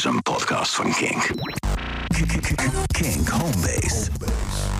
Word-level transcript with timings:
is 0.00 0.06
een 0.06 0.22
podcast 0.22 0.74
van 0.74 0.92
Kink. 0.92 1.30
Kink 2.86 3.28
Homebase. 3.28 4.10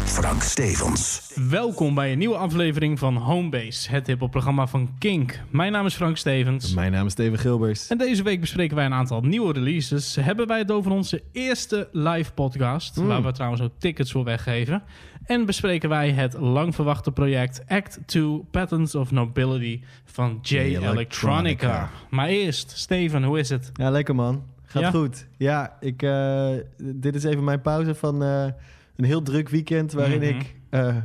Frank 0.05 0.43
Stevens. 0.43 1.33
Welkom 1.49 1.95
bij 1.95 2.13
een 2.13 2.19
nieuwe 2.19 2.37
aflevering 2.37 2.99
van 2.99 3.17
Homebase, 3.17 3.91
het 3.91 4.07
hiphopprogramma 4.07 4.67
van 4.67 4.91
Kink. 4.99 5.41
Mijn 5.51 5.73
naam 5.73 5.87
is 5.87 5.95
Frank 5.95 6.17
Stevens. 6.17 6.75
Mijn 6.75 6.93
naam 6.93 7.07
is 7.07 7.13
Steven 7.13 7.39
Gilbers. 7.39 7.89
En 7.89 7.99
deze 7.99 8.23
week 8.23 8.41
bespreken 8.41 8.77
wij 8.77 8.85
een 8.85 8.93
aantal 8.93 9.21
nieuwe 9.21 9.53
releases. 9.53 10.17
Hebben 10.21 10.47
wij 10.47 10.59
het 10.59 10.71
over 10.71 10.91
onze 10.91 11.23
eerste 11.33 11.89
live 11.93 12.33
podcast, 12.33 12.97
waar 12.97 13.23
we 13.23 13.33
trouwens 13.33 13.63
ook 13.63 13.73
tickets 13.79 14.13
voor 14.13 14.25
weggeven. 14.25 14.83
En 15.25 15.47
bespreken 15.47 15.89
wij 15.89 16.11
het 16.11 16.35
lang 16.39 16.75
verwachte 16.75 17.13
project 17.13 17.63
Act 17.69 17.99
2 18.07 18.45
Patterns 18.51 18.95
of 18.95 19.11
Nobility 19.11 19.81
van 20.05 20.39
J 20.43 20.57
Electronica. 20.57 20.91
Electronica. 20.91 21.91
Maar 22.11 22.29
eerst, 22.29 22.71
Steven, 22.71 23.23
hoe 23.23 23.39
is 23.39 23.49
het? 23.49 23.71
Ja, 23.75 23.91
lekker 23.91 24.15
man. 24.15 24.43
Gaat 24.71 24.83
Ja? 24.83 24.91
goed. 24.91 25.27
Ja, 25.37 25.77
ik, 25.81 26.03
eh, 26.03 26.51
dit 26.77 27.15
is 27.15 27.25
even 27.25 27.45
mijn 27.45 27.61
pauze 27.61 27.95
van 27.95 28.23
eh, 28.23 28.45
een 28.97 29.05
heel 29.05 29.23
druk 29.23 29.49
weekend... 29.49 29.93
waarin 29.93 30.21
Mhm. 30.21 30.29
ik, 30.29 30.55
eh, 30.71 30.97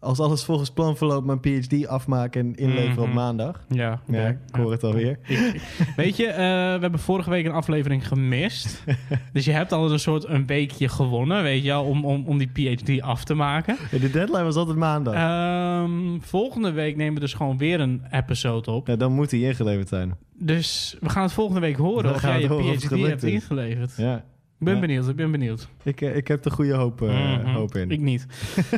als 0.00 0.20
alles 0.20 0.44
volgens 0.44 0.70
plan 0.70 0.96
verloopt... 0.96 1.26
mijn 1.26 1.40
PhD 1.40 1.86
afmaak 1.86 2.36
en 2.36 2.54
inleveren 2.54 2.98
op 2.98 3.06
Mhm. 3.06 3.14
maandag. 3.14 3.64
Ja, 3.68 4.00
ik 4.08 4.36
hoor 4.50 4.70
het 4.70 4.84
alweer. 4.84 5.18
Weet 5.96 6.16
je, 6.16 6.26
eh, 6.26 6.36
we 6.74 6.78
hebben 6.80 6.98
vorige 7.00 7.30
week 7.30 7.46
een 7.46 7.52
aflevering 7.52 8.08
gemist. 8.08 8.84
dus 9.32 9.44
je 9.44 9.52
hebt 9.52 9.72
al 9.72 9.92
een 9.92 9.98
soort 9.98 10.28
een 10.28 10.46
weekje 10.46 10.88
gewonnen, 10.88 11.42
weet 11.42 11.62
je 11.62 11.68
wel, 11.68 11.84
om, 11.84 12.04
om, 12.04 12.24
om 12.26 12.38
die 12.38 12.50
PhD 12.52 13.00
af 13.02 13.24
te 13.24 13.34
maken. 13.34 13.76
Ja, 13.90 13.98
de 13.98 14.10
deadline 14.10 14.42
was 14.44 14.56
altijd 14.56 14.76
maandag. 14.76 15.14
Ehm, 15.14 16.18
volgende 16.20 16.70
week 16.72 16.96
nemen 16.96 17.14
we 17.14 17.20
dus 17.20 17.34
gewoon 17.34 17.58
weer 17.58 17.80
een 17.80 18.02
episode 18.10 18.70
op. 18.70 18.86
Ja, 18.86 18.96
dan 18.96 19.12
moet 19.12 19.30
hij 19.30 19.40
ingeleverd 19.40 19.88
zijn. 19.88 20.16
Dus 20.34 20.96
we 21.00 21.08
gaan 21.08 21.22
het 21.22 21.32
volgende 21.32 21.60
week 21.60 21.76
horen 21.76 22.02
Dan 22.04 22.14
of 22.14 22.22
jij 22.22 22.40
je 22.40 22.76
PhD 22.76 22.90
hebt 22.90 23.22
ingeleverd. 23.22 23.94
Ja, 23.96 24.24
ben 24.58 24.74
Ja. 24.74 24.80
benieuwd, 24.80 25.08
ik 25.08 25.16
ben 25.16 25.30
benieuwd. 25.30 25.68
ik, 25.82 26.00
eh, 26.00 26.16
ik 26.16 26.28
heb 26.28 26.44
er 26.44 26.50
goede 26.50 26.74
hoop, 26.74 27.02
eh, 27.02 27.08
Mhm. 27.38 27.46
hoop 27.54 27.74
in. 27.74 27.90
Ik 27.90 28.00
niet. 28.00 28.26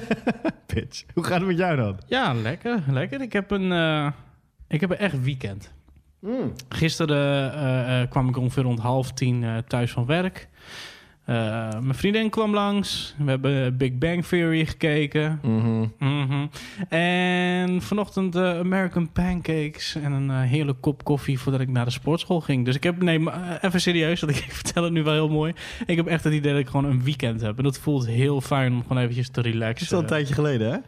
Bitch. 0.74 1.04
Hoe 1.14 1.24
gaat 1.24 1.38
het 1.38 1.46
met 1.48 1.58
jou 1.58 1.77
dan? 1.77 1.98
Ja, 2.06 2.34
lekker, 2.34 2.82
lekker. 2.91 3.20
Ik 3.20 3.32
heb 3.32 3.50
een, 3.50 3.72
eh, 3.72 4.10
ik 4.69 4.80
heb 4.80 4.91
een 4.91 4.96
echt 4.98 5.22
weekend. 5.22 5.72
Mm. 6.20 6.52
Gisteren 6.69 7.52
eh, 7.54 8.00
eh, 8.02 8.10
kwam 8.10 8.28
ik 8.28 8.36
ongeveer 8.36 8.62
rond 8.62 8.78
half 8.78 9.12
tien 9.12 9.44
eh, 9.44 9.56
thuis 9.58 9.91
van 9.92 10.06
werk. 10.06 10.48
Eh, 11.30 11.36
mijn 11.80 11.94
vriendin 11.94 12.30
kwam 12.30 12.54
langs. 12.54 13.14
We 13.18 13.30
hebben 13.30 13.76
Big 13.76 13.98
Bang 13.98 14.24
Theory 14.24 14.66
gekeken. 14.66 15.40
Mhm. 15.42 15.86
Mhm. 15.98 16.46
En 16.88 17.82
vanochtend 17.82 18.34
eh, 18.34 18.58
American 18.58 19.12
Pancakes 19.12 19.94
en 19.94 20.12
een 20.12 20.30
eh, 20.30 20.40
heerlijke 20.40 20.80
kop 20.80 21.04
koffie 21.04 21.38
voordat 21.38 21.60
ik 21.60 21.68
naar 21.68 21.84
de 21.84 21.90
sportschool 21.90 22.40
ging. 22.40 22.64
Dus 22.64 22.74
ik 22.76 22.82
heb, 22.82 23.02
nee, 23.02 23.18
maar, 23.18 23.58
even 23.60 23.80
serieus, 23.80 24.20
want 24.20 24.32
ik, 24.36 24.44
ik 24.44 24.52
vertel 24.52 24.84
het 24.84 24.92
nu 24.92 25.02
wel 25.02 25.12
heel 25.12 25.28
mooi. 25.28 25.52
Ik 25.86 25.96
heb 25.96 26.06
echt 26.06 26.24
het 26.24 26.32
idee 26.32 26.52
dat 26.52 26.60
ik 26.60 26.68
gewoon 26.68 26.90
een 26.90 27.02
weekend 27.02 27.40
heb. 27.40 27.58
En 27.58 27.64
dat 27.64 27.78
voelt 27.78 28.06
heel 28.06 28.40
fijn 28.40 28.72
om 28.72 28.82
gewoon 28.82 29.02
eventjes 29.02 29.28
te 29.28 29.40
Het 29.40 29.48
relaxen. 29.48 29.86
is 29.86 29.92
al 29.92 30.00
een 30.00 30.06
tijdje 30.06 30.34
geleden, 30.34 30.70
hè? 30.72 30.78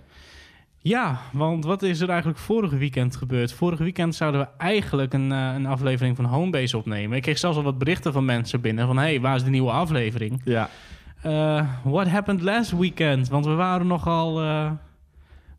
Ja, 0.85 1.21
want 1.33 1.65
wat 1.65 1.83
is 1.83 2.01
er 2.01 2.09
eigenlijk 2.09 2.39
vorige 2.39 2.77
weekend 2.77 3.17
gebeurd? 3.17 3.53
Vorige 3.53 3.83
weekend 3.83 4.15
zouden 4.15 4.41
we 4.41 4.47
eigenlijk 4.59 5.13
een, 5.13 5.33
eh, 5.33 5.53
een 5.55 5.67
aflevering 5.67 6.17
van 6.17 6.25
Homebase 6.25 6.77
opnemen. 6.77 7.17
Ik 7.17 7.23
kreeg 7.23 7.39
zelfs 7.39 7.57
al 7.57 7.63
wat 7.63 7.79
berichten 7.79 8.13
van 8.13 8.25
mensen 8.25 8.61
binnen 8.61 8.87
van... 8.87 8.99
hey, 8.99 9.21
waar 9.21 9.37
is 9.37 9.45
de 9.45 9.51
nieuwe 9.51 9.71
aflevering? 9.71 10.41
Ja. 10.45 10.69
Eh, 11.23 11.69
what 11.85 12.09
happened 12.09 12.43
last 12.43 12.79
weekend? 12.79 13.29
Want 13.29 13.45
we 13.45 13.55
waren 13.55 13.87
nogal, 13.87 14.41
eh, 14.41 14.71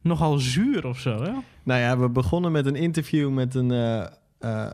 nogal 0.02 0.38
zuur 0.38 0.88
of 0.88 1.00
zo, 1.00 1.24
hè? 1.24 1.32
Nou 1.64 1.80
ja, 1.80 1.98
we 1.98 2.10
begonnen 2.10 2.52
met 2.52 2.66
een 2.66 2.76
interview 2.76 3.30
met 3.30 3.56
een 3.56 3.72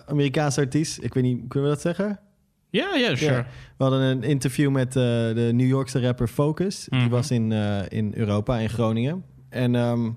Amerikaanse 0.05 0.59
artiest. 0.59 1.03
Ik 1.03 1.13
weet 1.13 1.23
niet, 1.23 1.39
kunnen 1.47 1.69
we 1.69 1.75
dat 1.75 1.83
zeggen? 1.83 2.19
Ja, 2.69 2.95
ja, 2.95 3.15
sure. 3.15 3.33
Ja. 3.33 3.45
We 3.77 3.83
hadden 3.83 4.01
een 4.01 4.23
interview 4.23 4.71
met 4.71 4.93
de 4.93 5.49
New 5.53 5.67
Yorkse 5.67 6.01
rapper 6.01 6.27
Focus. 6.27 6.87
Mhm. 6.89 7.01
Die 7.01 7.09
was 7.09 7.31
in, 7.31 7.51
in 7.89 8.13
Europa, 8.15 8.57
in 8.57 8.69
Groningen. 8.69 9.23
En, 9.49 9.75
ehm, 9.75 10.09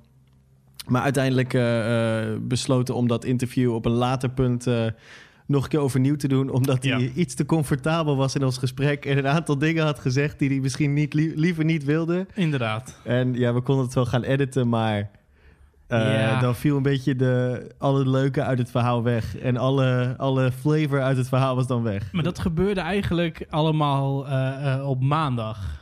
maar 0.86 1.02
uiteindelijk 1.02 1.54
eh, 1.54 2.20
eh, 2.32 2.38
besloten 2.40 2.94
om 2.94 3.08
dat 3.08 3.24
interview 3.24 3.74
op 3.74 3.84
een 3.84 3.92
later 3.92 4.30
punt 4.30 4.66
eh, 4.66 4.84
nog 5.46 5.62
een 5.62 5.68
keer 5.68 5.80
overnieuw 5.80 6.16
te 6.16 6.28
doen. 6.28 6.50
Omdat 6.50 6.84
hij 6.84 7.00
Ja. 7.00 7.08
iets 7.14 7.34
te 7.34 7.46
comfortabel 7.46 8.16
was 8.16 8.34
in 8.34 8.44
ons 8.44 8.58
gesprek. 8.58 9.04
En 9.04 9.18
een 9.18 9.28
aantal 9.28 9.58
dingen 9.58 9.84
had 9.84 9.98
gezegd 9.98 10.38
die 10.38 10.48
hij 10.48 10.58
misschien 10.60 10.92
niet, 10.92 11.14
li- 11.14 11.32
liever 11.36 11.64
niet 11.64 11.84
wilde. 11.84 12.26
Inderdaad. 12.34 12.96
En 13.04 13.34
ja, 13.34 13.54
we 13.54 13.60
konden 13.60 13.84
het 13.84 13.94
wel 13.94 14.06
gaan 14.06 14.22
editen, 14.22 14.68
maar... 14.68 15.10
Ja. 15.88 16.40
Dan 16.40 16.54
viel 16.54 16.76
een 16.76 16.82
beetje 16.82 17.16
de, 17.16 17.66
alle 17.78 18.08
leuke 18.08 18.42
uit 18.42 18.58
het 18.58 18.70
verhaal 18.70 19.02
weg. 19.02 19.36
En 19.38 19.56
alle, 19.56 20.14
alle 20.18 20.52
flavor 20.52 21.02
uit 21.02 21.16
het 21.16 21.28
verhaal 21.28 21.56
was 21.56 21.66
dan 21.66 21.82
weg. 21.82 22.12
Maar 22.12 22.22
dat 22.22 22.38
gebeurde 22.38 22.80
eigenlijk 22.80 23.46
allemaal 23.50 24.26
op 24.86 25.00
maandag. 25.02 25.81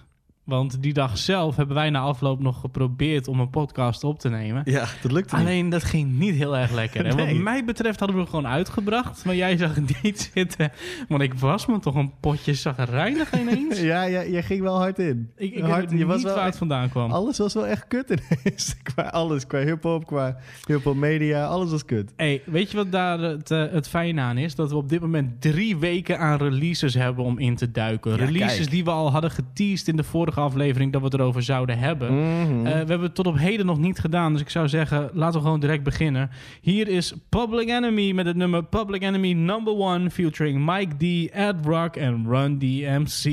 Want 0.50 0.82
die 0.82 0.92
dag 0.92 1.18
zelf 1.18 1.56
hebben 1.56 1.74
wij 1.74 1.90
na 1.90 2.00
afloop 2.00 2.40
nog 2.40 2.60
geprobeerd 2.60 3.28
om 3.28 3.40
een 3.40 3.50
podcast 3.50 4.04
op 4.04 4.18
te 4.18 4.28
nemen. 4.28 4.62
Ja, 4.64 4.86
dat 5.02 5.12
lukte 5.12 5.36
niet. 5.36 5.44
Alleen 5.44 5.68
dat 5.68 5.84
ging 5.84 6.18
niet 6.18 6.34
heel 6.34 6.56
erg 6.56 6.72
lekker. 6.72 7.06
En 7.06 7.16
wat 7.16 7.32
mij 7.32 7.64
betreft 7.64 7.98
hadden 7.98 8.16
we 8.16 8.22
hem 8.22 8.30
gewoon 8.30 8.46
uitgebracht. 8.46 9.24
Maar 9.24 9.34
jij 9.34 9.56
zag 9.56 9.74
het 9.74 10.02
niet 10.02 10.30
zitten. 10.34 10.72
Want 11.08 11.22
ik 11.22 11.34
was 11.34 11.66
me 11.66 11.78
toch 11.78 11.94
een 11.94 12.12
potje 12.20 12.54
zagrijnig 12.54 13.40
ineens. 13.40 13.80
Ja, 13.90 14.02
ja, 14.02 14.24
jij 14.24 14.42
ging 14.42 14.62
wel 14.62 14.76
hard 14.76 14.98
in. 14.98 15.30
Ik, 15.36 15.54
ik 15.54 15.64
hard, 15.64 15.90
je 15.90 16.06
was 16.06 16.16
niet 16.16 16.24
wel 16.24 16.34
waar 16.34 16.44
het 16.44 16.56
vandaan 16.56 16.88
kwam. 16.88 17.10
Alles 17.10 17.38
was 17.38 17.54
wel 17.54 17.66
echt 17.66 17.88
kut 17.88 18.10
ineens. 18.10 18.76
qua 18.94 19.02
alles, 19.02 19.46
qua 19.46 19.58
hip-hop, 19.58 20.06
qua 20.06 20.36
hip-hop 20.66 20.96
media, 20.96 21.46
alles 21.46 21.70
was 21.70 21.84
kut. 21.84 22.12
Hey, 22.16 22.42
weet 22.46 22.70
je 22.70 22.76
wat 22.76 22.92
daar 22.92 23.18
het, 23.18 23.50
eh, 23.50 23.64
het 23.70 23.88
fijne 23.88 24.20
aan 24.20 24.38
is? 24.38 24.54
Dat 24.54 24.70
we 24.70 24.76
op 24.76 24.88
dit 24.88 25.00
moment 25.00 25.40
drie 25.40 25.76
weken 25.76 26.18
aan 26.18 26.38
releases 26.38 26.94
hebben 26.94 27.24
om 27.24 27.38
in 27.38 27.56
te 27.56 27.70
duiken. 27.70 28.10
Ja, 28.10 28.16
releases 28.16 28.56
kijk. 28.58 28.70
die 28.70 28.84
we 28.84 28.90
al 28.90 29.10
hadden 29.12 29.30
geteased 29.30 29.88
in 29.88 29.96
de 29.96 30.04
vorige 30.04 30.39
aflevering 30.40 30.92
dat 30.92 31.00
we 31.00 31.06
het 31.06 31.16
erover 31.16 31.42
zouden 31.42 31.78
hebben. 31.78 32.08
Eh, 32.08 32.62
we 32.62 32.68
hebben 32.70 33.00
het 33.00 33.14
tot 33.14 33.26
op 33.26 33.38
heden 33.38 33.66
nog 33.66 33.78
niet 33.78 33.98
gedaan, 33.98 34.32
dus 34.32 34.40
ik 34.40 34.50
zou 34.50 34.68
zeggen, 34.68 35.10
laten 35.12 35.38
we 35.38 35.44
gewoon 35.44 35.60
direct 35.60 35.82
beginnen. 35.82 36.30
Hier 36.60 36.88
is 36.88 37.14
Public 37.28 37.68
Enemy 37.68 38.12
met 38.12 38.26
het 38.26 38.36
nummer 38.36 38.64
Public 38.64 39.02
Enemy 39.02 39.32
Number 39.32 39.74
One, 39.74 40.10
featuring 40.10 40.64
Mike 40.64 40.96
D, 40.96 41.30
Ed 41.32 41.54
Rock 41.64 41.96
en 41.96 42.24
Run 42.28 42.58
DMC. 42.58 43.24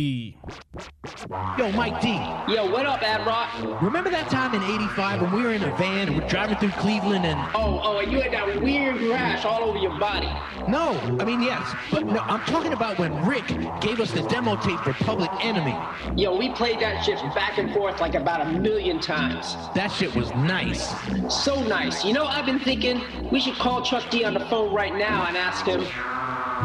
Yo, 1.57 1.71
Mike 1.75 1.99
D. 1.99 2.05
Yo, 2.51 2.69
what 2.69 2.85
up, 2.85 3.01
Ad 3.01 3.25
Rock? 3.25 3.81
Remember 3.81 4.11
that 4.11 4.29
time 4.29 4.53
in 4.53 4.61
85 4.61 5.21
when 5.21 5.31
we 5.31 5.41
were 5.41 5.53
in 5.53 5.63
a 5.63 5.75
van 5.77 6.07
and 6.07 6.17
we're 6.17 6.27
driving 6.27 6.57
through 6.57 6.71
Cleveland 6.71 7.25
and. 7.25 7.39
Oh, 7.55 7.81
oh, 7.83 7.99
and 7.99 8.11
you 8.11 8.21
had 8.21 8.31
that 8.33 8.61
weird 8.61 9.01
rash 9.01 9.45
all 9.45 9.63
over 9.63 9.77
your 9.77 9.97
body. 9.99 10.29
No, 10.67 10.91
I 11.19 11.23
mean, 11.25 11.41
yes. 11.41 11.73
But 11.91 12.05
no, 12.05 12.19
I'm 12.19 12.41
talking 12.41 12.73
about 12.73 12.97
when 12.99 13.13
Rick 13.25 13.47
gave 13.81 13.99
us 13.99 14.11
the 14.11 14.21
demo 14.23 14.55
tape 14.57 14.79
for 14.79 14.93
Public 14.93 15.29
Enemy. 15.41 15.75
Yo, 16.15 16.35
we 16.37 16.49
played 16.49 16.79
that 16.79 16.96
shit 17.03 17.17
back 17.33 17.57
and 17.57 17.73
forth 17.73 17.99
like 17.99 18.15
about 18.15 18.41
a 18.41 18.51
million 18.59 18.99
times. 18.99 19.55
That 19.75 19.87
shit 19.91 20.15
was 20.15 20.29
nice. 20.31 20.93
So 21.33 21.61
nice. 21.63 22.03
You 22.05 22.13
know, 22.13 22.25
I've 22.25 22.45
been 22.45 22.59
thinking 22.59 23.01
we 23.31 23.39
should 23.39 23.55
call 23.55 23.81
Chuck 23.81 24.09
D 24.09 24.23
on 24.23 24.33
the 24.33 24.45
phone 24.45 24.73
right 24.73 24.95
now 24.95 25.25
and 25.27 25.37
ask 25.37 25.65
him 25.65 25.81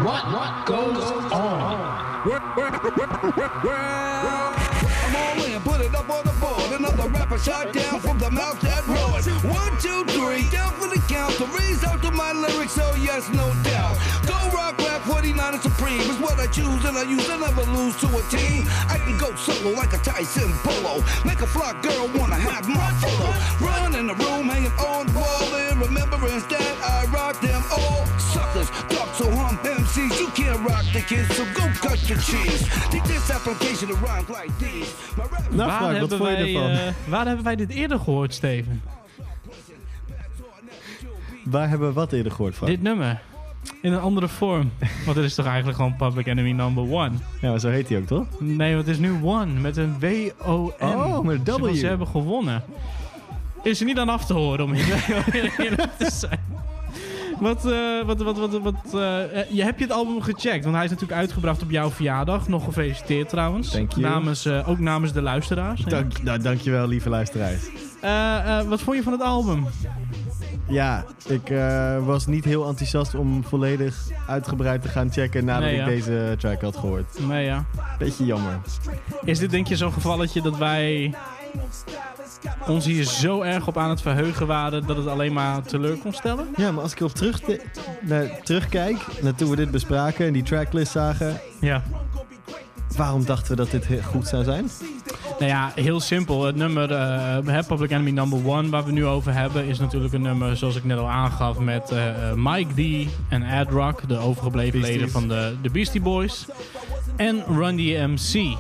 what 0.05 0.25
what 0.33 0.67
goes 0.67 1.11
on. 1.33 2.13
Rapper 7.33 7.45
shot 7.45 7.73
down 7.73 8.01
from 8.01 8.19
the 8.19 8.31
mouth 8.31 8.61
that 8.61 8.87
roars. 8.87 9.27
One, 9.43 9.73
two, 9.81 10.05
three, 10.13 10.51
down 10.51 10.73
for 10.75 10.89
the 10.89 11.01
count. 11.09 11.33
The 11.39 11.47
out 11.89 12.03
to 12.03 12.11
my 12.11 12.33
lyrics, 12.33 12.73
so 12.73 12.95
yes, 12.97 13.29
no 13.31 13.49
doubt. 13.65 13.97
Go 14.27 14.37
rock, 14.55 14.77
rap, 14.79 15.01
49 15.03 15.55
and 15.55 15.63
supreme 15.63 16.01
is 16.01 16.19
what 16.19 16.39
I 16.39 16.47
choose, 16.47 16.85
and 16.85 16.97
I 16.99 17.05
use. 17.05 17.29
I 17.31 17.39
never 17.39 17.63
lose 17.73 17.97
to 18.01 18.07
a 18.09 18.23
team. 18.29 18.65
I 18.89 18.99
can 18.99 19.17
go 19.17 19.35
solo 19.37 19.71
like 19.75 19.95
a 19.95 19.99
Tyson 19.99 20.53
Polo. 20.63 21.03
Make 21.25 21.41
a 21.41 21.47
fly 21.47 21.73
girl 21.81 22.11
wanna 22.15 22.37
have 22.37 22.69
my 22.69 22.91
photo. 23.01 23.33
Run 23.65 23.95
in 23.95 24.09
the 24.09 24.15
room, 24.15 24.49
hanging 24.49 24.73
on 24.73 25.07
the 25.07 25.19
wall 25.19 25.55
in 25.55 25.81
remembrance 25.81 26.45
that 26.53 26.77
I 26.85 27.07
rock 27.13 27.41
them 27.41 27.63
all. 27.73 28.05
Suckers, 28.19 28.69
talk 28.93 29.09
so 29.15 29.31
hum 29.31 29.57
MCs, 29.65 30.21
you 30.21 30.29
can't 30.29 30.42
rock 30.67 30.83
the 30.93 31.05
kids, 31.05 31.35
so 31.37 31.45
go 31.55 31.65
cut 31.89 31.99
your 32.09 32.23
cheese. 32.23 32.65
Take 32.91 33.03
this 33.03 33.31
application 33.31 33.89
to 33.89 33.95
like 34.29 34.51
these. 34.59 34.91
My 35.17 35.23
rap 35.31 35.51
Nou, 35.51 35.69
waar, 35.69 35.79
Frank, 35.81 35.99
wat 36.01 36.11
hebben 36.11 36.19
vond 36.19 36.31
je 36.31 36.37
wij, 36.37 36.55
ervan? 36.55 36.71
eh, 36.87 36.93
waar 37.09 37.27
hebben 37.27 37.45
wij 37.45 37.57
dit 37.57 37.71
eerder 37.71 37.99
gehoord, 37.99 38.35
Steven? 38.35 38.83
Waar 41.45 41.69
hebben 41.69 41.89
we 41.89 41.95
wat 41.95 42.13
eerder 42.13 42.33
gehoord 42.33 42.55
van? 42.55 42.67
Dit 42.69 42.83
nummer. 42.83 43.21
In 43.83 43.93
een 43.93 44.01
andere 44.01 44.29
vorm. 44.29 44.73
Want 45.05 45.17
het 45.17 45.25
is 45.27 45.35
toch 45.35 45.47
eigenlijk 45.47 45.77
gewoon 45.77 45.97
Public 45.97 46.27
Enemy 46.27 46.53
Number 46.53 46.83
One? 46.93 47.11
Ja, 47.41 47.51
maar 47.51 47.61
zo 47.61 47.69
heet 47.69 47.89
hij 47.89 47.99
ook, 47.99 48.07
toch? 48.07 48.27
Nee, 48.39 48.75
want 48.75 48.87
het 48.87 48.95
is 48.95 49.01
nu 49.03 49.13
One 49.23 49.53
met 49.61 49.77
een 49.77 49.99
W-O-N. 49.99 50.85
Oh, 50.85 51.25
met 51.25 51.49
een 51.49 51.61
W. 51.63 51.75
Ze 51.75 51.87
hebben 51.87 52.07
gewonnen. 52.07 52.63
Is 53.63 53.81
er 53.81 53.87
niet 53.87 53.99
aan 53.99 54.09
af 54.09 54.25
te 54.27 54.33
horen, 54.33 54.65
om 54.65 54.73
eerlijk 55.59 55.89
te 55.99 56.11
zijn. 56.13 56.41
Wat, 57.43 57.67
eh, 57.67 58.03
wat, 58.07 58.23
wat, 58.23 58.39
wat, 58.39 58.59
wat 58.61 58.75
eh, 58.95 59.41
eh, 59.41 59.51
je, 59.51 59.63
heb 59.65 59.79
je 59.79 59.85
het 59.85 59.93
album 59.93 60.23
gecheckt? 60.23 60.65
Want 60.65 60.77
hij 60.77 60.85
is 60.85 60.91
natuurlijk 60.91 61.21
uitgebracht 61.21 61.63
op 61.63 61.71
jouw 61.71 61.91
verjaardag. 61.91 62.49
Nog 62.49 62.65
gefeliciteerd 62.65 63.29
trouwens. 63.29 63.71
Thank 63.71 63.93
you. 63.93 64.03
Namens, 64.03 64.45
eh, 64.45 64.69
ook 64.69 64.79
namens 64.79 65.13
de 65.13 65.23
luisteraars. 65.23 65.81
Dank, 65.81 66.23
nou, 66.23 66.39
dankjewel, 66.43 66.89
lieve 66.89 67.09
luisteraars. 67.09 67.69
Eh, 68.01 68.59
eh, 68.59 68.69
wat 68.69 68.81
vond 68.81 68.97
je 68.97 69.03
van 69.03 69.13
het 69.13 69.23
album? 69.23 69.67
ja, 70.69 71.05
ik 71.27 71.51
eh, 71.51 72.07
was 72.07 72.27
niet 72.27 72.45
heel 72.45 72.67
enthousiast 72.67 73.15
om 73.15 73.45
volledig 73.45 74.09
uitgebreid 74.27 74.83
te 74.83 74.89
gaan 74.89 75.13
checken 75.13 75.45
nadat 75.45 75.71
Nee, 75.71 75.79
ik 75.79 75.85
deze 75.85 76.35
track 76.39 76.61
had 76.61 76.77
gehoord. 76.77 77.27
Nee, 77.29 77.45
ja. 77.45 77.65
Beetje 77.99 78.25
jammer. 78.25 78.61
Is 79.25 79.39
dit 79.39 79.51
denk 79.51 79.67
je 79.67 79.77
zo'n 79.77 79.93
gevalletje 79.93 80.43
dat 80.43 80.57
wij 80.57 81.15
ons 82.67 82.85
hier 82.85 83.05
zo 83.05 83.41
erg 83.43 83.67
op 83.67 83.79
aan 83.79 83.91
het 83.91 84.01
verheugen 84.03 84.47
waren 84.47 84.87
dat 84.87 84.97
het 84.97 85.07
alleen 85.07 85.33
maar 85.33 85.63
teleur 85.63 85.97
kon 85.97 86.13
stellen? 86.13 86.47
Ja, 86.57 86.71
maar 86.73 86.83
als 86.83 86.93
ik 86.93 87.01
erop 87.01 87.15
terug 87.15 87.41
naar, 88.01 88.41
terugkijk, 88.43 88.97
naar 89.23 89.35
toen 89.35 89.51
we 89.51 89.57
dit 89.57 89.71
bespraken 89.71 90.27
en 90.27 90.33
die 90.33 90.43
tracklist 90.43 90.93
zagen, 90.93 91.41
Ja. 91.61 91.83
waarom 92.97 93.25
dachten 93.25 93.51
we 93.51 93.57
dat 93.57 93.71
dit 93.71 93.87
goed 94.05 94.27
zou 94.29 94.45
zijn? 94.45 94.69
Nou 95.39 95.51
ja, 95.53 95.73
heel 95.75 96.01
simpel. 96.01 96.45
Het 96.45 96.57
nummer 96.57 96.91
hè, 97.51 97.63
Public 97.63 97.91
Enemy 97.91 98.11
Number 98.11 98.47
One, 98.47 98.69
waar 98.71 98.85
we 98.85 98.93
nu 98.93 99.07
over 99.07 99.35
hebben, 99.35 99.65
is 99.67 99.79
natuurlijk 99.79 100.15
een 100.15 100.23
nummer, 100.23 100.57
zoals 100.57 100.77
ik 100.77 100.85
net 100.85 100.99
al 100.99 101.09
aangaf, 101.11 101.59
met 101.59 101.91
eh, 101.91 102.09
eh, 102.31 102.37
Mike 102.37 103.05
D 103.07 103.11
en 103.29 103.43
Ad 103.43 103.71
Rock, 103.71 104.09
de 104.09 104.17
overgebleven 104.19 104.73
Beasties. 104.81 104.97
leden 104.97 105.13
van 105.13 105.29
de, 105.29 105.55
de 105.63 105.71
Beastie 105.71 106.01
Boys. 106.01 106.47
En 107.17 107.43
Run 107.57 107.77
DMC. 107.77 108.57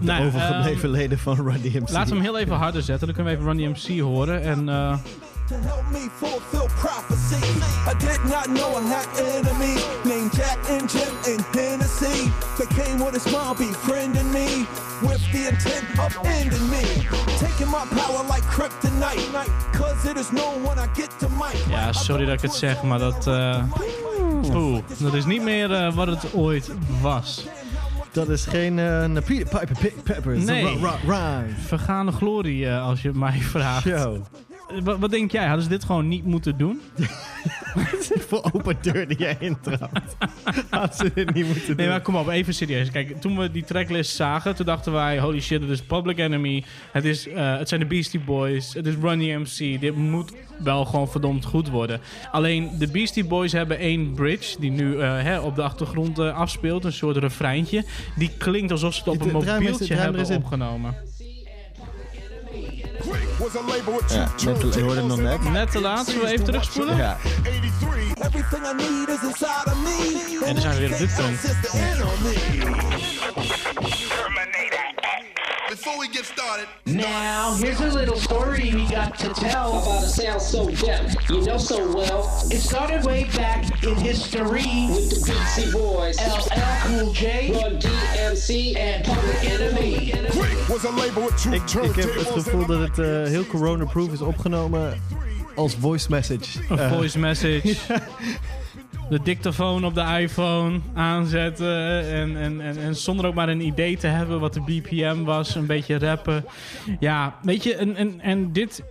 De 0.00 0.04
Nou, 0.06 0.26
overgebleven 0.26 0.82
ehm, 0.88 0.98
leden 0.98 1.18
van 1.18 1.36
Run 1.36 1.60
DMC. 1.60 1.88
Laten 1.90 2.08
we 2.08 2.14
hem 2.14 2.24
heel 2.24 2.38
even 2.38 2.56
harder 2.56 2.82
zetten, 2.82 3.06
dan 3.06 3.16
kunnen 3.16 3.32
we 3.32 3.38
even 3.38 3.52
Run 3.52 3.74
DMC 3.74 4.00
horen. 4.00 4.42
En 4.42 4.68
eh, 4.68 4.94
to 5.48 5.54
help 5.54 5.84
me 5.92 6.08
fulfill 6.18 6.68
prophecy. 6.68 7.38
I 7.86 7.94
did 7.98 8.20
not 8.24 8.46
know 8.46 8.68
I 8.76 8.82
had 8.82 9.06
enemies 9.20 9.82
named 10.04 10.32
Jack 10.34 10.58
and 10.70 10.90
Jim 10.90 11.12
and 11.32 11.42
Hennessy. 11.54 12.30
They 12.58 12.66
came 12.74 12.98
with 13.04 13.14
a 13.16 13.20
smile, 13.20 13.54
befriending 13.54 14.30
me 14.32 14.66
with 15.02 15.22
the 15.32 15.48
intent 15.48 15.86
of 15.98 16.16
ending 16.24 16.68
me. 16.68 16.84
Taking 17.38 17.70
my 17.70 17.84
power 17.98 18.22
like 18.28 18.42
kryptonite. 18.42 19.46
Cause 19.72 20.10
it 20.10 20.16
is 20.16 20.30
known 20.32 20.64
when 20.64 20.78
I 20.78 20.88
get 20.94 21.10
to 21.18 21.28
mic. 21.28 21.56
ja, 21.68 21.92
sorry 21.92 22.24
dat 22.24 22.34
ik 22.34 22.40
het 22.40 22.54
zeg, 22.54 22.82
maar 22.82 22.98
dat, 22.98 23.26
eh, 23.26 23.62
oeh, 24.54 24.82
dat 24.98 25.14
is 25.14 25.24
niet 25.24 25.42
meer 25.42 25.72
eh, 25.72 25.94
wat 25.94 26.06
het 26.06 26.34
ooit 26.34 26.70
was. 27.00 27.46
Dat 28.16 28.28
is 28.28 28.44
geen 28.44 28.78
uh, 28.78 29.04
Peter 29.12 29.58
Piper 29.58 29.92
Peppers. 30.02 30.44
Nee. 30.44 30.78
Vergane 31.66 32.12
glorie, 32.12 32.66
eh, 32.66 32.86
als 32.86 33.02
je 33.02 33.10
mij 33.14 33.38
vraagt. 33.54 33.84
Wat, 34.82 34.98
wat 34.98 35.10
denk 35.10 35.32
jij? 35.32 35.46
Hadden 35.46 35.62
ze 35.62 35.68
dit 35.68 35.84
gewoon 35.84 36.08
niet 36.08 36.24
moeten 36.24 36.56
doen? 36.56 36.80
Voor 38.28 38.50
open 38.52 38.76
deur 38.82 39.08
die 39.08 39.18
jij 39.18 39.36
intrapt. 39.38 40.16
Had 40.70 40.96
ze 40.96 41.10
dit 41.14 41.34
niet 41.34 41.46
moeten 41.46 41.66
doen. 41.66 41.76
Nee, 41.76 41.88
maar 41.88 42.00
kom 42.00 42.16
op, 42.16 42.28
even 42.28 42.54
serieus. 42.54 42.90
Kijk, 42.90 43.20
toen 43.20 43.38
we 43.38 43.50
die 43.50 43.64
tracklist 43.64 44.14
zagen, 44.14 44.54
toen 44.54 44.66
dachten 44.66 44.92
wij... 44.92 45.18
Holy 45.18 45.40
shit, 45.40 45.60
het 45.60 45.70
is 45.70 45.82
Public 45.82 46.18
Enemy. 46.18 46.64
Het, 46.92 47.04
is, 47.04 47.28
eh, 47.28 47.58
het 47.58 47.68
zijn 47.68 47.80
de 47.80 47.86
Beastie 47.86 48.20
Boys. 48.20 48.74
Het 48.74 48.86
is 48.86 48.94
Run 49.00 49.18
DMC. 49.18 49.80
Dit 49.80 49.96
moet 49.96 50.32
wel 50.58 50.84
gewoon 50.84 51.08
verdomd 51.08 51.44
goed 51.44 51.68
worden. 51.68 52.00
Alleen, 52.30 52.70
de 52.78 52.90
Beastie 52.90 53.24
Boys 53.24 53.52
hebben 53.52 53.78
één 53.78 54.14
bridge... 54.14 54.60
die 54.60 54.70
nu 54.70 54.98
eh, 54.98 55.22
hè, 55.22 55.38
op 55.38 55.54
de 55.54 55.62
achtergrond 55.62 56.18
eh, 56.18 56.36
afspeelt. 56.36 56.84
Een 56.84 56.92
soort 56.92 57.16
refreintje. 57.16 57.84
Die 58.16 58.30
klinkt 58.38 58.72
alsof 58.72 58.94
ze 58.94 59.00
het 59.00 59.08
op 59.08 59.20
een 59.20 59.32
mobieltje 59.32 59.94
hebben 59.94 60.26
opgenomen. 60.26 60.94
Ja, 64.08 64.28
net 64.44 64.60
te- 64.60 64.78
je 64.78 64.82
hoorde 64.82 64.96
hem 64.98 65.06
nog 65.06 65.20
net. 65.20 65.50
Net 65.50 65.70
te 65.70 65.80
laat. 65.80 66.06
Zullen 66.06 66.20
we 66.24 66.28
even 66.30 66.44
terugspoelen? 66.44 66.96
Ja. 66.96 67.16
83. 67.42 68.26
Everything 68.26 68.66
I 68.66 68.74
need 68.76 69.08
is 69.08 69.22
inside 69.28 69.64
of 69.66 69.76
me. 69.82 70.42
En 70.44 70.52
dan 70.52 70.62
zijn 70.62 70.74
we 70.74 70.80
weer 70.80 70.92
op 70.92 70.98
dit 70.98 71.14
punt. 71.14 71.38
Enemy. 71.72 73.45
Before 75.68 75.98
we 75.98 76.06
get 76.08 76.24
started, 76.24 76.68
Now, 76.84 77.56
here's 77.56 77.80
a 77.80 77.92
little 77.92 78.16
story 78.16 78.72
we 78.72 78.86
got 78.88 79.18
to 79.18 79.28
tell 79.34 79.82
about 79.82 80.04
a 80.04 80.06
sound 80.06 80.40
so 80.40 80.70
deaf, 80.70 81.28
you 81.28 81.40
know 81.42 81.58
so 81.58 81.92
well. 81.92 82.30
It 82.50 82.60
started 82.60 83.04
way 83.04 83.24
back 83.36 83.82
in 83.82 83.96
history 83.96 84.86
with 84.90 85.10
the 85.10 85.20
Beastie 85.26 85.72
Boys, 85.72 86.18
LL 86.20 86.48
Cool 86.82 87.12
J, 87.12 87.50
Run 87.50 87.80
DMC, 87.80 88.76
and 88.76 89.04
Public 89.04 89.44
Enemy. 89.44 90.12
Was 90.68 90.84
a 90.84 90.90
label 90.90 91.22
with 91.22 91.42
two 91.42 91.52
Ik, 91.52 91.62
ik 91.62 91.96
heb 91.96 92.14
het 92.14 92.26
gevoel 92.26 92.66
dat 92.66 92.80
het 92.80 92.98
eh, 92.98 93.06
heel 93.06 93.46
corona-proof 93.46 94.12
is 94.12 94.20
opgenomen 94.20 95.02
als 95.54 95.74
voice 95.80 96.06
message. 96.10 96.58
Een 96.68 96.90
voice 96.90 97.18
message. 97.18 97.76
De 99.10 99.22
dictafoon 99.22 99.84
op 99.84 99.94
de 99.94 100.18
iPhone 100.20 100.80
aanzetten. 100.94 102.08
En, 102.12 102.36
en, 102.36 102.60
en, 102.60 102.78
en 102.78 102.96
zonder 102.96 103.26
ook 103.26 103.34
maar 103.34 103.48
een 103.48 103.60
idee 103.66 103.96
te 103.96 104.06
hebben 104.06 104.40
wat 104.40 104.54
de 104.54 104.60
BPM 104.60 105.22
was. 105.22 105.54
Een 105.54 105.66
beetje 105.66 105.98
rappen. 105.98 106.44
Ja, 107.00 107.38
weet 107.42 107.62
je, 107.62 107.74
en, 107.74 107.96
en, 107.96 108.20
en 108.20 108.52
dit, 108.52 108.82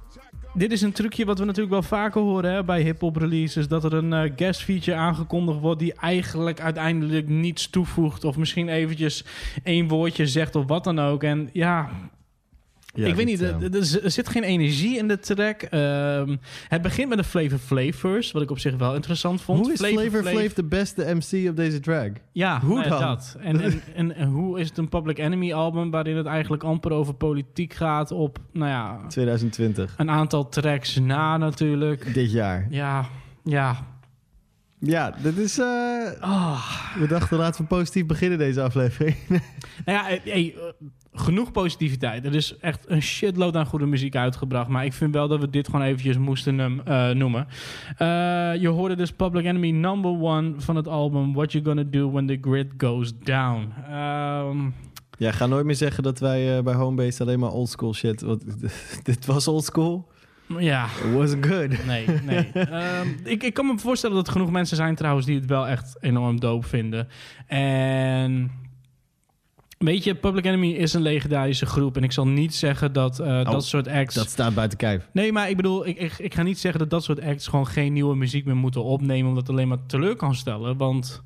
dit 0.53 0.71
is 0.71 0.81
een 0.81 0.91
trucje 0.91 1.25
wat 1.25 1.39
we 1.39 1.45
natuurlijk 1.45 1.73
wel 1.73 1.83
vaker 1.83 2.21
horen 2.21 2.53
hè, 2.53 2.63
bij 2.63 2.81
hip-hop 2.81 3.15
releases. 3.15 3.67
Dat 3.67 3.83
er 3.83 3.93
een 3.93 4.13
eh, 4.13 4.31
guest 4.35 4.63
feature 4.63 4.97
aangekondigd 4.97 5.59
wordt 5.59 5.79
die 5.79 5.93
eigenlijk 5.93 6.59
uiteindelijk 6.59 7.29
niets 7.29 7.69
toevoegt. 7.69 8.23
Of 8.23 8.37
misschien 8.37 8.69
eventjes 8.69 9.25
één 9.63 9.87
woordje 9.87 10.27
zegt 10.27 10.55
of 10.55 10.65
wat 10.67 10.83
dan 10.83 10.99
ook. 10.99 11.23
En 11.23 11.49
ja, 11.53 11.89
ja, 12.95 13.07
ik 13.07 13.15
weet 13.15 13.25
niet, 13.25 13.41
eh, 13.41 13.73
er, 14.03 14.11
zit 14.11 14.29
geen 14.29 14.43
energie 14.43 14.97
in 14.97 15.07
de 15.07 15.19
track. 15.19 15.61
Ehm, 15.61 16.35
het 16.67 16.81
begint 16.81 17.09
met 17.09 17.17
een 17.17 17.23
Flavor 17.23 17.57
Flav 17.57 17.95
verse, 17.95 18.33
wat 18.33 18.41
ik 18.41 18.51
op 18.51 18.59
zich 18.59 18.75
wel 18.75 18.95
interessant 18.95 19.41
vond. 19.41 19.59
Hoe 19.59 19.73
is 19.73 19.79
Flavor 19.79 20.21
Flav- 20.21 20.33
Flav 20.33 20.51
de 20.53 20.63
beste 20.63 21.15
MC 21.15 21.49
op 21.49 21.55
deze 21.55 21.79
track? 21.79 22.11
Ja, 22.31 22.59
Hoe 22.59 22.75
nou 22.77 22.89
dan? 22.89 22.99
dat. 23.01 23.37
En, 23.39 23.61
en, 23.61 23.81
en, 23.95 24.15
en 24.15 24.27
hoe 24.27 24.59
is 24.59 24.69
het 24.69 24.77
een 24.77 24.89
Public 24.89 25.17
Enemy 25.17 25.53
album 25.53 25.91
waarin 25.91 26.17
het 26.17 26.25
eigenlijk 26.25 26.63
amper 26.63 26.91
over 26.91 27.13
politiek 27.13 27.73
gaat 27.73 28.11
op, 28.11 28.37
nou 28.53 28.69
ja, 28.69 28.99
2020. 29.07 29.93
een 29.97 30.09
aantal 30.09 30.49
tracks 30.49 30.99
na 30.99 31.37
natuurlijk. 31.37 32.13
Dit 32.13 32.31
jaar. 32.31 32.67
Ja, 32.69 33.05
ja. 33.43 33.93
Ja, 34.79 35.15
dit 35.23 35.37
is... 35.37 35.59
eh, 35.59 35.65
We 36.99 37.05
dachten 37.07 37.37
laten 37.37 37.61
we 37.61 37.67
positief 37.67 38.05
beginnen 38.05 38.37
deze 38.37 38.61
aflevering. 38.61 39.15
Nou 39.85 39.97
ja, 39.97 40.09
eh, 40.09 40.19
hey, 40.23 40.53
eh, 40.57 40.87
genoeg 41.13 41.51
positiviteit. 41.51 42.25
Er 42.25 42.35
is 42.35 42.57
echt 42.57 42.85
een 42.89 43.01
shitload 43.01 43.55
aan 43.55 43.65
goede 43.65 43.85
muziek 43.85 44.15
uitgebracht. 44.15 44.67
Maar 44.69 44.85
ik 44.85 44.93
vind 44.93 45.13
wel 45.13 45.27
dat 45.27 45.39
we 45.39 45.49
dit 45.49 45.65
gewoon 45.65 45.81
eventjes 45.85 46.17
moesten 46.17 46.57
hem, 46.57 46.79
eh, 46.85 47.09
noemen. 47.09 47.47
Je 48.61 48.67
hoorde 48.67 48.95
dus 48.95 49.11
Public 49.11 49.45
Enemy 49.45 49.71
number 49.71 50.11
one 50.11 50.53
van 50.57 50.75
het 50.75 50.87
album 50.87 51.33
What 51.33 51.51
You 51.51 51.63
Gonna 51.65 51.83
Do 51.83 52.11
When 52.11 52.27
The 52.27 52.37
Grid 52.41 52.67
Goes 52.77 53.17
Down. 53.19 53.73
Ehm, 53.89 54.57
ja, 55.17 55.31
ga 55.31 55.45
nooit 55.45 55.65
meer 55.65 55.75
zeggen 55.75 56.03
dat 56.03 56.19
wij 56.19 56.63
bij 56.63 56.73
Homebase 56.73 57.21
alleen 57.23 57.39
maar 57.39 57.51
oldschool 57.51 57.93
shit... 57.93 58.21
Want, 58.21 58.43
dit 59.03 59.25
was 59.25 59.47
oldschool. 59.47 60.07
Ja, 60.47 60.85
It 60.85 61.13
wasn't 61.13 61.45
good. 61.45 61.85
nee, 61.85 62.05
nee. 62.25 62.51
Ehm, 62.53 63.07
ik, 63.23 63.43
ik 63.43 63.53
kan 63.53 63.65
me 63.65 63.77
voorstellen 63.77 64.15
dat 64.15 64.27
er 64.27 64.31
genoeg 64.31 64.51
mensen 64.51 64.77
zijn 64.77 64.95
trouwens 64.95 65.25
die 65.25 65.35
het 65.35 65.45
wel 65.45 65.67
echt 65.67 65.97
enorm 65.99 66.39
dope 66.39 66.67
vinden. 66.67 67.07
En... 67.47 68.51
Weet 69.77 70.03
je, 70.03 70.15
Public 70.15 70.45
Enemy 70.45 70.71
is 70.71 70.93
een 70.93 71.01
legendarische 71.01 71.65
groep. 71.65 71.97
En 71.97 72.03
ik 72.03 72.11
zal 72.11 72.27
niet 72.27 72.55
zeggen 72.55 72.93
dat 72.93 73.19
eh, 73.19 73.51
dat 73.51 73.65
soort 73.65 73.87
acts... 73.87 74.15
Dat 74.15 74.29
staat 74.29 74.53
buiten 74.53 74.77
kijf. 74.77 75.09
Nee, 75.13 75.31
maar 75.31 75.49
ik 75.49 75.55
bedoel, 75.55 75.87
ik, 75.87 75.97
ik, 75.97 76.13
ik 76.17 76.33
ga 76.33 76.43
niet 76.43 76.59
zeggen 76.59 76.79
dat 76.79 76.89
dat 76.89 77.03
soort 77.03 77.21
acts 77.21 77.47
gewoon 77.47 77.67
geen 77.67 77.93
nieuwe 77.93 78.15
muziek 78.15 78.45
meer 78.45 78.55
moeten 78.55 78.83
opnemen, 78.83 79.27
omdat 79.27 79.47
het 79.47 79.51
alleen 79.55 79.67
maar 79.67 79.85
teleur 79.85 80.15
kan 80.15 80.35
stellen. 80.35 80.77
Want 80.77 81.23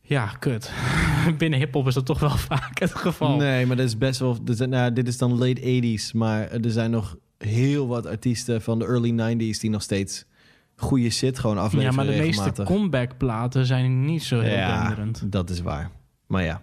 ja, 0.00 0.26
kut. 0.26 0.72
Binnen 1.38 1.58
hip-hop 1.58 1.86
is 1.86 1.94
dat 1.94 2.06
toch 2.06 2.20
wel 2.20 2.36
vaak 2.50 2.80
het 2.80 2.94
geval. 2.94 3.36
Nee, 3.36 3.66
maar 3.66 3.76
dat 3.76 3.86
is 3.86 3.98
best 3.98 4.20
wel... 4.20 4.38
nou, 4.56 4.92
dit 4.92 5.08
is 5.08 5.18
dan 5.18 5.38
late 5.38 5.60
80s, 5.60 6.16
maar 6.16 6.50
er 6.50 6.70
zijn 6.70 6.90
nog 6.90 7.16
heel 7.44 7.86
wat 7.86 8.06
artiesten 8.06 8.62
van 8.62 8.78
de 8.78 8.84
early 8.86 9.10
90s 9.10 9.60
die 9.60 9.70
nog 9.70 9.82
steeds 9.82 10.24
goede 10.76 11.10
shit 11.10 11.38
gewoon 11.38 11.58
afleveren 11.58 11.84
ja, 11.90 11.96
maar 11.96 12.04
de 12.04 12.10
meeste 12.10 12.42
regelmatig. 12.42 12.64
comeback-platen 12.64 13.66
zijn 13.66 14.04
niet 14.04 14.22
zo 14.22 14.40
heel 14.40 14.56
ja, 14.56 14.80
denderend. 14.80 15.32
dat 15.32 15.50
is 15.50 15.60
waar. 15.60 15.90
Maar 16.26 16.42
ja. 16.42 16.62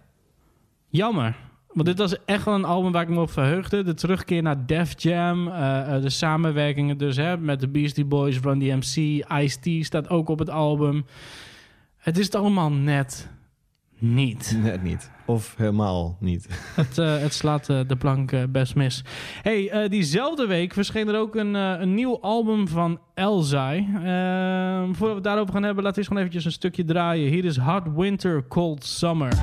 Jammer. 0.88 1.36
Want 1.68 1.88
dit 1.88 1.98
was 1.98 2.26
echt 2.26 2.46
wel 2.46 2.56
een 2.56 2.66
album 2.66 2.92
waar 2.92 3.02
ik 3.02 3.10
me 3.10 3.20
op 3.20 3.32
verheugde. 3.32 3.84
De 3.84 3.94
terugkeer 3.94 4.42
naar 4.42 4.66
Def 4.66 5.02
Jam. 5.02 5.48
eh, 5.48 6.02
de 6.02 6.10
samenwerkingen 6.10 6.98
dus 6.98 7.16
hè, 7.16 7.38
met 7.38 7.60
de 7.60 7.68
Beastie 7.68 8.06
Boys, 8.06 8.40
Run 8.40 8.60
DMC. 8.60 8.96
Ice-T 9.32 9.86
staat 9.86 10.10
ook 10.10 10.30
op 10.30 10.40
het 10.40 10.50
album. 10.50 11.06
Het 11.98 12.18
is 12.18 12.26
het 12.26 12.36
allemaal 12.36 12.72
net 12.72 13.30
niet. 14.00 14.58
Net 14.62 14.84
niet. 14.84 15.12
Of 15.28 15.54
helemaal 15.58 16.18
niet. 16.20 16.48
Het, 16.76 16.98
eh, 16.98 17.18
het 17.18 17.34
slaat 17.34 17.70
eh, 17.70 17.80
de 17.88 17.96
plank 17.96 18.32
eh, 18.32 18.44
best 18.50 18.76
mis. 18.76 19.04
Hey, 19.42 19.88
diezelfde 19.90 20.48
week 20.48 20.74
verscheen 20.74 21.08
er 21.08 21.20
ook 21.20 21.36
een, 21.36 21.54
een 21.54 21.94
nieuw 21.94 22.20
album 22.20 22.68
van 22.68 23.00
Elzai. 23.14 23.80
Eh, 23.80 24.84
voordat 24.84 25.00
we 25.00 25.14
het 25.14 25.24
daarover 25.24 25.54
gaan 25.54 25.64
hebben, 25.64 25.84
laten 25.84 25.92
we 25.92 25.98
eens 25.98 26.08
gewoon 26.08 26.24
eventjes 26.24 26.46
een 26.46 26.52
stukje 26.52 26.84
draaien. 26.84 27.30
Hier 27.30 27.46
is 27.46 27.58
Hot 27.58 27.84
Winter, 27.96 28.48
Cold 28.48 28.84
Summer. 28.84 29.34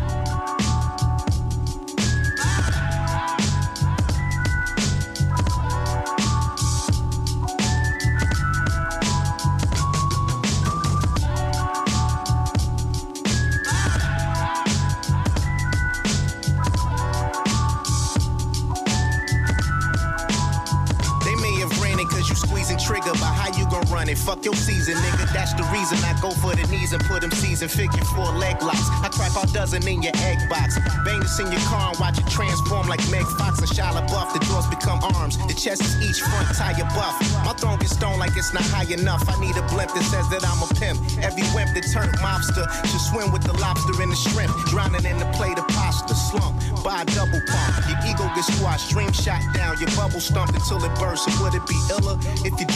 Fuck 24.45 24.53
your 24.53 24.55
season, 24.55 24.95
nigga. 24.97 25.33
That's 25.33 25.55
the 25.55 25.65
reason 25.73 25.99
I 26.05 26.19
go 26.21 26.31
for 26.31 26.55
the 26.55 26.67
knees 26.69 26.93
and 26.93 27.03
put 27.05 27.23
them 27.23 27.31
season 27.31 27.69
figure 27.69 28.05
four 28.15 28.31
leg 28.33 28.61
locks. 28.63 28.89
I 29.03 29.09
crack 29.09 29.37
all 29.37 29.47
dozen 29.53 29.87
in 29.89 30.03
your 30.03 30.13
egg 30.17 30.49
box. 30.49 30.79
Bang 31.05 31.21
this 31.21 31.39
in 31.41 31.51
your 31.51 31.61
car 31.63 31.91
and 31.91 32.01
watch 32.01 32.19
it 32.19 32.27
transform 32.29 32.89
like 32.89 33.01
Meg 33.11 33.27
Fox 33.39 33.59
and 33.59 33.69
Shia 33.69 33.93
LaBeouf. 33.93 34.33
The 34.33 34.41
doors 34.47 34.67
become 34.69 35.01
arms. 35.17 35.37
The 35.49 35.55
chest 35.55 35.83
is 35.83 35.95
each 36.03 36.21
front 36.21 36.49
tire 36.57 36.85
buff. 36.95 37.17
My 37.45 37.53
throne 37.55 37.79
gets 37.79 37.97
stoned 37.97 38.19
like 38.19 38.37
it's 38.37 38.53
not 38.53 38.65
high 38.65 38.91
enough. 38.93 39.25
I 39.29 39.39
need 39.41 39.57
a 39.57 39.65
blimp 39.69 39.93
that 39.95 40.05
says 40.05 40.29
that 40.31 40.45
I'm 40.45 40.61
a 40.63 40.69
pimp. 40.75 41.01
Every 41.23 41.45
wimp 41.55 41.73
that 41.75 41.85
turned 41.93 42.13
mobster 42.21 42.67
should 42.85 43.05
swim 43.13 43.33
with 43.33 43.45
the 43.45 43.55
lobster 43.59 43.95
and 44.03 44.11
the 44.13 44.17
shrimp. 44.17 44.53
Drowning 44.69 45.05
in 45.05 45.19
the 45.19 45.29
plate 45.37 45.59
of 45.59 45.67
pasta. 45.69 46.15
Slump 46.15 46.61
by 46.83 47.03
a 47.03 47.05
double 47.17 47.41
pump. 47.49 47.73
Your 47.89 47.99
ego 48.05 48.29
gets 48.35 48.53
squashed. 48.53 48.91
Dream 48.91 49.13
shot 49.13 49.41
down. 49.55 49.79
Your 49.81 49.91
bubble 49.97 50.21
stumped 50.21 50.55
until 50.55 50.83
it 50.85 50.93
bursts. 50.99 51.27
And 51.27 51.37
would 51.41 51.55
it 51.55 51.65
be 51.67 51.79
iller 51.91 52.19
if 52.45 52.53
your 52.59 52.71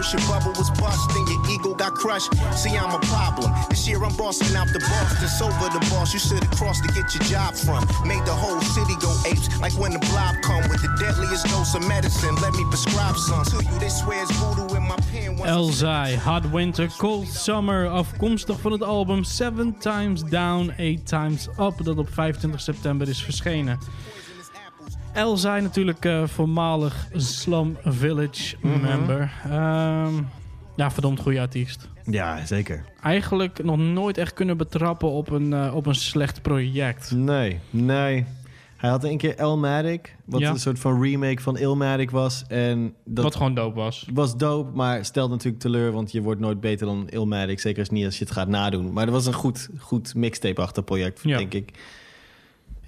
first? 0.00 0.12
Your 0.12 0.22
bubble 0.28 0.52
was 0.58 0.70
bust 0.70 1.10
and 1.16 1.28
your 1.28 1.40
ego 1.50 1.74
got 1.74 1.94
crushed. 1.94 2.32
See, 2.56 2.76
I'm 2.76 2.94
a 2.94 2.98
problem. 3.06 3.52
This 3.68 3.86
year 3.88 4.02
I'm 4.02 4.14
bossing 4.16 4.56
out 4.56 4.68
the 4.72 4.80
boss. 4.80 5.20
That's 5.20 5.40
over 5.42 5.68
the 5.70 5.80
boss. 5.90 6.12
You 6.12 6.18
should 6.18 6.42
have 6.42 6.50
crossed 6.52 6.84
to 6.84 6.92
get 6.92 7.12
your 7.14 7.24
job 7.24 7.54
from. 7.54 7.84
Made 8.06 8.24
the 8.24 8.34
whole 8.34 8.60
city 8.60 8.94
go 9.00 9.12
apes. 9.26 9.48
Like 9.60 9.72
when 9.78 9.92
the 9.92 9.98
blob 10.10 10.36
come 10.42 10.62
with 10.68 10.82
the 10.82 10.92
deadliest 10.98 11.46
dose 11.46 11.74
of 11.74 11.86
medicine. 11.88 12.34
Let 12.36 12.52
me 12.54 12.64
prescribe 12.68 13.16
some 13.16 13.44
to 13.44 13.64
you. 13.64 13.78
They 13.78 13.88
swear 13.88 14.22
it's 14.22 14.32
voodoo 14.32 14.74
in 14.74 14.82
my 14.82 14.96
pen. 15.10 15.36
Elzai, 15.38 16.16
Hot 16.16 16.50
Winter, 16.50 16.88
Cold 16.98 17.28
Summer, 17.28 17.88
afkomstig 17.88 18.60
van 18.60 18.72
het 18.72 18.82
album 18.82 19.24
Seven 19.24 19.78
Times 19.78 20.22
Down, 20.24 20.72
Eight 20.76 21.06
Times 21.06 21.48
Up, 21.58 21.84
dat 21.84 21.96
op 21.96 22.08
25 22.12 22.60
september 22.60 23.08
is 23.08 23.22
verschenen. 23.22 23.78
Elzai 25.12 25.60
natuurlijk 25.62 26.04
eh, 26.04 26.26
voormalig 26.26 27.08
Slum 27.14 27.76
Village 27.84 28.56
member. 28.62 29.32
Ehm, 29.44 30.14
ja, 30.76 30.90
verdomd 30.90 31.20
goede 31.20 31.40
artiest. 31.40 31.88
Ja, 32.04 32.46
zeker. 32.46 32.84
Eigenlijk 33.02 33.64
nog 33.64 33.76
nooit 33.78 34.18
echt 34.18 34.32
kunnen 34.34 34.56
betrappen 34.56 35.10
op 35.10 35.30
een, 35.30 35.52
eh, 35.52 35.74
op 35.74 35.86
een 35.86 35.94
slecht 35.94 36.42
project. 36.42 37.10
Nee, 37.10 37.58
nee. 37.70 38.24
Hij 38.76 38.90
had 38.90 39.04
een 39.04 39.18
keer 39.18 39.36
Elmatic, 39.36 40.16
wat 40.24 40.40
Ja. 40.40 40.50
een 40.50 40.58
soort 40.60 40.78
van 40.78 41.02
remake 41.02 41.42
van 41.42 41.58
Illmatic 41.58 42.10
was. 42.10 42.44
En 42.48 42.94
dat 43.04 43.24
Wat 43.24 43.34
gewoon 43.36 43.54
dope 43.54 43.74
was. 43.76 44.06
was 44.12 44.36
dope, 44.36 44.70
maar 44.76 45.04
stelt 45.04 45.30
natuurlijk 45.30 45.62
teleur, 45.62 45.92
want 45.92 46.12
je 46.12 46.22
wordt 46.22 46.40
nooit 46.40 46.60
beter 46.60 46.86
dan 46.86 47.08
Illmatic. 47.08 47.60
Zeker 47.60 47.78
als 47.78 47.90
niet 47.90 48.04
als 48.04 48.18
je 48.18 48.24
het 48.24 48.32
gaat 48.32 48.48
nadoen. 48.48 48.92
Maar 48.92 49.04
dat 49.04 49.14
was 49.14 49.26
een 49.26 49.32
goed, 49.32 49.68
goed 49.78 50.14
mixtape-achtig 50.14 50.84
project, 50.84 51.20
Ja. 51.22 51.36
denk 51.38 51.54
ik. 51.54 51.72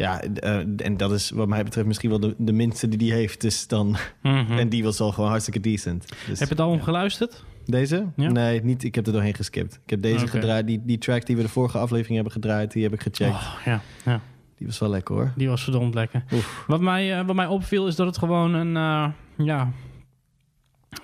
Ja, 0.03 0.21
eh, 0.23 0.57
en 0.87 0.97
dat 0.97 1.13
is 1.13 1.31
wat 1.31 1.49
mij 1.49 1.65
betreft 1.65 1.87
misschien 1.87 2.11
wel 2.11 2.21
de, 2.21 2.35
de 2.39 2.53
minste 2.53 2.89
die 2.89 2.99
die 2.99 3.13
heeft. 3.13 3.41
Dus 3.41 3.67
dan, 3.67 3.97
Mhm. 4.23 4.53
En 4.59 4.69
die 4.69 4.83
was 4.85 5.01
al 5.01 5.13
gewoon 5.13 5.31
hartstikke 5.31 5.61
decent. 5.61 6.07
Dus, 6.09 6.39
Heb 6.39 6.49
je 6.49 6.55
het 6.55 6.61
album 6.61 6.83
geluisterd? 6.83 7.45
Deze? 7.67 8.07
Ja? 8.17 8.31
Nee, 8.31 8.65
niet. 8.65 8.85
Ik 8.85 8.95
heb 8.95 9.07
er 9.07 9.13
doorheen 9.13 9.35
geskipt. 9.35 9.81
Ik 9.85 9.91
heb 9.91 10.03
deze 10.03 10.27
gedraaid. 10.27 10.67
Die, 10.67 10.83
die 10.85 10.99
track 10.99 11.27
die 11.27 11.37
we 11.37 11.43
de 11.43 11.49
vorige 11.49 11.79
aflevering 11.79 12.15
hebben 12.15 12.33
gedraaid, 12.33 12.73
die 12.73 12.83
heb 12.83 12.93
ik 12.93 13.01
gecheckt. 13.03 13.35
Oh, 13.35 13.57
ja, 13.65 13.81
ja, 14.05 14.21
Die 14.57 14.67
was 14.67 14.79
wel 14.79 14.89
lekker 14.89 15.15
hoor. 15.15 15.33
die 15.37 15.49
was 15.49 15.63
verdomd 15.63 15.95
lekker. 15.95 16.25
Oef. 16.33 16.65
Wat 16.67 16.81
mij, 16.81 17.19
eh, 17.19 17.27
wat 17.27 17.35
mij 17.37 17.47
opviel 17.47 17.87
is 17.87 17.97
dat 17.97 18.07
het 18.07 18.19
gewoon 18.19 18.55
een... 18.55 18.77
eh, 18.77 19.47
ja, 19.47 19.71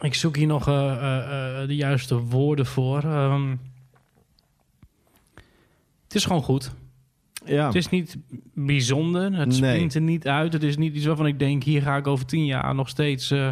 ik 0.00 0.14
zoek 0.14 0.37
hier 0.37 0.47
nog 0.47 0.64
de 0.64 1.67
juiste 1.76 2.14
woorden 2.14 2.67
voor. 2.67 3.02
Ehm, 3.05 3.50
het 6.05 6.14
is 6.14 6.25
gewoon 6.25 6.43
goed. 6.43 6.73
Ja. 7.49 7.67
Het 7.67 7.75
is 7.75 7.88
niet 7.88 8.17
bijzonder. 8.55 9.33
Het 9.35 9.55
springt 9.55 9.95
er 9.95 10.00
niet 10.00 10.28
uit. 10.28 10.52
Het 10.52 10.62
is 10.62 10.76
niet 10.76 10.95
iets 10.95 11.07
waarvan 11.07 11.26
ik 11.26 11.38
denk... 11.38 11.62
hier 11.62 11.83
ga 11.83 11.97
ik 11.97 12.07
over 12.07 12.26
tien 12.26 12.45
jaar 12.45 12.75
nog 12.75 12.88
steeds 12.88 13.31
eh, 13.31 13.49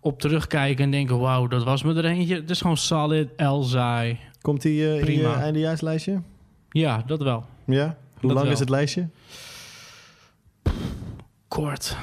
op 0.00 0.20
terugkijken... 0.20 0.84
en 0.84 0.90
denken, 0.90 1.18
wauw, 1.18 1.46
dat 1.46 1.64
was 1.64 1.82
me 1.82 1.94
er 1.94 2.04
eentje. 2.04 2.34
Het 2.34 2.50
is 2.50 2.60
gewoon 2.60 2.76
solid, 2.76 3.28
Elzai. 3.36 4.18
Komt 4.40 4.62
die 4.62 4.84
eh, 4.84 4.90
in 4.90 4.96
je 4.96 5.00
Prima. 5.04 5.40
eindejaarslijstje? 5.40 6.12
Ja. 6.12 6.20
Ja, 6.70 7.02
dat 7.06 7.22
wel. 7.22 7.44
Hoe 7.64 7.76
Dat 7.76 7.94
lang 8.22 8.42
wel. 8.42 8.50
is 8.52 8.58
het 8.58 8.68
lijstje? 8.68 9.08
Kort. 11.48 11.96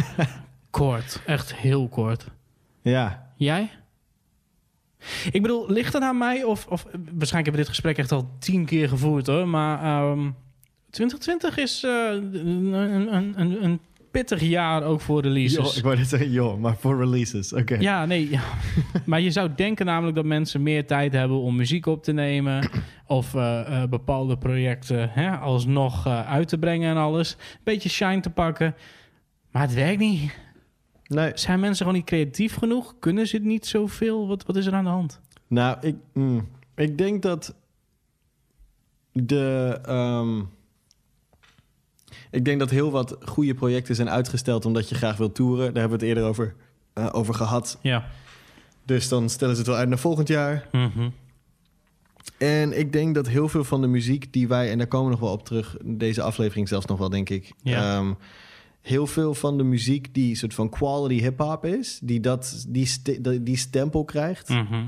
kort. 0.70 1.22
Echt 1.26 1.54
heel 1.54 1.88
kort. 1.88 2.26
Ja. 2.82 3.32
Jij? 3.36 3.70
Ik 5.32 5.42
bedoel, 5.42 5.70
ligt 5.70 5.92
het 5.92 6.02
aan 6.02 6.18
mij? 6.18 6.44
Of, 6.44 6.66
of 6.66 6.82
waarschijnlijk 6.92 7.30
hebben 7.32 7.52
we 7.52 7.58
dit 7.58 7.68
gesprek 7.68 7.98
echt 7.98 8.12
al 8.12 8.30
tien 8.38 8.64
keer 8.64 8.88
gevoerd 8.88 9.26
hoor. 9.26 9.48
Maar 9.48 9.82
ehm 9.82 10.30
2020 10.92 11.56
is 11.56 11.82
eh, 11.84 11.90
een, 12.12 12.72
een, 12.72 13.40
een, 13.40 13.64
een 13.64 13.80
pittig 14.10 14.40
jaar 14.40 14.82
ook 14.82 15.00
voor 15.00 15.22
releases. 15.22 15.66
Joh, 15.66 15.76
ik 15.76 15.82
wou 15.82 15.96
net 15.96 16.08
zeggen, 16.08 16.30
joh, 16.30 16.58
maar 16.58 16.76
voor 16.76 16.98
releases. 16.98 17.52
Oké. 17.52 17.74
Ja, 17.74 18.06
nee. 18.06 18.30
Ja. 18.30 18.42
maar 19.06 19.20
je 19.20 19.30
zou 19.30 19.50
denken 19.56 19.86
namelijk 19.86 20.16
dat 20.16 20.24
mensen 20.24 20.62
meer 20.62 20.86
tijd 20.86 21.12
hebben 21.12 21.40
om 21.40 21.56
muziek 21.56 21.86
op 21.86 22.02
te 22.02 22.12
nemen. 22.12 22.68
Of 23.06 23.34
eh, 23.34 23.82
eh, 23.82 23.88
bepaalde 23.88 24.38
projecten 24.38 25.10
hè, 25.10 25.36
alsnog 25.36 26.06
uit 26.06 26.48
te 26.48 26.58
brengen 26.58 26.90
en 26.90 26.96
alles. 26.96 27.32
Een 27.32 27.60
beetje 27.64 27.88
shine 27.88 28.20
te 28.20 28.30
pakken. 28.30 28.74
Maar 29.50 29.62
het 29.62 29.74
werkt 29.74 29.98
niet. 29.98 30.38
Nee. 31.06 31.30
Zijn 31.34 31.60
mensen 31.60 31.78
gewoon 31.78 31.94
niet 32.00 32.08
creatief 32.08 32.54
genoeg? 32.54 32.94
Kunnen 32.98 33.26
ze 33.26 33.36
het 33.36 33.44
niet 33.44 33.66
zoveel? 33.66 34.26
Wat, 34.28 34.46
wat 34.46 34.56
is 34.56 34.66
er 34.66 34.74
aan 34.74 34.84
de 34.84 34.90
hand? 34.90 35.20
Nou, 35.48 35.76
ik, 35.80 35.96
mm, 36.12 36.48
ik 36.74 36.98
denk 36.98 37.22
dat 37.22 37.54
de. 39.12 39.78
ehm, 39.84 40.40
ik 42.32 42.44
denk 42.44 42.58
dat 42.58 42.70
heel 42.70 42.90
wat 42.90 43.16
goede 43.24 43.54
projecten 43.54 43.94
zijn 43.94 44.10
uitgesteld 44.10 44.64
omdat 44.64 44.88
je 44.88 44.94
graag 44.94 45.16
wilt 45.16 45.34
toeren. 45.34 45.72
Daar 45.72 45.80
hebben 45.82 45.98
we 45.98 46.04
het 46.06 46.14
eerder 46.16 46.24
over, 46.30 46.54
eh, 46.92 47.08
over 47.12 47.34
gehad. 47.34 47.78
Ja. 47.82 48.06
Dus 48.84 49.08
dan 49.08 49.28
stellen 49.30 49.54
ze 49.54 49.60
het 49.60 49.70
wel 49.70 49.78
uit 49.78 49.88
naar 49.88 49.98
volgend 49.98 50.28
jaar. 50.28 50.68
Mhm. 50.72 51.08
En 52.38 52.78
ik 52.78 52.92
denk 52.92 53.14
dat 53.14 53.28
heel 53.28 53.48
veel 53.48 53.64
van 53.64 53.80
de 53.80 53.86
muziek 53.86 54.32
die 54.32 54.48
wij, 54.48 54.70
en 54.70 54.78
daar 54.78 54.86
komen 54.86 55.06
we 55.06 55.12
nog 55.12 55.20
wel 55.20 55.32
op 55.32 55.44
terug, 55.44 55.76
deze 55.84 56.22
aflevering 56.22 56.68
zelfs 56.68 56.86
nog 56.86 56.98
wel, 56.98 57.08
denk 57.08 57.28
ik. 57.30 57.52
Ja. 57.62 57.96
Ehm, 57.98 58.12
heel 58.80 59.06
veel 59.06 59.34
van 59.34 59.56
de 59.56 59.62
muziek 59.64 60.14
die 60.14 60.36
soort 60.36 60.54
van 60.54 60.68
quality 60.68 61.20
hip-hop 61.20 61.64
is, 61.64 61.98
die, 62.02 62.20
dat, 62.20 62.64
die, 62.68 62.86
st- 62.86 63.24
die, 63.24 63.42
die 63.42 63.56
stempel 63.56 64.04
krijgt, 64.04 64.48
Mhm. 64.48 64.84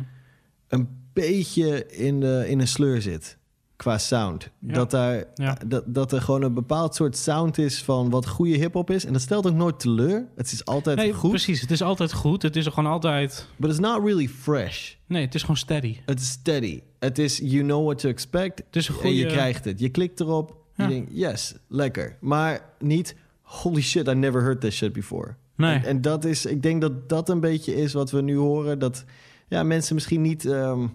een 0.68 0.88
beetje 1.12 1.86
in, 1.86 2.20
de, 2.20 2.44
in 2.48 2.60
een 2.60 2.68
sleur 2.68 3.02
zit 3.02 3.36
qua 3.76 3.98
sound. 3.98 4.50
Ja. 4.58 4.72
Dat, 4.72 4.90
daar, 4.90 5.24
Ja. 5.34 5.56
dat, 5.66 5.82
dat 5.86 6.12
er 6.12 6.20
gewoon 6.22 6.42
een 6.42 6.54
bepaald 6.54 6.94
soort 6.94 7.16
sound 7.16 7.58
is 7.58 7.82
van 7.82 8.10
wat 8.10 8.26
goede 8.28 8.56
hip-hop 8.56 8.90
is. 8.90 9.04
En 9.04 9.12
dat 9.12 9.22
stelt 9.22 9.46
ook 9.46 9.54
nooit 9.54 9.80
teleur. 9.80 10.26
Het 10.36 10.52
is 10.52 10.64
altijd 10.64 10.96
Nee, 10.96 11.12
goed, 11.12 11.30
precies. 11.30 11.60
Het 11.60 11.70
is 11.70 11.82
altijd 11.82 12.12
goed. 12.12 12.42
Het 12.42 12.56
is 12.56 12.66
gewoon 12.66 12.90
altijd... 12.92 13.48
but 13.56 13.70
it's 13.70 13.78
not 13.78 14.02
really 14.04 14.28
fresh. 14.28 14.92
Nee, 15.06 15.24
het 15.24 15.34
is 15.34 15.40
gewoon 15.40 15.56
steady. 15.56 15.96
Het 16.06 16.20
is 16.20 16.28
steady. 16.28 16.82
Het 16.98 17.18
is 17.18 17.38
you 17.38 17.62
know 17.62 17.84
what 17.84 17.98
to 17.98 18.08
expect. 18.08 18.58
Het 18.66 18.76
is 18.76 18.88
een 18.88 18.94
En 19.02 19.14
je 19.14 19.20
goede... 19.22 19.34
krijgt 19.34 19.64
het. 19.64 19.80
Je 19.80 19.88
klikt 19.88 20.20
erop. 20.20 20.56
Ja. 20.76 20.84
Je 20.86 20.90
denkt, 20.94 21.10
yes, 21.14 21.54
lekker. 21.68 22.16
Maar 22.20 22.60
niet, 22.78 23.16
holy 23.42 23.80
shit, 23.82 24.08
I 24.08 24.14
never 24.14 24.42
heard 24.42 24.60
this 24.60 24.76
shit 24.76 24.92
before. 24.92 25.34
Nee. 25.56 25.74
En, 25.74 25.84
en 25.84 26.00
dat 26.00 26.24
is, 26.24 26.46
ik 26.46 26.62
denk 26.62 26.80
dat 26.80 27.08
dat 27.08 27.28
een 27.28 27.40
beetje 27.40 27.74
is 27.76 27.92
wat 27.92 28.10
we 28.10 28.20
nu 28.22 28.36
horen. 28.36 28.78
Dat 28.78 29.04
ja, 29.48 29.62
mensen 29.62 29.94
misschien 29.94 30.22
niet... 30.22 30.44
ehm, 30.46 30.86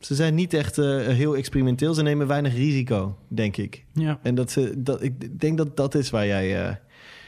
ze 0.00 0.14
zijn 0.14 0.34
niet 0.34 0.54
echt 0.54 0.78
eh, 0.78 0.86
heel 1.06 1.36
experimenteel. 1.36 1.94
Ze 1.94 2.02
nemen 2.02 2.26
weinig 2.26 2.54
risico, 2.54 3.16
denk 3.28 3.56
ik. 3.56 3.84
Ja, 3.92 4.18
En 4.22 4.34
dat 4.34 4.50
ze, 4.50 4.72
dat, 4.76 5.02
ik 5.02 5.40
denk 5.40 5.58
dat 5.58 5.76
dat 5.76 5.94
is 5.94 6.10
waar 6.10 6.26
jij... 6.26 6.66
eh, 6.68 6.74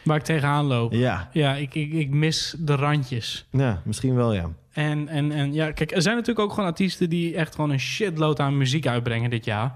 waar 0.04 0.16
ik 0.16 0.22
tegenaan 0.22 0.64
loop. 0.64 0.92
ja, 0.92 1.28
Ja, 1.32 1.54
ik, 1.54 1.74
ik, 1.74 1.92
ik 1.92 2.10
mis 2.10 2.54
de 2.58 2.74
randjes. 2.74 3.46
ja, 3.50 3.82
misschien 3.84 4.14
wel, 4.14 4.32
ja. 4.34 4.50
En, 4.72 5.08
en, 5.08 5.32
en 5.32 5.52
ja, 5.52 5.72
kijk, 5.72 5.90
er 5.92 6.02
zijn 6.02 6.14
natuurlijk 6.16 6.44
ook 6.46 6.52
gewoon 6.54 6.68
artiesten 6.68 7.08
die 7.10 7.34
echt 7.36 7.54
gewoon 7.54 7.70
een 7.70 7.80
shitload 7.80 8.40
aan 8.40 8.56
muziek 8.56 8.86
uitbrengen 8.86 9.30
dit 9.30 9.44
jaar. 9.44 9.74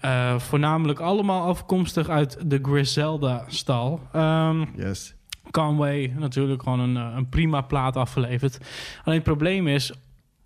Eh, 0.00 0.38
voornamelijk 0.38 1.00
allemaal 1.00 1.42
afkomstig 1.46 2.08
uit 2.08 2.38
de 2.46 2.58
Griselda-stal. 2.62 4.00
Ehm, 4.12 4.64
Yes. 4.76 5.14
Conway 5.50 6.12
natuurlijk 6.18 6.62
gewoon 6.62 6.80
een, 6.80 6.96
een 6.96 7.28
prima 7.28 7.60
plaat 7.60 7.96
afgeleverd. 7.96 8.58
Alleen 9.04 9.18
het 9.18 9.28
probleem 9.28 9.66
is, 9.68 9.92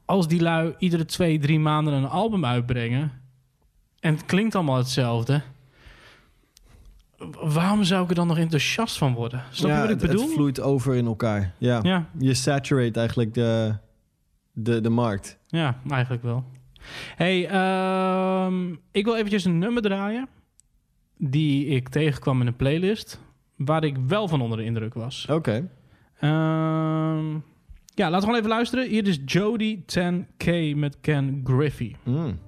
als 0.05 0.29
die 0.29 0.41
lui 0.41 0.75
iedere 0.79 1.05
twee, 1.05 1.39
drie 1.39 1.59
maanden 1.61 1.95
een 1.95 2.09
album 2.09 2.45
uitbrengen... 2.45 3.13
en 4.01 4.15
het 4.15 4.25
klinkt 4.25 4.55
allemaal 4.55 4.77
hetzelfde... 4.77 5.43
waarom 7.43 7.85
zou 7.85 8.03
ik 8.03 8.09
er 8.09 8.15
dan 8.15 8.27
nog 8.27 8.39
enthousiast 8.39 8.99
van 8.99 9.15
worden? 9.15 9.43
Snap 9.51 9.71
je 9.71 9.77
ja, 9.77 9.81
wat 9.83 9.91
ik 9.91 10.01
het- 10.01 10.11
bedoel? 10.11 10.25
Het 10.27 10.35
vloeit 10.35 10.61
over 10.61 10.95
in 10.95 11.07
elkaar. 11.07 11.55
Ja. 11.59 11.79
Ja, 11.83 12.07
Je 12.19 12.35
saturate 12.35 12.99
eigenlijk 12.99 13.35
de, 13.35 13.75
de, 14.53 14.81
de 14.81 14.91
markt. 14.91 15.39
ja, 15.47 15.79
eigenlijk 15.91 16.23
wel. 16.23 16.45
hey, 17.17 17.49
ehm, 17.49 18.73
ik 18.91 19.05
wil 19.05 19.17
eventjes 19.17 19.45
een 19.45 19.59
nummer 19.59 19.83
draaien... 19.83 20.29
die 21.17 21.67
ik 21.67 21.89
tegenkwam 21.89 22.41
in 22.41 22.47
een 22.47 22.57
playlist... 22.57 23.21
waar 23.57 23.85
ik 23.85 23.97
wel 24.07 24.29
van 24.29 24.41
onder 24.41 24.59
de 24.59 24.65
indruk 24.65 24.95
was. 24.95 25.27
Oké. 25.31 25.69
Ehm, 26.19 27.37
ja, 27.95 28.11
laten 28.11 28.15
we 28.15 28.21
gewoon 28.21 28.37
even 28.37 28.49
luisteren. 28.49 28.89
Hier 28.89 29.07
is 29.07 29.19
Jody 29.25 29.83
10K 29.87 30.77
met 30.77 30.97
Ken 31.01 31.41
Griffey. 31.45 31.97
Mm. 32.03 32.39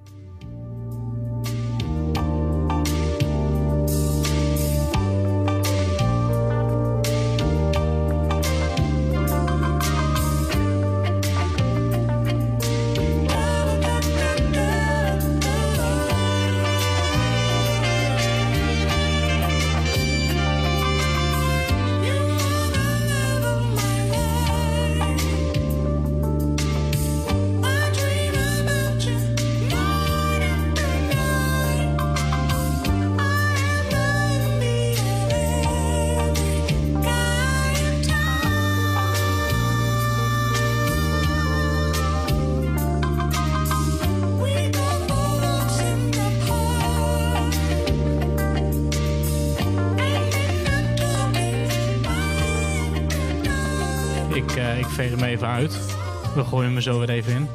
Gooien 56.55 56.67
hem 56.69 56.75
er 56.77 56.83
zo 56.83 56.99
weer 56.99 57.09
even 57.09 57.33
in. 57.33 57.47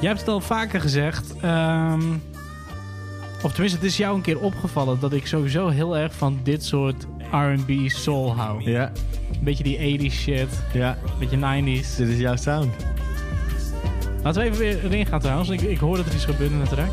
Jij 0.00 0.08
hebt 0.08 0.20
het 0.20 0.28
al 0.28 0.40
vaker 0.40 0.80
gezegd. 0.80 1.34
ehm, 1.40 2.02
of 3.42 3.50
tenminste, 3.52 3.78
het 3.78 3.86
is 3.86 3.96
jou 3.96 4.16
een 4.16 4.22
keer 4.22 4.38
opgevallen 4.40 5.00
dat 5.00 5.12
ik 5.12 5.26
sowieso 5.26 5.68
heel 5.68 5.96
erg 5.96 6.14
van 6.14 6.40
dit 6.42 6.64
soort 6.64 7.06
R&B 7.30 7.70
soul 7.86 8.34
hou. 8.36 8.70
Ja, 8.70 8.92
Een 9.32 9.44
beetje 9.44 9.64
die 9.64 9.98
80s 10.10 10.14
shit, 10.14 10.48
ja. 10.72 10.98
een 11.04 11.18
beetje 11.18 11.36
90s. 11.82 11.96
Dit 11.96 12.08
is 12.08 12.18
jouw 12.18 12.36
sound. 12.36 12.70
Laten 14.22 14.42
we 14.42 14.46
even 14.48 14.58
weer 14.58 14.84
erin 14.84 15.06
gaan 15.06 15.20
trouwens. 15.20 15.48
Ik, 15.48 15.60
ik 15.60 15.78
hoor 15.78 15.96
dat 15.96 16.06
er 16.06 16.14
iets 16.14 16.24
gebeurt 16.24 16.50
in 16.50 16.60
het 16.60 16.68
track. 16.68 16.88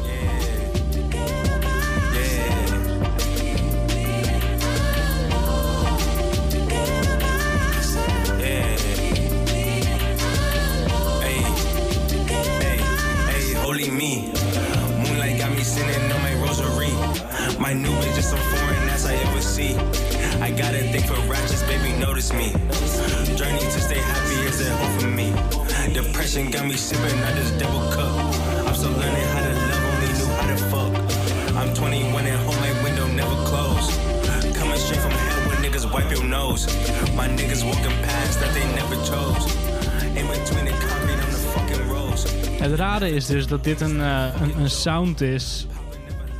Is 43.29 43.36
dus 43.36 43.48
dat 43.48 43.63
dit 43.63 43.82
een, 43.82 44.01
eh, 44.01 44.41
een, 44.41 44.60
een 44.60 44.70
sound 44.70 45.22
is. 45.22 45.67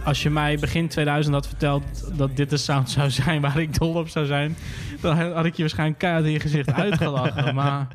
Als 0.04 0.24
je 0.24 0.30
mij 0.30 0.58
begin 0.58 0.88
2000 0.88 1.36
had 1.36 1.48
verteld 1.48 1.84
dat 2.18 2.36
dit 2.36 2.50
de 2.50 2.58
sound 2.58 2.90
zou 2.90 3.10
zijn 3.10 3.42
waar 3.42 3.60
ik 3.60 3.78
dol 3.80 3.94
op 3.94 4.10
zou 4.10 4.26
zijn, 4.26 4.58
dan 5.02 5.32
had 5.32 5.46
ik 5.46 5.56
je 5.56 5.62
waarschijnlijk 5.62 6.00
keihard 6.00 6.26
in 6.26 6.32
je 6.32 6.40
gezicht 6.40 6.74
uitgelachen. 6.74 7.56
maar 7.62 7.88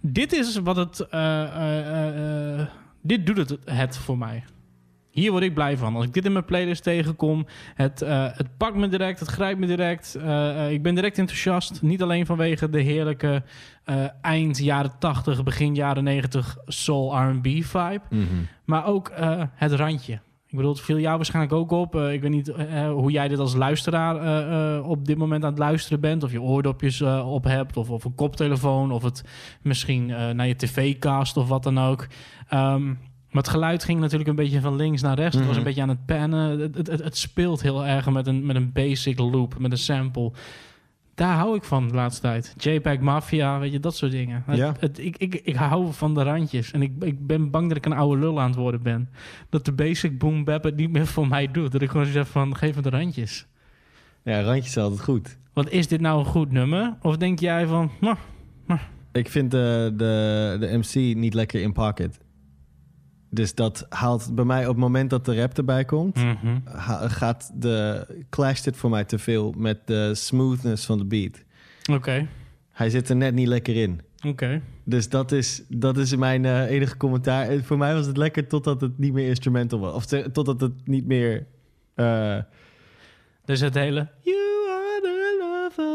dit 0.00 0.32
is 0.32 0.58
wat 0.58 0.76
het. 0.76 1.00
eh, 1.00 2.60
eh, 2.60 2.66
dit 3.02 3.26
doet 3.26 3.36
het, 3.36 3.58
het 3.64 3.96
voor 3.96 4.18
mij. 4.18 4.44
Hier 5.16 5.30
word 5.30 5.42
ik 5.42 5.54
blij 5.54 5.76
van. 5.76 5.96
Als 5.96 6.04
ik 6.04 6.12
dit 6.12 6.24
in 6.24 6.32
mijn 6.32 6.44
playlist 6.44 6.82
tegenkom, 6.82 7.46
het, 7.74 8.02
eh, 8.02 8.26
het 8.30 8.56
pakt 8.56 8.76
me 8.76 8.88
direct, 8.88 9.20
het 9.20 9.28
grijpt 9.28 9.60
me 9.60 9.66
direct. 9.66 10.14
Eh, 10.14 10.64
eh, 10.64 10.72
ik 10.72 10.82
ben 10.82 10.94
direct 10.94 11.18
enthousiast. 11.18 11.82
Niet 11.82 12.02
alleen 12.02 12.26
vanwege 12.26 12.70
de 12.70 12.80
heerlijke 12.80 13.42
eind 14.20 14.58
jaren 14.58 14.92
80, 14.98 15.42
begin 15.42 15.74
jaren 15.74 16.04
90 16.04 16.56
soul 16.66 17.16
R&B 17.16 17.46
vibe. 17.46 18.00
Maar 18.64 18.86
ook 18.86 19.12
het 19.54 19.72
randje. 19.72 20.12
Ik 20.46 20.56
bedoel, 20.56 20.72
het 20.72 20.80
viel 20.80 20.98
jou 20.98 21.16
waarschijnlijk 21.16 21.54
ook 21.54 21.70
op. 21.70 21.94
Ik 21.94 22.20
weet 22.20 22.30
niet 22.30 22.52
hoe 22.90 23.10
jij 23.10 23.28
dit 23.28 23.38
als 23.38 23.54
luisteraar 23.54 24.82
op 24.82 25.06
dit 25.06 25.18
moment 25.18 25.44
aan 25.44 25.50
het 25.50 25.58
luisteren 25.58 26.00
bent. 26.00 26.22
Of 26.22 26.32
je 26.32 26.40
oordopjes 26.40 27.02
op 27.24 27.44
hebt, 27.44 27.76
of, 27.76 27.90
of 27.90 28.04
een 28.04 28.14
koptelefoon, 28.14 28.90
of 28.92 29.02
het 29.02 29.24
misschien 29.62 30.06
naar 30.06 30.46
je 30.46 30.56
tv-cast 30.56 31.36
of 31.36 31.48
wat 31.48 31.62
dan 31.62 31.78
ook. 31.78 32.06
Ehm, 32.48 32.92
maar 33.36 33.44
het 33.44 33.54
geluid 33.54 33.84
ging 33.84 34.00
natuurlijk 34.00 34.28
een 34.28 34.36
beetje 34.36 34.60
van 34.60 34.76
links 34.76 35.02
naar 35.02 35.16
rechts. 35.16 35.36
Het 35.36 35.46
was 35.46 35.56
een 35.56 35.62
beetje 35.62 35.82
aan 35.82 35.88
het 35.88 36.06
pennen. 36.06 36.60
Het, 36.60 36.74
het, 36.74 36.86
het, 36.86 37.02
het 37.02 37.16
speelt 37.16 37.62
heel 37.62 37.86
erg 37.86 38.10
met 38.10 38.26
een, 38.26 38.46
met 38.46 38.56
een 38.56 38.72
basic 38.72 39.18
loop, 39.18 39.58
met 39.58 39.70
een 39.70 39.78
sample. 39.78 40.32
Daar 41.14 41.36
hou 41.36 41.56
ik 41.56 41.64
van 41.64 41.88
de 41.88 41.94
laatste 41.94 42.20
tijd. 42.20 42.54
JPEG 42.58 43.00
Mafia, 43.00 43.58
weet 43.58 43.72
je, 43.72 43.80
dat 43.80 43.96
soort 43.96 44.12
dingen. 44.12 44.44
Ja. 44.52 44.74
ik, 44.96 45.16
ik, 45.16 45.34
ik 45.34 45.54
hou 45.54 45.92
van 45.92 46.14
de 46.14 46.22
randjes. 46.22 46.72
En 46.72 46.82
ik, 46.82 46.92
ik 47.00 47.26
ben 47.26 47.50
bang 47.50 47.68
dat 47.68 47.76
ik 47.76 47.86
een 47.86 47.92
oude 47.92 48.20
lul 48.20 48.40
aan 48.40 48.50
het 48.50 48.58
worden 48.58 48.82
ben. 48.82 49.08
Dat 49.48 49.64
de 49.64 49.72
basic 49.72 50.18
boom 50.18 50.44
bap 50.44 50.64
het 50.64 50.76
niet 50.76 50.90
meer 50.90 51.06
voor 51.06 51.28
mij 51.28 51.50
doet. 51.50 51.72
Dat 51.72 51.82
ik 51.82 51.90
gewoon 51.90 52.06
zeg 52.06 52.28
van, 52.28 52.56
geef 52.56 52.76
me 52.76 52.82
de 52.82 52.90
randjes. 52.90 53.46
Ja, 54.22 54.40
randjes 54.40 54.66
is 54.66 54.82
altijd 54.82 55.00
goed. 55.00 55.38
Want 55.52 55.70
is 55.70 55.88
dit 55.88 56.00
nou 56.00 56.18
een 56.18 56.24
goed 56.24 56.52
nummer? 56.52 56.96
Of 57.02 57.16
denk 57.16 57.38
jij 57.38 57.66
van, 57.66 57.90
nou, 58.00 58.16
Ik 59.12 59.28
vind 59.28 59.50
de, 59.50 59.92
de, 59.96 60.56
de 60.60 60.78
MC 60.78 61.16
niet 61.16 61.34
lekker 61.34 61.62
in 61.62 61.72
pocket. 61.72 62.24
Dus 63.30 63.54
dat 63.54 63.86
haalt 63.88 64.34
bij 64.34 64.44
mij 64.44 64.62
op 64.62 64.68
het 64.68 64.76
moment 64.76 65.10
dat 65.10 65.24
de 65.24 65.40
rap 65.40 65.58
erbij 65.58 65.84
komt... 65.84 66.16
mhm. 66.16 66.56
gaat 67.08 67.50
de, 67.54 68.06
clasht 68.30 68.64
het 68.64 68.76
voor 68.76 68.90
mij 68.90 69.04
te 69.04 69.18
veel 69.18 69.54
met 69.56 69.86
de 69.86 70.14
smoothness 70.14 70.86
van 70.86 70.98
de 70.98 71.04
beat. 71.04 71.42
oké, 71.92 72.28
Hij 72.72 72.90
zit 72.90 73.08
er 73.08 73.16
net 73.16 73.34
niet 73.34 73.48
lekker 73.48 73.76
in. 73.76 74.00
oké. 74.26 74.62
Dus 74.84 75.08
dat 75.08 75.32
is, 75.32 75.62
dat 75.68 75.96
is 75.96 76.16
mijn 76.16 76.44
eh, 76.44 76.70
enige 76.70 76.96
commentaar. 76.96 77.48
En 77.48 77.64
voor 77.64 77.78
mij 77.78 77.94
was 77.94 78.06
het 78.06 78.16
lekker 78.16 78.46
totdat 78.46 78.80
het 78.80 78.98
niet 78.98 79.12
meer 79.12 79.28
instrumental 79.28 79.78
was. 79.78 79.94
Of 79.94 80.04
totdat 80.32 80.60
het 80.60 80.72
niet 80.84 81.06
meer... 81.06 81.46
eh, 81.94 82.38
Dus 83.44 83.60
het 83.60 83.74
hele, 83.74 84.08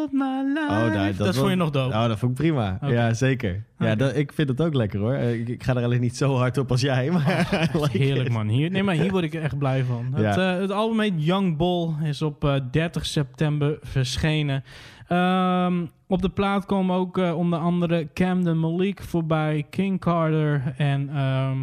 of 0.04 0.12
my 0.12 0.44
life. 0.54 0.68
Oh, 0.70 0.94
daar, 0.94 1.16
dat 1.16 1.28
was- 1.28 1.38
vond 1.38 1.50
je 1.50 1.56
nog 1.56 1.70
dood. 1.70 1.94
Oh, 1.94 2.08
dat 2.08 2.20
vond 2.20 2.32
ik 2.32 2.38
prima. 2.38 2.78
Oké. 2.84 2.92
Ja, 2.94 3.14
zeker. 3.14 3.64
Ja, 3.80 3.96
dat, 3.96 4.16
ik 4.16 4.34
vind 4.34 4.50
het 4.50 4.62
ook 4.62 4.74
lekker 4.74 5.00
hoor. 5.00 5.14
Eh, 5.14 5.40
Ik, 5.40 5.48
ik 5.48 5.64
ga 5.64 5.76
er 5.76 5.84
alleen 5.84 6.02
niet 6.02 6.18
zo 6.18 6.36
hard 6.36 6.58
op 6.58 6.72
als 6.72 6.82
jij. 6.82 7.12
Maar 7.12 7.50
like 7.82 7.98
Heerlijk 7.98 8.28
it. 8.28 8.34
man. 8.34 8.48
Hier, 8.48 8.72
nee, 8.72 8.84
maar 8.84 8.96
hier 8.96 9.12
word 9.12 9.24
ik 9.24 9.34
echt 9.34 9.58
blij 9.58 9.84
van. 9.84 10.06
Het, 10.14 10.36
Ja. 10.36 10.54
eh, 10.56 10.62
het 10.62 10.72
album 10.72 11.00
heet 11.00 11.14
Young 11.26 11.58
Bull. 11.58 11.90
Is 12.04 12.22
op 12.22 12.44
eh, 12.46 12.56
30 12.72 13.06
september 13.06 13.78
verschenen. 13.82 14.64
Ehm, 15.08 15.86
op 16.08 16.22
de 16.22 16.30
plaat 16.30 16.66
komen 16.66 16.96
ook 16.96 17.18
eh, 17.18 17.38
onder 17.38 17.60
andere 17.60 18.08
Camden 18.14 18.60
Malik 18.60 19.02
voorbij. 19.02 19.66
King 19.70 20.00
Carter 20.00 20.74
en 20.78 21.10
ehm, 21.16 21.58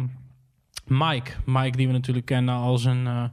Mike. 0.89 1.31
Mike 1.45 1.77
die 1.77 1.87
we 1.87 1.93
natuurlijk 1.93 2.25
kennen 2.25 2.55
als 2.55 2.85
een 2.85 3.07
eh, 3.07 3.23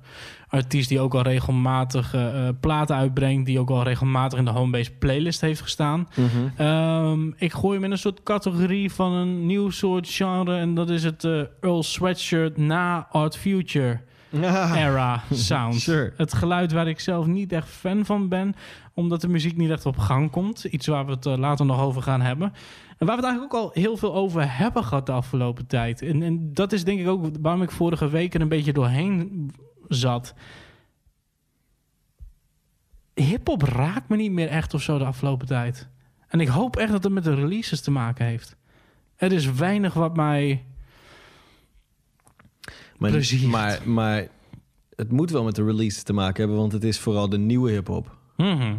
artiest 0.48 0.88
die 0.88 1.00
ook 1.00 1.14
al 1.14 1.22
regelmatig 1.22 2.14
eh, 2.14 2.48
platen 2.60 2.96
uitbrengt. 2.96 3.46
Die 3.46 3.58
ook 3.58 3.70
al 3.70 3.82
regelmatig 3.82 4.38
in 4.38 4.44
de 4.44 4.50
Homebase 4.50 4.90
playlist 4.90 5.40
heeft 5.40 5.60
gestaan. 5.60 6.08
Mhm. 6.14 6.26
Ehm, 6.56 7.28
ik 7.36 7.52
gooi 7.52 7.74
hem 7.74 7.84
in 7.84 7.90
een 7.90 7.98
soort 7.98 8.22
categorie 8.22 8.92
van 8.92 9.12
een 9.12 9.46
nieuw 9.46 9.70
soort 9.70 10.08
genre. 10.08 10.56
En 10.56 10.74
dat 10.74 10.90
is 10.90 11.04
het 11.04 11.24
Earl 11.60 11.82
Sweatshirt 11.82 12.56
na 12.56 13.06
Art 13.10 13.36
Future 13.36 14.00
era 14.84 15.22
sound. 15.32 15.80
Sure. 15.80 16.12
Het 16.16 16.34
geluid 16.34 16.72
waar 16.72 16.88
ik 16.88 17.00
zelf 17.00 17.26
niet 17.26 17.52
echt 17.52 17.68
fan 17.68 18.04
van 18.04 18.28
ben. 18.28 18.54
Omdat 18.94 19.20
de 19.20 19.28
muziek 19.28 19.56
niet 19.56 19.70
echt 19.70 19.86
op 19.86 19.98
gang 19.98 20.30
komt. 20.30 20.64
Iets 20.64 20.86
waar 20.86 21.06
we 21.06 21.12
het 21.12 21.24
later 21.24 21.66
nog 21.66 21.80
over 21.80 22.02
gaan 22.02 22.20
hebben. 22.20 22.52
En 22.96 23.06
waar 23.06 23.16
we 23.16 23.22
het 23.22 23.30
eigenlijk 23.30 23.54
ook 23.54 23.62
al 23.62 23.82
heel 23.82 23.96
veel 23.96 24.14
over 24.14 24.56
hebben 24.56 24.84
gehad 24.84 25.06
de 25.06 25.12
afgelopen 25.12 25.66
tijd. 25.66 26.02
En, 26.02 26.22
en 26.22 26.52
dat 26.52 26.72
is 26.72 26.84
denk 26.84 27.00
ik 27.00 27.08
ook 27.08 27.26
waarom 27.40 27.62
ik 27.62 27.70
vorige 27.70 28.08
week 28.08 28.34
er 28.34 28.40
een 28.40 28.48
beetje 28.48 28.72
doorheen 28.72 29.50
zat. 29.88 30.34
Hip-hop 33.14 33.62
raakt 33.62 34.08
me 34.08 34.16
niet 34.16 34.32
meer 34.32 34.48
echt 34.48 34.74
of 34.74 34.82
zo 34.82 34.98
de 34.98 35.04
afgelopen 35.04 35.46
tijd. 35.46 35.88
En 36.28 36.40
ik 36.40 36.48
hoop 36.48 36.76
echt 36.76 36.92
dat 36.92 37.04
het 37.04 37.12
met 37.12 37.24
de 37.24 37.34
releases 37.34 37.80
te 37.80 37.90
maken 37.90 38.26
heeft. 38.26 38.56
Er 39.16 39.32
is 39.32 39.52
weinig 39.52 39.94
wat 39.94 40.16
mij. 40.16 40.64
Maar, 42.98 43.22
maar, 43.48 43.80
maar 43.84 44.28
het 44.96 45.12
moet 45.12 45.30
wel 45.30 45.44
met 45.44 45.54
de 45.54 45.64
release 45.64 46.02
te 46.02 46.12
maken 46.12 46.40
hebben, 46.40 46.56
want 46.56 46.72
het 46.72 46.84
is 46.84 46.98
vooral 46.98 47.28
de 47.28 47.38
nieuwe 47.38 47.70
hip-hop. 47.70 48.16
Mhm. 48.36 48.78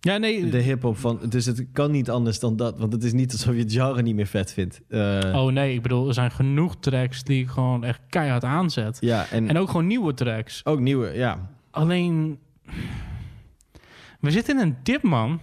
Ja, 0.00 0.16
nee. 0.16 0.48
De 0.48 0.58
hip-hop 0.58 0.96
van. 0.96 1.20
Dus 1.28 1.46
het 1.46 1.66
kan 1.72 1.90
niet 1.90 2.10
anders 2.10 2.38
dan 2.38 2.56
dat, 2.56 2.78
want 2.78 2.92
het 2.92 3.04
is 3.04 3.12
niet 3.12 3.32
alsof 3.32 3.54
je 3.54 3.60
het 3.60 3.72
genre 3.72 4.02
niet 4.02 4.14
meer 4.14 4.26
vet 4.26 4.52
vindt. 4.52 4.80
Eh, 4.88 5.18
Oh 5.34 5.52
nee, 5.52 5.74
ik 5.74 5.82
bedoel, 5.82 6.08
er 6.08 6.14
zijn 6.14 6.30
genoeg 6.30 6.76
tracks 6.80 7.24
die 7.24 7.42
ik 7.42 7.48
gewoon 7.48 7.84
echt 7.84 8.00
keihard 8.08 8.44
aanzet. 8.44 8.96
Ja, 9.00 9.26
en, 9.30 9.48
En 9.48 9.58
ook 9.58 9.68
gewoon 9.70 9.86
nieuwe 9.86 10.14
tracks. 10.14 10.64
ook 10.64 10.80
nieuwe, 10.80 11.12
ja. 11.14 11.50
Alleen. 11.70 12.38
We 14.20 14.30
zitten 14.30 14.56
in 14.60 14.66
een 14.66 14.76
dip, 14.82 15.02
man. 15.02 15.40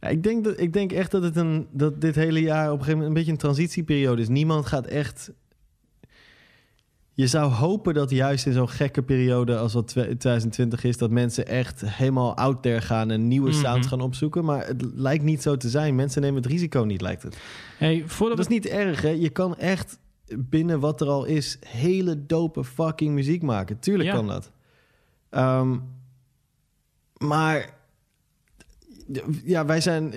Ja, 0.00 0.08
ik, 0.08 0.22
denk 0.22 0.44
dat, 0.44 0.60
ik 0.60 0.72
denk 0.72 0.92
echt 0.92 1.10
dat, 1.10 1.22
het 1.22 1.36
een, 1.36 1.66
dat 1.72 2.00
dit 2.00 2.14
hele 2.14 2.40
jaar 2.40 2.64
op 2.66 2.78
een 2.78 2.84
gegeven 2.84 2.92
moment 2.92 3.08
een 3.08 3.14
beetje 3.14 3.30
een 3.32 3.38
transitieperiode 3.38 4.22
is. 4.22 4.28
Niemand 4.28 4.66
gaat 4.66 4.86
echt. 4.86 5.32
Je 7.20 7.26
zou 7.26 7.52
hopen 7.52 7.94
dat 7.94 8.10
juist 8.10 8.46
in 8.46 8.52
zo'n 8.52 8.68
gekke 8.68 9.02
periode 9.02 9.56
als 9.58 9.72
wat 9.72 9.86
2020 9.88 10.84
is, 10.84 10.96
dat 10.96 11.10
mensen 11.10 11.46
echt 11.46 11.82
helemaal 11.84 12.36
out 12.36 12.62
there 12.62 12.80
gaan 12.80 13.10
en 13.10 13.28
nieuwe 13.28 13.50
Mhm. 13.50 13.58
sounds 13.58 13.86
gaan 13.86 14.00
opzoeken. 14.00 14.44
Maar 14.44 14.66
het 14.66 14.82
lijkt 14.94 15.24
niet 15.24 15.42
zo 15.42 15.56
te 15.56 15.68
zijn. 15.68 15.94
Mensen 15.94 16.22
nemen 16.22 16.42
het 16.42 16.50
risico 16.50 16.82
niet, 16.82 17.00
lijkt 17.00 17.22
het. 17.22 17.36
Hey, 17.78 18.02
voordat 18.06 18.36
Dat 18.36 18.46
is 18.50 18.52
niet 18.52 18.66
erg, 18.66 19.02
hè? 19.02 19.08
Je 19.08 19.28
kan 19.30 19.56
echt 19.56 19.98
binnen 20.38 20.80
wat 20.80 21.00
er 21.00 21.06
al 21.08 21.24
is 21.24 21.58
hele 21.66 22.26
dope 22.26 22.64
fucking 22.64 23.14
muziek 23.14 23.42
maken. 23.42 23.78
Tuurlijk 23.78 24.08
Ja. 24.08 24.14
kan 24.14 24.26
dat. 24.26 24.50
Ehm, 25.30 25.76
maar 27.18 27.74
ja, 29.44 29.64
wij 29.66 29.80
zijn. 29.80 30.12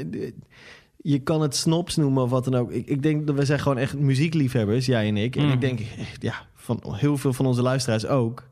Je 0.97 1.19
kan 1.19 1.41
het 1.41 1.55
snops 1.55 1.95
noemen 1.95 2.23
of 2.23 2.29
wat 2.29 2.43
dan 2.43 2.55
ook. 2.55 2.71
Ik, 2.71 2.87
ik 2.87 3.01
denk 3.03 3.27
dat 3.27 3.35
wij 3.35 3.45
zijn 3.45 3.59
gewoon 3.59 3.77
echt 3.77 3.97
muziekliefhebbers, 3.97 4.85
jij 4.85 5.07
en 5.07 5.17
ik. 5.17 5.35
En 5.35 5.45
Mm. 5.45 5.51
ik 5.51 5.61
denk, 5.61 5.79
ja, 6.19 6.33
van 6.63 6.81
heel 6.87 7.17
veel 7.17 7.33
van 7.33 7.45
onze 7.45 7.61
luisteraars 7.61 8.05
ook. 8.05 8.47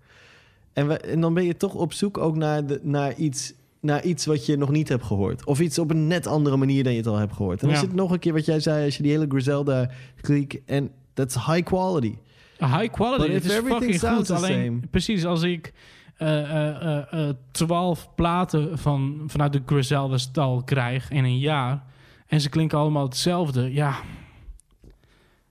En, 0.74 0.88
we, 0.88 0.98
en 0.98 1.22
dan 1.22 1.34
ben 1.34 1.44
je 1.44 1.58
toch 1.58 1.74
op 1.74 1.94
zoek 1.94 2.18
ook 2.18 2.36
naar, 2.36 2.66
de, 2.66 2.80
naar 2.84 3.16
iets 3.16 3.54
naar 3.80 4.04
iets 4.04 4.26
wat 4.26 4.46
je 4.46 4.58
nog 4.58 4.70
niet 4.70 4.90
hebt 4.90 5.04
gehoord. 5.04 5.46
Of 5.46 5.60
iets 5.60 5.80
op 5.80 5.90
een 5.90 6.08
net 6.08 6.28
andere 6.28 6.58
manier 6.58 6.84
dan 6.84 6.92
je 6.92 6.98
het 6.98 7.08
al 7.08 7.18
hebt 7.18 7.34
gehoord. 7.34 7.62
En 7.62 7.68
dan 7.68 7.76
Ja. 7.76 7.82
zit 7.84 7.94
nog 7.94 8.12
een 8.12 8.20
keer 8.20 8.34
wat 8.34 8.46
jij 8.46 8.60
zei, 8.60 8.86
als 8.86 8.98
je 8.98 9.04
die 9.04 9.12
hele 9.12 9.26
Griselda 9.30 9.90
kliek 10.22 10.62
en 10.66 10.92
that's 11.14 11.36
high 11.46 11.64
quality. 11.64 12.16
High 12.58 12.92
quality, 12.92 13.32
het 13.32 13.46
is 13.46 13.52
fucking 13.52 14.00
goed. 14.00 14.26
the 14.26 14.34
Alleen, 14.34 14.66
same. 14.66 14.80
precies, 14.92 15.26
als 15.26 15.42
ik 15.44 15.74
eh, 16.18 16.40
eh, 16.42 16.98
eh, 17.14 17.30
eh, 17.30 17.36
12 17.52 18.10
platen 18.16 18.78
van, 18.80 19.24
vanuit 19.28 19.54
de 19.54 19.62
Griselda-stal 19.66 20.64
krijg 20.64 21.10
in 21.10 21.24
een 21.24 21.40
jaar... 21.40 21.84
en 22.28 22.42
ze 22.42 22.50
klinken 22.50 22.78
allemaal 22.78 23.04
hetzelfde, 23.04 23.74
ja... 23.74 23.96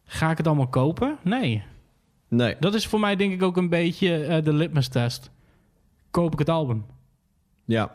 Ga 0.04 0.30
ik 0.30 0.36
het 0.36 0.46
allemaal 0.46 0.68
kopen? 0.68 1.18
Nee. 1.24 1.62
Nee. 2.30 2.56
Dat 2.60 2.74
is 2.74 2.86
voor 2.86 3.00
mij 3.00 3.16
denk 3.16 3.32
ik 3.32 3.42
ook 3.42 3.56
een 3.56 3.68
beetje 3.68 4.24
eh, 4.24 4.44
de 4.44 4.52
litmus 4.52 4.88
test. 4.88 5.30
Koop 6.10 6.32
ik 6.32 6.38
het 6.38 6.48
album? 6.48 6.84
Ja. 7.64 7.90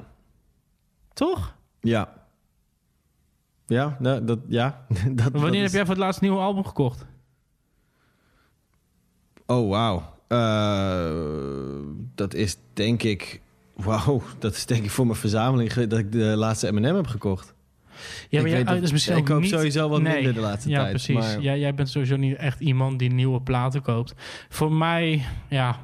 Toch? 1.14 1.56
Ja. 1.82 2.14
Ja, 3.66 3.98
nou, 4.00 4.26
dat, 4.26 4.40
ja. 4.48 4.86
dat, 5.10 5.18
dat 5.34 5.42
Wanneer 5.42 5.54
is- 5.54 5.62
heb 5.62 5.72
jij 5.72 5.82
voor 5.86 5.94
het 5.96 6.04
laatst 6.04 6.22
een 6.22 6.28
nieuw 6.28 6.40
album 6.40 6.66
gekocht? 6.66 7.06
Oh, 9.46 9.70
wauw. 9.70 10.14
Eh, 10.28 11.80
dat 12.16 12.34
is 12.34 12.58
denk 12.74 13.04
ik... 13.04 13.42
Wauw, 13.76 14.22
dat 14.40 14.54
is 14.56 14.66
denk 14.66 14.84
ik 14.84 14.92
voor 14.92 15.06
mijn 15.06 15.18
verzameling 15.18 15.74
dat 15.74 16.00
ik 16.00 16.12
de 16.12 16.18
laatste 16.38 16.72
M&M 16.72 16.84
heb 16.96 17.08
gekocht. 17.08 17.54
Ja, 18.30 18.40
Ik 18.46 18.66
maar 18.66 18.74
dat- 18.76 18.84
is 18.84 18.92
misschien 18.92 19.18
ik 19.18 19.26
koop 19.26 19.42
niet... 19.42 19.50
sowieso 19.50 19.90
wat 19.90 20.02
minder 20.02 20.34
de 20.34 20.40
laatste 20.40 20.70
ja, 20.70 20.78
tijd, 20.80 20.90
precies. 20.90 21.16
maar- 21.16 21.42
Jij, 21.42 21.60
jij 21.60 21.74
bent 21.74 21.90
sowieso 21.90 22.16
niet 22.16 22.36
echt 22.36 22.60
iemand 22.60 23.00
die 23.00 23.14
nieuwe 23.14 23.42
platen 23.42 23.82
koopt. 23.82 24.14
Voor 24.50 24.72
mij, 24.72 25.22
ja, 25.50 25.80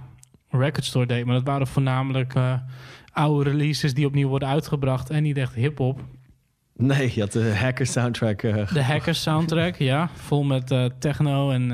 Record 0.50 0.86
Store 0.86 1.06
deed, 1.06 1.26
maar 1.26 1.36
dat 1.36 1.46
waren 1.46 1.68
voornamelijk 1.68 2.36
eh, 2.36 2.54
oude 3.12 3.50
releases 3.50 3.94
die 3.94 4.06
opnieuw 4.06 4.28
worden 4.28 4.48
uitgebracht 4.48 5.10
en 5.10 5.24
niet 5.24 5.38
echt 5.38 5.54
hip-hop. 5.54 6.00
Nee, 6.76 7.12
je 7.16 7.22
had 7.22 7.32
de 7.32 7.56
hacker 7.56 7.86
soundtrack. 7.86 8.44
eh, 8.44 8.74
De 8.74 8.84
Hackers 8.84 9.22
soundtrack, 9.22 9.76
ja, 9.76 10.10
vol 10.14 10.44
met 10.44 10.72
eh, 10.72 10.86
techno 11.00 11.52
en 11.52 11.72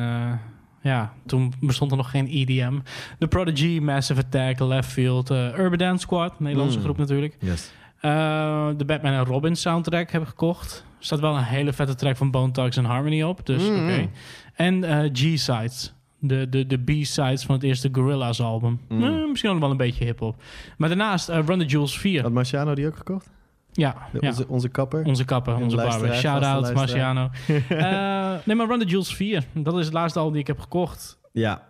ja, 0.81 1.13
toen 1.25 1.53
bestond 1.59 1.91
er 1.91 1.97
nog 1.97 2.09
geen 2.09 2.27
EDM. 2.27 2.73
The 3.19 3.27
Prodigy, 3.27 3.79
Massive 3.79 4.19
Attack, 4.19 4.59
Left 4.59 4.89
Field, 4.91 5.29
eh, 5.29 5.57
Urban 5.57 5.77
Dance 5.77 6.01
Squad, 6.01 6.39
Nederlandse 6.39 6.77
Mm. 6.77 6.83
groep 6.83 6.97
natuurlijk. 6.97 7.35
yes. 7.39 7.71
Eh, 7.99 8.67
de 8.77 8.85
Batman 8.85 9.13
en 9.13 9.25
Robin 9.25 9.55
soundtrack 9.55 10.11
heb 10.11 10.25
gekocht. 10.25 10.85
Er 10.99 11.05
staat 11.05 11.19
wel 11.19 11.35
een 11.37 11.43
hele 11.43 11.73
vette 11.73 11.95
track 11.95 12.17
van 12.17 12.31
Bone 12.31 12.51
Thugs 12.51 12.77
en 12.77 12.85
Harmony 12.85 13.23
op. 13.23 13.45
Dus 13.45 13.69
Mm. 13.69 13.75
oké. 13.83 14.09
En 14.55 14.83
eh, 14.83 15.09
G-sides. 15.13 15.93
De, 16.19 16.49
de, 16.49 16.67
de 16.67 16.77
B-sides 16.77 17.45
van 17.45 17.55
het 17.55 17.63
eerste 17.63 17.89
Gorillaz 17.91 18.39
album. 18.41 18.79
Mm. 18.89 19.03
Eh, 19.03 19.29
misschien 19.29 19.49
ook 19.51 19.59
wel 19.59 19.71
een 19.71 19.77
beetje 19.77 20.05
hip-hop. 20.05 20.35
Maar 20.77 20.89
daarnaast 20.89 21.29
Run 21.29 21.59
the 21.59 21.65
Jewels 21.65 21.97
4. 21.99 22.21
Had 22.21 22.31
Marciano 22.31 22.75
die 22.75 22.87
ook 22.87 22.95
gekocht? 22.97 23.29
Ja, 23.71 23.95
De- 24.11 24.17
ja. 24.21 24.27
Onze, 24.27 24.47
onze 24.47 24.69
kapper? 24.69 25.03
Onze 25.05 25.25
kapper, 25.25 25.55
onze 25.55 25.75
barber. 25.75 26.13
Shout-out. 26.15 26.73
Marciano. 26.73 27.29
Nee, 28.45 28.55
maar 28.55 28.67
Run 28.67 28.79
the 28.79 28.85
Jewels 28.85 29.15
4. 29.15 29.43
Dat 29.53 29.77
is 29.77 29.85
het 29.85 29.93
laatste 29.93 30.19
album 30.19 30.33
die 30.33 30.41
ik 30.41 30.47
heb 30.47 30.59
gekocht. 30.59 31.19
Ja. 31.33 31.63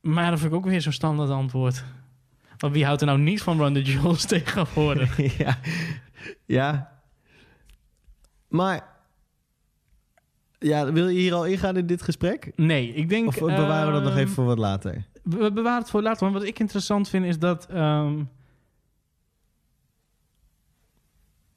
Maar 0.00 0.30
dat 0.30 0.38
vind 0.38 0.52
ik 0.52 0.58
ook 0.58 0.64
weer 0.66 0.80
zo'n 0.80 0.92
standaard 0.92 1.30
antwoord. 1.30 1.84
Want 2.58 2.72
wie 2.72 2.84
houdt 2.84 3.00
er 3.00 3.06
nou 3.06 3.18
niet 3.18 3.42
van 3.42 3.58
Run 3.58 3.74
the 3.74 3.82
Jewels 3.82 4.24
tegenwoordig? 4.34 5.36
ja. 5.44 5.58
Ja. 6.44 6.92
Maar... 8.48 8.92
Ja, 10.58 10.92
wil 10.92 11.08
je 11.08 11.20
hier 11.20 11.34
al 11.34 11.46
ingaan 11.46 11.76
in 11.76 11.86
dit 11.86 12.02
gesprek? 12.02 12.52
Nee, 12.56 12.94
ik 12.94 13.08
denk... 13.08 13.28
Of 13.28 13.38
bewaren 13.38 13.86
we 13.86 13.92
dat 13.92 14.02
nog 14.02 14.12
ehm, 14.12 14.20
even 14.20 14.34
voor 14.34 14.44
wat 14.44 14.58
later? 14.58 15.06
We 15.22 15.52
bewaren 15.52 15.80
het 15.80 15.90
voor 15.90 16.02
later. 16.02 16.20
Want 16.20 16.32
wat 16.32 16.48
ik 16.48 16.58
interessant 16.58 17.08
vind 17.08 17.24
is 17.24 17.38
dat... 17.38 17.66
ehm, 17.66 18.22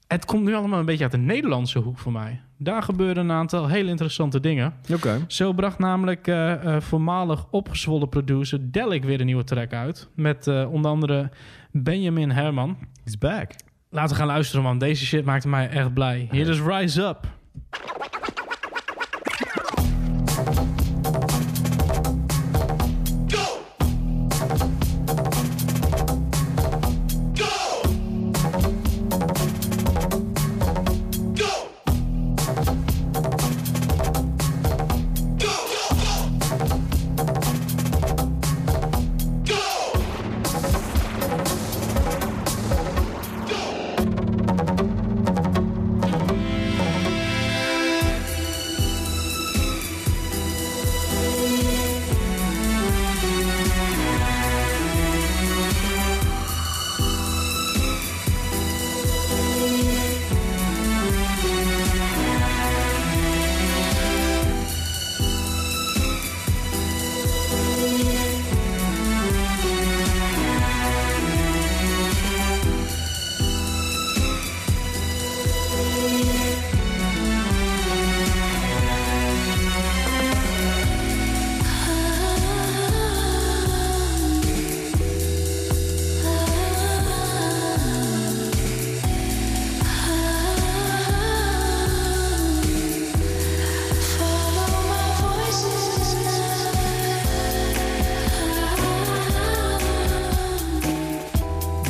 het 0.07 0.25
komt 0.25 0.43
nu 0.43 0.55
allemaal 0.55 0.79
een 0.79 0.85
beetje 0.85 1.03
uit 1.03 1.11
de 1.11 1.17
Nederlandse 1.17 1.79
hoek 1.79 1.97
voor 1.97 2.11
mij. 2.11 2.41
Daar 2.57 2.83
gebeuren 2.83 3.23
een 3.23 3.35
aantal 3.35 3.67
hele 3.67 3.89
interessante 3.89 4.39
dingen. 4.39 4.73
Oké. 4.93 5.25
Zo 5.27 5.53
bracht 5.53 5.79
namelijk 5.79 6.27
eh, 6.27 6.75
eh, 6.75 6.81
voormalig 6.81 7.45
opgezwollen 7.51 8.09
producer 8.09 8.71
Delic 8.71 9.03
weer 9.03 9.19
een 9.19 9.25
nieuwe 9.25 9.43
track 9.43 9.73
uit. 9.73 10.07
Met 10.15 10.47
eh, 10.47 10.73
onder 10.73 10.91
andere 10.91 11.29
Benjamin 11.71 12.29
Herman. 12.29 12.77
He's 13.03 13.17
back. 13.17 13.51
Laten 13.89 14.09
we 14.09 14.15
gaan 14.15 14.27
luisteren 14.27 14.63
man. 14.63 14.77
Deze 14.77 15.05
shit 15.05 15.25
maakte 15.25 15.47
mij 15.47 15.69
echt 15.69 15.93
blij. 15.93 16.27
Hier 16.31 16.49
is 16.49 16.61
Rise 16.61 17.01
Up. 17.01 17.27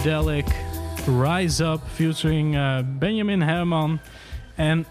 Delic, 0.03 0.45
Rise 1.21 1.65
Up, 1.65 1.79
featuring 1.93 2.55
eh, 2.55 2.77
Benjamin 2.99 3.41
Herman. 3.41 3.99
En 4.55 4.85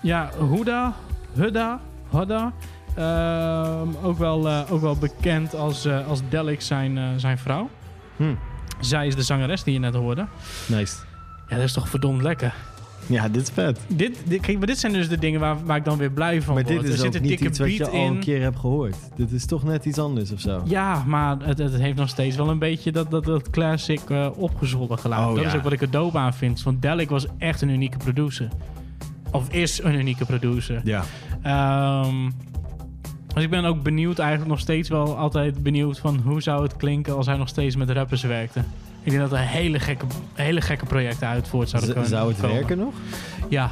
ja, 0.00 0.30
Huda, 0.50 0.94
Huda, 1.34 1.80
Huda. 2.10 2.52
ehm, 2.94 3.88
ook, 4.02 4.18
wel, 4.18 4.48
eh, 4.48 4.72
ook 4.72 4.80
wel 4.80 4.96
bekend 4.96 5.54
als, 5.54 5.84
eh, 5.84 6.08
als 6.08 6.20
Delic 6.28 6.60
zijn, 6.60 6.98
eh, 6.98 7.04
zijn 7.16 7.38
vrouw. 7.38 7.70
Hm. 8.16 8.34
Zij 8.80 9.06
is 9.06 9.16
de 9.16 9.22
zangeres 9.22 9.62
die 9.62 9.72
je 9.72 9.78
net 9.80 9.94
hoorde. 9.94 10.26
Nice. 10.66 10.96
Ja, 11.48 11.56
dat 11.56 11.64
is 11.64 11.72
toch 11.72 11.88
verdomd 11.88 12.22
lekker. 12.22 12.54
Ja, 13.06 13.28
dit 13.28 13.42
is 13.42 13.50
vet. 13.50 13.80
Dit, 13.86 14.16
dit, 14.26 14.40
kijk, 14.40 14.58
maar 14.58 14.66
dit 14.66 14.78
zijn 14.78 14.92
dus 14.92 15.08
de 15.08 15.18
dingen 15.18 15.40
waar, 15.40 15.56
waar 15.64 15.76
ik 15.76 15.84
dan 15.84 15.98
weer 15.98 16.10
blij 16.10 16.42
van 16.42 16.54
Maar 16.54 16.62
word. 16.64 16.76
dit 16.76 16.86
er 16.86 16.92
is 16.94 17.00
zit 17.00 17.06
ook 17.08 17.14
een 17.14 17.20
niet 17.20 17.30
dikke 17.30 17.46
iets 17.46 17.58
wat 17.58 17.72
je 17.72 17.78
beat 17.78 17.90
al 17.90 17.96
in. 18.00 18.06
een 18.06 18.18
keer 18.18 18.40
hebt 18.42 18.58
gehoord. 18.58 18.96
Dit 19.16 19.32
is 19.32 19.46
toch 19.46 19.64
net 19.64 19.84
iets 19.84 19.98
anders 19.98 20.32
of 20.32 20.40
zo. 20.40 20.62
Ja, 20.64 21.02
maar 21.06 21.36
het, 21.42 21.58
het 21.58 21.74
heeft 21.74 21.96
nog 21.96 22.08
steeds 22.08 22.36
wel 22.36 22.48
een 22.48 22.58
beetje 22.58 22.92
dat, 22.92 23.10
dat, 23.10 23.24
dat 23.24 23.50
classic 23.50 24.00
eh 24.10 24.28
opgezwollen 24.36 24.98
geluid. 24.98 25.28
Oh, 25.28 25.34
dat 25.34 25.42
ja. 25.42 25.48
is 25.48 25.54
ook 25.56 25.62
wat 25.62 25.72
ik 25.72 25.80
er 25.82 25.90
dope 25.90 26.18
aan 26.18 26.34
vind. 26.34 26.62
Want 26.62 26.82
Delic 26.82 27.08
was 27.10 27.26
echt 27.38 27.60
een 27.62 27.68
unieke 27.68 27.96
producer. 27.98 28.48
Of 29.30 29.48
is 29.52 29.82
een 29.82 29.94
unieke 29.94 30.24
producer. 30.24 30.80
Ja. 30.84 31.04
Ehm, 31.42 32.30
dus 33.34 33.42
ik 33.42 33.50
ben 33.50 33.64
ook 33.64 33.82
benieuwd, 33.82 34.18
eigenlijk 34.18 34.50
nog 34.50 34.60
steeds 34.60 34.88
wel 34.88 35.16
altijd 35.16 35.62
benieuwd 35.62 35.98
van 35.98 36.20
hoe 36.24 36.42
zou 36.42 36.62
het 36.62 36.76
klinken 36.76 37.16
als 37.16 37.26
hij 37.26 37.36
nog 37.36 37.48
steeds 37.48 37.76
met 37.76 37.90
rappers 37.90 38.22
werkte. 38.22 38.60
Ik 39.04 39.10
denk 39.10 39.22
dat 39.30 39.32
er 39.32 39.38
hele 39.46 39.78
gekke, 39.80 40.04
hele 40.34 40.60
gekke 40.60 40.86
projecten 40.86 41.28
uit 41.28 41.48
voort 41.48 41.68
zouden 41.68 41.90
Z- 41.90 41.92
kunnen 41.92 42.10
zou 42.10 42.28
het 42.28 42.40
komen. 42.40 42.56
werken 42.56 42.78
nog? 42.78 42.94
Ja, 43.48 43.70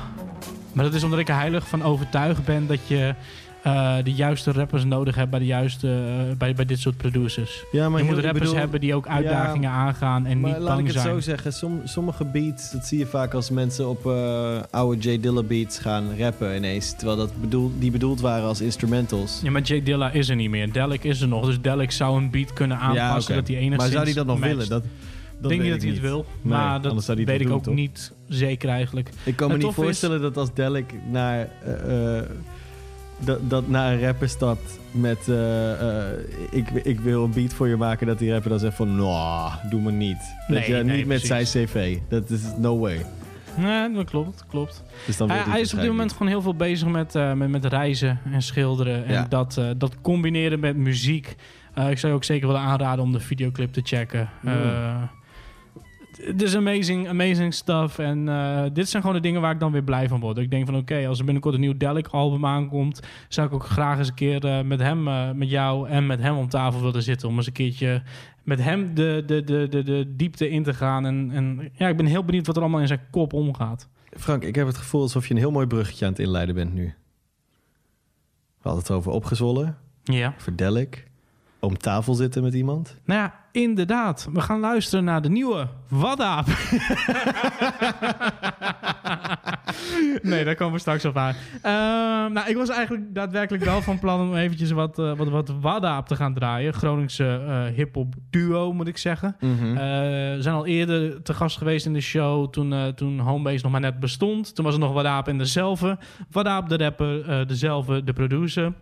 maar 0.73 0.85
dat 0.85 0.95
is 0.95 1.05
omdat 1.05 1.19
ik 1.19 1.29
er 1.29 1.35
heilig 1.37 1.69
van 1.69 1.83
overtuigd 1.83 2.45
ben 2.45 2.67
dat 2.67 2.79
je 2.87 3.15
eh, 3.63 3.95
de 4.05 4.13
juiste 4.13 4.53
rappers 4.53 4.85
nodig 4.85 5.15
hebt 5.15 5.31
bij, 5.31 5.39
de 5.39 5.45
juiste, 5.47 5.89
eh, 5.89 6.37
bij, 6.37 6.55
bij 6.55 6.65
dit 6.65 6.79
soort 6.79 6.97
producers. 6.97 7.65
Ja, 7.73 7.89
maar 7.89 8.01
je 8.01 8.07
moet 8.07 8.15
rappers 8.19 8.39
bedoel- 8.39 8.55
hebben 8.57 8.81
die 8.81 8.95
ook 8.95 9.07
uitdagingen 9.07 9.71
Ja, 9.71 9.77
aangaan 9.77 10.27
en 10.27 10.41
maar 10.41 10.51
niet 10.51 10.61
laat 10.61 10.69
ik 10.71 10.85
bang 10.85 10.87
het 10.93 11.03
zijn. 11.03 11.15
zo 11.15 11.21
zeggen. 11.21 11.53
Som, 11.53 11.81
sommige 11.85 12.25
beats, 12.25 12.71
dat 12.73 12.87
zie 12.87 12.99
je 12.99 13.07
vaak 13.07 13.35
als 13.35 13.51
mensen 13.51 13.89
op 13.89 14.07
eh, 14.07 14.57
oude 14.71 15.11
J 15.13 15.21
Dilla 15.21 15.43
beats 15.43 15.79
gaan 15.79 16.05
rappen 16.19 16.57
ineens. 16.57 16.93
Terwijl 16.97 17.17
dat 17.19 17.41
bedoel, 17.41 17.73
die 17.79 17.91
bedoeld 17.91 18.21
waren 18.21 18.47
als 18.49 18.61
instrumentals. 18.61 19.41
Ja, 19.43 19.51
maar 19.51 19.63
Jay 19.63 19.83
Dilla 19.83 20.11
is 20.11 20.29
er 20.29 20.37
niet 20.37 20.51
meer. 20.51 20.73
Delic 20.73 21.05
is 21.05 21.21
er 21.21 21.29
nog. 21.29 21.47
Dus 21.47 21.61
Delic 21.61 21.91
zou 21.91 22.17
een 22.23 22.31
beat 22.31 22.53
kunnen 22.53 22.79
aanpassen 22.79 23.35
Ja, 23.35 23.41
dat 23.41 23.49
hij 23.49 23.57
enigszins 23.57 23.77
Maar 23.83 23.91
zou 23.93 24.05
die 24.05 24.15
dat 24.15 24.27
nog 24.27 24.39
matcht. 24.39 24.53
willen? 24.55 24.69
Dat, 24.69 24.83
Ik 25.43 25.49
denk 25.49 25.63
niet 25.63 25.71
dat 25.73 25.83
hij 25.83 25.91
het 25.91 26.01
wil. 26.01 26.27
Nee, 26.43 26.53
maar 26.59 26.81
dat 26.81 27.07
weet 27.07 27.41
ik 27.41 27.51
ook 27.51 27.63
toch? 27.63 27.75
niet 27.75 28.13
zeker 28.29 28.69
eigenlijk. 28.69 29.11
Ik 29.25 29.37
kan 29.37 29.51
me 29.51 29.57
niet 29.57 29.67
is- 29.67 29.75
voorstellen 29.75 30.21
dat 30.21 30.37
als 30.37 30.55
Delic 30.55 30.95
naar, 31.11 31.49
eh, 31.65 32.19
eh, 32.19 32.25
dat, 33.19 33.51
dat 33.51 33.69
naar 33.69 33.93
een 33.93 34.01
rapper 34.01 34.29
stapt 34.29 34.79
met... 34.91 35.29
eh, 35.29 36.09
eh, 36.11 36.19
ik, 36.51 36.71
ik 36.71 37.01
wil 37.01 37.25
een 37.25 37.33
beat 37.33 37.53
voor 37.55 37.69
je 37.69 37.77
maken, 37.77 38.07
dat 38.07 38.19
die 38.19 38.31
rapper 38.33 38.51
dan 38.51 38.59
zegt 38.59 38.77
van... 38.77 38.97
Nou, 38.97 39.51
doe 39.71 39.81
maar 39.81 39.93
niet. 39.93 40.35
Nee, 40.49 40.69
je, 40.69 40.75
nee, 40.85 40.97
niet 40.97 41.07
met 41.07 41.21
precies. 41.27 41.51
zijn 41.51 41.67
cv. 41.67 41.99
Dat 42.09 42.31
is 42.31 42.41
no 42.59 42.79
way. 42.79 43.05
Nee, 43.57 43.93
dat 43.93 44.05
klopt, 44.05 44.45
klopt. 44.49 44.83
Dus 45.07 45.17
dan 45.17 45.31
Hij, 45.31 45.39
hij 45.39 45.61
is 45.61 45.75
op 45.75 45.81
dit 45.81 45.89
moment 45.89 46.13
gewoon 46.13 46.29
heel 46.29 46.43
veel 46.43 46.55
bezig 46.55 46.89
met, 46.89 47.15
eh, 47.15 47.33
met, 47.33 47.49
met 47.49 47.65
reizen 47.65 48.21
en 48.33 48.43
schilderen. 48.43 49.05
En 49.07 49.13
Ja. 49.13 49.27
dat, 49.29 49.57
eh, 49.57 49.71
dat 49.77 49.97
combineren 50.01 50.61
met 50.61 50.77
muziek. 50.77 51.37
Eh, 51.75 51.91
ik 51.91 51.99
zou 51.99 52.13
je 52.13 52.19
ook 52.19 52.25
zeker 52.25 52.47
willen 52.47 52.63
aanraden 52.63 53.05
om 53.05 53.13
de 53.13 53.21
videoclip 53.21 53.73
te 53.73 53.81
checken. 53.85 54.29
Eh, 54.45 55.03
Is 56.37 56.57
amazing, 56.57 57.09
amazing 57.09 57.55
stuff. 57.55 57.99
En 57.99 58.29
eh, 58.29 58.65
dit 58.73 58.89
zijn 58.89 59.03
gewoon 59.03 59.17
de 59.17 59.23
dingen 59.23 59.41
waar 59.41 59.53
ik 59.53 59.61
dan 59.61 59.73
weer 59.73 59.83
blij 59.83 60.09
van 60.09 60.21
word. 60.21 60.39
Ik 60.39 60.51
denk 60.51 60.67
van 60.67 60.77
oké, 60.77 61.07
als 61.09 61.19
er 61.19 61.25
binnenkort 61.25 61.55
een 61.55 61.61
nieuw 61.61 61.77
Delic 61.77 62.07
album 62.07 62.47
aankomt... 62.47 63.01
zou 63.29 63.47
ik 63.47 63.53
ook 63.55 63.65
graag 63.65 63.99
eens 63.99 64.09
een 64.09 64.15
keer 64.15 64.45
eh, 64.45 64.63
met 64.65 64.81
hem, 64.81 65.09
eh, 65.09 65.31
met 65.31 65.51
jou 65.51 65.89
en 65.89 66.07
met 66.07 66.21
hem 66.21 66.37
om 66.37 66.49
tafel 66.49 66.81
willen 66.83 67.03
zitten. 67.03 67.29
Om 67.29 67.37
eens 67.37 67.47
een 67.47 67.53
keertje 67.53 68.03
met 68.43 68.63
hem 68.63 68.95
de, 68.95 69.23
de, 69.27 69.45
de, 69.45 69.67
de, 69.71 69.83
de 69.83 70.13
diepte 70.17 70.51
in 70.51 70.63
te 70.63 70.75
gaan. 70.75 71.07
En, 71.07 71.31
en 71.33 71.71
ja, 71.73 71.89
ik 71.89 71.97
ben 71.97 72.07
heel 72.07 72.25
benieuwd 72.25 72.47
wat 72.47 72.57
er 72.57 72.63
allemaal 72.63 72.81
in 72.81 72.87
zijn 72.87 73.01
kop 73.11 73.33
omgaat. 73.33 73.89
Frank, 74.17 74.43
ik 74.45 74.55
heb 74.55 74.67
het 74.67 74.77
gevoel 74.77 75.03
alsof 75.03 75.27
je 75.27 75.35
een 75.35 75.41
heel 75.41 75.51
mooi 75.51 75.67
bruggetje 75.67 76.05
aan 76.05 76.11
het 76.11 76.21
inleiden 76.21 76.55
bent 76.55 76.75
nu. 76.75 76.85
We 78.63 78.69
hadden 78.69 78.83
het 78.83 78.91
over 78.93 79.13
opgezwollen, 79.13 79.77
Ja. 80.05 80.35
over 80.39 80.57
Delic, 80.57 81.07
om 81.59 81.77
tafel 81.79 82.15
zitten 82.15 82.43
met 82.43 82.55
iemand. 82.55 82.97
Nou 83.05 83.21
ja, 83.21 83.35
inderdaad. 83.53 84.29
We 84.33 84.41
gaan 84.41 84.61
luisteren 84.61 85.05
naar 85.05 85.23
de 85.23 85.31
nieuwe 85.31 85.69
Wadaap. 85.89 86.47
nee, 90.23 90.45
daar 90.45 90.55
komen 90.55 90.75
we 90.75 90.79
straks 90.81 91.05
op 91.05 91.17
aan. 91.17 91.35
Ehm, 91.63 92.33
nou, 92.33 92.49
ik 92.49 92.57
was 92.57 92.69
eigenlijk 92.69 93.15
daadwerkelijk 93.15 93.65
wel 93.65 93.83
van 93.83 93.99
plan 93.99 94.21
om 94.21 94.37
eventjes 94.37 94.71
wat, 94.71 94.99
eh, 94.99 95.17
wat, 95.17 95.29
wat 95.29 95.53
Wadaap 95.61 96.07
te 96.07 96.17
gaan 96.17 96.35
draaien. 96.35 96.75
Groningse 96.75 97.45
eh 97.47 97.77
hip-hop 97.77 98.15
duo, 98.31 98.73
moet 98.73 98.89
ik 98.89 98.99
zeggen. 98.99 99.37
Eh, 99.41 99.47
we 100.35 100.37
zijn 100.39 100.55
al 100.55 100.67
eerder 100.67 101.23
te 101.23 101.35
gast 101.35 101.59
geweest 101.59 101.87
in 101.87 101.93
de 101.93 102.01
show 102.01 102.51
toen, 102.51 102.73
eh, 102.73 102.87
toen 102.87 103.19
Homebase 103.19 103.63
nog 103.63 103.73
maar 103.73 103.81
net 103.81 104.01
bestond. 104.01 104.55
Toen 104.55 104.65
was 104.65 104.75
er 104.75 104.81
nog 104.81 104.93
Wadaap 104.93 105.29
en 105.29 105.39
dezelfde. 105.39 105.99
Wadaap 106.31 106.69
de 106.69 106.77
rapper, 106.77 107.29
eh 107.29 107.47
dezelfde 107.47 108.05
de 108.05 108.13
producer. 108.13 108.73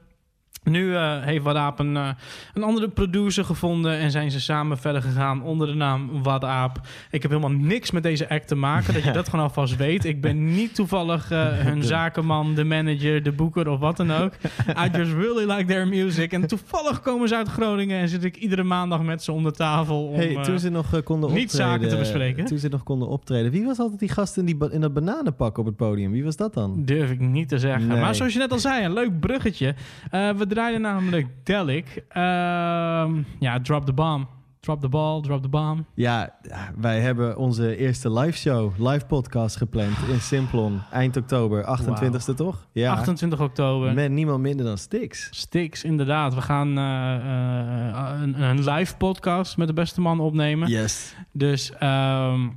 Nu 0.65 0.95
eh, 0.95 1.23
heeft 1.23 1.45
Wadaap 1.45 1.79
een, 1.79 1.97
eh, 1.97 2.09
een 2.55 2.63
andere 2.63 2.89
producer 2.89 3.45
gevonden 3.45 3.99
en 3.99 4.11
zijn 4.11 4.31
ze 4.31 4.41
samen 4.41 4.79
verder 4.79 5.03
gegaan 5.03 5.43
onder 5.43 5.67
de 5.67 5.75
naam 5.75 6.23
Wadaap. 6.23 6.81
Ik 7.11 7.23
heb 7.23 7.31
helemaal 7.31 7.59
niks 7.59 7.91
met 7.91 8.03
deze 8.03 8.29
act 8.29 8.49
te 8.49 8.55
maken, 8.55 8.95
dat 8.95 9.03
je 9.03 9.11
dat 9.11 9.29
gewoon 9.29 9.45
alvast 9.45 9.77
weet. 9.77 10.05
Ik 10.05 10.21
ben 10.21 10.55
niet 10.55 10.75
toevallig 10.75 11.31
eh, 11.31 11.47
hun 11.69 11.83
zakenman, 11.83 12.55
de 12.55 12.65
manager, 12.65 13.23
de 13.23 13.33
boeker 13.33 13.69
of 13.69 13.79
wat 13.79 13.97
dan 13.97 14.13
ook. 14.13 14.33
I 14.69 14.97
just 14.97 15.13
really 15.13 15.53
like 15.53 15.65
their 15.65 15.89
music. 15.89 16.33
En 16.33 16.47
toevallig 16.47 17.01
komen 17.01 17.29
ze 17.29 17.37
uit 17.37 17.49
Groningen 17.49 18.01
en 18.01 18.09
zit 18.09 18.25
ik 18.25 18.37
iedere 18.37 18.63
maandag 18.63 19.03
met 19.03 19.23
ze 19.23 19.33
om 19.33 19.43
de 19.43 19.53
tafel 19.53 20.07
om... 20.07 20.15
hey, 20.15 20.43
toen 20.43 20.59
ze 20.59 20.69
nog 20.69 20.89
konden 20.91 21.29
optreden... 21.29 21.35
niet 21.35 21.51
zaken 21.51 21.89
te 21.89 21.97
bespreken. 21.97 22.45
Toen 22.45 22.59
ze 22.59 22.69
nog 22.69 22.83
konden 22.83 23.09
optreden. 23.09 23.51
Wie 23.51 23.65
was 23.65 23.79
altijd 23.79 24.01
die 24.01 24.09
gast 24.09 24.37
in, 24.37 24.45
die 24.45 24.57
in 24.71 24.81
dat 24.81 24.93
bananenpak 24.93 25.59
op 25.59 25.67
het 25.67 25.77
podium? 25.77 26.11
Wie 26.11 26.25
was 26.25 26.37
dat 26.37 26.55
dan? 26.55 26.83
Durf 26.85 27.11
ik 27.11 27.21
niet 27.21 27.49
te 27.49 27.59
zeggen. 27.59 27.87
Nee. 27.87 28.01
Maar 28.01 28.15
zoals 28.15 28.33
je 28.33 28.39
net 28.39 28.53
al 28.53 28.59
zei, 28.59 28.85
een 28.85 28.93
leuk 28.93 29.21
bruggetje. 29.21 29.75
We 30.11 30.47
draaiden 30.51 30.81
namelijk 30.81 31.27
Delic. 31.45 32.05
Ehm, 32.09 33.23
ja, 33.39 33.61
drop 33.63 33.87
the 33.87 33.93
bomb. 33.93 34.29
Drop 34.61 34.81
the 34.81 34.89
ball, 34.89 35.21
drop 35.21 35.43
the 35.43 35.49
bomb. 35.49 35.85
Ja, 35.95 36.35
wij 36.77 37.01
hebben 37.01 37.37
onze 37.37 37.77
eerste 37.77 38.13
live 38.13 38.39
show, 38.39 38.73
live 38.79 39.07
podcast 39.07 39.57
gepland 39.57 39.97
in 40.09 40.21
Simplon. 40.21 40.81
Eind 40.93 41.17
oktober, 41.17 41.65
28e 41.65 42.35
toch? 42.35 42.67
Ja. 42.73 42.93
28 42.93 43.41
oktober. 43.41 43.95
Met 43.95 44.11
niemand 44.11 44.41
minder 44.41 44.67
dan 44.67 44.79
Stix. 44.79 45.29
Stix, 45.31 45.85
inderdaad. 45.85 46.35
We 46.35 46.41
gaan 46.41 46.79
eh, 46.79 47.15
eh, 47.15 48.21
een, 48.21 48.43
een 48.43 48.65
live 48.71 48.97
podcast 48.97 49.57
met 49.57 49.67
de 49.67 49.75
beste 49.75 50.01
man 50.01 50.21
opnemen. 50.21 50.69
Yes. 50.69 51.15
Dus 51.33 51.73
ehm, 51.79 52.49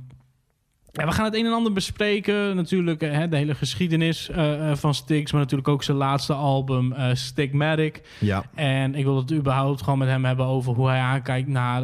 ja, 0.94 1.06
we 1.06 1.12
gaan 1.12 1.24
het 1.24 1.34
een 1.34 1.46
en 1.46 1.52
ander 1.52 1.72
bespreken. 1.72 2.56
Natuurlijk 2.56 3.02
eh, 3.02 3.12
hè, 3.12 3.28
de 3.28 3.36
hele 3.36 3.54
geschiedenis 3.54 4.28
eh, 4.28 4.70
eh, 4.70 4.76
van 4.76 4.94
Stix. 4.94 5.32
Maar 5.32 5.40
natuurlijk 5.40 5.68
ook 5.68 5.82
zijn 5.82 5.96
laatste 5.96 6.32
album, 6.32 6.92
eh 6.92 7.14
Stigmatic. 7.14 8.02
Ja. 8.20 8.44
En 8.54 8.94
ik 8.94 9.04
wil 9.04 9.16
het 9.16 9.32
überhaupt 9.32 9.82
gewoon 9.82 9.98
met 9.98 10.08
hem 10.08 10.24
hebben 10.24 10.46
over 10.46 10.74
hoe 10.74 10.88
hij 10.88 10.98
aankijkt 10.98 11.48
naar 11.48 11.82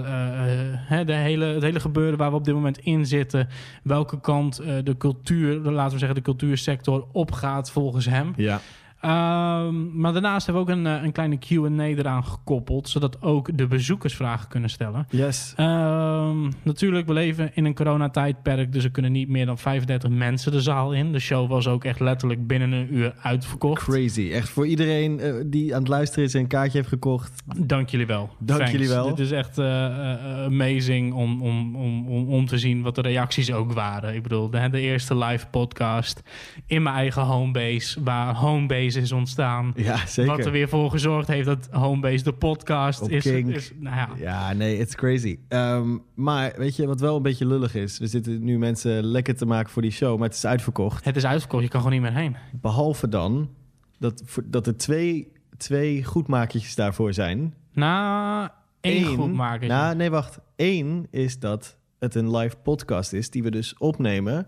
hè, 0.88 1.04
de 1.04 1.12
hele, 1.12 1.44
het 1.44 1.62
hele 1.62 1.80
gebeuren 1.80 2.18
waar 2.18 2.30
we 2.30 2.36
op 2.36 2.44
dit 2.44 2.54
moment 2.54 2.78
in 2.78 3.06
zitten. 3.06 3.48
Welke 3.82 4.20
kant 4.20 4.56
de 4.84 4.94
cultuur, 4.98 5.54
laten 5.54 5.92
we 5.92 5.98
zeggen 5.98 6.16
de 6.16 6.22
cultuursector, 6.22 7.06
opgaat 7.12 7.70
volgens 7.70 8.06
hem. 8.06 8.32
Ja. 8.36 8.60
Ehm, 9.00 10.00
maar 10.00 10.12
daarnaast 10.12 10.46
hebben 10.46 10.64
we 10.64 10.70
ook 10.70 10.78
een, 10.78 10.86
eh, 10.86 11.02
een 11.02 11.12
kleine 11.12 11.38
Q&A 11.38 11.84
eraan 11.84 12.24
gekoppeld, 12.24 12.88
zodat 12.88 13.22
ook 13.22 13.58
de 13.58 13.66
bezoekers 13.66 14.14
vragen 14.14 14.48
kunnen 14.48 14.70
stellen. 14.70 15.06
Yes. 15.10 15.52
Ehm, 15.56 16.50
natuurlijk, 16.62 17.06
we 17.06 17.12
leven 17.12 17.50
in 17.54 17.64
een 17.64 17.74
coronatijdperk, 17.74 18.72
dus 18.72 18.84
er 18.84 18.90
kunnen 18.90 19.12
niet 19.12 19.28
meer 19.28 19.46
dan 19.46 19.58
35 19.58 20.10
mensen 20.10 20.52
de 20.52 20.60
zaal 20.60 20.92
in. 20.92 21.12
De 21.12 21.18
show 21.18 21.48
was 21.48 21.66
ook 21.68 21.84
echt 21.84 22.00
letterlijk 22.00 22.46
binnen 22.46 22.72
een 22.72 22.94
uur 22.94 23.14
uitverkocht. 23.22 23.82
Crazy. 23.82 24.30
Echt 24.32 24.48
voor 24.48 24.66
iedereen 24.66 25.20
eh, 25.20 25.34
die 25.46 25.74
aan 25.74 25.80
het 25.80 25.88
luisteren 25.88 26.24
is 26.24 26.34
en 26.34 26.40
een 26.40 26.46
kaartje 26.46 26.78
heeft 26.78 26.90
gekocht. 26.90 27.42
Dank 27.56 27.88
jullie 27.88 28.06
wel. 28.06 28.30
Dank 28.38 28.58
Thanks. 28.58 28.72
jullie 28.72 28.88
wel. 28.88 29.08
Dit 29.08 29.18
is 29.18 29.30
echt 29.30 29.58
eh, 29.58 30.44
amazing 30.44 31.12
om, 31.12 31.42
om, 31.42 31.76
om, 31.76 32.06
om, 32.06 32.28
om 32.28 32.46
te 32.46 32.58
zien 32.58 32.82
wat 32.82 32.94
de 32.94 33.00
reacties 33.00 33.52
ook 33.52 33.72
waren. 33.72 34.14
Ik 34.14 34.22
bedoel, 34.22 34.50
de, 34.50 34.68
de 34.70 34.80
eerste 34.80 35.16
live 35.16 35.46
podcast 35.46 36.22
in 36.66 36.82
mijn 36.82 36.96
eigen 36.96 37.22
homebase, 37.22 38.02
waar 38.02 38.34
homebase 38.34 38.89
is 38.96 39.12
ontstaan. 39.12 39.72
Ja, 39.76 40.06
zeker. 40.06 40.36
Wat 40.36 40.46
er 40.46 40.52
weer 40.52 40.68
voor 40.68 40.90
gezorgd 40.90 41.28
heeft 41.28 41.46
dat 41.46 41.68
homebase 41.70 42.24
de 42.24 42.32
podcast 42.32 43.02
Op 43.02 43.10
is, 43.10 43.26
is. 43.26 43.72
Nou 43.78 43.96
ja, 43.96 44.08
Ja, 44.16 44.52
nee, 44.52 44.78
it's 44.78 44.94
crazy. 44.94 45.38
Ehm, 45.48 45.96
maar 46.14 46.52
weet 46.56 46.76
je 46.76 46.86
wat 46.86 47.00
wel 47.00 47.16
een 47.16 47.22
beetje 47.22 47.46
lullig 47.46 47.74
is? 47.74 47.98
We 47.98 48.06
zitten 48.06 48.44
nu 48.44 48.58
mensen 48.58 49.04
lekker 49.04 49.36
te 49.36 49.46
maken 49.46 49.70
voor 49.70 49.82
die 49.82 49.90
show, 49.90 50.18
maar 50.18 50.28
het 50.28 50.36
is 50.36 50.44
uitverkocht. 50.46 51.04
het 51.04 51.16
is 51.16 51.26
uitverkocht. 51.26 51.62
Je 51.62 51.68
kan 51.68 51.80
gewoon 51.80 52.00
niet 52.00 52.10
meer 52.10 52.20
heen. 52.20 52.36
Behalve 52.60 53.08
dan 53.08 53.50
dat, 53.98 54.22
dat 54.44 54.66
er 54.66 54.76
twee, 54.76 55.32
twee 55.56 56.04
goedmakertjes 56.04 56.74
daarvoor 56.74 57.12
zijn. 57.12 57.54
Na 57.72 58.54
één 58.80 59.06
Eén- 59.06 59.16
goed 59.16 59.32
maken. 59.32 59.68
Nou, 59.68 59.96
nee, 59.96 60.10
wacht. 60.10 60.38
Eén 60.56 61.06
is 61.10 61.38
dat 61.38 61.76
het 61.98 62.14
een 62.14 62.36
live 62.36 62.56
podcast 62.56 63.12
is 63.12 63.30
die 63.30 63.42
we 63.42 63.50
dus 63.50 63.74
opnemen. 63.78 64.46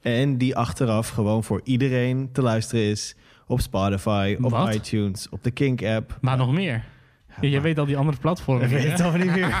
En 0.00 0.38
die 0.38 0.56
achteraf 0.56 1.08
gewoon 1.08 1.44
voor 1.44 1.60
iedereen 1.64 2.32
te 2.32 2.42
luisteren 2.42 2.84
is. 2.84 3.16
Op 3.50 3.60
Spotify, 3.60 4.36
op 4.40 4.50
Wat? 4.50 4.74
iTunes, 4.74 5.28
op 5.28 5.42
de 5.44 5.50
Kink-app. 5.50 6.18
maar 6.20 6.36
nog 6.36 6.52
meer. 6.52 6.84
Ja, 7.40 7.48
je 7.48 7.60
weet 7.60 7.78
al 7.78 7.84
die 7.86 7.96
andere 7.96 8.18
platformen. 8.18 8.64
Ik 8.66 8.70
weet 8.70 8.92
het 8.92 9.00
al 9.00 9.12
niet 9.12 9.30
meer. 9.30 9.60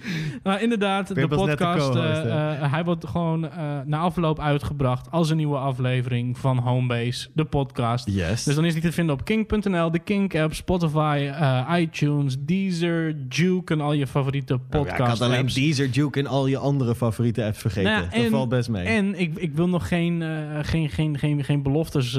Nou, 0.42 0.60
inderdaad, 0.60 1.14
de 1.14 1.28
podcast, 1.28 1.94
eh, 1.94 2.52
eh, 2.62 2.72
hij 2.72 2.84
wordt 2.84 3.06
gewoon 3.06 3.50
eh, 3.50 3.78
na 3.84 3.98
afloop 3.98 4.40
uitgebracht 4.40 5.10
als 5.10 5.30
een 5.30 5.36
nieuwe 5.36 5.56
aflevering 5.56 6.38
van 6.38 6.58
Homebase, 6.58 7.28
de 7.32 7.44
podcast. 7.44 8.10
Yes. 8.10 8.44
Dus 8.44 8.54
dan 8.54 8.64
is 8.64 8.72
die 8.72 8.82
te 8.82 8.92
vinden 8.92 9.14
op 9.14 9.24
kink.nl, 9.24 9.90
de 9.90 9.98
Kink-app, 9.98 10.54
Spotify, 10.54 11.30
iTunes, 11.78 12.36
Deezer, 12.38 13.16
Juke 13.28 13.72
en 13.72 13.80
al 13.80 13.92
je 13.92 14.06
favoriete 14.06 14.52
Nou 14.52 14.66
ja, 14.70 14.78
podcast 14.78 15.00
ik 15.00 15.06
had 15.06 15.20
alleen. 15.20 15.46
Deezer, 15.46 15.88
Juke 15.88 16.18
en 16.18 16.26
al 16.26 16.46
je 16.46 16.58
andere 16.58 16.94
favoriete 16.94 17.44
apps 17.44 17.58
vergeten. 17.58 17.92
Nou 17.92 18.04
ja, 18.12 18.22
dat 18.22 18.30
valt 18.30 18.48
best 18.48 18.68
mee. 18.68 18.86
En 18.86 19.20
ik, 19.20 19.38
ik 19.38 19.54
wil 19.54 19.68
nog 19.68 19.88
geen, 19.88 20.24
geen, 20.62 20.90
geen, 20.90 21.18
geen, 21.18 21.44
geen 21.44 21.62
beloftes 21.62 22.18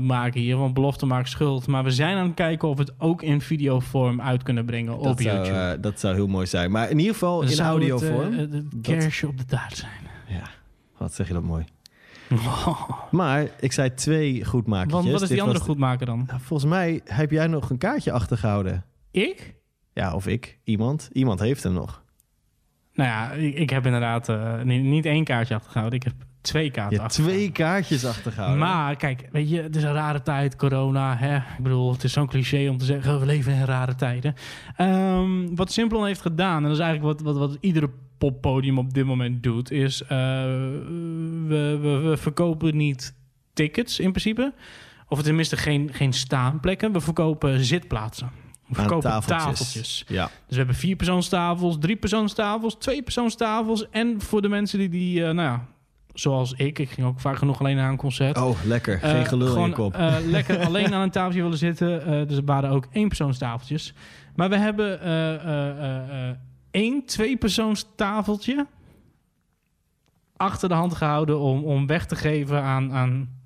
maken 0.00 0.40
hier, 0.40 0.56
want 0.56 0.74
belofte 0.74 1.06
maakt 1.06 1.28
schuld. 1.28 1.66
Maar 1.66 1.84
we 1.84 1.90
zijn 1.90 2.16
aan 2.16 2.26
het 2.26 2.34
kijken 2.34 2.68
of 2.68 2.76
we 2.76 2.82
het 2.82 2.92
ook 2.98 3.22
in 3.22 3.40
videovorm 3.40 4.20
uit 4.20 4.42
kunnen 4.42 4.64
brengen 4.64 4.98
op 4.98 5.20
zou, 5.20 5.36
YouTube. 5.36 5.80
dat 5.80 6.00
zou 6.00 6.14
heel 6.14 6.26
mooi 6.26 6.46
zijn. 6.46 6.70
Maar 6.70 6.90
in 6.90 6.98
ieder 6.98 7.12
geval 7.12 7.17
in 7.22 7.48
Zou 7.48 7.48
het, 7.48 7.58
audiovorm. 7.90 8.32
eh, 8.32 8.38
het 8.38 8.52
dat- 8.52 8.64
kerstje 8.82 9.28
op 9.28 9.38
de 9.38 9.44
taart 9.44 9.76
zijn. 9.76 10.00
ja, 10.26 10.42
wat 10.96 11.14
zeg 11.14 11.26
je 11.26 11.32
dat 11.32 11.42
mooi. 11.42 11.64
Maar 13.10 13.46
ik 13.60 13.72
zei 13.72 13.94
twee 13.94 14.44
goedmakertjes. 14.44 15.00
Want 15.00 15.12
wat 15.12 15.22
is 15.22 15.28
Dit 15.28 15.36
die 15.36 15.46
andere 15.46 15.64
goedmaker 15.64 16.06
dan? 16.06 16.24
Nou, 16.26 16.40
volgens 16.40 16.70
mij 16.70 17.00
heb 17.04 17.30
jij 17.30 17.46
nog 17.46 17.70
een 17.70 17.78
kaartje 17.78 18.12
achtergehouden. 18.12 18.84
Ik? 19.10 19.54
Ja, 19.92 20.14
of 20.14 20.26
ik. 20.26 20.58
Iemand. 20.64 21.08
Iemand 21.12 21.40
heeft 21.40 21.62
hem 21.62 21.72
nog. 21.72 22.02
Nou 22.94 23.08
ja, 23.10 23.30
ik, 23.32 23.54
ik 23.54 23.70
heb 23.70 23.86
inderdaad 23.86 24.28
eh, 24.28 24.62
niet, 24.62 24.82
niet 24.82 25.04
één 25.06 25.24
kaartje 25.24 25.54
achtergehouden. 25.54 25.98
Ik 25.98 26.04
heb 26.04 26.14
twee 26.48 26.70
kaarten 26.70 27.08
twee 27.08 27.52
kaartjes 27.52 28.04
achtergehouden. 28.04 28.58
Maar 28.58 28.96
kijk, 28.96 29.28
weet 29.32 29.50
je, 29.50 29.62
het 29.62 29.76
is 29.76 29.82
een 29.82 29.92
rare 29.92 30.22
tijd, 30.22 30.56
corona. 30.56 31.16
Hè? 31.16 31.36
Ik 31.36 31.62
bedoel, 31.62 31.92
het 31.92 32.04
is 32.04 32.12
zo'n 32.12 32.26
cliché 32.26 32.68
om 32.68 32.78
te 32.78 32.84
zeggen, 32.84 33.20
we 33.20 33.26
leven 33.26 33.52
in 33.52 33.64
rare 33.64 33.94
tijden. 33.94 34.34
Ehm, 34.76 35.54
wat 35.54 35.72
Simplon 35.72 36.06
heeft 36.06 36.20
gedaan, 36.20 36.56
en 36.56 36.62
dat 36.62 36.72
is 36.72 36.78
eigenlijk 36.78 37.18
wat, 37.18 37.34
wat, 37.34 37.48
wat 37.48 37.58
iedere 37.60 37.90
poppodium 38.18 38.78
op 38.78 38.94
dit 38.94 39.04
moment 39.04 39.42
doet, 39.42 39.70
is 39.70 40.02
eh, 40.02 40.08
we, 40.08 41.78
we, 41.80 42.00
we 42.04 42.16
verkopen 42.16 42.76
niet 42.76 43.14
tickets 43.52 43.98
in 43.98 44.10
principe. 44.10 44.52
Of 45.08 45.22
tenminste 45.22 45.56
geen, 45.56 45.90
geen 45.92 46.12
staanplekken. 46.12 46.92
We 46.92 47.00
verkopen 47.00 47.64
zitplaatsen. 47.64 48.30
We 48.66 48.74
verkopen 48.74 49.10
tafeltjes. 49.10 49.44
tafeltjes. 49.44 50.04
Ja. 50.08 50.24
Dus 50.24 50.32
we 50.48 50.56
hebben 50.56 50.74
vier 50.74 50.96
persoonstafels, 50.96 51.76
drie 51.80 51.96
persoonstafels, 51.96 52.76
twee 52.78 53.02
persoonstafels. 53.02 53.90
En 53.90 54.20
voor 54.20 54.42
de 54.42 54.48
mensen 54.48 54.78
die, 54.78 54.88
die 54.88 55.24
eh, 55.24 55.34
nou 55.34 55.48
ja, 55.48 55.66
zoals 56.20 56.52
ik, 56.52 56.78
ik 56.78 56.90
ging 56.90 57.06
ook 57.06 57.20
vaak 57.20 57.36
genoeg 57.36 57.60
alleen 57.60 57.76
naar 57.76 57.90
een 57.90 57.96
concert. 57.96 58.36
Oh, 58.38 58.58
lekker. 58.64 59.02
Eh, 59.02 59.10
Geen 59.10 59.26
gelul 59.26 59.46
in 59.46 59.52
gewoon, 59.52 59.68
je 59.68 59.74
kop. 59.74 59.94
eh, 59.94 60.14
lekker 60.24 60.58
alleen 60.66 60.94
aan 60.94 61.02
een 61.02 61.10
tafeltje 61.10 61.42
willen 61.42 61.58
zitten. 61.58 62.06
Eh, 62.06 62.28
dus 62.28 62.36
er 62.36 62.44
waren 62.44 62.70
ook 62.70 62.88
éénpersoonstafeltjes. 62.92 63.94
Maar 64.34 64.48
we 64.48 64.56
hebben 64.56 65.00
eh, 65.00 65.34
eh, 65.34 65.68
eh, 65.78 66.28
eh, 66.28 66.34
één 66.70 67.04
tweepersoonstafeltje 67.04 68.66
achter 70.36 70.68
de 70.68 70.74
hand 70.74 70.94
gehouden 70.94 71.38
om, 71.40 71.64
om 71.64 71.86
weg 71.86 72.06
te 72.06 72.16
geven 72.16 72.62
aan, 72.62 72.92
aan 72.92 73.37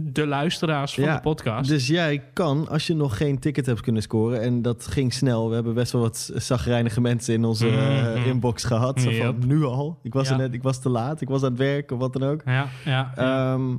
de 0.00 0.26
luisteraars 0.26 0.94
van 0.94 1.04
de 1.04 1.18
podcast. 1.22 1.68
Dus 1.68 1.86
jij 1.86 2.22
kan, 2.32 2.68
als 2.68 2.86
je 2.86 2.94
nog 2.94 3.16
geen 3.16 3.38
ticket 3.38 3.66
hebt 3.66 3.80
kunnen 3.80 4.02
scoren... 4.02 4.40
en 4.40 4.62
dat 4.62 4.86
ging 4.86 5.12
snel. 5.12 5.48
We 5.48 5.54
hebben 5.54 5.74
best 5.74 5.92
wel 5.92 6.00
wat 6.02 6.30
zagrijnige 6.34 7.00
mensen 7.00 7.34
in 7.34 7.44
onze 7.44 7.68
eh, 7.68 8.14
Mhm. 8.14 8.28
inbox 8.28 8.64
gehad. 8.64 9.00
Zo 9.00 9.04
van, 9.10 9.14
Yep. 9.18 9.44
nu 9.44 9.64
al. 9.64 9.98
Ik 10.02 10.12
was, 10.12 10.26
Ja. 10.28 10.32
er 10.34 10.38
net, 10.40 10.54
ik 10.54 10.62
was 10.62 10.80
te 10.80 10.88
laat. 10.88 11.20
Ik 11.20 11.28
was 11.28 11.42
aan 11.42 11.50
het 11.50 11.58
werk 11.58 11.90
of 11.90 11.98
wat 11.98 12.12
dan 12.12 12.22
ook. 12.22 12.42
Ja, 12.44 12.66
ja. 12.84 13.12
Ehm, 13.16 13.76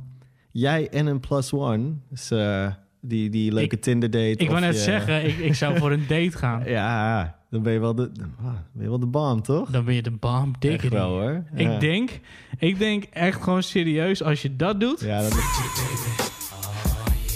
jij 0.50 0.88
en 0.88 1.06
een 1.06 1.20
plus 1.20 1.52
one. 1.52 1.92
Dus 2.10 2.30
eh, 2.30 2.66
die, 3.00 3.30
die 3.30 3.52
leuke 3.52 3.78
Tinder 3.78 4.10
date. 4.10 4.36
ik 4.36 4.48
wou 4.48 4.60
net 4.60 4.74
je- 4.74 4.80
zeggen, 4.80 5.24
ik, 5.26 5.38
ik 5.38 5.54
zou 5.54 5.78
voor 5.78 5.92
een 5.92 6.04
date 6.08 6.30
gaan. 6.38 6.62
Ja, 6.78 7.38
dan 7.50 7.62
ben 7.62 7.72
je 7.72 7.78
wel 7.78 7.94
de, 7.94 8.10
ah, 8.38 8.44
ben 8.72 8.82
je 8.82 8.88
wel 8.88 8.98
de 8.98 9.06
baan, 9.06 9.42
toch? 9.42 9.70
Dan 9.70 9.84
ben 9.84 9.94
je 9.94 10.02
de 10.02 10.12
Echt 10.20 10.60
dikker. 10.60 10.90
wel, 10.90 11.08
hoor. 11.08 11.44
Ja. 11.54 11.72
Ik, 11.72 11.80
denk, 11.80 12.10
ik 12.58 12.78
denk 12.78 13.04
echt 13.04 13.42
gewoon 13.42 13.62
serieus, 13.62 14.22
als 14.22 14.42
je 14.42 14.56
dat 14.56 14.80
doet... 14.80 15.00
Ja, 15.00 15.20
dan, 15.20 15.30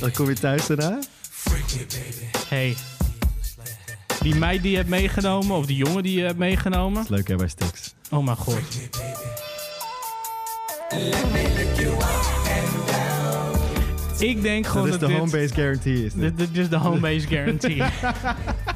dan 0.01 0.13
kom 0.13 0.29
je 0.29 0.35
thuis 0.35 0.67
daarna. 0.67 0.99
hey, 2.49 2.75
die 4.21 4.35
meid 4.35 4.63
die 4.63 4.71
je 4.71 4.77
hebt 4.77 4.89
meegenomen, 4.89 5.57
of 5.57 5.67
die 5.67 5.77
jongen 5.77 6.03
die 6.03 6.19
je 6.19 6.25
hebt 6.25 6.39
meegenomen... 6.39 7.03
is 7.03 7.09
leuk 7.09 7.29
hè, 7.29 7.37
bij 7.37 7.49
Stix. 7.49 7.95
Oh 8.11 8.25
mijn 8.25 8.37
god. 8.37 8.61
Ik 14.19 14.43
denk 14.43 14.67
gewoon 14.67 14.91
Dat 14.91 15.01
dat, 15.01 15.09
is 15.11 15.15
de 15.17 15.21
dit, 15.21 15.33
home-based 15.33 15.55
guarantee. 15.55 16.05
Is 16.05 16.13
dit. 16.13 16.37
dit, 16.37 16.49
dit 16.55 16.57
is 16.57 16.69
de 16.69 16.77
home-based 16.77 17.29
guarantee. 17.29 17.77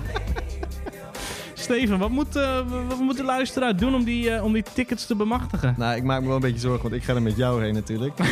Steven, 1.68 1.98
wat 1.98 2.10
moet, 2.10 2.36
eh, 2.36 2.58
wat 2.88 2.98
moet 2.98 3.16
de 3.16 3.24
luisteraar 3.24 3.76
doen 3.76 3.94
om 3.94 4.04
die, 4.04 4.30
eh, 4.30 4.44
om 4.44 4.52
die 4.52 4.62
tickets 4.74 5.06
te 5.06 5.14
bemachtigen? 5.14 5.74
Nou, 5.76 5.96
ik 5.96 6.02
maak 6.02 6.20
me 6.20 6.26
wel 6.26 6.34
een 6.36 6.42
beetje 6.42 6.58
zorgen, 6.58 6.82
want 6.82 6.94
ik 6.94 7.02
ga 7.02 7.14
er 7.14 7.22
met 7.22 7.36
jou 7.36 7.62
heen 7.62 7.74
natuurlijk. 7.74 8.18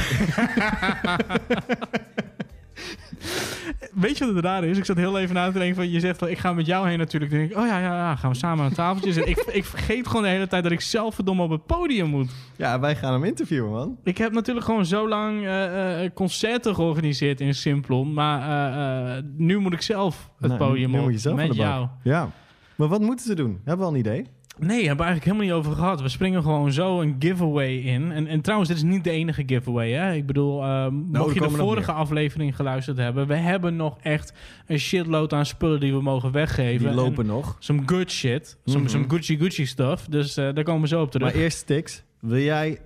Weet 3.95 4.19
je 4.19 4.27
wat 4.27 4.35
het 4.35 4.45
raar 4.45 4.65
is? 4.65 4.79
Ik 4.79 4.85
zat 4.85 4.97
heel 4.97 5.19
even 5.19 5.35
na 5.35 5.47
te 5.47 5.59
denken 5.59 5.77
van... 5.77 5.91
Je 5.91 6.01
zegt 6.01 6.19
van, 6.19 6.29
ik 6.29 6.39
ga 6.39 6.53
met 6.53 6.67
jou 6.67 6.89
heen 6.89 6.99
natuurlijk. 6.99 7.31
Dan 7.33 7.41
denk 7.41 7.53
ik, 7.53 7.59
oh 7.59 7.67
ja, 7.67 7.79
ja, 7.79 7.95
ja, 7.95 8.17
gaan 8.17 8.31
we 8.31 8.37
samen 8.37 8.65
aan 8.65 8.71
een 8.71 8.77
tafeltje 8.77 9.13
zitten. 9.13 9.31
ik, 9.33 9.39
ik 9.61 9.65
vergeet 9.65 10.07
gewoon 10.07 10.23
de 10.23 10.29
hele 10.29 10.47
tijd 10.47 10.63
dat 10.63 10.73
ik 10.73 10.81
zelf 10.81 11.15
verdomme 11.15 11.43
op 11.43 11.51
het 11.51 11.67
podium 11.67 12.09
moet. 12.09 12.31
ja, 12.57 12.81
wij 12.81 12.97
gaan 12.97 13.13
hem 13.13 13.25
interviewen, 13.25 13.71
man. 13.71 13.97
Ik 14.05 14.19
heb 14.19 14.33
natuurlijk 14.33 14.67
gewoon 14.67 14.87
zo 14.87 15.09
lang 15.09 15.47
eh, 15.47 16.11
concerten 16.15 16.75
georganiseerd 16.75 17.41
in 17.41 17.55
Simplon. 17.55 18.13
Maar 18.13 19.23
nu 19.37 19.59
moet 19.59 19.73
ik 19.73 19.83
zelf 19.83 20.31
het 20.39 20.49
Nou, 20.49 20.65
podium 20.65 20.95
op 20.95 21.35
met 21.35 21.55
jou. 21.55 21.89
Ja. 22.03 22.31
Maar 22.77 22.89
wat 22.89 23.01
moeten 23.01 23.27
ze 23.27 23.35
doen? 23.35 23.61
Hebben 23.65 23.79
we 23.79 23.85
al 23.85 23.93
een 23.93 23.99
idee? 23.99 24.25
Nee, 24.59 24.87
hebben 24.87 24.97
we 24.97 25.03
eigenlijk 25.13 25.25
helemaal 25.25 25.45
niet 25.45 25.53
over 25.67 25.73
gehad. 25.83 26.01
We 26.03 26.09
springen 26.09 26.43
gewoon 26.43 26.73
zo 26.73 27.01
een 27.01 27.17
giveaway 27.19 27.75
in. 27.77 28.13
En, 28.13 28.27
en 28.27 28.41
trouwens, 28.41 28.69
dit 28.71 28.79
is 28.79 28.85
niet 28.85 29.05
de 29.05 29.11
enige 29.11 29.43
giveaway. 29.47 29.91
Hè? 29.91 30.13
Ik 30.15 30.27
bedoel, 30.27 30.63
eh, 30.63 30.85
er 30.85 30.93
mocht 30.93 31.35
je 31.35 31.41
de 31.41 31.51
vorige 31.51 31.93
aflevering 31.93 32.57
geluisterd 32.57 32.97
hebben... 32.97 33.27
we 33.27 33.35
hebben 33.35 33.77
nog 33.77 33.97
echt 34.03 34.33
een 34.67 34.79
shitload 34.79 35.33
aan 35.33 35.47
spullen 35.47 35.81
die 35.81 35.93
we 35.93 36.03
mogen 36.03 36.33
weggeven. 36.33 36.87
Die 36.87 36.97
lopen 36.97 37.25
En 37.25 37.31
nog. 37.31 37.57
Some 37.59 37.83
good 37.87 38.11
shit. 38.11 38.59
Some, 38.65 38.79
Mhm. 38.81 38.89
some 38.91 39.05
Gucci 39.09 39.39
Gucci 39.39 39.67
stuff. 39.67 40.07
Dus 40.07 40.37
eh, 40.37 40.55
daar 40.55 40.65
komen 40.65 40.83
we 40.83 40.89
zo 40.89 41.03
op 41.03 41.11
terug. 41.11 41.33
Maar 41.33 41.43
eerst 41.43 41.59
Stix. 41.59 42.03
Wil 42.21 42.39
jij 42.43 42.79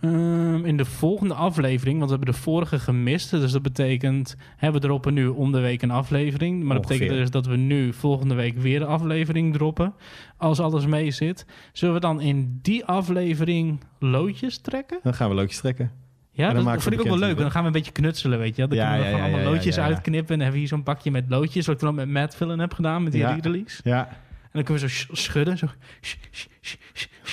ehm, 0.00 0.64
in 0.64 0.76
de 0.76 0.84
volgende 0.84 1.34
aflevering, 1.34 1.98
want 1.98 2.10
we 2.10 2.16
hebben 2.16 2.34
de 2.34 2.40
vorige 2.40 2.78
gemist. 2.78 3.30
Dus 3.30 3.52
dat 3.52 3.62
betekent, 3.62 4.36
hè, 4.56 4.72
we 4.72 4.78
droppen 4.78 5.14
nu 5.14 5.26
om 5.26 5.52
de 5.52 5.60
week 5.60 5.82
een 5.82 5.90
aflevering. 5.90 6.62
Maar 6.62 6.76
dat 6.76 6.86
betekent 6.86 7.18
dus 7.18 7.30
dat 7.30 7.46
we 7.46 7.56
nu 7.56 7.92
volgende 7.92 8.34
week 8.34 8.58
weer 8.58 8.80
een 8.80 8.88
aflevering 8.88 9.52
droppen. 9.52 9.94
Als 10.36 10.60
alles 10.60 10.86
mee 10.86 11.10
zit. 11.10 11.46
Zullen 11.72 11.94
we 11.94 12.00
dan 12.00 12.20
in 12.20 12.58
die 12.62 12.84
aflevering 12.84 13.80
loodjes 13.98 14.58
trekken? 14.58 14.98
Dan 15.02 15.14
gaan 15.14 15.28
we 15.28 15.34
loodjes 15.34 15.60
trekken. 15.60 16.04
Ja, 16.36 16.52
dat, 16.52 16.82
vind 16.82 16.94
ik 16.94 17.00
ook 17.00 17.06
wel 17.06 17.18
leuk. 17.18 17.38
Dan 17.38 17.50
gaan 17.50 17.60
we 17.60 17.66
een 17.66 17.72
beetje 17.72 17.92
knutselen, 17.92 18.38
weet 18.38 18.56
je. 18.56 18.66
Dan 18.66 18.76
Ja, 18.76 18.84
kunnen 18.84 19.06
we 19.06 19.12
gewoon 19.14 19.32
allemaal 19.32 19.52
loodjes 19.52 19.78
uitknippen. 19.78 20.34
En 20.34 20.40
hebben 20.40 20.52
we 20.52 20.58
hier 20.58 20.68
zo'n 20.68 20.82
bakje 20.82 21.10
met 21.10 21.24
loodjes. 21.28 21.66
Wat 21.66 21.74
ik 21.74 21.80
dan 21.80 21.94
met 21.94 22.08
Matt 22.08 22.36
Villen 22.36 22.58
heb 22.58 22.72
gedaan 22.74 23.02
met 23.02 23.12
die 23.12 23.20
Ja. 23.20 23.38
release. 23.42 23.80
Ja, 23.84 24.08
En 24.08 24.62
dan 24.62 24.62
kunnen 24.64 24.82
we 24.82 24.88
zo 24.88 24.94
sch- 25.14 25.22
schudden. 25.22 25.58
Zo. 25.58 25.66
sch- 26.00 26.16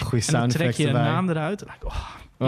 goede 0.01 0.25
En 0.25 0.31
dan 0.31 0.39
sound 0.39 0.51
trek 0.51 0.71
je 0.73 0.87
een 0.87 0.93
naam 0.93 1.29
eruit. 1.29 1.63
Ja, 1.67 1.75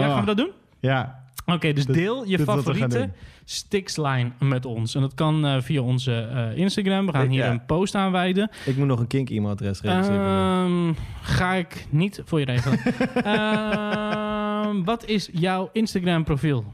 gaan 0.06 0.20
we 0.20 0.26
dat 0.26 0.36
doen? 0.36 0.50
Ja, 0.80 1.24
Oké, 1.46 1.72
dus 1.72 1.86
deel 1.86 2.24
je 2.26 2.38
favoriete. 2.38 3.10
Stixline 3.44 4.30
met 4.38 4.64
ons. 4.64 4.94
En 4.94 5.00
dat 5.00 5.14
kan 5.14 5.46
eh, 5.46 5.56
via 5.60 5.80
onze 5.80 6.28
eh, 6.34 6.56
Instagram. 6.58 7.06
We 7.06 7.12
gaan 7.12 7.28
hier 7.28 7.44
een 7.44 7.64
post 7.66 7.94
aanwijden. 7.94 8.50
ik 8.64 8.76
moet 8.76 8.86
nog 8.86 9.00
een 9.00 9.06
kink 9.06 9.30
e-mailadres 9.30 9.80
realiseren. 9.80 10.26
Ehm, 10.26 10.92
ga 11.22 11.52
ik 11.54 11.86
niet 11.90 12.22
voor 12.24 12.40
je 12.40 12.44
regelen. 12.46 12.78
Ehm, 14.66 14.84
wat 14.84 15.04
is 15.04 15.28
jouw 15.32 15.70
Instagram 15.72 16.24
profiel? 16.24 16.72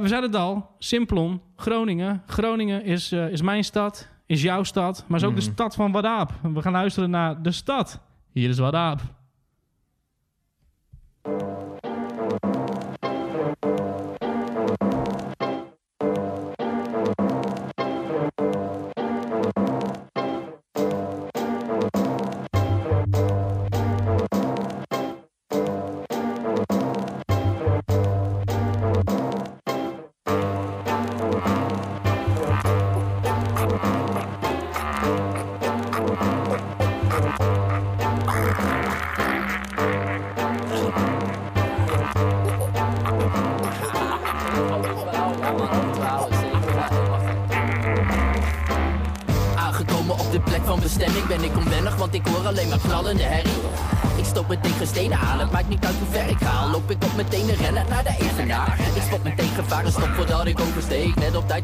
we 0.00 0.08
zeiden 0.08 0.30
het 0.30 0.40
al. 0.40 0.70
Simplon, 0.78 1.40
Groningen. 1.56 2.22
Groningen 2.26 2.84
is, 2.84 3.12
is 3.12 3.42
mijn 3.42 3.64
stad, 3.64 4.08
is 4.26 4.42
jouw 4.42 4.62
stad. 4.62 5.04
Maar 5.08 5.18
is 5.18 5.26
ook 5.26 5.34
de 5.34 5.40
stad 5.40 5.74
van 5.74 5.92
Wadaap. 5.92 6.32
We 6.42 6.62
gaan 6.62 6.72
luisteren 6.72 7.10
naar 7.10 7.42
de 7.42 7.52
stad. 7.52 8.00
Hier 8.32 8.48
is 8.48 8.58
Wadaap. 8.58 9.00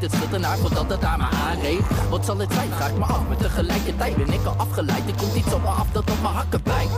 Het 0.06 0.32
ernaar 0.32 0.56
voordat 0.56 0.90
het 0.90 1.04
aan 1.04 1.18
me 1.18 1.24
aanreed. 1.24 1.80
Wat 2.10 2.24
zal 2.24 2.38
het 2.38 2.52
zijn, 2.52 2.68
vraag 2.70 2.88
ik 2.90 2.98
me 2.98 3.04
af, 3.04 3.28
maar 3.28 3.36
tegelijkertijd 3.36 4.16
ben 4.16 4.32
ik 4.32 4.44
al 4.44 4.54
afgeleid. 4.56 5.02
Er 5.06 5.16
komt 5.16 5.34
iets 5.34 5.52
op 5.52 5.62
me 5.62 5.68
af 5.68 5.86
dat 5.92 6.10
op 6.10 6.20
mijn 6.22 6.34
hakken 6.34 6.62
bijt. 6.62 6.90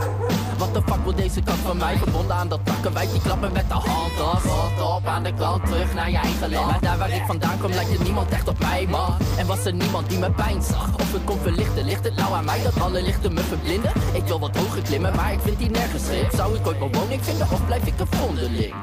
Wat 0.57 0.73
de 0.73 0.81
fuck 0.85 1.03
wil 1.03 1.15
deze 1.15 1.41
kant 1.41 1.57
van 1.57 1.77
mij? 1.77 1.97
Verbonden 1.97 2.35
aan 2.35 2.47
dat 2.47 2.59
takkenwijk, 2.63 3.11
die 3.11 3.21
klappen 3.21 3.51
met 3.51 3.67
de 3.67 3.73
hand. 3.73 4.11
Rot 4.17 4.95
op 4.95 5.05
aan 5.05 5.23
de 5.23 5.33
kant, 5.33 5.65
terug 5.65 5.93
naar 5.93 6.09
je 6.11 6.17
eigen 6.17 6.51
land. 6.51 6.71
Maar 6.71 6.79
daar 6.81 6.97
waar 6.97 7.09
ik 7.09 7.23
vandaan 7.25 7.59
kom, 7.59 7.71
lijkt 7.71 7.97
er 7.97 8.03
niemand 8.03 8.29
echt 8.29 8.47
op 8.47 8.59
mij, 8.59 8.87
man. 8.89 9.17
En 9.37 9.47
was 9.47 9.65
er 9.65 9.73
niemand 9.73 10.09
die 10.09 10.19
me 10.19 10.31
pijn 10.31 10.61
zag? 10.61 10.95
Of 10.95 11.13
ik 11.13 11.25
kon 11.25 11.39
verlichten, 11.39 11.85
ligt 11.85 12.03
het 12.03 12.15
nou 12.15 12.33
aan 12.33 12.45
mij 12.45 12.63
dat 12.63 12.81
alle 12.81 13.01
lichten 13.01 13.33
me 13.33 13.41
verblinden? 13.41 13.91
Ik 14.13 14.23
wil 14.23 14.39
wat 14.39 14.55
hoger 14.55 14.81
klimmen, 14.81 15.15
maar 15.15 15.33
ik 15.33 15.39
vind 15.39 15.57
die 15.57 15.69
nergens 15.69 16.05
schip. 16.05 16.31
Zou 16.33 16.55
ik 16.55 16.67
ooit 16.67 16.79
mijn 16.79 16.91
woning 16.91 17.23
vinden 17.23 17.47
of 17.51 17.65
blijf 17.65 17.85
ik 17.85 17.99
een 17.99 18.07
vondeling? 18.09 18.73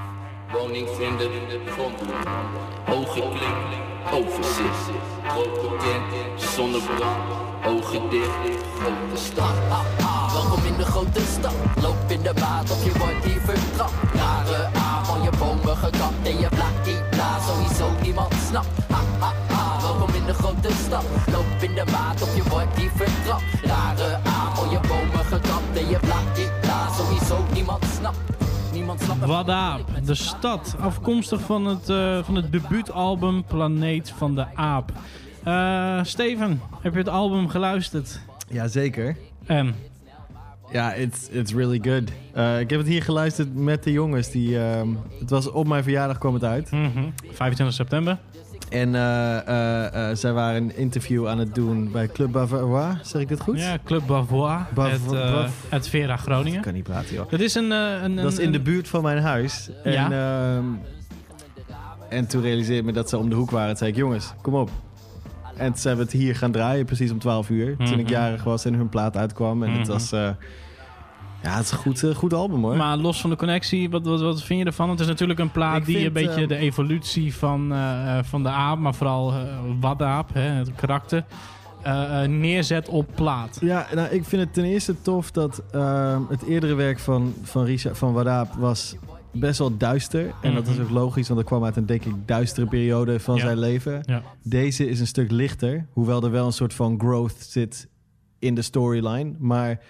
Woning 0.52 0.88
vinden, 0.98 1.30
vondeling. 1.66 2.24
Hoge 2.86 3.20
klim, 3.20 3.85
overzicht. 4.12 4.90
Bekend, 5.62 6.42
zonnebrand. 6.54 7.24
Ogen 7.66 8.10
dicht, 8.10 8.30
grote 8.78 9.16
stad. 9.16 9.54
Welkom 10.32 10.64
in 10.64 10.76
de 10.76 10.84
grote 10.84 11.20
stad. 11.20 11.52
Loop 11.82 11.96
in 12.08 12.22
de 12.22 12.32
maat 12.40 12.70
of 12.70 12.84
je 12.84 12.98
wordt 12.98 13.24
hier 13.24 13.40
vertrapt. 13.40 13.92
Rare 14.14 14.68
A 14.76 15.04
van 15.04 15.22
je 15.22 15.30
bomen 15.38 15.76
gekapt 15.76 16.22
en 16.22 16.38
je 16.38 16.48
blaakt 16.48 16.84
die 16.84 17.02
bla. 17.10 17.38
Sowieso 17.40 17.90
niemand 18.02 18.34
snapt. 18.48 18.68
Welkom 19.80 20.14
in 20.14 20.24
de 20.26 20.34
grote 20.34 20.70
stad. 20.86 21.04
Loop 21.32 21.60
in 21.60 21.74
de 21.74 21.84
maat 21.92 22.22
of 22.22 22.36
je 22.36 22.42
wordt 22.48 22.76
hier 22.78 22.90
vertrapt. 22.94 23.44
Rare 23.62 24.18
A 24.26 24.54
van 24.54 24.70
je 24.70 24.78
bomen 24.88 25.24
gekapt 25.24 25.76
en 25.76 25.88
je 25.88 25.98
blaakt 25.98 26.36
die 26.36 26.48
bla. 26.60 26.88
Sowieso 26.96 27.44
niemand 27.52 27.84
snapt. 27.98 28.25
Wadaap, 29.26 29.88
de 30.04 30.14
stad, 30.14 30.76
afkomstig 30.80 31.40
van 31.40 31.66
het, 31.66 31.88
eh, 31.88 32.22
van 32.22 32.34
het 32.34 32.52
debuutalbum 32.52 33.44
Planeet 33.44 34.10
van 34.10 34.34
de 34.34 34.44
Aap. 34.54 34.92
Eh, 35.44 36.00
Steven, 36.02 36.60
heb 36.80 36.92
je 36.92 36.98
het 36.98 37.08
album 37.08 37.48
geluisterd? 37.48 38.20
Jazeker. 38.48 39.16
En? 39.46 39.74
Ja, 40.72 40.94
it's, 40.94 41.28
it's 41.30 41.52
really 41.52 41.78
good. 41.82 42.12
Eh, 42.32 42.60
ik 42.60 42.70
heb 42.70 42.78
het 42.78 42.88
hier 42.88 43.02
geluisterd 43.02 43.54
met 43.54 43.82
de 43.82 43.92
jongens. 43.92 44.30
Die, 44.30 44.58
ehm, 44.58 44.88
het 45.20 45.30
was 45.30 45.50
op 45.50 45.66
mijn 45.66 45.82
verjaardag 45.82 46.18
kwam 46.18 46.34
het 46.34 46.44
uit. 46.44 46.68
25 47.32 47.76
september. 47.76 48.18
En 48.68 48.94
eh, 48.94 49.36
eh, 49.48 50.10
eh, 50.10 50.16
zij 50.16 50.32
waren 50.32 50.62
een 50.62 50.76
interview 50.76 51.28
aan 51.28 51.38
het 51.38 51.54
doen 51.54 51.90
bij 51.92 52.06
Club 52.08 52.32
Bavarois. 52.32 52.94
Zeg 53.02 53.22
ik 53.22 53.28
dit 53.28 53.40
goed? 53.40 53.58
Ja, 53.60 53.78
Club 53.84 54.06
Bavois, 54.06 54.60
Bav- 54.74 55.48
het 55.68 55.88
Vera 55.88 56.16
Groningen. 56.16 56.56
Ik 56.56 56.62
kan 56.64 56.74
niet 56.74 56.82
praten, 56.84 57.14
joh. 57.14 57.30
Dat 57.30 57.40
is 57.40 57.54
een... 57.54 57.70
een, 57.70 58.16
Dat 58.16 58.32
is 58.32 58.38
in 58.38 58.52
de 58.52 58.60
buurt 58.60 58.88
van 58.88 59.02
mijn 59.02 59.18
huis. 59.22 59.70
En, 59.84 59.92
Ja. 59.92 60.10
ehm, 60.56 60.64
en 62.08 62.26
toen 62.26 62.42
realiseerde 62.42 62.78
ik 62.80 62.84
me 62.84 62.92
dat 62.92 63.08
ze 63.08 63.18
om 63.18 63.28
de 63.28 63.34
hoek 63.34 63.50
waren. 63.50 63.68
Toen 63.68 63.76
zei 63.76 63.90
ik, 63.90 63.96
jongens, 63.96 64.32
kom 64.42 64.54
op. 64.54 64.70
En 65.56 65.66
toen 65.66 65.76
zijn 65.80 65.96
we 65.96 66.02
het 66.02 66.12
hier 66.12 66.36
gaan 66.36 66.50
draaien, 66.52 66.84
precies 66.84 67.10
om 67.10 67.18
12 67.18 67.48
uur. 67.50 67.76
Toen 67.76 67.98
ik 67.98 68.04
Mhm. 68.04 68.12
jarig 68.12 68.44
was 68.44 68.64
en 68.64 68.74
hun 68.74 68.88
plaat 68.88 69.16
uitkwam. 69.16 69.62
En 69.62 69.70
het 69.70 69.80
Mhm. 69.80 69.90
was... 69.90 70.12
ja, 71.50 71.56
het 71.56 71.64
is 71.64 71.70
een 71.70 71.78
goed, 71.78 72.04
eh, 72.04 72.14
goed 72.14 72.32
album, 72.32 72.62
hoor. 72.62 72.76
Maar 72.76 72.96
los 72.96 73.20
van 73.20 73.30
de 73.30 73.36
connectie, 73.36 73.90
wat, 73.90 74.06
wat, 74.06 74.20
wat 74.20 74.42
vind 74.42 74.58
je 74.60 74.64
ervan? 74.66 74.90
Het 74.90 75.00
is 75.00 75.06
natuurlijk 75.06 75.38
een 75.38 75.50
plaat 75.50 75.76
Ik 75.78 75.84
die 75.86 75.94
vind, 75.94 76.06
een 76.06 76.12
beetje 76.12 76.40
ehm, 76.40 76.48
de 76.48 76.56
evolutie 76.56 77.34
van, 77.34 77.72
eh, 77.72 78.18
eh, 78.18 78.24
van 78.24 78.42
de 78.42 78.48
aap, 78.48 78.78
maar 78.78 78.94
vooral 78.94 79.32
eh 79.32 79.38
Wadaap, 79.80 80.34
hè, 80.34 80.40
het 80.40 80.74
karakter, 80.74 81.24
neerzet 82.28 82.88
op 82.88 83.06
plaat. 83.14 83.58
Ja, 83.60 83.86
nou, 83.94 84.08
ik 84.08 84.24
vind 84.24 84.42
het 84.42 84.52
ten 84.54 84.64
eerste 84.64 85.02
tof 85.02 85.30
dat 85.30 85.62
ehm, 85.70 86.20
het 86.28 86.42
eerdere 86.42 86.74
werk 86.74 86.98
van, 86.98 87.34
van 87.42 87.64
Richard 87.64 87.98
van 87.98 88.12
Wadaap 88.12 88.54
was 88.54 88.96
best 89.32 89.58
wel 89.58 89.76
duister. 89.76 90.30
En 90.42 90.54
dat 90.54 90.66
is 90.66 90.74
Mhm. 90.74 90.82
ook 90.82 90.90
logisch, 90.90 91.28
want 91.28 91.40
dat 91.40 91.48
kwam 91.48 91.64
uit 91.64 91.76
een 91.76 91.86
denk 91.86 92.04
ik 92.04 92.14
duistere 92.26 92.66
periode 92.66 93.20
van 93.20 93.34
Ja. 93.34 93.40
zijn 93.40 93.58
leven. 93.58 94.02
Ja. 94.06 94.22
Deze 94.42 94.88
is 94.88 95.00
een 95.00 95.06
stuk 95.06 95.30
lichter, 95.30 95.86
hoewel 95.92 96.22
er 96.24 96.30
wel 96.30 96.46
een 96.46 96.52
soort 96.52 96.74
van 96.74 96.98
growth 97.00 97.36
zit 97.38 97.88
in 98.38 98.54
de 98.54 98.62
storyline. 98.62 99.32
Maar 99.38 99.80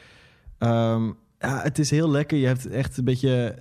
ehm, 0.59 1.11
ja, 1.39 1.63
het 1.63 1.79
is 1.79 1.91
heel 1.91 2.11
lekker. 2.11 2.39
Je 2.39 2.47
hebt 2.47 2.67
echt 2.69 2.97
een 2.97 3.05
beetje 3.05 3.55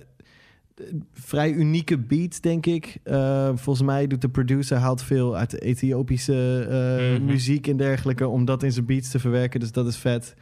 eh, 0.76 0.84
vrij 1.12 1.50
unieke 1.52 1.98
beats, 1.98 2.40
denk 2.40 2.66
ik. 2.66 2.96
Eh, 3.02 3.46
volgens 3.54 3.86
mij 3.86 4.06
doet 4.06 4.20
de 4.20 4.28
producer 4.28 4.76
haalt 4.76 5.02
veel 5.02 5.36
uit 5.36 5.50
de 5.50 5.58
Ethiopische 5.58 6.66
eh, 6.70 7.14
Mhm. 7.16 7.24
muziek 7.24 7.66
en 7.66 7.76
dergelijke 7.76 8.28
om 8.28 8.44
dat 8.44 8.62
in 8.62 8.72
zijn 8.72 8.86
beats 8.86 9.10
te 9.10 9.18
verwerken. 9.18 9.60
Dus 9.60 9.72
dat 9.72 9.86
is 9.86 9.96
vet. 9.96 10.34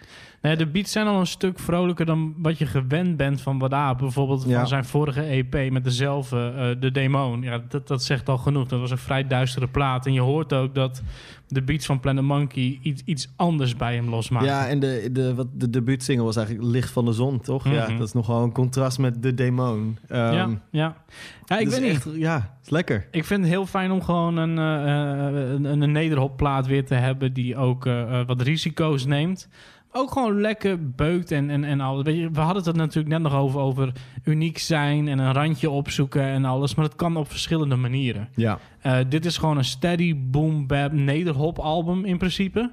Nee, 0.44 0.56
de 0.56 0.66
beats 0.66 0.92
zijn 0.92 1.06
al 1.06 1.20
een 1.20 1.26
stuk 1.26 1.58
vrolijker 1.58 2.06
dan 2.06 2.34
wat 2.38 2.58
je 2.58 2.66
gewend 2.66 3.16
bent 3.16 3.40
van 3.40 3.58
Wadaap. 3.58 3.98
Bijvoorbeeld 3.98 4.44
Ja. 4.46 4.58
van 4.58 4.68
zijn 4.68 4.84
vorige 4.84 5.22
EP 5.22 5.70
met 5.70 5.84
dezelfde, 5.84 6.52
eh, 6.56 6.80
De 6.80 6.90
Demon. 6.90 7.42
Ja, 7.42 7.60
dat, 7.68 7.88
dat 7.88 8.02
zegt 8.02 8.28
al 8.28 8.38
genoeg. 8.38 8.68
Dat 8.68 8.80
was 8.80 8.90
een 8.90 8.98
vrij 8.98 9.26
duistere 9.26 9.68
plaat. 9.68 10.06
En 10.06 10.12
je 10.12 10.20
hoort 10.20 10.52
ook 10.52 10.74
dat 10.74 11.02
de 11.48 11.62
beats 11.62 11.86
van 11.86 12.00
Planet 12.00 12.24
Monkey 12.24 12.78
iets, 12.82 13.02
iets 13.04 13.28
anders 13.36 13.76
bij 13.76 13.94
hem 13.94 14.08
losmaken. 14.08 14.48
Ja, 14.48 14.68
en 14.68 14.80
de, 14.80 15.08
de, 15.12 15.34
wat, 15.34 15.46
de 15.52 15.70
debuutsingle 15.70 16.24
was 16.24 16.36
eigenlijk 16.36 16.66
Licht 16.68 16.90
van 16.90 17.04
de 17.04 17.12
Zon, 17.12 17.40
toch? 17.40 17.64
Ja, 17.68 17.86
Mhm. 17.88 17.98
dat 17.98 18.06
is 18.06 18.12
nogal 18.12 18.42
een 18.42 18.52
contrast 18.52 18.98
met 18.98 19.22
De 19.22 19.34
Demon. 19.34 19.98
Ehm, 20.08 20.32
ja, 20.34 20.48
ja. 20.70 20.96
ja, 21.44 21.58
ik 21.58 21.68
dus 21.70 21.78
weet 21.78 22.04
niet. 22.04 22.14
Ja, 22.20 22.34
het 22.34 22.64
is 22.64 22.70
lekker. 22.70 23.06
Ik 23.10 23.24
vind 23.24 23.40
het 23.40 23.50
heel 23.50 23.66
fijn 23.66 23.90
om 23.90 24.02
gewoon 24.02 24.36
een, 24.36 24.58
eh, 24.58 25.52
een, 25.54 25.80
een 25.82 25.92
nederhopplaat 25.92 26.66
weer 26.66 26.84
te 26.86 26.94
hebben 26.94 27.32
die 27.32 27.56
ook 27.56 27.84
wat 28.26 28.40
risico's 28.40 29.06
neemt. 29.06 29.48
Ook 29.96 30.12
gewoon 30.12 30.40
lekker 30.40 30.90
beukt 30.90 31.30
en, 31.30 31.50
en, 31.50 31.64
en 31.64 31.80
alles. 31.80 32.02
Weet 32.02 32.16
je, 32.16 32.30
we 32.30 32.40
hadden 32.40 32.64
het 32.64 32.76
natuurlijk 32.76 33.08
net 33.08 33.22
nog 33.22 33.34
over, 33.34 33.60
over 33.60 33.92
uniek 34.24 34.58
zijn 34.58 35.08
en 35.08 35.18
een 35.18 35.32
randje 35.32 35.70
opzoeken 35.70 36.22
en 36.22 36.44
alles. 36.44 36.74
Maar 36.74 36.84
dat 36.84 36.96
kan 36.96 37.16
op 37.16 37.30
verschillende 37.30 37.76
manieren. 37.76 38.28
Ja. 38.34 38.58
Eh, 38.80 38.98
dit 39.08 39.24
is 39.24 39.36
gewoon 39.36 39.56
een 39.56 39.64
steady 39.64 40.16
boom 40.16 40.66
bap 40.66 40.92
nederhop 40.92 41.58
album 41.58 42.04
in 42.04 42.18
principe. 42.18 42.70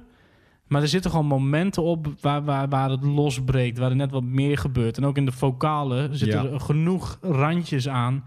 Maar 0.66 0.82
er 0.82 0.88
zitten 0.88 1.10
gewoon 1.10 1.26
momenten 1.26 1.82
op 1.82 2.06
waar, 2.20 2.44
waar, 2.44 2.68
waar 2.68 2.90
het 2.90 3.04
losbreekt, 3.04 3.78
waar 3.78 3.90
er 3.90 3.96
net 3.96 4.10
wat 4.10 4.22
meer 4.22 4.58
gebeurt. 4.58 4.96
En 4.96 5.04
ook 5.04 5.16
in 5.16 5.24
de 5.24 5.32
vocalen 5.32 6.16
zitten 6.16 6.42
Ja. 6.42 6.50
er 6.50 6.60
genoeg 6.60 7.18
randjes 7.20 7.88
aan. 7.88 8.24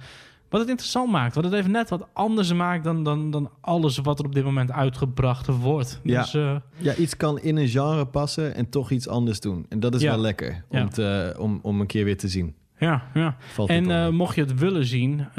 Wat 0.50 0.60
het 0.62 0.70
interessant 0.70 1.12
maakt. 1.12 1.36
Wat 1.36 1.44
het 1.44 1.54
even 1.54 1.72
net 1.72 1.90
wat 1.90 2.08
anders 2.14 2.54
maakt 2.54 2.84
dan, 2.84 3.04
dan, 3.04 3.32
dan 3.32 3.50
alles 3.62 3.98
wat 3.98 4.20
er 4.20 4.26
op 4.26 4.34
dit 4.36 4.44
moment 4.44 4.72
uitgebracht 4.72 5.48
wordt. 5.48 6.00
Ja. 6.04 6.22
Dus 6.22 6.34
eh, 6.34 6.56
ja, 6.78 6.96
iets 6.96 7.18
kan 7.18 7.40
in 7.40 7.58
een 7.58 7.68
genre 7.68 8.06
passen 8.06 8.56
en 8.56 8.70
toch 8.70 8.92
iets 8.92 9.08
anders 9.08 9.40
doen. 9.40 9.66
En 9.70 9.80
dat 9.80 9.96
is 9.96 10.02
Ja. 10.02 10.10
wel 10.12 10.20
lekker 10.20 10.64
om, 10.70 10.78
Ja. 10.78 10.88
te, 10.88 11.36
om, 11.40 11.60
om 11.62 11.80
een 11.80 11.88
keer 11.88 12.06
weer 12.06 12.18
te 12.18 12.28
zien. 12.28 12.56
ja, 12.80 13.04
ja. 13.14 13.36
Valt 13.54 13.70
En 13.70 13.92
eh, 13.92 14.10
mocht 14.10 14.36
je 14.36 14.42
het 14.42 14.60
willen 14.60 14.86
zien, 14.86 15.20
eh, 15.20 15.36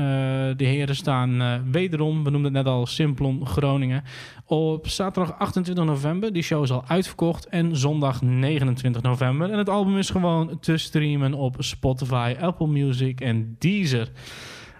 de 0.56 0.64
heren 0.64 0.96
staan 0.96 1.40
eh, 1.40 1.54
wederom, 1.70 2.24
we 2.24 2.30
noemden 2.30 2.54
het 2.54 2.64
net 2.64 2.72
al, 2.74 2.86
Simplon 2.86 3.46
Groningen. 3.46 4.02
Op 4.44 4.88
zaterdag 4.88 5.38
28 5.38 5.84
november, 5.84 6.32
die 6.32 6.42
show 6.42 6.62
is 6.62 6.70
al 6.70 6.84
uitverkocht. 6.86 7.46
En 7.46 7.76
zondag 7.76 8.22
29 8.22 9.02
november. 9.02 9.50
En 9.50 9.58
het 9.58 9.68
album 9.68 9.98
is 9.98 10.10
gewoon 10.10 10.58
te 10.60 10.76
streamen 10.76 11.34
op 11.34 11.54
Spotify, 11.58 12.34
Apple 12.40 12.66
Music 12.66 13.20
en 13.20 13.56
Deezer. 13.58 14.08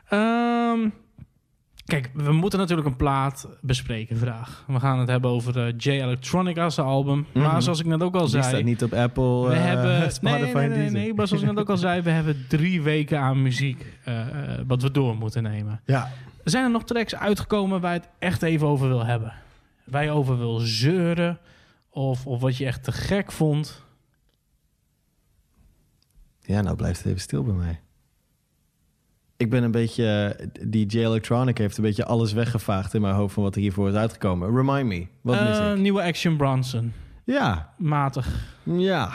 Ehm, 0.08 0.88
kijk, 1.84 2.10
we 2.14 2.32
moeten 2.32 2.58
natuurlijk 2.58 2.88
een 2.88 2.96
plaat 2.96 3.48
bespreken, 3.60 4.16
vraag. 4.16 4.64
We 4.66 4.80
gaan 4.80 4.98
het 4.98 5.08
hebben 5.08 5.30
over 5.30 5.66
eh, 5.66 5.72
J 5.76 5.88
Electronica's 5.90 6.78
album. 6.78 7.26
Maar 7.34 7.42
Mhm. 7.52 7.60
zoals 7.60 7.80
ik 7.80 7.86
net 7.86 8.02
ook 8.02 8.14
al 8.14 8.20
Die 8.20 8.28
zei... 8.30 8.42
staat 8.44 8.62
niet 8.62 8.82
op 8.82 8.92
Apple, 8.92 9.46
We 9.48 9.54
eh, 9.54 9.62
hebben, 9.64 10.12
Spotify 10.12 10.52
nee, 10.56 10.68
nee, 10.68 10.78
nee, 10.78 10.90
nee, 10.90 11.14
maar 11.14 11.26
zoals 11.26 11.42
ik 11.42 11.48
net 11.48 11.58
ook 11.58 11.70
al 11.70 11.76
zei, 11.76 12.00
we 12.02 12.10
hebben 12.10 12.44
drie 12.48 12.82
weken 12.82 13.20
aan 13.20 13.42
muziek 13.42 13.86
eh, 14.04 14.26
wat 14.66 14.82
we 14.82 14.90
door 14.90 15.16
moeten 15.16 15.42
nemen. 15.42 15.80
Ja. 15.84 16.10
Zijn 16.44 16.64
er 16.64 16.70
nog 16.70 16.84
tracks 16.84 17.14
uitgekomen 17.14 17.80
waar 17.80 17.92
je 17.94 18.00
het 18.00 18.08
echt 18.18 18.42
even 18.42 18.66
over 18.66 18.88
wil 18.88 19.04
hebben? 19.04 19.32
Waar 19.84 20.04
je 20.04 20.10
over 20.10 20.38
wil 20.38 20.58
zeuren? 20.58 21.38
Of, 21.90 22.26
of 22.26 22.40
wat 22.40 22.56
je 22.56 22.66
echt 22.66 22.84
te 22.84 22.92
gek 22.92 23.32
vond? 23.32 23.84
Ja, 26.40 26.60
nou 26.60 26.76
blijft 26.76 26.98
het 26.98 27.06
even 27.06 27.20
stil 27.20 27.42
bij 27.44 27.54
mij. 27.54 27.80
Ik 29.36 29.50
ben 29.50 29.62
een 29.62 29.70
beetje... 29.70 30.36
eh, 30.38 30.46
Die 30.68 30.86
J 30.86 30.98
Electronic 30.98 31.58
heeft 31.58 31.76
een 31.76 31.82
beetje 31.82 32.04
alles 32.04 32.32
weggevaagd 32.32 32.94
in 32.94 33.00
mijn 33.00 33.14
hoofd... 33.14 33.34
van 33.34 33.42
wat 33.42 33.54
er 33.54 33.60
hiervoor 33.60 33.88
is 33.88 33.94
uitgekomen. 33.94 34.56
Remind 34.56 34.86
me. 34.88 35.06
Wat 35.20 35.40
mis 35.40 35.58
Eh, 35.58 35.70
ik? 35.72 35.78
Nieuwe 35.78 36.02
Action 36.02 36.36
Bronson. 36.36 36.92
Ja. 37.24 37.72
Matig. 37.78 38.28
Ja. 38.62 39.10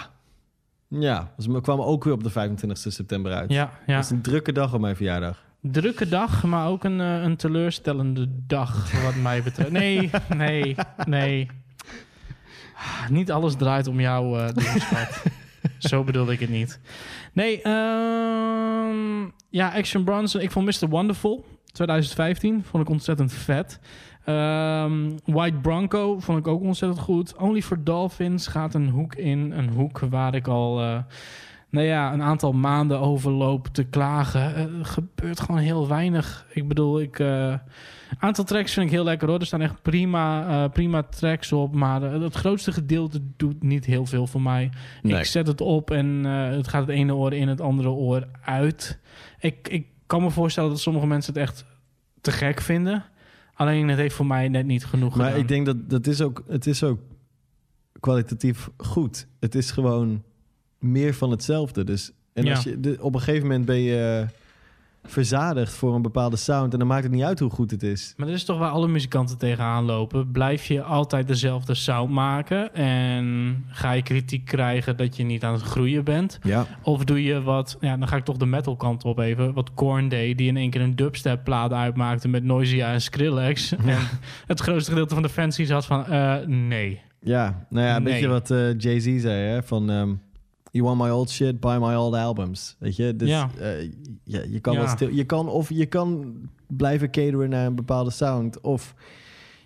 Ja. 0.87 1.31
Dus 1.37 1.45
we 1.47 1.61
kwamen 1.61 1.85
ook 1.85 2.03
weer 2.03 2.13
op 2.13 2.23
de 2.23 2.29
25 2.29 2.77
september 2.93 3.33
uit. 3.33 3.51
Ja, 3.51 3.71
ja. 3.87 3.95
Dat 3.95 4.03
is 4.03 4.09
een 4.09 4.21
drukke 4.21 4.51
dag 4.51 4.73
op 4.73 4.79
mijn 4.81 4.95
verjaardag. 4.95 5.43
Drukke 5.61 6.07
dag, 6.09 6.43
maar 6.43 6.67
ook 6.67 6.83
een, 6.83 7.01
eh, 7.01 7.21
een 7.21 7.35
teleurstellende 7.35 8.27
dag, 8.47 9.01
wat 9.03 9.15
mij 9.15 9.43
betreft. 9.43 9.71
Nee, 9.71 10.09
nee, 10.35 10.75
nee. 11.05 11.47
Niet 13.09 13.31
alles 13.31 13.55
draait 13.55 13.87
om 13.87 13.99
jou, 13.99 14.49
schat. 14.79 15.23
Zo 15.91 16.03
bedoelde 16.03 16.31
ik 16.31 16.39
het 16.39 16.49
niet. 16.49 16.79
Nee, 17.33 17.61
ehm, 17.61 19.29
ja, 19.51 19.73
Action 19.73 20.03
Bronson. 20.03 20.41
Ik 20.41 20.51
vond 20.51 20.81
Mr. 20.81 20.87
Wonderful 20.89 21.45
2015. 21.71 22.63
Vond 22.63 22.83
ik 22.83 22.89
ontzettend 22.89 23.33
vet. 23.33 23.79
Ehm, 24.25 25.09
White 25.25 25.57
Bronco 25.57 26.19
vond 26.19 26.37
ik 26.37 26.47
ook 26.47 26.61
ontzettend 26.61 27.01
goed. 27.01 27.35
Only 27.35 27.61
for 27.61 27.83
Dolphins 27.83 28.47
gaat 28.47 28.73
een 28.73 28.89
hoek 28.89 29.15
in. 29.15 29.51
Een 29.51 29.69
hoek 29.69 29.99
waar 29.99 30.35
ik 30.35 30.47
al 30.47 30.81
eh, 30.81 30.97
nou 31.69 31.85
ja, 31.85 32.13
een 32.13 32.21
aantal 32.21 32.51
maanden 32.51 32.99
over 32.99 33.31
loop 33.31 33.67
te 33.67 33.83
klagen. 33.83 34.55
Eh, 34.55 34.61
Er 34.61 34.85
gebeurt 34.85 35.39
gewoon 35.39 35.61
heel 35.61 35.87
weinig. 35.87 36.45
Ik 36.53 36.67
bedoel, 36.67 36.99
ik... 37.01 37.19
eh, 37.19 37.53
aantal 38.19 38.43
tracks 38.43 38.73
vind 38.73 38.85
ik 38.85 38.91
heel 38.91 39.03
lekker 39.03 39.27
hoor. 39.29 39.39
Er 39.39 39.45
staan 39.45 39.61
echt 39.61 39.81
prima, 39.81 40.67
prima 40.67 41.03
tracks 41.03 41.51
op. 41.51 41.75
Maar 41.75 42.01
het 42.01 42.35
grootste 42.35 42.71
gedeelte 42.71 43.21
doet 43.37 43.63
niet 43.63 43.85
heel 43.85 44.05
veel 44.05 44.27
voor 44.27 44.41
mij. 44.41 44.69
Nee. 45.01 45.17
Ik 45.17 45.25
zet 45.25 45.47
het 45.47 45.61
op 45.61 45.91
en 45.91 46.23
het 46.25 46.67
gaat 46.67 46.81
het 46.81 46.89
ene 46.95 47.15
oor 47.15 47.33
in, 47.33 47.47
het 47.47 47.61
andere 47.61 47.89
oor 47.89 48.27
uit. 48.41 48.99
Ik, 49.41 49.67
ik 49.67 49.87
kan 50.05 50.21
me 50.21 50.29
voorstellen 50.31 50.69
dat 50.69 50.79
sommige 50.79 51.07
mensen 51.07 51.33
het 51.33 51.41
echt 51.41 51.65
te 52.21 52.31
gek 52.31 52.61
vinden. 52.61 53.03
Alleen 53.53 53.87
het 53.87 53.97
heeft 53.97 54.15
voor 54.15 54.25
mij 54.25 54.47
net 54.49 54.65
niet 54.65 54.85
genoeg 54.85 55.15
Maar 55.15 55.25
gedaan. 55.25 55.41
ik 55.41 55.47
denk 55.47 55.65
dat 55.65 55.89
dat 55.89 56.07
is 56.07 56.21
ook, 56.21 56.43
het 56.47 56.67
is 56.67 56.83
ook 56.83 56.99
kwalitatief 57.99 58.69
goed. 58.77 59.27
Het 59.39 59.55
is 59.55 59.71
gewoon 59.71 60.23
meer 60.79 61.13
van 61.13 61.31
hetzelfde. 61.31 61.83
Dus 61.83 62.11
en 62.33 62.43
Ja. 62.45 62.53
als 62.55 62.63
je, 62.63 62.97
op 62.99 63.13
een 63.13 63.19
gegeven 63.21 63.47
moment 63.47 63.65
ben 63.65 63.79
je 63.79 64.25
verzadigd 65.03 65.73
voor 65.73 65.95
een 65.95 66.01
bepaalde 66.01 66.35
sound 66.35 66.73
en 66.73 66.79
dan 66.79 66.87
maakt 66.87 67.03
het 67.03 67.11
niet 67.11 67.23
uit 67.23 67.39
hoe 67.39 67.49
goed 67.49 67.71
het 67.71 67.83
is. 67.83 68.13
Maar 68.17 68.27
dat 68.27 68.35
is 68.35 68.43
toch 68.43 68.57
waar 68.57 68.69
alle 68.71 68.87
muzikanten 68.87 69.37
tegenaan 69.37 69.83
lopen. 69.85 70.31
Blijf 70.31 70.65
je 70.65 70.81
altijd 70.83 71.27
dezelfde 71.27 71.73
sound 71.73 72.11
maken 72.11 72.73
en 72.75 73.55
ga 73.67 73.91
je 73.91 74.01
kritiek 74.01 74.45
krijgen 74.45 74.97
dat 74.97 75.15
je 75.15 75.23
niet 75.23 75.43
aan 75.43 75.53
het 75.53 75.61
groeien 75.61 76.03
bent? 76.03 76.39
Ja. 76.43 76.65
Of 76.83 77.03
doe 77.03 77.23
je 77.23 77.41
wat, 77.41 77.77
ja, 77.79 77.97
dan 77.97 78.07
ga 78.07 78.15
ik 78.15 78.23
toch 78.23 78.37
de 78.37 78.45
metal 78.45 78.75
kant 78.75 79.03
op 79.03 79.19
even, 79.19 79.53
wat 79.53 79.73
Korn 79.73 80.09
deed, 80.09 80.37
die 80.37 80.47
in 80.47 80.57
één 80.57 80.69
keer 80.69 80.81
een 80.81 80.95
dubstep 80.95 81.43
plaat 81.43 81.73
uitmaakte 81.73 82.27
met 82.27 82.43
Noisia 82.43 82.91
en 82.91 83.01
Skrillex. 83.01 83.71
En 83.85 83.97
het 84.47 84.59
grootste 84.59 84.89
gedeelte 84.91 85.13
van 85.13 85.23
de 85.23 85.29
fans 85.29 85.55
die 85.55 85.65
zat 85.65 85.85
van, 85.85 86.05
eh, 86.05 86.35
nee. 86.45 87.01
Ja, 87.19 87.65
nou 87.69 87.85
ja, 87.87 87.95
een 87.95 88.03
Nee. 88.03 88.13
beetje 88.13 88.27
wat 88.27 88.51
eh, 88.51 88.77
Jay-Z 88.79 89.21
zei, 89.21 89.47
hè? 89.47 89.63
Van, 89.63 89.89
ehm, 89.89 90.13
you 90.71 90.83
want 90.85 91.01
my 91.01 91.09
old 91.09 91.29
shit, 91.29 91.59
buy 91.59 91.77
my 91.79 91.93
old 91.95 92.15
albums. 92.15 92.75
Weet 92.79 92.95
je? 92.95 93.15
Dus 93.15 93.29
Ja. 93.29 93.49
eh, 93.59 93.81
ja, 94.23 94.41
je 94.49 94.59
kan 94.59 94.73
Ja. 94.73 94.79
wel 94.79 94.87
stil... 94.87 95.09
Je 95.09 95.23
kan, 95.23 95.47
of 95.49 95.69
je 95.69 95.85
kan 95.85 96.33
blijven 96.67 97.11
cateren 97.11 97.49
naar 97.49 97.65
een 97.65 97.75
bepaalde 97.75 98.09
sound, 98.11 98.61
of 98.61 98.93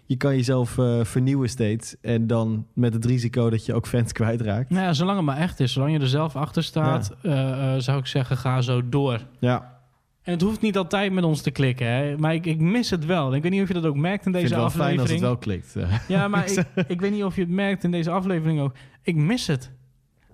je 0.06 0.16
kan 0.18 0.36
jezelf 0.36 0.78
eh, 0.78 1.04
vernieuwen 1.04 1.50
steeds. 1.50 1.96
En 2.02 2.28
dan 2.28 2.66
met 2.74 2.94
het 2.94 3.06
risico 3.06 3.50
dat 3.50 3.66
je 3.66 3.74
ook 3.74 3.88
fans 3.88 4.12
kwijtraakt. 4.20 4.70
Nou 4.70 4.84
ja, 4.84 4.94
zolang 4.94 5.18
het 5.18 5.26
maar 5.26 5.38
echt 5.38 5.60
is, 5.60 5.74
zolang 5.74 5.92
je 5.94 6.00
er 6.00 6.08
zelf 6.08 6.36
achter 6.36 6.64
staat, 6.64 7.16
eh, 7.22 7.76
zou 7.78 7.98
ik 8.00 8.06
zeggen, 8.06 8.38
ga 8.38 8.62
zo 8.62 8.90
door. 8.90 9.20
Ja. 9.40 9.74
En 10.22 10.32
het 10.32 10.42
hoeft 10.42 10.62
niet 10.62 10.78
altijd 10.78 11.12
met 11.14 11.24
ons 11.24 11.42
te 11.42 11.52
klikken, 11.52 11.88
hè? 11.88 12.18
maar 12.18 12.34
ik, 12.34 12.46
ik 12.46 12.60
mis 12.60 12.90
het 12.90 13.06
wel. 13.06 13.34
Ik 13.36 13.42
weet 13.42 13.52
niet 13.52 13.62
of 13.62 13.68
je 13.68 13.74
dat 13.74 13.86
ook 13.86 13.96
merkt 13.96 14.26
in 14.26 14.36
Ik 14.36 14.42
deze 14.42 14.54
vind 14.56 14.64
het 14.68 14.76
wel 14.76 14.86
fijn 14.86 15.00
aflevering. 15.00 15.26
als 15.26 15.40
het 15.46 15.76
wel 15.76 15.84
klikt. 15.98 16.08
Ja, 16.08 16.28
maar 16.28 16.46
ik, 16.52 16.66
ik 16.88 17.02
weet 17.02 17.12
niet 17.12 17.24
of 17.24 17.36
je 17.36 17.42
het 17.42 17.50
merkt 17.50 17.84
in 17.84 17.92
deze 17.92 18.10
aflevering 18.12 18.60
ook. 18.60 18.74
Ik 19.02 19.16
mis 19.16 19.48
het. 19.48 19.72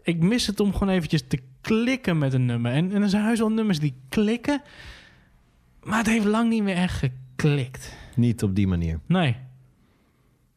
Ik 0.04 0.24
mis 0.24 0.48
het 0.48 0.60
om 0.60 0.74
gewoon 0.74 0.94
eventjes 0.94 1.24
te 1.28 1.40
klikken 1.62 2.18
met 2.18 2.34
een 2.34 2.46
nummer. 2.46 2.72
En, 2.72 2.92
en 2.92 3.02
er 3.02 3.10
zijn 3.10 3.24
heus 3.26 3.40
wel 3.40 3.52
nummers 3.52 3.80
die 3.80 3.94
klikken, 4.10 4.62
maar 5.84 5.98
het 5.98 6.08
heeft 6.08 6.26
lang 6.26 6.50
niet 6.50 6.64
meer 6.64 6.76
echt 6.76 6.98
geklikt. 6.98 7.94
Niet 8.16 8.44
op 8.44 8.56
die 8.56 8.68
manier. 8.68 9.00
Nee. 9.06 9.30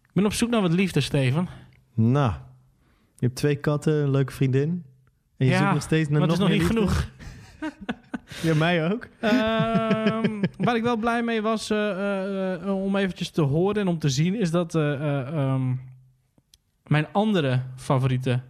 Ik 0.02 0.10
ben 0.12 0.24
op 0.24 0.32
zoek 0.32 0.50
naar 0.50 0.60
wat 0.60 0.72
liefde, 0.72 1.00
Steven. 1.00 1.48
Nou, 1.94 2.32
je 3.16 3.26
hebt 3.26 3.34
twee 3.34 3.56
katten, 3.56 3.94
een 3.94 4.10
leuke 4.10 4.32
vriendin. 4.32 4.84
En 5.36 5.46
je 5.46 5.52
Ja, 5.52 5.58
zoekt 5.58 5.72
nog 5.72 5.82
steeds 5.82 6.08
naar 6.08 6.20
maar 6.20 6.28
het 6.28 6.38
nog 6.38 6.48
is 6.50 6.54
nog 6.58 6.68
niet 6.68 6.76
liefde? 6.80 6.94
genoeg. 6.94 7.10
Ja, 8.42 8.54
mij 8.54 8.92
ook. 8.92 9.08
Ehm, 9.20 10.42
waar 10.58 10.76
ik 10.76 10.82
wel 10.82 10.96
blij 10.96 11.22
mee 11.22 11.42
was 11.42 11.70
eh, 11.70 11.90
eh, 11.90 12.54
eh, 12.62 12.82
om 12.84 12.96
eventjes 12.96 13.30
te 13.30 13.42
horen 13.42 13.76
en 13.80 13.88
om 13.88 13.98
te 13.98 14.08
zien, 14.08 14.34
is 14.34 14.50
dat 14.50 14.74
eh, 14.74 14.92
eh, 14.94 15.26
ehm, 15.28 15.74
mijn 16.86 17.06
andere 17.12 17.62
favoriete 17.76 18.40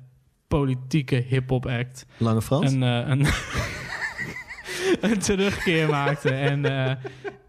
politieke 0.55 1.17
hip-hop 1.17 1.67
act 1.67 2.07
Lange 2.19 2.43
Frans? 2.43 2.73
een, 2.73 2.83
eh, 2.83 3.09
een, 3.09 3.27
een 5.11 5.19
terugkeer 5.19 5.89
maakte 5.89 6.31
en, 6.31 6.65
eh, 6.65 6.97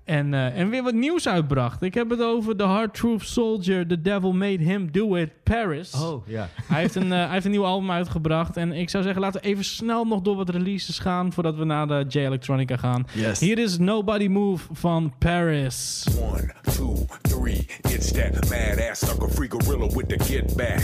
en, 0.05 0.33
eh, 0.33 0.57
en 0.57 0.69
weer 0.69 0.83
wat 0.83 0.93
nieuws 0.93 1.27
uitbracht. 1.27 1.81
Ik 1.81 1.93
heb 1.93 2.09
het 2.09 2.21
over 2.21 2.55
The 2.55 2.63
Hard 2.63 2.93
Truth 2.93 3.21
Soldier, 3.23 3.87
The 3.87 4.01
Devil 4.01 4.33
Made 4.33 4.63
Him 4.63 4.91
Do 4.91 5.15
It, 5.15 5.29
Paris. 5.43 5.93
Oh, 5.93 6.27
ja. 6.27 6.49
Hij 6.67 6.81
heeft, 6.81 6.95
een, 6.95 7.11
eh, 7.11 7.19
hij 7.19 7.29
heeft 7.29 7.45
een 7.45 7.51
nieuw 7.51 7.65
album 7.65 7.91
uitgebracht. 7.91 8.57
En 8.57 8.71
ik 8.71 8.89
zou 8.89 9.03
zeggen, 9.03 9.21
laten 9.21 9.41
we 9.41 9.47
even 9.47 9.63
snel 9.63 10.05
nog 10.05 10.21
door 10.21 10.35
wat 10.35 10.49
releases 10.49 10.99
gaan... 10.99 11.33
voordat 11.33 11.55
we 11.55 11.63
naar 11.63 11.87
de 11.87 12.05
J-Electronica 12.07 12.77
gaan. 12.77 13.07
Yes. 13.13 13.39
Hier 13.39 13.59
is 13.59 13.77
Nobody 13.77 14.27
Move 14.27 14.67
van 14.71 15.13
Paris. 15.19 16.07
One, 16.19 16.53
two, 16.75 16.95
three, 17.21 17.67
it's 17.81 18.11
that 18.11 18.49
mad 18.49 18.89
ass 18.89 18.99
sucker 18.99 19.29
free 19.29 19.49
gorilla 19.49 19.87
with 19.87 20.07
the 20.07 20.23
get 20.23 20.55
back. 20.55 20.81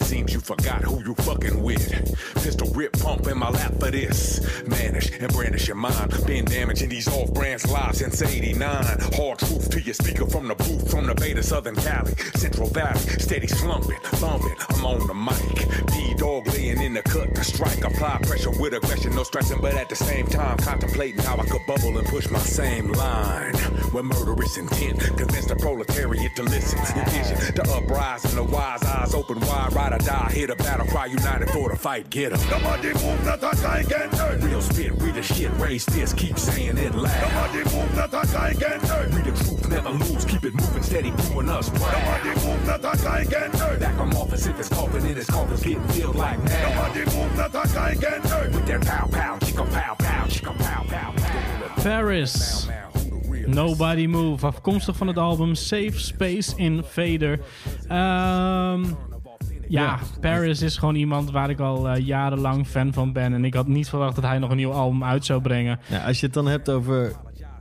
Seems 0.00 0.32
you 0.32 0.44
forgot 0.44 0.82
who 0.82 1.02
you 1.02 1.14
fucking 1.14 1.62
with. 1.62 1.92
Pistol 2.34 2.72
rip 2.74 2.98
pump 2.98 3.26
in 3.26 3.38
my 3.38 3.50
lap 3.50 3.72
for 3.78 3.90
this. 3.90 4.40
Manish 4.64 5.22
and 5.22 5.32
brandish 5.32 5.66
your 5.66 5.76
mind. 5.76 6.26
Been 6.26 6.44
damaging 6.44 6.88
these 6.88 7.08
off 7.08 7.32
brands 7.32 7.64
lives 7.70 7.98
since 7.98 8.22
89. 8.22 8.57
Hard 8.60 9.38
truth 9.38 9.70
to 9.70 9.80
your 9.80 9.94
speaker 9.94 10.26
from 10.26 10.48
the 10.48 10.54
booth 10.56 10.90
from 10.90 11.06
the 11.06 11.14
Beta 11.14 11.42
Southern 11.44 11.76
Cali. 11.76 12.12
Central 12.34 12.68
Valley, 12.68 12.98
steady 12.98 13.46
slumping, 13.46 13.98
thumping. 14.02 14.54
I'm 14.70 14.84
on 14.84 15.06
the 15.06 15.14
mic. 15.14 15.86
P 15.92 16.14
dog 16.14 16.48
laying 16.48 16.80
in 16.82 16.94
the 16.94 17.02
cut 17.02 17.34
to 17.36 17.44
strike. 17.44 17.84
Apply 17.84 18.18
pressure 18.22 18.50
with 18.50 18.74
aggression, 18.74 19.14
no 19.14 19.22
stressing, 19.22 19.60
but 19.60 19.74
at 19.74 19.88
the 19.88 19.94
same 19.94 20.26
time 20.26 20.56
contemplating 20.58 21.20
how 21.20 21.36
I 21.36 21.46
could 21.46 21.60
bubble 21.68 21.98
and 21.98 22.06
push 22.08 22.28
my 22.30 22.40
same 22.40 22.92
line. 22.92 23.52
With 23.92 24.04
murderous 24.04 24.56
intent, 24.56 24.98
convince 25.16 25.46
the 25.46 25.56
proletariat 25.56 26.34
to 26.36 26.42
listen. 26.42 26.78
Envision 26.98 27.54
the 27.54 27.62
uprising, 27.72 28.34
the 28.34 28.42
wise 28.42 28.82
eyes 28.82 29.14
open 29.14 29.38
wide, 29.40 29.72
ride 29.72 29.92
or 29.92 29.98
die. 29.98 30.32
Hear 30.34 30.48
the 30.48 30.56
battle 30.56 30.86
cry, 30.86 31.06
united 31.06 31.48
for 31.50 31.68
the 31.70 31.76
fight. 31.76 32.10
get 32.10 32.32
'em. 32.32 32.40
Nobody 32.50 32.88
move, 32.88 33.24
not 33.24 33.38
a 33.38 33.56
guy 33.62 33.84
can. 33.84 34.40
Real 34.40 34.60
spit, 34.60 34.92
read 35.00 35.14
the 35.14 35.22
shit, 35.22 35.50
raise 35.58 35.84
fist, 35.84 36.16
keep 36.16 36.36
saying 36.38 36.76
it 36.76 36.94
loud. 36.94 37.22
Nobody 37.22 37.76
move, 37.76 37.94
not 37.94 38.08
a 38.08 38.26
guy 38.32 38.47
can 38.54 38.80
turn. 38.80 39.10
Read 39.10 39.24
the 39.24 39.32
truth, 39.32 39.68
never 39.68 39.90
lose, 39.90 40.24
keep 40.24 40.44
it 40.44 40.54
moving 40.54 40.82
steady, 40.82 41.10
doing 41.10 41.48
us 41.48 41.68
proud. 41.70 42.24
Nobody 42.24 42.46
move, 42.46 42.66
not 42.66 42.80
a 42.80 43.02
guy 43.02 43.24
can 43.24 43.52
turn. 43.52 43.78
Back 43.80 43.96
from 43.96 44.10
office 44.10 44.46
if 44.46 44.58
it's 44.58 44.68
coughing 44.68 45.06
in 45.06 45.16
his 45.16 45.26
coffins, 45.26 45.62
getting 45.62 45.88
filled 45.88 46.16
like 46.16 46.42
now. 46.44 46.68
Nobody 46.68 47.04
move, 47.16 47.36
not 47.36 47.54
a 47.54 47.74
guy 47.74 47.94
can 47.94 48.22
turn. 48.22 48.52
With 48.52 48.66
their 48.66 48.80
pow 48.80 49.06
pow, 49.10 49.38
chicka 49.38 49.64
pow 49.72 49.94
pow, 49.98 50.24
chicka 50.26 50.58
pow 50.58 50.84
pow 50.84 51.12
pow. 51.16 51.82
Paris. 51.82 52.68
Nobody 53.46 54.06
Move. 54.06 54.46
Afkomstig 54.46 54.96
van 54.96 55.06
het 55.06 55.18
album 55.18 55.54
Safe 55.54 55.92
Space 55.94 56.56
Invader. 56.56 57.40
Ehm 57.88 58.84
ja, 59.68 59.98
Paris 60.20 60.62
is 60.62 60.76
gewoon 60.76 60.94
iemand 60.94 61.30
waar 61.30 61.50
ik 61.50 61.60
al 61.60 61.88
eh, 61.88 62.06
jarenlang 62.06 62.66
fan 62.66 62.92
van 62.92 63.12
ben. 63.12 63.34
En 63.34 63.44
ik 63.44 63.54
had 63.54 63.66
niet 63.66 63.88
verwacht 63.88 64.14
dat 64.14 64.24
hij 64.24 64.38
nog 64.38 64.50
een 64.50 64.56
nieuw 64.56 64.72
album 64.72 65.04
uit 65.04 65.24
zou 65.24 65.40
brengen. 65.40 65.80
Ja, 65.86 66.04
als 66.04 66.20
je 66.20 66.26
het 66.26 66.34
dan 66.34 66.46
hebt 66.46 66.70
over 66.70 67.12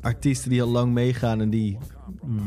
artiesten 0.02 0.50
die 0.50 0.62
al 0.62 0.68
lang 0.70 0.94
meegaan 0.94 1.42
en 1.42 1.50
die 1.50 1.78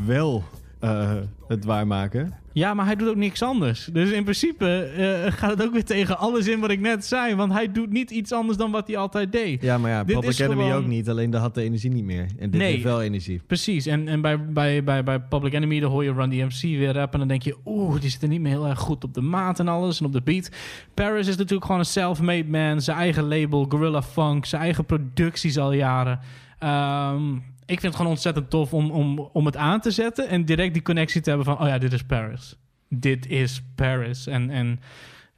wel 0.05 0.43
eh, 0.79 1.11
het 1.47 1.65
waarmaken. 1.65 2.33
Ja, 2.53 2.73
maar 2.73 2.85
hij 2.85 2.95
doet 2.95 3.09
ook 3.09 3.15
niks 3.15 3.41
anders. 3.41 3.89
Dus 3.93 4.11
in 4.11 4.23
principe 4.23 4.65
eh, 4.83 5.31
gaat 5.33 5.49
het 5.49 5.63
ook 5.63 5.73
weer 5.73 5.85
tegen 5.85 6.17
alles 6.17 6.47
in 6.47 6.59
wat 6.59 6.69
ik 6.71 6.79
net 6.79 7.05
zei. 7.05 7.35
Want 7.35 7.51
hij 7.53 7.71
doet 7.71 7.89
niet 7.91 8.11
iets 8.11 8.31
anders 8.31 8.57
dan 8.57 8.71
wat 8.71 8.87
hij 8.87 8.97
altijd 8.97 9.31
deed. 9.31 9.61
Ja, 9.61 9.77
maar 9.77 9.91
ja, 9.91 10.03
Dit 10.03 10.19
Public 10.19 10.39
Enemy 10.39 10.61
gewoon- 10.63 10.77
ook 10.77 10.87
niet. 10.87 11.09
Alleen 11.09 11.29
daar 11.29 11.41
had 11.41 11.55
de 11.55 11.61
energie 11.61 11.89
niet 11.91 12.03
meer. 12.03 12.25
En 12.39 12.49
dit 12.49 12.61
Nee. 12.61 12.71
heeft 12.71 12.83
wel 12.83 13.01
energie. 13.01 13.41
Precies. 13.47 13.85
En, 13.85 14.07
en 14.07 14.21
bij, 14.21 14.45
bij, 14.45 14.83
bij, 14.83 15.03
bij 15.03 15.19
Public 15.19 15.53
Enemy 15.53 15.79
dan 15.79 15.91
hoor 15.91 16.03
je 16.03 16.13
Run 16.13 16.29
DMC 16.29 16.61
weer 16.61 16.93
rappen. 16.93 17.13
En 17.13 17.19
dan 17.19 17.27
denk 17.27 17.41
je, 17.41 17.55
oeh, 17.65 18.01
die 18.01 18.09
zit 18.09 18.21
er 18.21 18.27
niet 18.27 18.41
meer 18.41 18.51
heel 18.51 18.67
erg 18.67 18.79
goed 18.79 19.03
op 19.03 19.13
de 19.13 19.21
maat 19.21 19.59
en 19.59 19.67
alles. 19.67 19.99
En 19.99 20.05
op 20.05 20.13
de 20.13 20.21
beat. 20.21 20.49
Paris 20.93 21.27
is 21.27 21.35
natuurlijk 21.37 21.65
gewoon 21.65 21.79
een 21.79 21.85
self-made 21.85 22.47
man. 22.47 22.81
Zijn 22.81 22.97
eigen 22.97 23.23
label, 23.27 23.65
Gorilla 23.69 24.01
Funk. 24.01 24.45
Zijn 24.45 24.61
eigen 24.61 24.85
producties 24.85 25.57
al 25.57 25.73
jaren. 25.73 26.19
Ehm, 26.61 27.35
ik 27.65 27.79
vind 27.79 27.83
het 27.83 27.95
gewoon 27.95 28.11
ontzettend 28.11 28.49
tof 28.49 28.73
om, 28.73 28.91
om, 28.91 29.19
om 29.19 29.45
het 29.45 29.57
aan 29.57 29.79
te 29.79 29.91
zetten. 29.91 30.27
En 30.27 30.45
direct 30.45 30.73
die 30.73 30.81
connectie 30.81 31.21
te 31.21 31.29
hebben 31.29 31.47
van, 31.47 31.59
oh 31.59 31.67
ja, 31.67 31.77
dit 31.77 31.93
is 31.93 32.03
Paris. 32.03 32.55
Dit 32.87 33.27
is 33.27 33.61
Paris. 33.75 34.27
En, 34.27 34.49
en 34.49 34.79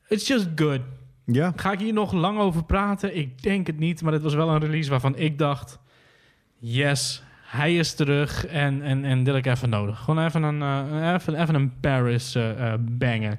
it's 0.07 0.27
just 0.27 0.47
good. 0.55 0.79
Ja. 1.25 1.53
Ga 1.55 1.71
ik 1.71 1.79
hier 1.79 1.93
nog 1.93 2.11
lang 2.11 2.39
over 2.39 2.63
praten? 2.63 3.17
Ik 3.17 3.41
denk 3.41 3.67
het 3.67 3.79
niet. 3.79 4.01
Maar 4.01 4.13
het 4.13 4.21
was 4.21 4.33
wel 4.33 4.49
een 4.49 4.59
release 4.59 4.89
waarvan 4.89 5.17
ik 5.17 5.37
dacht... 5.37 5.79
Yes, 6.59 7.23
hij 7.45 7.75
is 7.75 7.93
terug 7.93 8.45
en, 8.45 8.81
en, 8.81 9.05
en 9.05 9.23
dit 9.23 9.33
heb 9.33 9.45
ik 9.45 9.51
even 9.51 9.69
nodig. 9.69 9.99
Gewoon 9.99 10.25
even 10.25 10.43
een, 10.43 10.61
eh, 10.61 11.13
even, 11.13 11.41
even 11.41 11.55
een 11.55 11.79
Paris 11.79 12.35
eh, 12.35 12.73
banger. 12.79 13.37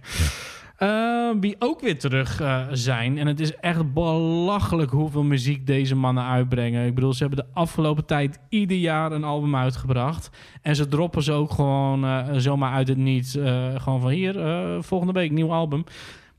Eh, 0.76 1.30
wie 1.40 1.56
ook 1.58 1.80
weer 1.80 1.98
terug 1.98 2.40
eh, 2.40 2.66
zijn. 2.72 3.18
En 3.18 3.26
het 3.26 3.40
is 3.40 3.56
echt 3.56 3.92
belachelijk 3.92 4.90
hoeveel 4.90 5.22
muziek 5.22 5.66
deze 5.66 5.94
mannen 5.94 6.24
uitbrengen. 6.24 6.86
Ik 6.86 6.94
bedoel, 6.94 7.12
ze 7.12 7.24
hebben 7.24 7.44
de 7.44 7.60
afgelopen 7.60 8.04
tijd 8.04 8.38
ieder 8.48 8.76
jaar 8.76 9.12
een 9.12 9.24
album 9.24 9.56
uitgebracht. 9.56 10.30
En 10.62 10.76
ze 10.76 10.88
droppen 10.88 11.22
ze 11.22 11.32
ook 11.32 11.50
gewoon 11.50 12.04
eh, 12.04 12.24
zomaar 12.36 12.72
uit 12.72 12.88
het 12.88 12.98
niets. 12.98 13.32
Gewoon 13.76 14.00
van 14.00 14.10
hier, 14.10 14.34
volgende 14.80 15.12
week 15.12 15.30
nieuw 15.30 15.52
album. 15.52 15.84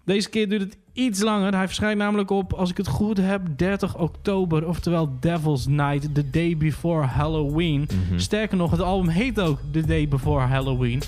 Deze 0.06 0.30
keer 0.30 0.50
duurt 0.50 0.62
het 0.62 0.78
iets 0.94 1.22
langer. 1.22 1.56
Hij 1.56 1.66
verschijnt 1.66 1.98
namelijk 1.98 2.30
op, 2.30 2.54
als 2.54 2.70
ik 2.70 2.78
het 2.78 2.88
goed 2.88 3.18
heb, 3.18 3.42
30 3.58 3.98
oktober. 3.98 4.68
Oftewel 4.68 5.10
Devil's 5.20 5.68
Night, 5.68 6.16
the 6.16 6.30
day 6.30 6.58
before 6.58 7.06
Halloween. 7.06 7.88
Mhm. 8.08 8.20
Sterker 8.20 8.58
nog, 8.58 8.72
het 8.72 8.82
album 8.82 9.08
heet 9.08 9.40
ook 9.40 9.60
The 9.72 9.86
Day 9.86 10.08
Before 10.08 10.46
Halloween. 10.46 11.02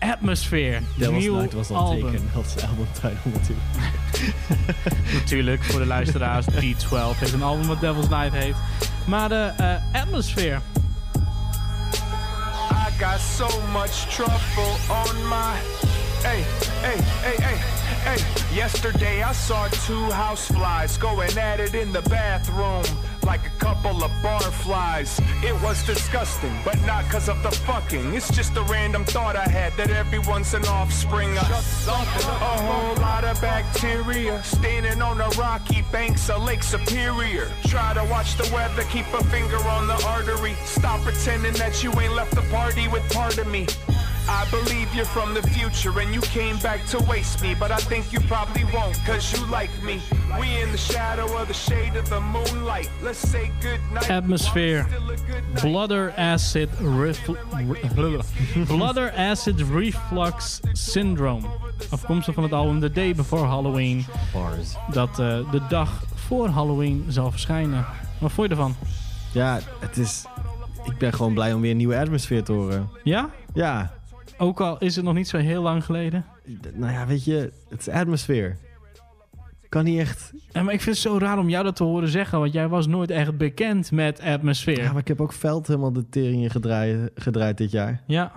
Atmosphere. 0.00 0.80
Devil's 0.96 1.22
nieuw 1.22 1.36
Night 1.36 1.52
was 1.52 1.68
dan 1.68 1.76
album. 1.76 2.10
teken 2.10 2.30
als 2.34 2.54
albumtitel 2.68 3.30
natuurlijk. 3.32 3.66
Natuurlijk, 5.20 5.64
voor 5.64 5.80
de 5.80 5.86
luisteraars. 5.86 6.46
D12 6.62 7.18
heeft 7.18 7.32
een 7.32 7.42
album 7.42 7.66
wat 7.66 7.80
Devil's 7.80 8.08
Night 8.08 8.32
heet. 8.32 8.54
Maar 9.06 9.28
de 9.28 9.52
eh, 9.56 10.00
Atmosphere. 10.02 10.60
I 12.70 13.02
got 13.04 13.20
so 13.20 13.60
much 13.72 14.06
trouble 14.14 14.76
on 14.88 15.28
my. 15.28 15.56
Hey, 16.22 16.42
hey, 16.80 16.96
hey, 16.98 17.36
hey, 17.38 17.58
hey. 18.04 18.40
Yesterday 18.54 19.22
I 19.22 19.32
saw 19.32 19.68
two 19.68 20.08
houseflies 20.10 20.98
going 20.98 21.36
at 21.38 21.60
it 21.60 21.74
in 21.74 21.92
the 21.92 22.02
bathroom 22.02 22.84
like 23.24 23.46
a 23.46 23.50
couple 23.64 24.02
of 24.02 24.10
barflies. 24.22 25.20
It 25.44 25.54
was 25.62 25.84
disgusting, 25.86 26.52
but 26.64 26.76
not 26.82 27.04
because 27.04 27.28
of 27.28 27.42
the 27.42 27.50
fucking. 27.50 28.12
It's 28.12 28.30
just 28.34 28.56
a 28.56 28.62
random 28.62 29.04
thought 29.04 29.36
I 29.36 29.48
had 29.48 29.76
that 29.76 29.90
everyone's 29.90 30.52
an 30.54 30.64
offspring 30.64 31.30
of 31.38 31.44
a 31.44 32.56
whole 32.66 32.96
lot 32.96 33.24
of 33.24 33.40
bacteria 33.40 34.42
standing 34.42 35.00
on 35.00 35.18
the 35.18 35.28
rocky 35.38 35.82
banks 35.92 36.28
of 36.28 36.42
Lake 36.42 36.62
Superior. 36.62 37.52
Try 37.64 37.94
to 37.94 38.04
watch 38.10 38.36
the 38.36 38.52
weather, 38.52 38.82
keep 38.90 39.06
a 39.14 39.22
finger 39.24 39.58
on 39.68 39.86
the 39.86 40.04
artery. 40.06 40.54
Stop 40.64 41.00
pretending 41.02 41.52
that 41.54 41.84
you 41.84 41.92
ain't 42.00 42.14
left 42.14 42.34
the 42.34 42.42
party 42.50 42.88
with 42.88 43.08
part 43.12 43.38
of 43.38 43.46
me. 43.46 43.66
I 44.30 44.46
believe 44.50 44.94
you're 44.94 45.04
from 45.04 45.34
the 45.34 45.42
future 45.48 45.98
and 46.00 46.14
you 46.14 46.20
came 46.20 46.56
back 46.58 46.86
to 46.86 46.98
waste 47.08 47.42
me, 47.42 47.54
but 47.54 47.70
I 47.72 47.76
think 47.76 48.12
you 48.12 48.20
probably 48.20 48.64
won't 48.72 48.96
cause 49.04 49.32
you 49.32 49.44
like 49.50 49.70
me. 49.82 50.00
We 50.38 50.46
in 50.62 50.70
the 50.70 50.78
shadow 50.78 51.26
of 51.36 51.48
the 51.48 51.54
shade 51.54 51.96
of 51.98 52.08
the 52.08 52.20
moonlight. 52.20 52.88
Let's 53.02 53.18
say 53.30 53.50
good 53.60 53.80
night. 53.92 54.08
Atmosphere. 54.10 54.86
Bladder 55.60 56.12
acid, 56.16 56.68
refl- 56.80 57.36
re- 58.56 58.64
Bladder 58.66 59.10
acid 59.16 59.60
reflux 59.60 60.60
syndrome. 60.72 61.46
Afkomstig 61.90 62.34
van 62.34 62.42
het 62.42 62.52
album 62.52 62.80
The 62.80 62.90
Day 62.92 63.14
Before 63.14 63.46
Halloween. 63.46 64.06
Bars. 64.32 64.74
Dat 64.92 65.08
eh, 65.10 65.50
de 65.50 65.60
dag 65.68 66.02
voor 66.14 66.48
Halloween 66.48 67.04
zal 67.08 67.30
verschijnen. 67.30 67.86
Wat 68.18 68.32
vond 68.32 68.48
je 68.48 68.54
ervan? 68.54 68.76
Ja, 69.32 69.58
het 69.78 69.96
is... 69.96 70.24
Ik 70.84 70.98
ben 70.98 71.12
gewoon 71.12 71.34
blij 71.34 71.52
om 71.52 71.60
weer 71.60 71.70
een 71.70 71.76
nieuwe 71.76 71.98
atmosfeer 71.98 72.42
te 72.44 72.52
horen. 72.52 72.88
Ja? 73.04 73.30
Ja. 73.54 73.92
Ook 74.42 74.60
al 74.60 74.78
is 74.78 74.96
het 74.96 75.04
nog 75.04 75.14
niet 75.14 75.28
zo 75.28 75.36
heel 75.36 75.62
lang 75.62 75.84
geleden. 75.84 76.24
Nou 76.74 76.92
ja, 76.92 77.06
weet 77.06 77.24
je, 77.24 77.52
het 77.68 77.80
is 77.80 77.88
atmosfeer. 77.88 78.56
Kan 79.68 79.84
niet 79.84 79.98
echt... 79.98 80.32
Ja, 80.52 80.62
maar 80.62 80.74
ik 80.74 80.80
vind 80.80 80.96
het 80.96 81.04
zo 81.04 81.18
raar 81.18 81.38
om 81.38 81.48
jou 81.48 81.64
dat 81.64 81.76
te 81.76 81.84
horen 81.84 82.08
zeggen, 82.08 82.38
want 82.38 82.52
jij 82.52 82.68
was 82.68 82.86
nooit 82.86 83.10
echt 83.10 83.36
bekend 83.36 83.90
met 83.90 84.20
Atmosphere. 84.20 84.82
Ja, 84.82 84.92
maar 84.92 85.00
ik 85.00 85.08
heb 85.08 85.20
ook 85.20 85.32
Veld 85.32 85.66
helemaal 85.66 85.92
de 85.92 86.08
tering 86.08 86.42
in 86.42 86.50
gedraaid, 86.50 87.10
gedraaid 87.14 87.58
dit 87.58 87.70
jaar. 87.70 88.02
Ja. 88.06 88.32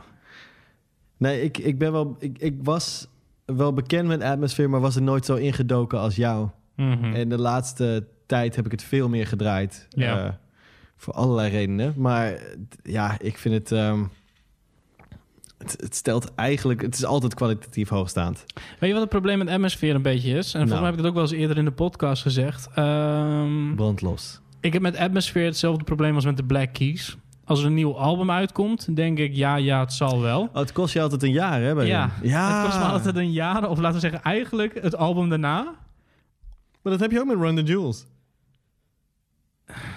Nee, 1.18 1.42
ik, 1.42 1.58
ik 1.58 1.78
ben 1.78 1.92
wel... 1.92 2.16
Ik, 2.20 2.38
ik 2.38 2.56
was 2.64 3.08
wel 3.46 3.74
bekend 3.74 4.08
met 4.08 4.22
atmosfeer, 4.22 4.70
maar 4.70 4.80
was 4.80 4.96
er 4.96 5.02
nooit 5.02 5.26
zo 5.26 5.36
ingedoken 5.36 6.00
als 6.00 6.16
jou. 6.16 6.50
Mhm. 6.76 7.14
En 7.14 7.30
de 7.30 7.40
laatste 7.40 8.08
tijd 8.26 8.56
heb 8.56 8.66
ik 8.66 8.72
het 8.72 8.84
veel 8.84 9.10
meer 9.10 9.28
gedraaid. 9.28 9.88
Ja. 9.90 10.26
Eh, 10.26 10.34
voor 10.96 11.14
allerlei 11.14 11.50
redenen. 11.50 11.94
Maar 11.98 12.40
ja, 12.84 13.16
ik 13.20 13.38
vind 13.38 13.54
het... 13.54 13.72
ehm, 13.72 14.04
het, 15.72 15.82
het 15.82 15.96
stelt 15.96 16.36
eigenlijk... 16.36 16.82
Het 16.82 16.96
is 16.96 17.06
altijd 17.06 17.34
kwalitatief 17.34 17.90
hoogstaand. 17.90 18.46
Weet 18.56 18.88
je 18.90 18.92
wat 18.92 19.02
het 19.02 19.10
probleem 19.10 19.38
met 19.38 19.50
Atmosphere 19.50 19.94
een 19.94 20.02
beetje 20.02 20.30
is? 20.30 20.46
En 20.46 20.52
volgens 20.52 20.70
Nou. 20.72 20.82
mij 20.82 20.90
heb 20.90 20.94
ik 20.94 20.98
het 21.00 21.08
ook 21.08 21.14
wel 21.14 21.24
eens 21.24 21.32
eerder 21.32 21.58
in 21.58 21.66
de 21.66 21.72
podcast 21.72 22.22
gezegd. 22.22 22.68
Ehm, 22.76 23.76
Brandlos. 23.76 24.42
ik 24.60 24.74
heb 24.74 24.82
met 24.82 24.98
Atmosphere 24.98 25.46
hetzelfde 25.46 25.84
probleem 25.84 26.16
als 26.16 26.26
met 26.26 26.38
de 26.38 26.44
Black 26.44 26.74
Keys. 26.74 27.18
Als 27.46 27.60
er 27.60 27.66
een 27.66 27.74
nieuw 27.74 27.98
album 27.98 28.32
uitkomt, 28.32 28.96
denk 28.96 29.18
ik, 29.20 29.36
ja, 29.36 29.56
ja, 29.56 29.80
het 29.80 29.94
zal 29.94 30.22
wel. 30.22 30.42
Oh, 30.42 30.54
het 30.56 30.72
kost 30.72 30.94
je 30.94 31.02
altijd 31.02 31.24
een 31.24 31.32
jaar, 31.32 31.62
hè? 31.62 31.74
Bij 31.76 31.88
Ja, 31.88 32.12
ja. 32.22 32.56
het 32.56 32.66
kost 32.66 32.78
me 32.78 32.92
altijd 32.92 33.16
een 33.16 33.32
jaar, 33.32 33.70
of 33.70 33.78
laten 33.78 33.94
we 33.94 34.00
zeggen 34.00 34.22
eigenlijk 34.22 34.82
het 34.82 34.96
album 34.96 35.30
daarna. 35.30 35.64
Maar 36.82 36.92
dat 36.92 37.00
heb 37.00 37.12
je 37.12 37.20
ook 37.20 37.26
met 37.28 37.38
Run 37.40 37.56
the 37.56 37.64
Jewels. 37.64 38.06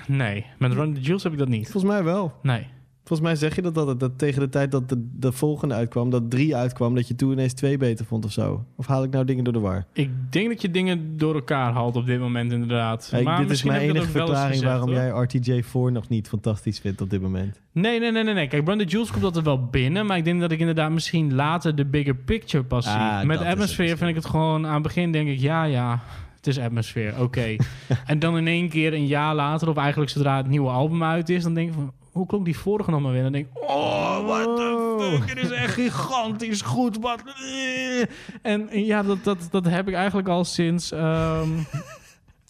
Nee, 0.07 0.47
met 0.59 0.73
Run 0.73 0.95
the 0.95 1.01
Jewels 1.01 1.23
heb 1.23 1.33
ik 1.33 1.39
dat 1.39 1.49
niet. 1.49 1.71
Volgens 1.71 1.93
mij 1.93 2.05
wel. 2.05 2.33
Nee. 2.43 2.67
Volgens 3.07 3.29
mij 3.29 3.37
zeg 3.37 3.55
je 3.55 3.63
dat 3.63 3.79
altijd. 3.79 4.01
Dat 4.01 4.19
tegen 4.19 4.41
de 4.41 4.49
tijd 4.49 4.71
dat 4.71 4.89
de, 4.89 5.09
de 5.13 5.33
volgende 5.33 5.75
uitkwam, 5.75 6.11
dat 6.11 6.31
drie 6.31 6.57
uitkwam, 6.57 6.95
dat 6.95 7.09
je 7.09 7.15
toen 7.15 7.33
ineens 7.33 7.53
twee 7.53 7.77
beter 7.77 8.05
vond 8.05 8.25
of 8.25 8.33
zo. 8.33 8.65
Of 8.77 8.87
haal 8.87 9.03
ik 9.03 9.11
nou 9.11 9.25
dingen 9.25 9.45
door 9.45 9.53
de 9.53 9.59
war? 9.59 9.85
Ik 9.93 10.11
denk 10.31 10.49
dat 10.49 10.63
je 10.63 10.71
dingen 10.71 11.17
door 11.17 11.35
elkaar 11.35 11.73
haalt 11.73 11.97
op 11.97 12.07
dit 12.07 12.21
moment 12.21 12.53
inderdaad. 12.53 13.11
Hey, 13.11 13.23
maar 13.23 13.41
dit 13.41 13.51
is 13.51 13.63
mijn 13.63 13.87
dat 13.87 13.97
enige 13.97 14.11
verklaring 14.11 14.47
gezegd, 14.47 14.71
waarom 14.71 14.89
hoor. 14.89 14.99
jij 14.99 15.09
RTJ 15.09 15.63
4 15.63 15.93
nog 15.93 16.09
niet 16.09 16.29
fantastisch 16.29 16.79
vindt 16.79 17.01
op 17.01 17.11
dit 17.11 17.21
moment. 17.21 17.61
Nee, 17.73 18.01
nee, 18.01 18.13
nee, 18.13 18.23
nee, 18.25 18.35
nee. 18.35 18.49
Kijk, 18.49 18.67
the 18.67 18.85
Jewels 18.85 19.11
komt 19.11 19.25
altijd 19.25 19.45
wel 19.45 19.67
binnen. 19.67 20.07
Maar 20.07 20.17
ik 20.17 20.25
denk 20.25 20.41
dat 20.41 20.53
ik 20.53 20.59
inderdaad 20.59 20.91
misschien 20.91 21.35
later 21.35 21.75
de 21.75 21.85
bigger 21.85 22.17
picture 22.17 22.65
pas 22.65 22.85
zie. 22.85 22.95
Ah, 22.95 23.17
Met 23.17 23.27
dat 23.27 23.31
is 23.31 23.39
het 23.39 23.49
Atmosphere 23.49 23.97
vind 23.97 24.11
ik 24.11 24.17
het 24.17 24.27
gewoon... 24.27 24.67
Aan 24.67 24.75
het 24.75 24.83
begin 24.83 25.13
denk 25.13 25.29
ik, 25.29 25.39
ja, 25.39 25.65
ja, 25.65 26.03
het 26.37 26.47
is 26.47 26.59
Atmosphere, 26.59 27.23
oké. 27.23 27.57
en 28.07 28.19
dan 28.19 28.37
in 28.37 28.47
één 28.47 28.69
keer 28.69 28.93
een 28.93 29.07
jaar 29.07 29.35
later... 29.35 29.69
of 29.69 29.77
eigenlijk 29.77 30.11
zodra 30.11 30.37
het 30.37 30.49
nieuwe 30.49 30.69
album 30.69 31.03
uit 31.03 31.29
is... 31.29 31.43
dan 31.43 31.55
denk 31.55 31.69
ik 31.69 31.75
van, 31.75 31.93
hoe 32.17 32.27
klonk 32.27 32.45
die 32.45 32.59
vorige 32.59 32.91
nog 32.91 33.01
maar 33.01 33.13
weer? 33.13 33.23
Dan 33.23 33.33
denk 33.33 33.47
ik, 33.47 33.63
oh, 33.63 34.27
what 34.27 34.57
the 34.57 34.97
fuck, 34.99 35.29
het 35.29 35.45
is 35.45 35.51
echt 35.51 35.75
gigantisch 35.75 36.61
goed. 36.61 36.99
Wat... 37.01 37.23
En 38.43 38.69
ja, 38.71 39.03
dat, 39.03 39.25
dat, 39.25 39.49
dat 39.51 39.65
heb 39.65 39.89
ik 39.89 39.95
eigenlijk 39.95 40.29
al 40.29 40.45
sinds... 40.45 40.93
ehm, 40.93 41.49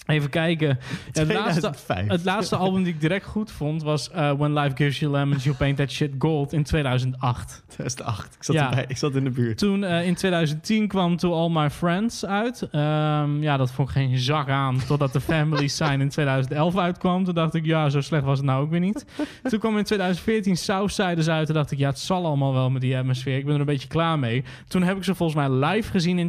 Even 0.07 0.31
kijken. 0.31 0.69
Het, 0.69 1.33
laatste, 1.33 1.61
2005. 1.61 2.09
het 2.09 2.25
laatste 2.25 2.57
album 2.57 2.83
die 2.83 2.93
ik 2.93 3.01
direct 3.01 3.25
goed 3.25 3.51
vond 3.53 3.83
was 3.83 4.11
uh, 4.15 4.33
When 4.33 4.55
Life 4.55 4.77
Gives 4.77 4.99
You 4.99 5.13
Lemons, 5.13 5.45
You 5.45 5.57
Paint 5.57 5.77
That 5.77 5.91
Shit 5.91 6.13
Gold 6.19 6.53
in 6.53 6.63
2008. 6.63 7.63
2008. 7.69 8.35
Ik 8.35 8.43
zat, 8.45 8.55
Ja. 8.55 8.69
erbij. 8.69 8.85
Ik 8.89 8.97
zat 8.97 9.15
in 9.15 9.25
de 9.25 9.31
buurt. 9.31 9.59
Toen 9.59 9.83
uh, 9.83 10.07
in 10.07 10.15
2010 10.15 10.89
kwam 10.89 11.17
To 11.17 11.33
All 11.33 11.51
My 11.51 11.71
Friends 11.71 12.27
uit. 12.27 12.63
Um, 12.63 13.43
ja, 13.43 13.57
dat 13.57 13.71
vond 13.71 13.89
ik 13.89 13.95
geen 13.95 14.19
zak 14.19 14.49
aan. 14.49 14.79
Totdat 14.87 15.13
The 15.13 15.21
Family 15.21 15.67
Sign 15.69 16.01
in 16.01 16.09
2011 16.09 16.77
uitkwam. 16.77 17.25
Toen 17.25 17.35
dacht 17.35 17.55
ik, 17.55 17.65
ja, 17.65 17.89
zo 17.89 18.01
slecht 18.01 18.25
was 18.25 18.39
het 18.39 18.47
nou 18.47 18.63
ook 18.63 18.71
weer 18.71 18.81
niet. 18.81 19.05
Toen 19.43 19.59
kwam 19.59 19.79
in 19.79 19.85
2014 19.85 20.57
Southsiders 20.57 21.29
uit. 21.29 21.47
Toen 21.47 21.55
dacht 21.55 21.71
ik, 21.71 21.79
ja, 21.79 21.89
het 21.89 21.99
zal 21.99 22.25
allemaal 22.27 22.53
wel 22.53 22.71
met 22.71 22.81
die 22.81 22.97
atmosfeer. 22.97 23.37
Ik 23.37 23.45
ben 23.45 23.55
er 23.55 23.61
een 23.61 23.67
beetje 23.67 23.89
klaar 23.89 24.19
mee. 24.19 24.45
Toen 24.69 24.83
heb 24.83 24.97
ik 24.97 25.05
ze 25.05 25.15
volgens 25.15 25.39
mij 25.49 25.69
live 25.69 25.91
gezien 25.91 26.19
in 26.19 26.29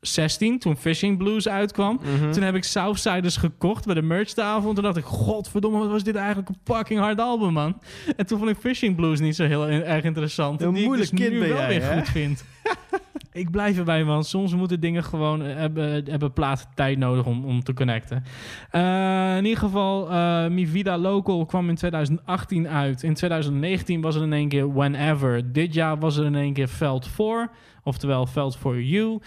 2016, 0.00 0.58
toen 0.58 0.76
Fishing 0.76 1.18
Blues 1.18 1.48
uitkwam. 1.48 2.00
Mhm. 2.02 2.32
Toen 2.32 2.42
heb 2.42 2.54
ik 2.54 2.64
Southsiders 2.64 3.36
gekocht 3.36 3.84
bij 3.84 3.94
de 3.94 4.02
merchtafel. 4.02 4.72
Toen 4.72 4.82
dacht 4.82 4.96
ik, 4.96 5.04
godverdomme, 5.04 5.78
wat 5.78 5.88
was 5.88 6.02
dit 6.02 6.14
eigenlijk 6.14 6.48
een 6.48 6.58
fucking 6.64 7.00
hard 7.00 7.20
album, 7.20 7.52
man. 7.52 7.80
En 8.16 8.26
toen 8.26 8.38
vond 8.38 8.50
ik 8.50 8.56
Fishing 8.56 8.96
Blues 8.96 9.20
niet 9.20 9.36
zo 9.36 9.44
heel 9.44 9.68
erg 9.68 10.04
interessant. 10.04 10.62
Een 10.62 10.76
ik 10.76 10.84
moeilijk 10.84 11.10
dus 11.10 11.20
kind 11.20 11.32
nu 11.32 11.38
ben 11.38 11.48
wel 11.48 11.58
jij, 11.58 11.68
weer 11.68 11.82
hè? 11.82 11.96
goed 11.96 12.08
vind. 12.08 12.44
ik 13.32 13.50
blijf 13.50 13.78
erbij, 13.78 14.04
man. 14.04 14.24
Soms 14.24 14.54
moeten 14.54 14.80
dingen 14.80 15.04
gewoon 15.04 15.42
eh, 15.42 15.56
hebben, 15.56 16.04
hebben 16.10 16.32
plaats 16.32 16.66
tijd 16.74 16.98
nodig 16.98 17.26
om, 17.26 17.44
om 17.44 17.62
te 17.62 17.74
connecten. 17.74 18.24
Eh, 18.70 19.36
in 19.36 19.44
ieder 19.44 19.58
geval, 19.58 20.10
eh 20.10 20.46
Mi 20.46 20.66
Vida 20.66 20.98
Local 20.98 21.44
kwam 21.44 21.68
in 21.68 21.74
2018 21.74 22.68
uit. 22.68 23.02
In 23.02 23.14
2019 23.14 24.00
was 24.00 24.16
er 24.16 24.22
in 24.22 24.32
één 24.32 24.48
keer 24.48 24.72
Whenever. 24.72 25.52
Dit 25.52 25.74
jaar 25.74 25.98
was 25.98 26.16
er 26.16 26.24
in 26.24 26.34
één 26.34 26.52
keer 26.52 26.68
Felt 26.68 27.08
4. 27.08 27.50
Oftewel 27.82 28.26
Felt 28.26 28.56
for 28.56 28.82
You. 28.82 29.20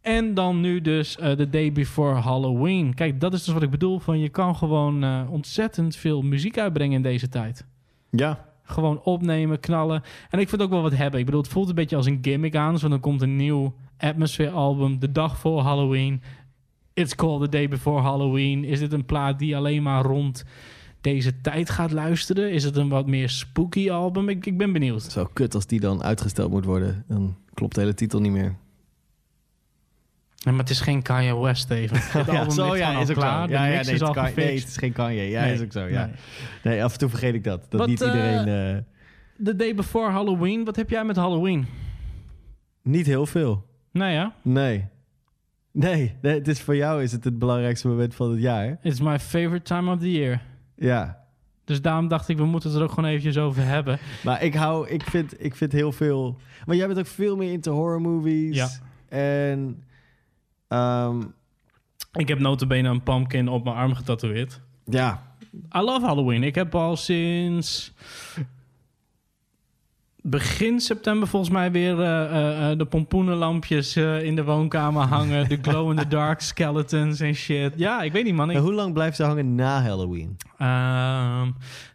En 0.00 0.34
dan 0.34 0.60
nu 0.60 0.80
dus 0.80 1.16
eh, 1.16 1.32
The 1.32 1.50
Day 1.50 1.72
Before 1.72 2.14
Halloween. 2.14 2.94
Kijk, 2.94 3.20
dat 3.20 3.32
is 3.32 3.44
dus 3.44 3.54
wat 3.54 3.62
ik 3.62 3.70
bedoel. 3.70 3.98
Van 3.98 4.18
je 4.18 4.28
kan 4.28 4.56
gewoon 4.56 5.04
eh, 5.04 5.22
ontzettend 5.30 5.96
veel 5.96 6.22
muziek 6.22 6.58
uitbrengen 6.58 6.96
in 6.96 7.02
deze 7.02 7.28
tijd. 7.28 7.66
Ja. 8.10 8.48
Gewoon 8.62 9.00
opnemen, 9.02 9.60
knallen. 9.60 10.02
En 10.30 10.38
ik 10.38 10.48
vind 10.48 10.62
ook 10.62 10.70
wel 10.70 10.82
wat 10.82 10.96
hebben. 10.96 11.20
Ik 11.20 11.26
bedoel, 11.26 11.40
het 11.40 11.50
voelt 11.50 11.68
een 11.68 11.74
beetje 11.74 11.96
als 11.96 12.06
een 12.06 12.18
gimmick 12.22 12.56
aan. 12.56 12.78
Zo 12.78 12.88
dan 12.88 13.00
komt 13.00 13.22
een 13.22 13.36
nieuw 13.36 13.74
Atmosphere 13.98 14.50
album. 14.50 14.98
De 14.98 15.12
dag 15.12 15.38
voor 15.38 15.60
Halloween. 15.60 16.22
It's 16.94 17.14
called 17.14 17.40
The 17.40 17.48
Day 17.48 17.68
Before 17.68 18.00
Halloween. 18.00 18.64
Is 18.64 18.78
dit 18.78 18.92
een 18.92 19.04
plaat 19.04 19.38
die 19.38 19.56
alleen 19.56 19.82
maar 19.82 20.04
rond 20.04 20.44
deze 21.00 21.40
tijd 21.40 21.70
gaat 21.70 21.90
luisteren? 21.92 22.52
Is 22.52 22.64
het 22.64 22.76
een 22.76 22.88
wat 22.88 23.06
meer 23.06 23.28
spooky 23.28 23.90
album? 23.90 24.28
Ik, 24.28 24.46
ik 24.46 24.58
ben 24.58 24.72
benieuwd. 24.72 25.02
Zo 25.02 25.28
kut 25.32 25.54
als 25.54 25.66
die 25.66 25.80
dan 25.80 26.02
uitgesteld 26.02 26.50
moet 26.50 26.64
worden. 26.64 27.04
Dan 27.08 27.36
klopt 27.54 27.74
de 27.74 27.80
hele 27.80 27.94
titel 27.94 28.20
niet 28.20 28.32
meer. 28.32 28.56
Ja, 30.42 30.50
maar 30.50 30.60
het 30.60 30.70
is 30.70 30.80
geen 30.80 31.02
Kanye 31.02 31.36
West, 31.40 31.70
even. 31.70 31.96
Het 32.20 32.26
Ja, 32.26 32.50
zo, 32.50 32.76
ja, 32.76 33.00
is 33.00 33.08
ook 33.08 33.14
klaar. 33.16 33.40
zo. 33.40 33.46
De 33.46 33.52
Ja, 33.52 33.64
ja, 33.64 33.70
nee, 33.70 33.80
is 33.80 33.90
het 33.90 34.02
al 34.02 34.12
kan- 34.12 34.30
nee, 34.36 34.58
het 34.58 34.68
is 34.68 34.76
geen 34.76 34.92
Kanye. 34.92 35.22
Ja, 35.22 35.40
Nee, 35.44 35.52
is 35.52 35.60
ook 35.62 35.72
zo, 35.72 35.86
ja. 35.86 36.04
nee. 36.06 36.14
Nee, 36.62 36.84
af 36.84 36.92
en 36.92 36.98
toe 36.98 37.08
vergeet 37.08 37.34
ik 37.34 37.44
dat. 37.44 37.66
Dat 37.68 37.86
niet 37.86 38.00
eh, 38.00 38.06
iedereen... 38.06 38.74
eh, 38.76 38.82
The 39.44 39.56
Day 39.56 39.74
Before 39.74 40.10
Halloween. 40.10 40.64
Wat 40.64 40.76
heb 40.76 40.90
jij 40.90 41.04
met 41.04 41.16
Halloween? 41.16 41.66
niet 42.82 43.06
heel 43.06 43.26
veel. 43.26 43.66
Nou 43.92 44.12
ja, 44.12 44.34
Nee. 44.42 44.86
Nee, 45.72 46.14
nee, 46.22 46.34
het 46.34 46.48
is 46.48 46.60
voor 46.60 46.76
jou 46.76 47.02
is 47.02 47.12
het 47.12 47.24
het 47.24 47.38
belangrijkste 47.38 47.88
moment 47.88 48.14
van 48.14 48.30
het 48.30 48.40
jaar. 48.40 48.78
it's 48.82 49.00
my 49.00 49.18
favorite 49.18 49.62
time 49.62 49.92
of 49.92 49.98
the 50.00 50.12
year. 50.12 50.40
Ja. 50.76 51.18
Dus 51.64 51.82
daarom 51.82 52.08
dacht 52.08 52.28
ik, 52.28 52.36
we 52.36 52.44
moeten 52.44 52.70
het 52.70 52.78
er 52.78 52.84
ook 52.84 52.90
gewoon 52.92 53.10
eventjes 53.10 53.38
over 53.38 53.64
hebben. 53.64 53.98
Maar 54.24 54.42
ik 54.42 54.54
hou, 54.54 54.88
ik 54.88 55.02
vind, 55.02 55.44
ik 55.44 55.54
vind 55.56 55.72
heel 55.72 55.92
veel... 55.92 56.36
Maar 56.66 56.76
jij 56.76 56.86
bent 56.86 56.98
ook 56.98 57.06
veel 57.06 57.36
meer 57.36 57.52
into 57.52 57.72
horror 57.72 58.00
movies. 58.00 58.56
Ja. 58.56 58.68
En 59.08 59.82
ehm, 60.70 61.20
Ik 62.12 62.28
heb 62.28 62.38
notabene 62.38 62.88
een 62.88 63.02
pumpkin 63.02 63.48
op 63.48 63.64
mijn 63.64 63.76
arm 63.76 63.94
getatoeëerd. 63.94 64.60
ja, 64.84 65.22
I 65.76 65.80
love 65.80 66.06
Halloween. 66.06 66.42
Ik 66.42 66.54
heb 66.54 66.74
al 66.74 66.96
sinds 66.96 67.92
begin 70.22 70.80
september 70.80 71.28
volgens 71.28 71.52
mij 71.52 71.72
weer 71.72 72.00
eh, 72.00 72.24
eh, 72.24 72.70
eh, 72.70 72.78
de 72.78 72.84
pompoenenlampjes 72.84 73.96
in 73.96 74.36
de 74.36 74.44
woonkamer 74.44 75.02
hangen. 75.02 75.48
De 75.48 75.58
glow-in-the-dark 75.62 76.40
skeletons 76.50 77.20
en 77.20 77.34
shit. 77.34 77.72
Ja, 77.76 78.02
ik 78.02 78.12
weet 78.12 78.24
niet 78.24 78.34
man. 78.34 78.50
Ik, 78.50 78.56
hoe 78.56 78.72
lang 78.72 78.92
blijft 78.92 79.16
ze 79.16 79.24
hangen 79.24 79.54
na 79.54 79.82
Halloween? 79.82 80.36
Ehm, 80.58 81.50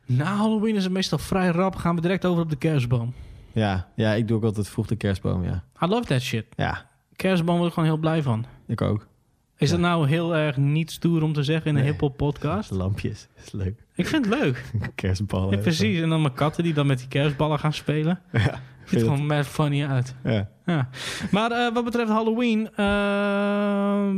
na 0.06 0.36
Halloween 0.36 0.76
is 0.76 0.84
het 0.84 0.94
meestal 0.94 1.18
vrij 1.18 1.50
rap. 1.50 1.76
Gaan 1.76 1.96
we 1.96 2.02
direct 2.02 2.26
over 2.26 2.44
op 2.44 2.50
de 2.50 2.56
kerstboom. 2.56 3.14
Ja, 3.52 3.88
ja, 3.96 4.14
ik 4.14 4.28
doe 4.28 4.38
ook 4.38 4.44
altijd 4.44 4.68
vroeg 4.70 4.88
de 4.88 4.96
kerstboom, 4.96 5.44
ja. 5.44 5.64
I 5.82 5.86
love 5.86 6.06
that 6.06 6.22
shit. 6.22 6.46
Ja, 6.56 6.86
Kerstboom 7.16 7.56
word 7.58 7.68
ik 7.68 7.74
gewoon 7.74 7.90
heel 7.90 7.98
blij 8.00 8.22
van. 8.22 8.46
ik 8.68 8.82
ook. 8.82 9.08
Is 9.58 9.70
dat 9.70 9.80
nou 9.80 10.08
heel 10.08 10.36
erg 10.36 10.58
niet 10.58 10.92
stoer 10.92 11.24
om 11.24 11.34
te 11.34 11.44
zeggen 11.44 11.68
in 11.70 11.76
een 11.76 11.82
Nee. 11.82 11.92
hip-hop 11.92 12.18
podcast? 12.18 12.72
Lampjes, 12.82 13.28
is 13.46 13.52
leuk. 13.52 13.84
Ik 13.96 14.08
vind 14.08 14.26
het 14.26 14.40
leuk. 14.40 14.72
Kerstballen. 14.96 15.56
Ja, 15.56 15.62
precies. 15.62 16.02
En 16.02 16.10
dan 16.10 16.22
mijn 16.22 16.34
katten 16.34 16.64
die 16.64 16.74
dan 16.74 16.88
met 16.88 16.98
die 17.00 17.08
kerstballen 17.08 17.60
gaan 17.60 17.74
spelen. 17.74 18.20
Ja, 18.32 18.60
Ziet 18.86 19.00
er 19.02 19.06
gewoon 19.08 19.26
mad 19.26 19.48
funny 19.48 19.86
uit. 19.86 20.16
ja. 20.24 20.50
Ja. 20.66 20.88
Maar 21.32 21.52
eh, 21.52 21.74
wat 21.74 21.84
betreft 21.84 22.10
Halloween, 22.12 22.68
eh, 22.76 22.76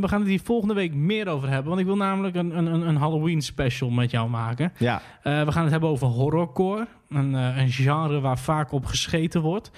we 0.00 0.08
gaan 0.08 0.20
het 0.20 0.28
hier 0.28 0.40
volgende 0.44 0.74
week 0.74 0.94
meer 0.94 1.28
over 1.28 1.48
hebben. 1.48 1.68
Want 1.68 1.80
ik 1.80 1.86
wil 1.86 1.96
namelijk 1.96 2.36
een, 2.36 2.58
een, 2.58 2.66
een- 2.66 2.88
een 2.88 2.96
Halloween 2.96 3.42
special 3.42 3.90
met 3.90 4.10
jou 4.10 4.28
maken. 4.30 4.72
ja. 4.78 5.00
Eh, 5.22 5.42
we 5.42 5.52
gaan 5.52 5.62
het 5.62 5.70
hebben 5.72 5.90
over 5.90 6.06
horrorcore. 6.06 6.86
Een, 7.08 7.32
een 7.34 7.68
genre 7.70 8.20
waar 8.20 8.38
vaak 8.38 8.72
op 8.72 8.84
gescheten 8.86 9.40
wordt. 9.40 9.70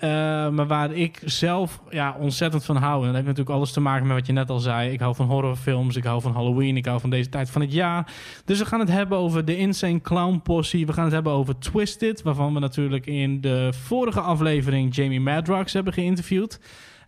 Maar 0.00 0.66
waar 0.66 0.92
ik 0.92 1.20
zelf 1.24 1.80
ja, 1.90 2.16
ontzettend 2.18 2.64
van 2.64 2.76
hou. 2.76 2.98
En 3.00 3.04
dat 3.06 3.14
heeft 3.14 3.26
natuurlijk 3.26 3.56
alles 3.56 3.72
te 3.72 3.80
maken 3.80 4.06
met 4.06 4.16
wat 4.16 4.26
je 4.26 4.32
net 4.32 4.50
al 4.50 4.58
zei. 4.58 4.90
Ik 4.92 5.00
hou 5.00 5.14
van 5.14 5.26
horrorfilms, 5.26 5.96
ik 5.96 6.04
hou 6.04 6.20
van 6.20 6.32
Halloween, 6.32 6.76
ik 6.76 6.86
hou 6.86 7.00
van 7.00 7.10
deze 7.10 7.28
tijd 7.28 7.50
van 7.50 7.60
het 7.60 7.72
jaar. 7.72 8.12
Dus 8.44 8.58
we 8.58 8.64
gaan 8.64 8.80
het 8.80 8.88
hebben 8.90 9.18
over 9.18 9.44
de 9.44 9.56
Insane 9.56 10.00
Clown 10.00 10.40
Posse. 10.42 10.84
We 10.86 10.92
gaan 10.92 11.04
het 11.04 11.12
hebben 11.12 11.32
over 11.32 11.58
Twisted. 11.58 12.22
Waarvan 12.22 12.54
we 12.54 12.60
natuurlijk 12.60 13.06
in 13.06 13.40
de 13.40 13.68
vorige 13.72 14.20
aflevering 14.20 14.94
Jamie 14.94 15.20
Madrox 15.20 15.72
hebben 15.72 15.92
geïnterviewd. 16.24 16.60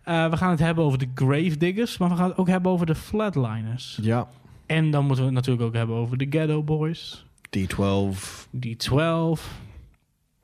Eh, 0.03 0.29
we 0.29 0.37
gaan 0.37 0.49
het 0.49 0.59
hebben 0.59 0.83
over 0.83 0.97
de 0.99 1.07
Gravediggers. 1.15 1.97
Maar 1.97 2.09
we 2.09 2.15
gaan 2.15 2.29
het 2.29 2.37
ook 2.37 2.47
hebben 2.47 2.71
over 2.71 2.85
de 2.85 2.95
Flatliners. 2.95 3.99
Ja. 4.01 4.27
En 4.65 4.91
dan 4.91 5.05
moeten 5.05 5.23
we 5.25 5.29
het 5.29 5.39
natuurlijk 5.39 5.67
ook 5.67 5.75
hebben 5.75 5.95
over 5.95 6.17
de 6.17 6.27
Ghetto 6.29 6.63
Boys. 6.63 7.25
D12, 7.57 8.47
D12. 8.65 9.41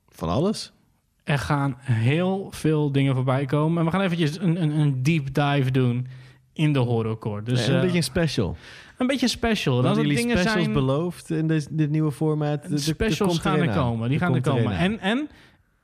van 0.10 0.30
alles. 0.30 0.72
Er 1.24 1.40
gaan 1.40 1.76
heel 1.80 2.48
veel 2.52 2.92
dingen 2.92 3.16
voorbij 3.16 3.46
komen. 3.46 3.80
En 3.80 3.86
we 3.86 3.92
gaan 3.92 4.02
eventjes 4.02 4.40
een, 4.40 4.62
een, 4.62 4.80
een 4.80 5.04
deep 5.04 5.34
dive 5.34 5.72
doen 5.72 6.08
in 6.54 6.74
de 6.74 6.80
horrorcore. 6.80 7.44
Dus 7.44 7.68
een 7.68 7.76
eh, 7.76 7.82
beetje 7.82 7.98
een 7.98 8.04
special. 8.04 8.58
een 8.98 9.08
beetje 9.08 9.28
special. 9.28 9.86
Er 9.86 9.96
jullie 9.96 10.16
dingen 10.16 10.38
specials 10.38 10.64
zijn, 10.64 10.74
beloofd 10.74 11.30
in 11.30 11.48
dit, 11.48 11.68
dit 11.72 11.90
nieuwe 11.90 12.12
format? 12.12 12.68
De- 12.70 12.78
specials 12.78 13.40
gaan 13.40 13.60
er 13.60 13.76
komen. 13.76 14.10
Die 14.10 14.20
Er 14.20 14.26
gaan 14.26 14.36
er 14.36 14.42
komen. 14.42 14.78
En, 14.78 15.00
en 15.00 15.30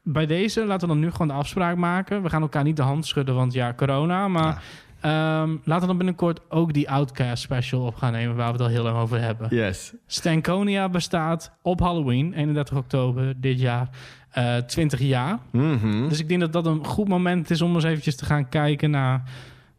bij 0.03 0.25
deze 0.25 0.65
laten 0.65 0.87
we 0.87 0.93
dan 0.93 1.03
nu 1.03 1.11
gewoon 1.11 1.27
de 1.27 1.33
afspraak 1.33 1.77
maken. 1.77 2.23
We 2.23 2.29
gaan 2.29 2.41
elkaar 2.41 2.63
niet 2.63 2.75
de 2.75 2.81
hand 2.81 3.05
schudden, 3.05 3.35
want 3.35 3.53
ja, 3.53 3.73
corona. 3.73 4.27
Maar 4.27 4.63
ehm, 5.01 5.49
laten 5.63 5.81
we 5.81 5.87
dan 5.87 5.97
binnenkort 5.97 6.39
ook 6.49 6.73
die 6.73 6.89
Outcast 6.89 7.43
special 7.43 7.81
op 7.85 7.95
gaan 7.95 8.11
nemen... 8.11 8.35
waar 8.35 8.45
we 8.45 8.51
het 8.51 8.61
al 8.61 8.67
heel 8.67 8.83
lang 8.83 8.97
over 8.97 9.21
hebben. 9.21 9.47
Yes. 9.55 9.93
Stankonia 10.07 10.89
bestaat 10.89 11.51
op 11.61 11.79
Halloween, 11.79 12.33
31 12.33 12.77
oktober 12.77 13.33
dit 13.41 13.59
jaar, 13.59 13.89
eh 14.31 14.57
20 14.57 14.99
jaar. 14.99 15.39
Mhm. 15.51 16.09
Dus 16.09 16.19
ik 16.19 16.27
denk 16.27 16.39
dat 16.39 16.53
dat 16.53 16.65
een 16.65 16.85
goed 16.85 17.07
moment 17.07 17.49
is 17.49 17.61
om 17.61 17.75
eens 17.75 17.83
eventjes 17.83 18.15
te 18.15 18.25
gaan 18.25 18.49
kijken 18.49 18.91
naar... 18.91 19.23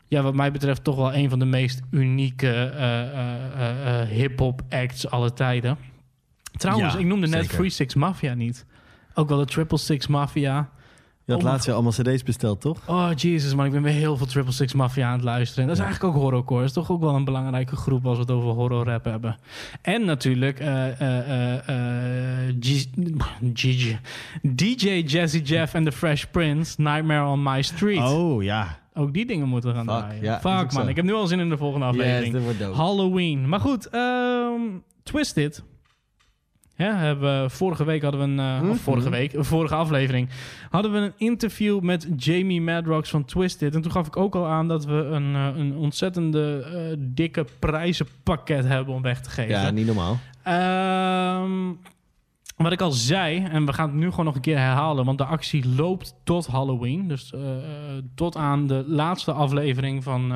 Ja, 0.08 0.22
wat 0.22 0.34
mij 0.34 0.52
betreft 0.52 0.84
toch 0.84 0.96
wel 0.96 1.14
een 1.14 1.30
van 1.30 1.38
de 1.38 1.44
meest 1.44 1.80
unieke 1.90 2.48
eh, 2.48 3.02
eh, 3.02 3.34
eh, 3.56 4.00
eh, 4.00 4.08
hip-hop 4.08 4.62
acts 4.70 5.10
alle 5.10 5.32
tijden. 5.32 5.76
Trouwens, 6.52 6.92
Ja, 6.92 6.98
ik 6.98 7.06
noemde 7.06 7.26
net 7.26 7.40
zeker. 7.40 7.54
Free 7.56 7.70
Six 7.70 7.94
Mafia 7.94 8.34
niet. 8.34 8.66
Ook 9.14 9.28
wel 9.28 9.38
de 9.38 9.44
Triple 9.44 9.78
Six 9.78 10.06
Mafia. 10.06 10.70
Je 11.24 11.32
had 11.32 11.42
Oh, 11.42 11.48
laatst 11.48 11.66
weer 11.66 11.74
allemaal 11.74 11.92
cd's 11.92 12.22
besteld, 12.22 12.60
toch? 12.60 12.78
Oh, 12.86 13.10
Jesus, 13.16 13.54
man. 13.54 13.66
Ik 13.66 13.72
ben 13.72 13.82
weer 13.82 13.92
heel 13.92 14.16
veel 14.16 14.26
Triple 14.26 14.52
Six 14.52 14.72
Mafia 14.72 15.06
aan 15.06 15.12
het 15.12 15.22
luisteren. 15.22 15.62
En 15.62 15.68
dat 15.68 15.76
is 15.78 15.82
eigenlijk 15.84 16.14
ook 16.14 16.22
horrorcore. 16.22 16.60
Dat 16.60 16.68
is 16.68 16.74
toch 16.74 16.90
ook 16.90 17.00
wel 17.00 17.14
een 17.14 17.24
belangrijke 17.24 17.76
groep 17.76 18.06
als 18.06 18.16
we 18.16 18.22
het 18.22 18.30
over 18.30 18.50
horrorrap 18.50 19.04
hebben. 19.04 19.36
En 19.82 20.04
natuurlijk 20.04 20.58
eh, 20.60 21.00
eh, 21.00 22.48
eh, 22.48 22.54
DJ 24.56 25.02
Jazzy 25.06 25.38
Jeff 25.38 25.74
en 25.74 25.84
The 25.84 25.92
Fresh 25.92 26.24
Prince, 26.24 26.80
Nightmare 26.82 27.26
on 27.26 27.42
My 27.42 27.62
Street. 27.62 28.10
Oh, 28.10 28.42
ja. 28.42 28.78
Ook 28.94 29.12
die 29.12 29.26
dingen 29.26 29.48
moeten 29.48 29.74
gaan 29.74 29.86
Fuck, 29.86 29.98
draaien. 29.98 30.22
ja, 30.22 30.40
Fuck, 30.40 30.72
man. 30.72 30.82
zo. 30.82 30.88
Ik 30.88 30.96
heb 30.96 31.04
nu 31.04 31.12
al 31.12 31.26
zin 31.26 31.40
in 31.40 31.48
de 31.48 31.56
volgende 31.56 31.86
aflevering. 31.86 32.36
Yes. 32.58 32.76
Halloween. 32.76 33.48
Maar 33.48 33.60
goed, 33.60 33.88
ehm, 33.88 34.60
Twisted. 35.02 35.62
Ja, 36.76 36.96
hebben, 36.96 37.50
vorige 37.50 37.84
week 37.84 38.02
hadden 38.02 38.20
we 38.20 38.26
een... 38.26 38.38
eh, 38.38 38.60
Mhm. 38.60 38.74
Vorige 38.74 39.10
week, 39.10 39.32
vorige 39.36 39.74
aflevering... 39.74 40.28
hadden 40.70 40.92
we 40.92 40.98
een 40.98 41.12
interview 41.16 41.80
met 41.80 42.08
Jamie 42.16 42.60
Madrox 42.60 43.10
van 43.10 43.24
Twisted. 43.24 43.74
En 43.74 43.82
toen 43.82 43.92
gaf 43.92 44.06
ik 44.06 44.16
ook 44.16 44.34
al 44.34 44.46
aan 44.46 44.68
dat 44.68 44.84
we 44.84 44.92
een, 44.92 45.34
eh, 45.34 45.48
een 45.56 45.76
ontzettende 45.76 46.64
eh, 46.74 46.96
dikke 46.98 47.44
prijzenpakket 47.58 48.64
hebben 48.64 48.94
om 48.94 49.02
weg 49.02 49.20
te 49.20 49.30
geven. 49.30 49.50
Ja, 49.60 49.70
niet 49.70 49.86
normaal. 49.86 50.18
Ehm, 50.42 51.50
wat 52.56 52.72
ik 52.72 52.80
al 52.80 52.90
zei, 52.92 53.44
en 53.44 53.66
we 53.66 53.72
gaan 53.72 53.88
het 53.88 53.98
nu 53.98 54.10
gewoon 54.10 54.24
nog 54.24 54.34
een 54.34 54.40
keer 54.40 54.58
herhalen, 54.58 55.04
want 55.04 55.18
de 55.18 55.24
actie 55.24 55.74
loopt 55.76 56.14
tot 56.24 56.46
Halloween. 56.46 57.08
Dus 57.08 57.32
tot 58.14 58.36
aan 58.36 58.66
de 58.66 58.84
laatste 58.86 59.32
aflevering 59.32 60.02
van, 60.02 60.32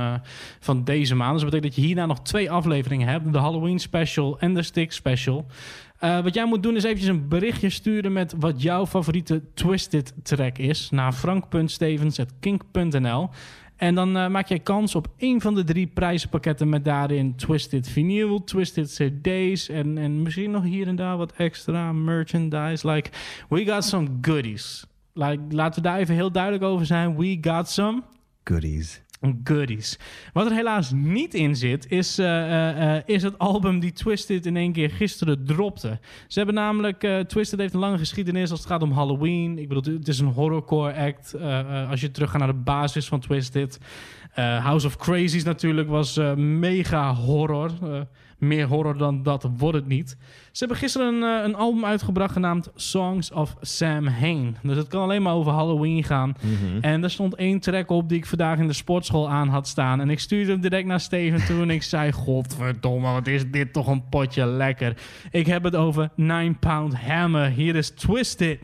van 0.61 0.84
deze 0.84 1.14
maand. 1.14 1.32
Dus 1.32 1.43
dat 1.43 1.51
betekent 1.51 1.74
dat 1.74 1.82
je 1.82 1.87
hierna 1.89 2.07
nog 2.07 2.20
twee 2.20 2.51
afleveringen 2.51 3.09
hebt: 3.09 3.32
de 3.32 3.39
Halloween 3.39 3.78
special 3.78 4.39
en 4.39 4.55
de 4.55 4.62
Stick 4.62 4.93
special. 4.93 5.47
Eh, 5.99 6.22
wat 6.22 6.34
jij 6.34 6.47
moet 6.47 6.62
doen 6.62 6.76
is 6.76 6.84
eventjes 6.84 7.09
een 7.09 7.28
berichtje 7.28 7.70
sturen 7.70 8.12
met 8.12 8.34
wat 8.38 8.62
jouw 8.62 8.86
favoriete 8.86 9.42
Twisted 9.55 10.12
track 10.22 10.59
is 10.59 10.90
naar 10.90 11.12
frank.stevens.kink.nl. 11.12 13.30
En 13.76 13.94
dan 13.94 14.16
eh, 14.16 14.28
maak 14.28 14.49
jij 14.49 14.59
kans 14.59 14.94
op 14.94 15.09
één 15.16 15.40
van 15.40 15.55
de 15.55 15.64
drie 15.64 15.86
prijzenpakketten 15.86 16.68
met 16.68 16.84
daarin 16.84 17.36
Twisted 17.36 17.88
vinyl, 17.88 18.44
Twisted 18.44 18.92
CD's 18.92 19.68
en, 19.68 19.99
en 19.99 20.22
misschien 20.22 20.51
nog 20.51 20.62
hier 20.62 20.86
en 20.86 20.97
daar 20.97 21.16
wat 21.16 21.32
extra 21.32 21.92
merchandise. 21.92 22.90
Like, 22.90 23.11
we 23.49 23.64
got 23.64 23.84
some 23.84 24.09
goodies. 24.20 24.86
Like, 25.12 25.42
laten 25.49 25.82
we 25.82 25.88
daar 25.88 25.99
even 25.99 26.14
heel 26.14 26.32
duidelijk 26.32 26.64
over 26.64 26.86
zijn. 26.86 27.16
We 27.16 27.38
got 27.40 27.70
some 27.70 28.03
Goodies. 28.49 29.03
Goodies. 29.44 29.98
Wat 30.32 30.46
er 30.46 30.52
helaas 30.52 30.92
niet 30.92 31.34
in 31.34 31.56
zit, 31.56 31.90
is, 31.90 32.18
eh, 32.18 32.26
eh, 32.26 32.96
eh, 32.96 33.02
is 33.06 33.22
het 33.22 33.38
album 33.38 33.80
die 33.80 33.92
Twisted 33.92 34.46
in 34.46 34.56
één 34.56 34.72
keer 34.72 34.90
gisteren 34.90 35.44
dropte. 35.44 35.98
Ze 36.26 36.38
hebben 36.38 36.54
namelijk... 36.56 37.24
Twisted 37.26 37.58
heeft 37.58 37.74
een 37.74 37.80
lange 37.80 37.98
geschiedenis 37.98 38.50
als 38.50 38.58
het 38.58 38.68
gaat 38.68 38.82
om 38.82 38.92
Halloween. 38.92 39.58
Ik 39.58 39.68
bedoel, 39.68 39.94
het 39.94 40.08
is 40.08 40.18
een 40.18 40.26
horrorcore 40.26 40.94
act. 40.94 41.34
Als 41.90 42.00
je 42.00 42.10
terug 42.10 42.30
gaat 42.30 42.38
naar 42.38 42.48
de 42.48 42.54
basis 42.54 43.08
van 43.08 43.20
Twisted. 43.20 43.78
House 44.34 44.86
of 44.86 44.96
Crazies 44.96 45.44
natuurlijk 45.44 45.88
was 45.88 46.16
mega 46.36 47.14
horror. 47.14 47.70
Meer 48.38 48.66
horror 48.66 48.98
dan 48.98 49.22
dat 49.22 49.48
wordt 49.56 49.76
het 49.76 49.86
niet. 49.86 50.16
Ze 50.57 50.64
hebben 50.64 50.82
gisteren 50.82 51.14
een, 51.14 51.38
eh, 51.38 51.44
een 51.44 51.54
album 51.54 51.84
uitgebracht 51.84 52.32
genaamd 52.32 52.70
Songs 52.74 53.30
of 53.30 53.57
Sam 53.61 54.07
Hain. 54.07 54.57
Dus 54.62 54.76
het 54.76 54.88
kan 54.88 55.02
alleen 55.02 55.22
maar 55.22 55.34
over 55.34 55.52
Halloween 55.52 56.04
gaan. 56.04 56.34
En 56.80 57.02
er 57.02 57.11
stond 57.11 57.34
één 57.34 57.61
track 57.61 57.90
op 57.90 58.09
die 58.09 58.18
ik 58.18 58.26
vandaag 58.26 58.59
in 58.59 58.66
de 58.66 58.72
sportschool 58.72 59.30
aan 59.30 59.48
had 59.48 59.68
staan. 59.68 60.00
En 60.00 60.11
ik 60.11 60.18
stuurde 60.18 60.50
hem 60.50 60.61
direct 60.61 60.86
naar 60.86 61.00
Steven 61.00 61.46
toe 61.46 61.62
en 61.62 61.70
ik 61.70 61.82
zei... 61.82 62.12
Godverdomme, 62.26 63.12
wat 63.12 63.26
is 63.26 63.50
dit 63.50 63.72
toch 63.72 63.86
een 63.86 64.09
potje 64.09 64.46
lekker. 64.46 64.96
Ik 65.30 65.46
heb 65.46 65.62
het 65.62 65.76
over 65.76 66.11
9 66.14 66.59
Pound 66.59 66.94
Hammer. 66.94 67.50
Hier 67.50 67.76
is 67.76 67.90
Twisted. 67.90 68.59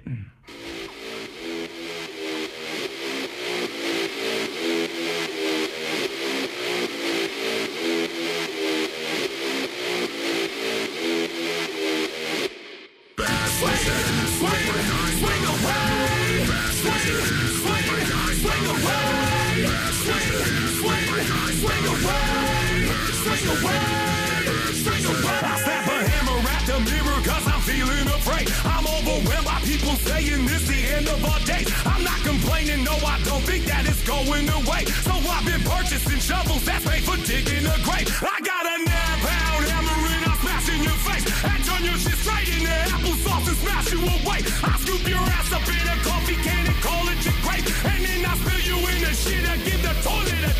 Saying 30.26 30.46
this 30.46 30.66
the 30.68 30.80
end 30.96 31.08
of 31.08 31.24
our 31.24 31.40
days. 31.40 31.68
I'm 31.84 32.04
not 32.04 32.20
complaining, 32.22 32.84
no, 32.84 32.94
I 33.04 33.18
don't 33.24 33.42
think 33.42 33.64
that 33.66 33.86
it's 33.86 34.02
going 34.06 34.48
away. 34.48 34.84
So 35.06 35.12
I've 35.12 35.44
been 35.44 35.62
purchasing 35.62 36.20
shovels 36.20 36.64
that's 36.64 36.84
made 36.86 37.02
for 37.02 37.16
digging 37.26 37.66
a 37.66 37.76
grave. 37.82 38.08
I 38.22 38.38
got 38.42 38.64
a 38.66 38.76
nine 38.78 39.18
pound 39.26 39.64
hammer 39.70 39.98
and 40.14 40.24
I'll 40.30 40.38
smash 40.38 40.68
in 40.70 40.82
your 40.82 40.98
face. 41.06 41.26
And 41.44 41.60
turn 41.64 41.82
your 41.84 41.98
shit 41.98 42.18
straight 42.18 42.48
into 42.48 42.76
applesauce 42.94 43.48
and 43.48 43.58
smash 43.64 43.92
you 43.92 44.00
away. 44.00 44.40
I 44.62 44.72
scoop 44.82 45.02
your 45.08 45.24
ass 45.38 45.52
up 45.52 45.66
in 45.66 45.86
a 45.90 45.96
coffee 46.06 46.38
can 46.46 46.66
and 46.66 46.78
call 46.82 47.04
it 47.08 47.20
your 47.24 47.36
grave. 47.42 47.66
And 47.84 48.04
then 48.04 48.26
I 48.26 48.34
spill 48.38 48.62
you 48.62 48.78
in 48.78 48.98
the 49.02 49.12
shit 49.14 49.44
and 49.44 49.60
give 49.64 49.82
the 49.82 49.94
toilet 50.06 50.42
a 50.48 50.52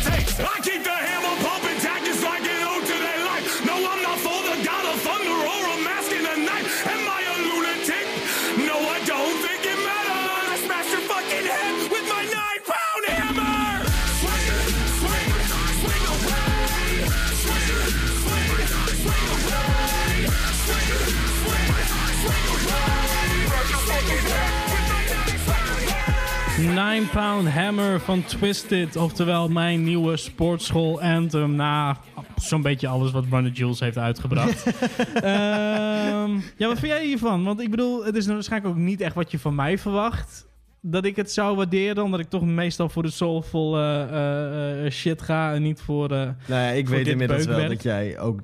Nine 26.73 27.05
Pound 27.11 27.47
Hammer 27.49 27.99
van 27.99 28.23
Twisted. 28.25 28.95
Oftewel 28.95 29.49
mijn 29.49 29.83
nieuwe 29.83 30.17
sportschool 30.17 31.01
anthem. 31.01 31.55
Na 31.55 31.97
zo'n 32.35 32.61
beetje 32.61 32.87
alles 32.87 33.11
wat 33.11 33.29
Brandon 33.29 33.51
Jules 33.51 33.79
heeft 33.79 33.97
uitgebracht. 33.97 34.65
Ehm, 35.13 36.31
ja, 36.57 36.67
wat 36.67 36.79
vind 36.79 36.91
jij 36.91 37.05
hiervan? 37.05 37.43
Want 37.43 37.59
ik 37.61 37.69
bedoel, 37.69 38.05
het 38.05 38.15
is 38.15 38.27
waarschijnlijk 38.27 38.73
ook 38.75 38.81
niet 38.81 39.01
echt 39.01 39.15
wat 39.15 39.31
je 39.31 39.39
van 39.39 39.55
mij 39.55 39.77
verwacht. 39.77 40.47
Dat 40.81 41.05
ik 41.05 41.15
het 41.15 41.31
zou 41.31 41.55
waarderen, 41.55 42.03
omdat 42.03 42.19
ik 42.19 42.29
toch 42.29 42.43
meestal 42.45 42.89
voor 42.89 43.03
de 43.03 43.11
soulful 43.11 43.77
eh, 43.77 44.01
eh, 44.03 44.85
eh, 44.85 44.91
shit 44.91 45.21
ga 45.21 45.53
en 45.53 45.61
niet 45.61 45.81
voor. 45.81 46.11
eh, 46.11 46.17
Nou 46.19 46.61
ja, 46.61 46.67
ik 46.67 46.87
weet 46.87 47.07
inmiddels 47.07 47.45
wel 47.45 47.67
dat 47.69 47.83
jij 47.83 48.19
ook 48.19 48.39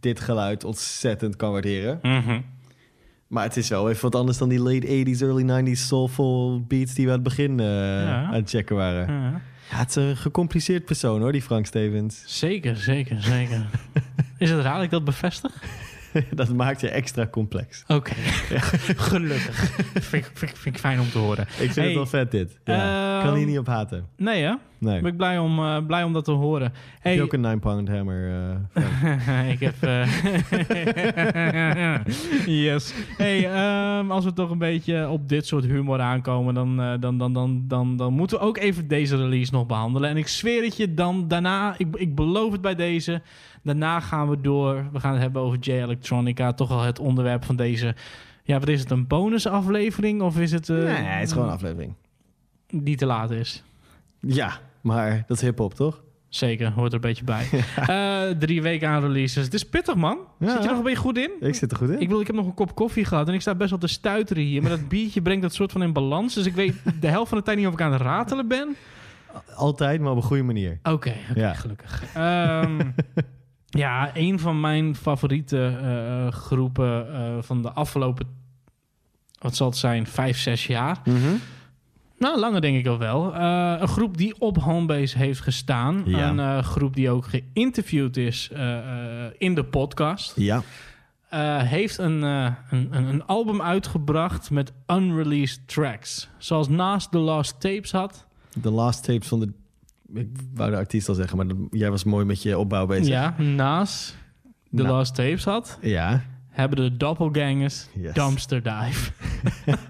dit 0.00 0.20
geluid 0.20 0.64
ontzettend 0.64 1.36
kan 1.36 1.52
waarderen. 1.52 1.98
Mhm. 2.02 2.40
Maar 3.32 3.44
het 3.44 3.56
is 3.56 3.68
wel 3.68 3.90
even 3.90 4.02
wat 4.02 4.14
anders 4.14 4.38
dan 4.38 4.48
die 4.48 4.60
late 4.60 4.86
80s, 4.86 5.20
early 5.22 5.72
90s 5.74 5.80
soulful 5.80 6.64
beats 6.68 6.94
die 6.94 7.04
we 7.06 7.10
aan 7.10 7.18
het 7.18 7.28
begin 7.28 7.60
eh, 7.60 7.66
Ja. 7.66 8.24
aan 8.24 8.34
het 8.34 8.50
checken 8.50 8.76
waren. 8.76 9.12
Ja. 9.14 9.40
Ja, 9.70 9.78
het 9.78 9.88
is 9.88 9.94
een 9.94 10.16
gecompliceerd 10.16 10.84
persoon 10.84 11.20
hoor, 11.20 11.32
die 11.32 11.42
Frank 11.42 11.66
Stevens. 11.66 12.22
Zeker, 12.26 12.76
zeker, 12.76 13.22
zeker. 13.22 13.66
is 14.38 14.50
het 14.50 14.60
raar 14.60 14.74
dat 14.74 14.84
ik 14.84 14.90
dat 14.90 15.04
bevestig? 15.04 15.62
dat 16.34 16.52
maakt 16.54 16.80
je 16.80 16.88
extra 16.88 17.26
complex. 17.26 17.84
Oké, 17.88 18.12
gelukkig. 19.10 19.56
vind, 19.94 20.24
ik- 20.26 20.30
vind, 20.34 20.50
ik- 20.50 20.56
vind 20.56 20.74
ik 20.74 20.80
fijn 20.80 21.00
om 21.00 21.10
te 21.10 21.18
horen. 21.18 21.42
Ik 21.42 21.56
vind 21.56 21.74
Hey, 21.74 21.84
het 21.84 21.94
wel 21.94 22.06
vet 22.06 22.30
dit. 22.30 22.58
Ja. 22.64 23.16
ehm, 23.18 23.26
kan 23.26 23.36
hier 23.36 23.46
niet 23.46 23.58
op 23.58 23.66
haten. 23.66 24.06
Nee 24.16 24.42
hè? 24.42 24.52
Nee. 24.78 25.00
Ben 25.00 25.10
ik 25.10 25.16
blij 25.16 25.38
om, 25.38 25.58
eh, 25.58 25.86
blij 25.86 26.02
om 26.02 26.12
dat 26.12 26.24
te 26.24 26.30
horen. 26.30 26.62
Heb 26.72 26.74
Hey, 27.00 27.14
je 27.14 27.22
ook 27.22 27.32
een 27.32 27.40
9 27.40 27.58
pound 27.60 27.88
hammer? 27.88 28.30
eh, 28.74 29.50
ik 29.50 29.60
heb. 29.60 29.74
eh, 29.80 30.06
yes. 32.46 32.94
Hey, 33.16 33.50
ehm, 33.52 34.10
als 34.10 34.24
we 34.24 34.32
toch 34.32 34.50
een 34.50 34.58
beetje 34.58 35.08
op 35.08 35.28
dit 35.28 35.46
soort 35.46 35.64
humor 35.64 36.00
aankomen, 36.00 36.54
dan, 36.54 36.76
dan, 37.00 37.18
dan, 37.18 37.32
dan, 37.32 37.64
dan, 37.68 37.96
dan 37.96 38.12
moeten 38.12 38.38
we 38.38 38.44
ook 38.44 38.58
even 38.58 38.88
deze 38.88 39.16
release 39.16 39.52
nog 39.52 39.66
behandelen. 39.66 40.10
En 40.10 40.16
ik 40.16 40.28
zweer 40.28 40.62
het 40.64 40.76
je, 40.76 40.94
dan 40.94 41.28
daarna, 41.28 41.74
ik, 41.76 41.96
ik 41.96 42.14
beloof 42.14 42.52
het 42.52 42.60
bij 42.60 42.74
deze, 42.74 43.22
daarna 43.62 44.00
gaan 44.00 44.28
we 44.28 44.40
door. 44.40 44.84
We 44.92 45.00
gaan 45.00 45.12
het 45.12 45.20
hebben 45.22 45.42
over 45.42 45.58
J 45.58 45.70
Electronica, 45.70 46.52
toch 46.52 46.70
al 46.70 46.80
het 46.82 46.98
onderwerp 46.98 47.44
van 47.44 47.56
deze. 47.56 47.94
Ja, 48.44 48.58
wat 48.58 48.68
is 48.68 48.80
het? 48.80 48.90
Een 48.90 49.06
bonusaflevering 49.06 50.20
of 50.22 50.38
is 50.38 50.52
het? 50.52 50.68
eh, 50.68 50.76
nee, 50.76 50.86
het 50.94 51.26
is 51.26 51.32
gewoon 51.32 51.46
een 51.48 51.54
aflevering. 51.54 51.94
Die 52.68 52.96
te 52.96 53.06
laat 53.06 53.30
is. 53.30 53.62
Ja, 54.20 54.58
maar 54.80 55.24
dat 55.26 55.36
is 55.36 55.42
hip-hop 55.42 55.74
toch? 55.74 56.02
Zeker, 56.28 56.70
hoort 56.72 56.88
er 56.88 56.94
een 56.94 57.00
beetje 57.00 57.24
bij. 57.24 57.46
Eh, 57.86 58.38
drie 58.38 58.62
weken 58.62 58.88
aan 58.88 59.00
releases. 59.02 59.44
Het 59.44 59.54
is 59.54 59.68
pittig, 59.68 59.94
man. 59.94 60.18
Ja. 60.38 60.46
Zit 60.46 60.56
je 60.56 60.62
er 60.62 60.68
nog 60.68 60.76
een 60.78 60.82
beetje 60.84 60.98
goed 60.98 61.18
in? 61.18 61.30
Ik 61.40 61.54
zit 61.54 61.70
er 61.70 61.76
goed 61.76 61.88
in. 61.88 61.94
Ik 61.94 62.06
bedoel, 62.06 62.20
ik 62.20 62.26
heb 62.26 62.36
nog 62.36 62.46
een 62.46 62.54
kop 62.54 62.74
koffie 62.74 63.04
gehad 63.04 63.28
en 63.28 63.34
ik 63.34 63.40
sta 63.40 63.54
best 63.54 63.70
wel 63.70 63.78
te 63.78 63.86
stuiteren 63.86 64.42
hier. 64.42 64.62
Maar 64.62 64.70
dat 64.70 64.88
biertje 64.88 65.22
brengt 65.22 65.42
dat 65.42 65.54
soort 65.54 65.72
van 65.72 65.82
in 65.82 65.92
balans. 65.92 66.34
Dus 66.34 66.46
ik 66.46 66.54
weet 66.54 66.74
de 67.00 67.06
helft 67.06 67.28
van 67.28 67.38
de 67.38 67.44
tijd 67.44 67.58
niet 67.58 67.66
of 67.66 67.72
ik 67.72 67.80
aan 67.80 67.92
het 67.92 68.00
ratelen 68.02 68.48
ben. 68.48 68.76
Altijd, 69.56 70.00
maar 70.00 70.10
op 70.10 70.16
een 70.16 70.22
goede 70.22 70.42
manier. 70.42 70.78
Oké, 70.82 71.12
Ja. 71.34 71.52
gelukkig. 71.54 72.04
Ehm, 72.14 72.80
ja, 73.78 74.10
een 74.14 74.38
van 74.38 74.60
mijn 74.60 74.96
favoriete 74.96 75.78
eh, 75.82 76.32
groepen 76.32 77.14
eh, 77.14 77.36
van 77.40 77.62
de 77.62 77.72
afgelopen, 77.72 78.26
wat 79.38 79.56
zal 79.56 79.66
het 79.68 79.76
zijn, 79.76 80.06
vijf, 80.06 80.38
zes 80.38 80.66
jaar. 80.66 81.02
Nou, 82.18 82.38
langer 82.38 82.60
denk 82.60 82.76
ik 82.76 82.86
al 82.86 82.98
wel. 82.98 83.34
Eh, 83.34 83.74
een 83.78 83.88
groep 83.88 84.16
die 84.16 84.34
op 84.38 84.58
Homebase 84.58 85.18
heeft 85.18 85.40
gestaan. 85.40 86.02
Ja. 86.06 86.28
Een 86.28 86.40
eh, 86.40 86.62
groep 86.62 86.94
die 86.94 87.10
ook 87.10 87.26
geïnterviewd 87.26 88.16
is 88.16 88.48
eh, 88.52 88.78
eh, 88.78 89.32
in 89.38 89.54
de 89.54 89.64
podcast. 89.64 90.32
Ja. 90.36 90.62
Eh, 91.32 91.62
heeft 91.62 91.98
een, 91.98 92.24
eh, 92.24 92.46
een, 92.70 92.88
een, 92.92 93.24
album 93.26 93.62
uitgebracht 93.62 94.50
met 94.50 94.72
unreleased 94.86 95.68
tracks. 95.68 96.28
Zoals 96.38 96.68
naast 96.68 97.10
The 97.10 97.18
Lost 97.18 97.60
Tapes 97.60 97.92
had. 97.92 98.26
De 98.54 98.70
last 98.70 99.04
tapes 99.04 99.28
van 99.28 99.40
de... 99.40 99.52
Ik 100.14 100.28
wou 100.54 100.70
de 100.70 100.76
artiest 100.76 101.08
al 101.08 101.14
zeggen, 101.14 101.36
maar 101.36 101.46
dat- 101.48 101.56
jij 101.70 101.90
was 101.90 102.04
mooi 102.04 102.24
met 102.24 102.42
je 102.42 102.58
opbouw 102.58 102.86
bezig. 102.86 103.06
Ja, 103.06 103.34
naast 103.38 104.16
The 104.70 104.82
Nou. 104.82 104.88
Lost 104.88 105.14
Tapes 105.14 105.44
had. 105.44 105.78
Ja. 105.80 106.22
Hebben 106.48 106.78
de 106.78 106.96
Doppelgangers 106.96 107.86
Yes. 107.94 108.14
Dumpster 108.14 108.62
Dive. 108.62 109.10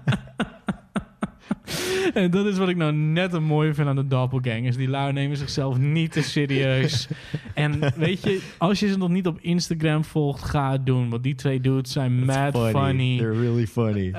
en 2.13 2.31
dat 2.31 2.45
is 2.45 2.57
wat 2.57 2.69
ik 2.69 2.75
nou 2.75 2.93
net 2.93 3.33
een 3.33 3.43
mooi 3.43 3.73
vind 3.73 3.87
aan 3.87 3.95
de 3.95 4.07
Doppelgangers. 4.07 4.75
Die 4.75 4.89
lui 4.89 5.13
nemen 5.13 5.37
zichzelf 5.37 5.77
niet 5.77 6.11
te 6.11 6.21
serieus. 6.21 7.07
en 7.53 7.93
weet 7.95 8.23
je, 8.23 8.41
als 8.57 8.79
je 8.79 8.87
ze 8.87 8.97
nog 8.97 9.09
niet 9.09 9.27
op 9.27 9.37
Instagram 9.41 10.03
volgt, 10.03 10.43
ga 10.43 10.71
het 10.71 10.85
doen. 10.85 11.09
Want 11.09 11.23
die 11.23 11.35
twee 11.35 11.61
dudes 11.61 11.91
zijn 11.91 12.25
mad 12.25 12.69
funny. 12.69 13.17
They're 13.17 13.39
really 13.39 13.67
funny. 13.67 14.07
Eh, 14.07 14.13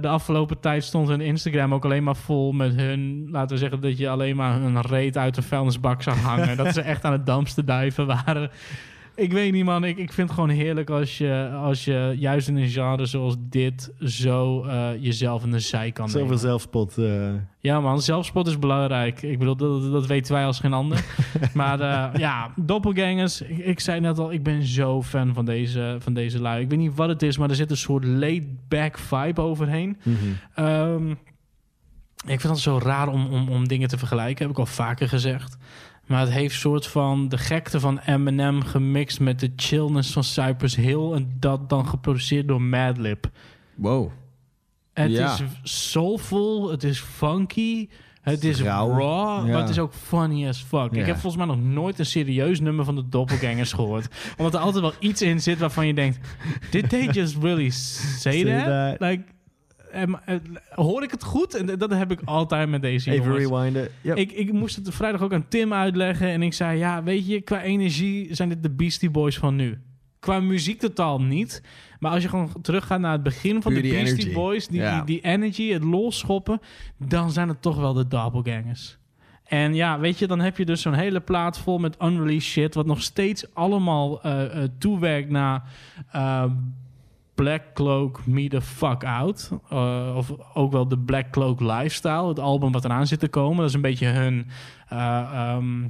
de 0.00 0.08
afgelopen 0.08 0.60
tijd 0.60 0.84
stond 0.84 1.08
hun 1.08 1.20
Instagram 1.20 1.74
ook 1.74 1.84
alleen 1.84 2.04
maar 2.04 2.16
vol 2.16 2.52
met 2.52 2.74
hun... 2.74 3.28
Laten 3.30 3.50
we 3.50 3.58
zeggen 3.58 3.80
dat 3.80 3.98
je 3.98 4.08
alleen 4.08 4.36
maar 4.36 4.60
hun 4.60 4.80
reet 4.80 5.16
uit 5.16 5.34
de 5.34 5.42
vuilnisbak 5.42 6.02
zag 6.02 6.20
hangen. 6.20 6.56
dat 6.56 6.74
ze 6.74 6.80
echt 6.80 7.04
aan 7.04 7.12
het 7.12 7.26
damsten 7.26 7.66
duiven 7.66 8.06
waren. 8.06 8.50
Ik 9.22 9.32
weet 9.32 9.52
niet, 9.52 9.64
man. 9.64 9.84
Ik, 9.84 9.98
ik 9.98 10.12
vind 10.12 10.28
het 10.28 10.38
gewoon 10.38 10.54
heerlijk 10.56 10.90
als 10.90 11.18
je, 11.18 11.50
als 11.62 11.84
je 11.84 12.14
juist 12.18 12.48
in 12.48 12.56
een 12.56 12.68
genre 12.68 13.06
zoals 13.06 13.34
dit... 13.38 13.92
zo 14.00 14.62
eh, 14.64 14.88
jezelf 14.98 15.44
in 15.44 15.50
de 15.50 15.58
zij 15.60 15.92
kan 15.92 16.08
Zoveel 16.08 16.38
zelfspot. 16.38 16.98
eh, 16.98 17.30
Ja, 17.58 17.80
man. 17.80 18.02
Zelfspot 18.02 18.46
is 18.46 18.58
belangrijk. 18.58 19.22
Ik 19.22 19.38
bedoel, 19.38 19.56
dat, 19.56 19.92
dat 19.92 20.06
weten 20.06 20.32
wij 20.34 20.46
als 20.46 20.60
geen 20.60 20.72
ander. 20.72 21.04
maar 21.54 21.80
eh, 21.80 22.20
ja, 22.20 22.52
doppelgangers. 22.56 23.40
Ik, 23.40 23.58
ik 23.58 23.80
zei 23.80 24.00
net 24.00 24.18
al, 24.18 24.32
ik 24.32 24.42
ben 24.42 24.62
zo 24.62 25.02
fan 25.02 25.34
van 25.34 25.44
deze, 25.44 25.96
van 25.98 26.14
deze 26.14 26.40
lui. 26.40 26.62
Ik 26.62 26.68
weet 26.68 26.78
niet 26.78 26.94
wat 26.94 27.08
het 27.08 27.22
is, 27.22 27.38
maar 27.38 27.48
er 27.50 27.56
zit 27.56 27.70
een 27.70 27.76
soort 27.76 28.04
laid-back 28.04 28.98
vibe 28.98 29.40
overheen. 29.40 29.96
Ehm, 30.54 31.10
ik 32.26 32.40
vind 32.40 32.52
het 32.52 32.58
zo 32.58 32.78
raar 32.82 33.08
om, 33.08 33.26
om, 33.26 33.48
om 33.48 33.68
dingen 33.68 33.88
te 33.88 33.98
vergelijken, 33.98 34.42
heb 34.42 34.52
ik 34.52 34.58
al 34.58 34.66
vaker 34.66 35.08
gezegd. 35.08 35.56
Maar 36.06 36.20
het 36.20 36.30
heeft 36.30 36.54
soort 36.54 36.86
van 36.86 37.28
de 37.28 37.38
gekte 37.38 37.80
van 37.80 37.98
Eminem 37.98 38.62
gemixt 38.62 39.20
met 39.20 39.40
de 39.40 39.52
chillness 39.56 40.12
van 40.12 40.24
Cypress 40.24 40.76
Hill. 40.76 41.12
En 41.12 41.36
dat 41.38 41.68
dan 41.68 41.86
geproduceerd 41.86 42.48
door 42.48 42.62
Madlib. 42.62 43.26
Wow. 43.74 44.10
Het 44.92 45.10
Ja. 45.10 45.32
is 45.32 45.42
soulful, 45.92 46.70
het 46.70 46.84
is 46.84 47.00
funky, 47.00 47.88
het 48.20 48.44
is 48.44 48.60
Rauw. 48.62 48.88
raw, 48.90 49.46
Ja. 49.46 49.52
maar 49.52 49.60
het 49.60 49.70
is 49.70 49.78
ook 49.78 49.94
funny 49.94 50.48
as 50.48 50.58
fuck. 50.62 50.94
Ja. 50.94 51.00
Ik 51.00 51.06
heb 51.06 51.16
volgens 51.18 51.36
mij 51.46 51.46
nog 51.56 51.62
nooit 51.64 51.98
een 51.98 52.06
serieus 52.06 52.60
nummer 52.60 52.84
van 52.84 52.94
de 52.94 53.08
Doppelgangers 53.08 53.72
gehoord. 53.78 54.08
Omdat 54.36 54.54
er 54.54 54.60
altijd 54.60 54.82
wel 54.82 54.92
iets 54.98 55.22
in 55.22 55.40
zit 55.40 55.58
waarvan 55.58 55.86
je 55.86 55.94
denkt... 55.94 56.18
Did 56.70 56.88
they 56.88 57.06
just 57.06 57.36
really 57.40 57.70
say, 57.70 58.40
Say 58.40 58.44
that? 58.44 58.64
that. 58.64 59.08
Like, 59.08 59.22
hoor 60.70 61.02
ik 61.02 61.10
het 61.10 61.22
goed? 61.22 61.54
En 61.54 61.66
dat 61.78 61.90
heb 61.90 62.10
ik 62.10 62.20
altijd 62.24 62.68
met 62.68 62.82
deze 62.82 63.10
Even 63.10 63.24
jongens. 63.24 63.48
rewinden. 63.48 63.88
Yep. 64.00 64.16
Ik, 64.16 64.32
ik 64.32 64.52
moest 64.52 64.76
het 64.76 64.94
vrijdag 64.94 65.22
ook 65.22 65.32
aan 65.32 65.48
Tim 65.48 65.72
uitleggen. 65.72 66.28
En 66.28 66.42
ik 66.42 66.52
zei, 66.52 66.78
ja, 66.78 67.02
weet 67.02 67.26
je, 67.26 67.40
qua 67.40 67.62
energie 67.62 68.34
zijn 68.34 68.48
dit 68.48 68.62
de 68.62 68.70
Beastie 68.70 69.10
Boys 69.10 69.38
van 69.38 69.56
nu. 69.56 69.78
Qua 70.18 70.40
muziek 70.40 70.78
totaal 70.80 71.20
niet. 71.22 71.62
Maar 71.98 72.12
als 72.12 72.22
je 72.22 72.28
gewoon 72.28 72.52
teruggaat 72.62 73.00
naar 73.00 73.12
het 73.12 73.22
begin 73.22 73.62
van 73.62 73.72
Puur 73.72 73.82
de 73.82 73.88
die 73.88 73.96
Beastie 73.96 74.18
energy. 74.20 74.34
Boys... 74.34 74.68
Die, 74.68 74.80
Ja. 74.80 74.96
die, 74.96 75.04
die 75.04 75.20
energy, 75.30 75.72
het 75.72 75.84
losschoppen... 75.84 76.60
dan 76.98 77.30
zijn 77.30 77.48
het 77.48 77.62
toch 77.62 77.76
wel 77.76 77.92
de 77.92 78.08
doppelgangers. 78.08 78.98
En 79.44 79.74
ja, 79.74 79.98
weet 79.98 80.18
je, 80.18 80.26
dan 80.26 80.40
heb 80.40 80.56
je 80.56 80.64
dus 80.64 80.80
zo'n 80.82 80.92
hele 80.94 81.20
plaat 81.20 81.58
vol 81.58 81.78
met 81.78 81.96
unreleased 82.02 82.42
shit... 82.50 82.74
wat 82.74 82.86
nog 82.86 83.02
steeds 83.02 83.54
allemaal 83.54 84.22
eh, 84.22 84.62
eh, 84.62 84.68
toewerkt 84.78 85.30
naar... 85.30 85.62
eh, 86.12 86.44
Black 87.34 87.62
Cloak 87.74 88.26
Me 88.26 88.48
The 88.48 88.60
Fuck 88.60 89.04
Out. 89.04 89.50
Uh, 89.72 90.12
of 90.16 90.32
ook 90.54 90.72
wel 90.72 90.88
de 90.88 90.98
Black 90.98 91.30
Cloak 91.30 91.60
Lifestyle. 91.60 92.28
Het 92.28 92.38
album 92.38 92.72
wat 92.72 92.84
eraan 92.84 93.06
zit 93.06 93.20
te 93.20 93.28
komen. 93.28 93.56
Dat 93.56 93.68
is 93.68 93.74
een 93.74 93.80
beetje 93.80 94.06
hun... 94.06 94.46
uh, 94.92 94.98
ehm, 95.32 95.88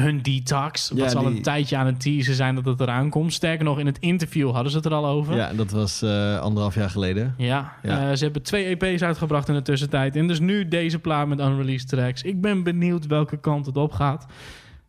hun 0.00 0.22
detox. 0.22 0.90
Ja, 0.94 1.00
wat 1.00 1.10
ze 1.10 1.16
al 1.16 1.24
die- 1.24 1.36
een 1.36 1.42
tijdje 1.42 1.76
aan 1.76 1.86
het 1.86 2.00
teasen 2.00 2.34
zijn 2.34 2.54
dat 2.54 2.64
het 2.64 2.80
eraan 2.80 3.10
komt. 3.10 3.32
Sterker 3.32 3.64
nog, 3.64 3.78
in 3.78 3.86
het 3.86 3.98
interview 3.98 4.50
hadden 4.50 4.70
ze 4.70 4.76
het 4.76 4.86
er 4.86 4.92
al 4.92 5.06
over. 5.06 5.36
Ja, 5.36 5.52
dat 5.52 5.70
was 5.70 6.02
eh, 6.02 6.38
anderhalf 6.40 6.74
jaar 6.74 6.90
geleden. 6.90 7.34
Ja, 7.38 7.72
Ja. 7.82 8.10
eh, 8.10 8.16
ze 8.16 8.24
hebben 8.24 8.42
twee 8.42 8.64
EP's 8.76 9.02
uitgebracht 9.02 9.48
in 9.48 9.54
de 9.54 9.62
tussentijd. 9.62 10.16
En 10.16 10.26
dus 10.26 10.40
nu 10.40 10.68
deze 10.68 10.98
plaat 10.98 11.28
met 11.28 11.38
unreleased 11.40 11.88
tracks. 11.88 12.22
Ik 12.22 12.40
ben 12.40 12.62
benieuwd 12.62 13.06
welke 13.06 13.36
kant 13.40 13.66
het 13.66 13.76
op 13.76 13.92
gaat. 13.92 14.26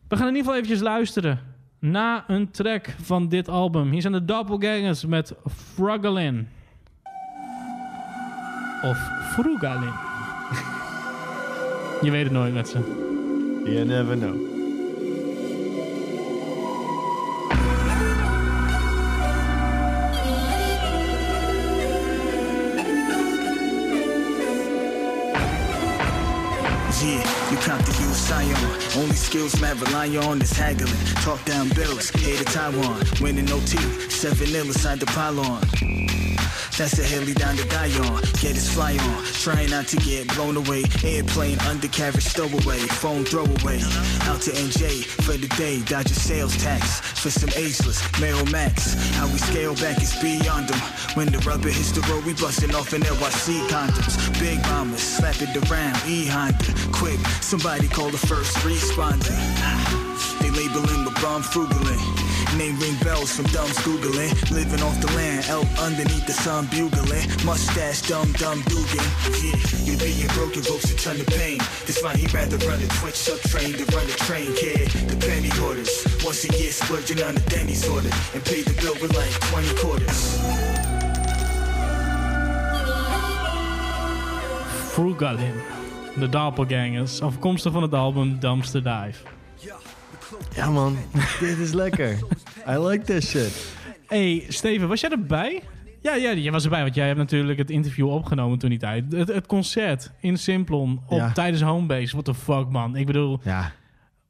We 0.08 0.16
gaan 0.16 0.28
in 0.28 0.34
ieder 0.34 0.44
geval 0.52 0.54
eventjes 0.62 0.80
luisteren 0.88 1.40
naar 1.80 2.24
een 2.26 2.50
track 2.50 2.94
van 3.02 3.28
dit 3.28 3.48
album. 3.48 3.90
Hier 3.90 4.00
zijn 4.00 4.12
de 4.12 4.24
Doppelgangers 4.24 5.04
met 5.04 5.34
Frugalin. 5.74 6.48
Of 8.82 9.10
Frugalin. 9.32 9.92
Je 12.04 12.10
weet 12.10 12.24
het 12.24 12.32
nooit 12.32 12.54
met 12.54 12.68
ze. 12.68 12.78
You 13.64 13.84
never 13.84 14.16
know. 14.16 14.49
Only 28.32 29.16
skills 29.16 29.60
man 29.60 29.76
rely 29.80 30.16
on 30.18 30.40
is 30.40 30.52
haggling. 30.52 30.94
Talk 31.16 31.44
down 31.44 31.68
bills, 31.70 32.10
A 32.14 32.36
to 32.36 32.44
Taiwan. 32.44 33.02
Winning 33.20 33.46
no 33.46 33.58
T, 33.60 33.76
7 34.08 34.52
nil 34.52 34.66
inside 34.66 35.00
the 35.00 35.06
pylon. 35.06 35.62
That's 36.80 36.98
a 36.98 37.02
hilly 37.02 37.34
down 37.34 37.58
to 37.58 37.68
die 37.68 37.92
on. 38.08 38.22
Get 38.40 38.56
his 38.56 38.72
fly 38.72 38.96
on. 38.96 39.24
Try 39.44 39.66
not 39.66 39.86
to 39.88 39.98
get 39.98 40.26
blown 40.34 40.56
away. 40.56 40.82
Airplane, 41.04 41.58
undercarriage, 41.68 42.24
stowaway. 42.24 42.78
Phone 43.02 43.22
throwaway. 43.22 43.82
Out 44.22 44.40
to 44.48 44.50
NJ 44.50 45.04
for 45.04 45.36
the 45.36 45.46
day. 45.58 45.82
Dodge 45.82 46.10
a 46.10 46.14
sales 46.14 46.56
tax. 46.56 47.00
For 47.20 47.28
some 47.28 47.50
ageless. 47.50 48.00
Mail 48.18 48.42
max. 48.46 48.94
How 49.16 49.26
we 49.26 49.36
scale 49.36 49.74
back 49.74 50.00
is 50.00 50.16
beyond 50.22 50.68
them. 50.70 50.80
When 51.12 51.30
the 51.30 51.40
rubber 51.40 51.68
hits 51.68 51.92
the 51.92 52.00
road, 52.10 52.24
we 52.24 52.32
busting 52.32 52.74
off 52.74 52.94
in 52.94 53.02
NYC 53.02 53.60
condoms. 53.68 54.40
Big 54.40 54.58
mamas, 54.62 55.02
slap 55.02 55.36
it 55.42 55.54
around. 55.70 56.00
E 56.08 56.24
Honda. 56.24 56.64
Quick, 56.92 57.20
somebody 57.42 57.88
call 57.88 58.08
the 58.08 58.16
first 58.16 58.56
responder. 58.64 59.36
They 60.50 60.66
labeling 60.66 61.04
the 61.04 61.16
bomb 61.22 61.42
frugally. 61.42 61.96
Name 62.58 62.76
ring 62.80 62.96
bells 63.04 63.30
from 63.30 63.44
dumb 63.46 63.70
googling. 63.86 64.32
Living 64.50 64.82
off 64.82 65.00
the 65.00 65.06
land, 65.14 65.46
out 65.48 65.66
underneath 65.78 66.26
the 66.26 66.32
sun 66.32 66.66
bugling. 66.66 67.28
Mustache, 67.44 68.02
dumb, 68.02 68.32
dumb 68.32 68.60
dugan. 68.62 69.06
Yeah, 69.38 69.54
you 69.86 69.96
being 69.96 70.26
broken 70.34 70.62
evokes 70.62 70.90
a 70.90 70.96
ton 70.96 71.20
of 71.20 71.26
pain. 71.28 71.58
That's 71.86 72.02
why 72.02 72.16
he'd 72.16 72.34
rather 72.34 72.58
run 72.66 72.82
a 72.82 72.88
twitch 72.98 73.30
up 73.30 73.38
train 73.46 73.72
than 73.72 73.86
run 73.94 74.06
a 74.06 74.16
train, 74.26 74.52
kid. 74.56 74.88
The 75.06 75.16
penny 75.16 75.50
orders. 75.62 76.04
Once 76.24 76.44
a 76.44 76.58
year, 76.58 76.72
splurging 76.72 77.22
on 77.22 77.34
the 77.34 77.40
Denny's 77.50 77.86
order. 77.88 78.10
And 78.34 78.44
pay 78.44 78.62
the 78.62 78.74
bill 78.80 78.94
with 79.00 79.14
like 79.14 79.30
20 79.54 79.74
quarters. 79.78 80.38
Frugalin. 84.90 85.54
De 86.18 86.28
Doppelgangers, 86.28 87.20
afkomstig 87.22 87.72
van 87.72 87.82
het 87.82 87.94
album 87.94 88.40
Dumpster 88.40 88.82
Dive. 88.82 89.39
Ja 90.54 90.70
man, 90.70 90.96
dit 91.40 91.58
is 91.58 91.72
lekker. 91.72 92.18
I 92.68 92.78
like 92.78 93.04
this 93.04 93.30
shit. 93.30 93.74
Hey, 94.06 94.44
Steven, 94.48 94.88
was 94.88 95.00
jij 95.00 95.10
erbij? 95.10 95.62
Ja, 96.02 96.14
ja, 96.14 96.30
je 96.30 96.50
was 96.50 96.64
erbij, 96.64 96.82
want 96.82 96.94
jij 96.94 97.06
hebt 97.06 97.18
natuurlijk 97.18 97.58
het 97.58 97.70
interview 97.70 98.08
opgenomen 98.08 98.58
toen 98.58 98.70
die 98.70 98.78
tijd. 98.78 99.12
Het, 99.12 99.28
het 99.28 99.46
concert 99.46 100.10
in 100.20 100.38
Simplon 100.38 101.00
op, 101.06 101.18
Ja. 101.18 101.32
tijdens 101.32 101.62
Homebase. 101.62 102.10
What 102.12 102.24
the 102.24 102.34
fuck, 102.34 102.68
man. 102.68 102.96
Ik 102.96 103.06
bedoel, 103.06 103.40
Ja. 103.44 103.72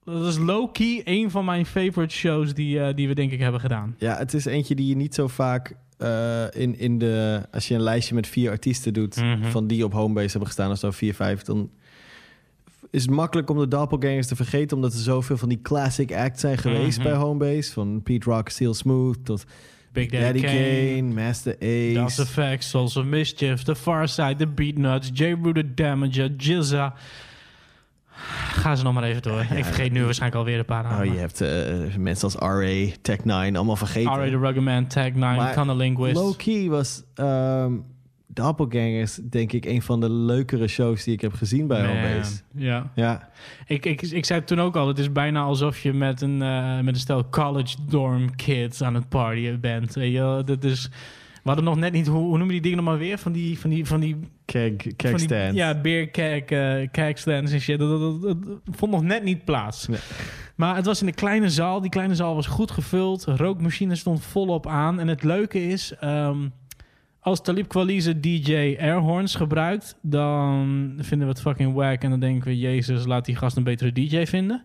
dat 0.04 0.26
is 0.26 0.38
low-key 0.38 1.00
een 1.04 1.30
van 1.30 1.44
mijn 1.44 1.66
favorite 1.66 2.14
shows 2.14 2.54
die, 2.54 2.80
eh, 2.80 2.94
die 2.94 3.08
we 3.08 3.14
denk 3.14 3.32
ik 3.32 3.40
hebben 3.40 3.60
gedaan. 3.60 3.94
Ja, 3.98 4.16
het 4.16 4.34
is 4.34 4.44
eentje 4.44 4.74
die 4.74 4.86
je 4.86 4.96
niet 4.96 5.14
zo 5.14 5.28
vaak 5.28 5.74
eh, 5.98 6.44
in, 6.50 6.78
in 6.78 6.98
de... 6.98 7.42
Als 7.52 7.68
je 7.68 7.74
een 7.74 7.82
lijstje 7.82 8.14
met 8.14 8.26
vier 8.26 8.50
artiesten 8.50 8.92
doet... 8.92 9.16
Mhm. 9.16 9.50
van 9.50 9.66
die 9.66 9.84
op 9.84 9.92
Homebase 9.92 10.28
hebben 10.28 10.46
gestaan 10.46 10.70
of 10.70 10.78
zo, 10.78 10.90
vier, 10.90 11.14
vijf... 11.14 11.42
dan 11.42 11.70
is 12.90 13.02
het 13.02 13.10
makkelijk 13.10 13.50
om 13.50 13.58
de 13.58 13.68
Doppelgangers 13.68 14.26
te 14.26 14.36
vergeten... 14.36 14.76
omdat 14.76 14.92
er 14.92 14.98
zoveel 14.98 15.36
van 15.36 15.48
die 15.48 15.60
classic 15.62 16.12
acts 16.12 16.40
zijn 16.40 16.58
geweest 16.58 16.98
Mhm. 16.98 17.06
bij 17.08 17.16
Homebase. 17.16 17.72
Van 17.72 18.00
Pete 18.02 18.30
Rock, 18.30 18.48
Steel 18.48 18.74
Smooth 18.74 19.24
tot 19.24 19.44
Big 19.92 20.10
Daddy, 20.10 20.40
Kane, 20.40 21.02
Master 21.14 21.54
Ace. 21.60 21.92
Das 21.94 22.18
Effect, 22.18 22.64
Souls 22.64 22.96
of 22.96 23.04
Mischief, 23.04 23.62
The 23.62 23.76
Far 23.76 24.08
Side, 24.08 24.34
The 24.36 24.46
Beatnuts, 24.46 25.10
J. 25.14 25.22
Rooted 25.42 25.76
Damager, 25.76 26.30
Jizza. 26.36 26.94
Ga 28.52 28.74
ze 28.76 28.82
nog 28.84 28.94
maar 28.94 29.02
even 29.02 29.22
door. 29.22 29.40
ik 29.56 29.64
vergeet 29.64 29.92
nu 29.92 30.04
waarschijnlijk 30.04 30.40
alweer 30.40 30.58
een 30.58 30.64
paar 30.64 30.84
Oh, 30.84 30.90
namen. 30.90 31.12
je 31.12 31.18
hebt 31.18 31.40
eh, 31.40 31.96
mensen 31.98 32.24
als 32.24 32.34
R.A., 32.34 32.86
Tech 33.02 33.24
9, 33.24 33.56
allemaal 33.56 33.76
vergeten. 33.76 34.12
R.A. 34.12 34.24
The 34.30 34.38
Rugged 34.38 34.62
Man, 34.62 34.86
Tag 34.86 35.12
9, 35.12 35.18
Maar 35.20 35.54
Cunning 35.54 35.78
Linguist. 35.78 36.14
Low-key 36.16 36.68
was 36.68 37.02
ehm 37.14 37.72
Doppelgangers, 38.32 39.14
denk 39.30 39.52
ik, 39.52 39.64
een 39.64 39.82
van 39.82 40.00
de 40.00 40.10
leukere 40.10 40.68
shows 40.68 41.04
die 41.04 41.14
ik 41.14 41.20
heb 41.20 41.32
gezien 41.32 41.66
bij 41.66 41.86
Homebase. 41.86 42.40
Ja. 42.54 42.90
Ja. 42.94 43.28
Ik, 43.66 43.86
ik, 43.86 44.02
ik 44.02 44.24
zei 44.24 44.44
toen 44.44 44.60
ook 44.60 44.76
al, 44.76 44.88
het 44.88 44.98
is 44.98 45.12
bijna 45.12 45.40
alsof 45.42 45.78
je 45.82 45.92
met 45.92 46.20
een, 46.20 46.42
eh, 46.42 46.80
met 46.80 46.94
een 46.94 47.00
stel 47.00 47.28
college 47.28 47.76
dorm 47.88 48.36
kids 48.36 48.82
aan 48.82 48.94
het 48.94 49.08
partyen 49.08 49.60
bent. 49.60 49.94
Weet 49.94 50.12
je? 50.12 50.42
Dat 50.44 50.64
is, 50.64 50.88
we 51.32 51.40
hadden 51.48 51.64
nog 51.64 51.76
net 51.76 51.92
niet, 51.92 52.06
hoe, 52.06 52.22
hoe 52.22 52.38
noem 52.38 52.46
je 52.46 52.52
die 52.52 52.60
dingen 52.60 52.76
nog 52.76 52.86
maar 52.86 52.98
weer? 52.98 53.18
Van 53.18 53.32
die, 53.32 53.58
van 53.58 53.70
die, 53.70 53.86
van 53.86 54.00
die 54.00 54.16
Keg, 54.44 54.72
van 54.78 54.92
keg 54.96 55.10
die- 55.10 55.20
stands. 55.20 55.56
Ja, 55.56 55.80
beer 55.80 56.08
keg, 56.08 56.42
eh 56.44 56.88
keg 56.90 57.18
stands 57.18 57.52
en 57.52 57.60
shit. 57.60 57.78
Dat, 57.78 58.00
dat, 58.00 58.22
dat, 58.22 58.42
dat 58.46 58.58
vond 58.76 58.92
nog 58.92 59.02
net 59.02 59.22
niet 59.24 59.44
plaats. 59.44 59.88
Maar 60.56 60.76
het 60.76 60.86
was 60.86 61.00
in 61.00 61.06
de 61.06 61.12
kleine 61.12 61.50
zaal. 61.50 61.80
Die 61.80 61.90
kleine 61.90 62.14
zaal 62.14 62.34
was 62.34 62.46
goed 62.46 62.70
gevuld. 62.70 63.24
Rookmachine 63.24 63.94
stond 63.94 64.24
volop 64.24 64.66
aan. 64.66 65.00
En 65.00 65.08
het 65.08 65.22
leuke 65.22 65.66
is, 65.68 65.94
ehm, 66.00 66.36
als 67.20 67.42
Talib 67.42 67.68
Kwelize 67.68 68.20
DJ 68.20 68.76
airhorns 68.80 69.34
gebruikt, 69.34 69.96
dan 70.02 70.92
vinden 70.98 71.26
we 71.26 71.32
het 71.32 71.42
fucking 71.42 71.72
wack. 71.74 72.02
En 72.02 72.10
dan 72.10 72.20
denken 72.20 72.48
we, 72.48 72.58
jezus, 72.58 73.06
laat 73.06 73.24
die 73.24 73.36
gast 73.36 73.56
een 73.56 73.62
betere 73.64 73.92
DJ 73.92 74.24
vinden. 74.24 74.64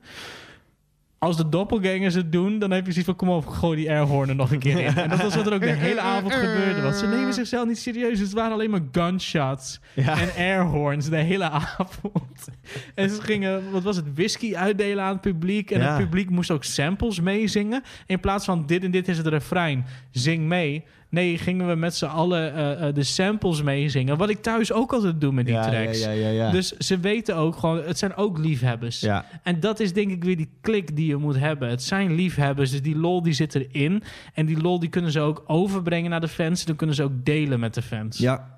Als 1.20 1.38
de 1.38 1.49
doppelgangers 1.49 2.14
het 2.14 2.32
doen, 2.32 2.60
dan 2.60 2.72
heb 2.72 2.86
je 2.86 2.91
zoiets 2.91 3.10
van... 3.10 3.16
kom 3.16 3.30
op, 3.30 3.45
gooi 3.47 3.78
die 3.78 3.89
airhorn 3.89 4.30
er 4.30 4.36
nog 4.36 4.51
een 4.51 4.60
keer 4.60 4.80
in. 4.80 4.95
En 4.95 5.10
dat 5.10 5.22
was 5.22 5.36
wat 5.36 5.47
er 5.47 5.53
ook 5.53 5.62
de 5.62 5.68
hele 5.70 5.99
avond 6.01 6.34
gebeurde. 6.34 6.82
Want 6.82 6.95
ze 6.95 7.08
nemen 7.08 7.34
zichzelf 7.34 7.68
niet 7.68 7.78
serieus. 7.78 8.20
Het 8.20 8.32
waren 8.34 8.51
alleen 8.53 8.70
maar 8.70 8.82
gunshots 8.91 9.80
Ja. 9.93 10.20
en 10.20 10.30
airhorns 10.38 11.10
de 11.10 11.18
hele 11.18 11.49
avond. 11.49 12.47
En 12.95 13.10
ze 13.10 13.22
gingen, 13.22 13.72
wat 13.72 13.84
was 13.84 13.95
het, 13.95 14.06
whisky 14.14 14.56
uitdelen 14.56 15.03
aan 15.03 15.12
het 15.12 15.22
publiek. 15.22 15.72
En 15.72 15.80
Ja. 15.80 15.88
het 15.88 15.97
publiek 16.03 16.30
moest 16.30 16.51
ook 16.51 16.64
samples 16.64 17.20
meezingen. 17.22 17.84
In 18.06 18.20
plaats 18.20 18.45
van 18.45 18.66
dit 18.66 18.84
en 18.84 18.91
dit 18.91 19.08
is 19.08 19.18
het 19.18 19.28
refrein, 19.28 19.86
zing 20.12 20.43
mee. 20.43 20.84
Nee, 21.10 21.38
gingen 21.38 21.68
we 21.68 21.76
met 21.76 21.95
z'n 21.95 22.06
allen 22.06 22.53
eh, 22.53 22.88
eh, 22.88 22.95
de 22.95 23.03
samples 23.03 23.62
meezingen. 23.62 24.18
Wat 24.18 24.30
ik 24.30 24.41
thuis 24.41 24.72
ook 24.72 24.93
altijd 24.93 25.22
doe 25.22 25.32
met 25.32 25.45
die 25.45 25.56
Ja, 25.56 25.70
tracks. 25.70 26.03
ja, 26.03 26.12
ja, 26.12 26.30
ja. 26.30 26.51
Dus 26.51 26.72
ze 26.78 26.99
weten 26.99 27.36
ook 27.36 27.56
gewoon, 27.56 27.84
het 27.84 27.97
zijn 27.97 28.16
ook 28.16 28.38
liefhebbers. 28.38 29.08
En 29.43 29.60
dat 29.60 29.80
is 29.80 29.93
denk 29.93 30.12
ik 30.12 30.24
weer 30.24 30.38
die 30.38 30.49
klik 30.62 30.95
die 30.95 31.08
je 31.08 31.16
moet 31.16 31.39
hebben. 31.39 31.70
Het 31.70 31.84
zijn 31.84 32.16
liefhebbers, 32.16 32.72
dus 32.72 32.82
die 32.82 32.95
lol 32.97 33.22
die 33.24 33.34
zit 33.34 33.56
erin. 33.56 34.03
En 34.34 34.45
die 34.45 34.62
lol 34.62 34.80
die 34.80 34.89
kunnen 34.89 35.12
ze 35.12 35.20
ook 35.20 35.43
overbrengen 35.47 36.10
naar 36.10 36.22
de 36.22 36.28
fans. 36.28 36.66
Dan 36.66 36.76
kunnen 36.76 36.95
ze 36.95 37.03
ook 37.03 37.26
delen 37.26 37.60
met 37.60 37.74
de 37.74 37.82
fans. 37.82 38.18
Ja. 38.18 38.55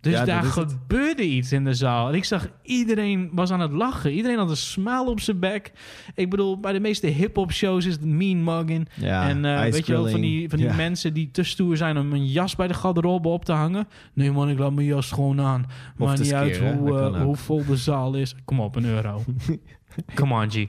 Dus 0.00 0.12
Ja, 0.12 0.24
daar 0.24 0.42
het. 0.42 0.52
gebeurde 0.52 1.24
iets 1.26 1.52
in 1.52 1.64
de 1.64 1.74
zaal. 1.74 2.08
En 2.08 2.14
ik 2.14 2.24
zag 2.24 2.48
iedereen 2.62 3.30
was 3.32 3.50
aan 3.50 3.60
het 3.60 3.72
lachen. 3.72 4.12
Iedereen 4.12 4.38
had 4.38 4.50
een 4.50 4.56
smile 4.56 5.10
op 5.10 5.20
zijn 5.20 5.38
bek. 5.38 5.72
Ik 6.14 6.30
bedoel, 6.30 6.60
bij 6.60 6.72
de 6.72 6.80
meeste 6.80 7.06
hip-hop 7.06 7.52
shows 7.52 7.86
is 7.86 7.92
het 7.92 8.04
mean 8.04 8.44
mugging. 8.44 8.88
Ja, 8.94 9.28
en 9.28 9.38
ice 9.44 9.70
weet 9.70 9.86
je 9.86 9.92
wel, 9.92 10.08
van 10.08 10.20
die, 10.20 10.48
van 10.48 10.58
die 10.58 10.66
Ja. 10.68 10.74
mensen 10.74 11.14
die 11.14 11.30
te 11.30 11.42
stoer 11.42 11.76
zijn 11.76 11.98
om 11.98 12.12
een 12.12 12.26
jas 12.26 12.56
bij 12.56 12.68
de 12.68 12.74
garderobe 12.74 13.28
op 13.28 13.44
te 13.44 13.52
hangen. 13.52 13.88
Nee 14.12 14.30
man, 14.32 14.48
ik 14.50 14.58
laat 14.58 14.72
mijn 14.72 14.86
jas 14.86 15.10
gewoon 15.12 15.40
aan. 15.40 15.66
Te 15.98 16.22
niet 16.22 16.34
uit 16.34 16.58
hoe, 16.58 16.98
eh, 16.98 17.22
hoe 17.22 17.36
vol 17.36 17.64
de 17.64 17.76
zaal 17.76 18.14
is. 18.14 18.34
Kom 18.44 18.60
op, 18.60 18.76
een 18.76 18.84
euro. 18.84 19.22
Come 20.14 20.42
on, 20.42 20.50
G. 20.50 20.54
Eh, 20.56 20.66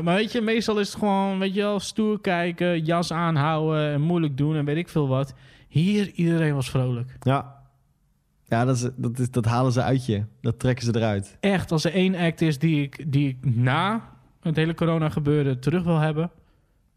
maar 0.00 0.14
weet 0.14 0.32
je, 0.32 0.40
meestal 0.40 0.78
is 0.78 0.88
het 0.88 0.98
gewoon, 0.98 1.38
weet 1.38 1.54
je 1.54 1.60
wel, 1.60 1.80
stoer 1.80 2.20
kijken, 2.20 2.80
jas 2.84 3.12
aanhouden 3.12 3.92
en 3.92 4.00
moeilijk 4.00 4.36
doen 4.36 4.56
en 4.56 4.64
weet 4.64 4.76
ik 4.76 4.88
veel 4.88 5.08
wat. 5.08 5.34
Hier, 5.68 6.10
iedereen 6.14 6.54
was 6.54 6.70
vrolijk. 6.70 7.16
Ja. 7.20 7.62
Ja, 8.54 8.64
dat, 8.64 8.76
is, 8.76 8.88
dat, 8.96 9.18
is, 9.18 9.30
dat 9.30 9.44
halen 9.44 9.72
ze 9.72 9.82
uit 9.82 10.06
je. 10.06 10.24
Dat 10.40 10.58
trekken 10.58 10.84
ze 10.84 10.96
eruit. 10.96 11.36
Echt, 11.40 11.72
als 11.72 11.84
er 11.84 11.92
één 11.92 12.14
act 12.14 12.40
is 12.40 12.58
die 12.58 12.82
ik, 12.82 13.12
die 13.12 13.28
ik 13.28 13.54
na 13.54 14.08
het 14.40 14.56
hele 14.56 14.74
corona 14.74 15.08
gebeuren 15.08 15.60
terug 15.60 15.82
wil 15.84 15.98
hebben, 15.98 16.30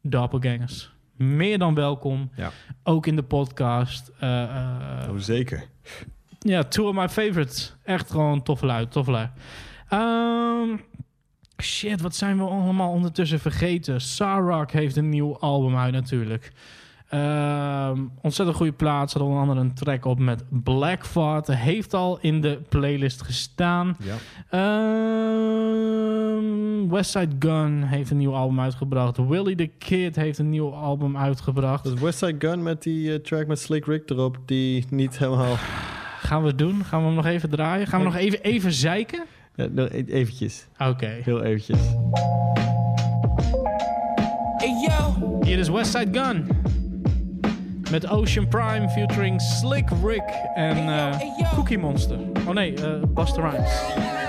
Doppelgangers. 0.02 0.92
Meer 1.16 1.58
dan 1.58 1.74
welkom. 1.74 2.30
Ja. 2.36 2.52
Ook 2.84 3.08
in 3.08 3.16
de 3.16 3.24
podcast. 3.24 4.12
Eh, 4.20 4.44
eh, 4.44 5.10
Oh, 5.10 5.18
zeker. 5.18 5.68
ja, 6.40 6.64
two 6.64 6.88
of 6.88 6.96
my 6.96 7.10
favorites. 7.10 7.76
Echt 7.84 8.12
gewoon 8.12 8.44
tof 8.44 8.62
lui, 8.62 8.88
tof 8.88 9.08
lui. 9.08 9.30
Ehm, 9.90 10.78
shit, 11.62 12.02
wat 12.02 12.16
zijn 12.16 12.38
we 12.38 12.44
allemaal 12.44 12.92
ondertussen 12.92 13.40
vergeten? 13.40 14.02
Sarok 14.02 14.72
heeft 14.72 14.96
een 14.96 15.10
nieuw 15.10 15.38
album 15.38 15.78
uit 15.78 15.94
natuurlijk. 15.94 16.52
Ehm, 17.10 18.02
ontzettend 18.22 18.58
goede 18.58 18.72
plaats. 18.72 19.14
Had 19.14 19.22
onder 19.22 19.40
andere 19.40 19.60
een 19.60 19.74
track 19.74 20.06
op 20.06 20.20
met 20.20 20.44
Blackfart. 20.50 21.48
Heeft 21.48 21.94
al 21.94 22.18
in 22.22 22.42
de 22.42 22.62
playlist 22.70 23.22
gestaan. 23.22 23.98
Ja. 24.00 24.16
Ehm, 24.50 25.78
Westside 26.90 27.36
Gun 27.40 27.84
heeft 27.84 28.12
een 28.12 28.18
nieuw 28.18 28.34
album 28.34 28.60
uitgebracht. 28.60 29.18
Willie 29.28 29.56
the 29.56 29.70
Kid 29.78 30.16
heeft 30.16 30.38
een 30.38 30.50
nieuw 30.50 30.74
album 30.74 31.18
uitgebracht. 31.18 31.86
Is 31.86 31.94
Westside 31.94 32.48
Gun 32.48 32.64
met 32.64 32.84
die 32.84 33.14
eh, 33.14 33.20
track 33.20 33.48
met 33.48 33.60
Slick 33.60 33.86
Rick 33.86 34.10
erop, 34.10 34.38
die 34.46 34.86
niet 34.90 35.18
helemaal... 35.18 35.56
Gaan 36.20 36.42
we 36.42 36.48
het 36.48 36.58
doen? 36.58 36.84
Gaan 36.84 37.00
we 37.00 37.06
hem 37.06 37.16
nog 37.16 37.26
even 37.26 37.50
draaien? 37.50 37.88
Gaan 37.88 38.00
we 38.00 38.06
nog 38.06 38.16
even, 38.16 38.42
even 38.42 38.72
zeiken? 38.72 39.24
Ja, 39.56 39.68
nog 39.72 39.90
e- 39.92 40.04
eventjes. 40.08 40.68
Oké. 40.78 41.08
Heel 41.24 41.44
eventjes. 41.44 41.80
Hey 44.58 44.88
yo, 44.88 45.40
Hier 45.42 45.58
is 45.58 45.70
Westside 45.70 46.20
Gun. 46.20 46.48
Met 47.92 48.12
Ocean 48.12 48.46
Prime 48.46 48.90
featuring 48.90 49.40
Slick 49.40 49.90
Rick 50.04 50.24
en 50.56 50.90
eh, 50.90 51.54
Cookie 51.56 51.78
Monster. 51.78 52.20
Oh 52.48 52.54
nee, 52.54 52.74
eh 52.74 53.02
Busta 53.08 53.42
Rhymes. 53.42 53.72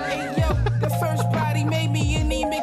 hey 0.07 0.33
yo, 0.37 0.55
the 0.81 0.91
first 1.01 1.29
body 1.33 1.65
made 1.65 1.91
me 1.91 2.17
anemic. 2.17 2.63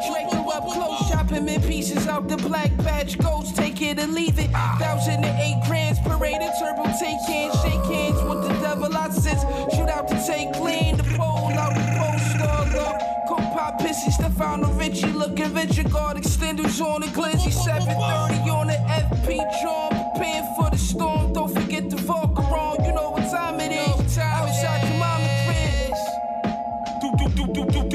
Up 0.56 0.64
close, 0.72 1.10
chop 1.10 1.30
him 1.30 1.50
in 1.50 1.62
pieces 1.62 2.08
out 2.08 2.30
the 2.30 2.38
black 2.38 2.72
badge. 2.78 3.18
Ghost, 3.18 3.58
take 3.58 3.82
it 3.82 4.00
or 4.00 4.08
leave 4.08 4.40
it. 4.40 4.50
Thousand 4.80 5.26
and 5.26 5.38
eight 5.42 5.62
grands, 5.68 6.00
paraded 6.00 6.52
turbo, 6.58 6.86
take 6.98 7.20
hands, 7.28 7.62
shake 7.62 7.86
hands 7.92 8.22
with 8.24 8.48
the 8.48 8.54
devil. 8.62 8.96
I 8.96 9.10
shoot 9.76 9.90
out 9.90 10.08
to 10.08 10.16
take 10.26 10.54
clean, 10.54 10.96
the 10.96 11.04
pole 11.18 11.52
out, 11.60 11.76
the 11.76 11.84
post 12.00 12.40
all 12.40 12.80
up. 12.88 13.28
Coke 13.28 13.52
pop 13.54 13.82
pissy, 13.82 14.12
Stefano 14.12 14.72
looking 15.14 15.90
guard 15.90 16.18
extenders 16.18 16.80
on 16.80 17.02
the 17.02 17.08
glizzy 17.08 17.52
730 17.52 18.50
on 18.50 18.68
the 18.68 18.74
FP 18.74 19.44
drum, 19.62 20.05
for 20.56 20.70
the 20.70 20.78
storm, 20.78 21.34
don't 21.34 21.54
forget 21.54 21.90
to 21.92 21.98
walk 22.08 22.40
around. 22.40 22.86
You 22.86 22.94
know 22.94 23.12
what 23.12 23.30
time 23.30 23.60
it 23.60 23.72
is. 23.72 24.18
I 24.18 24.50
is 24.50 24.64
out 24.64 24.82
your 24.88 24.98
mama 24.98 25.30
Chris. 25.46 26.00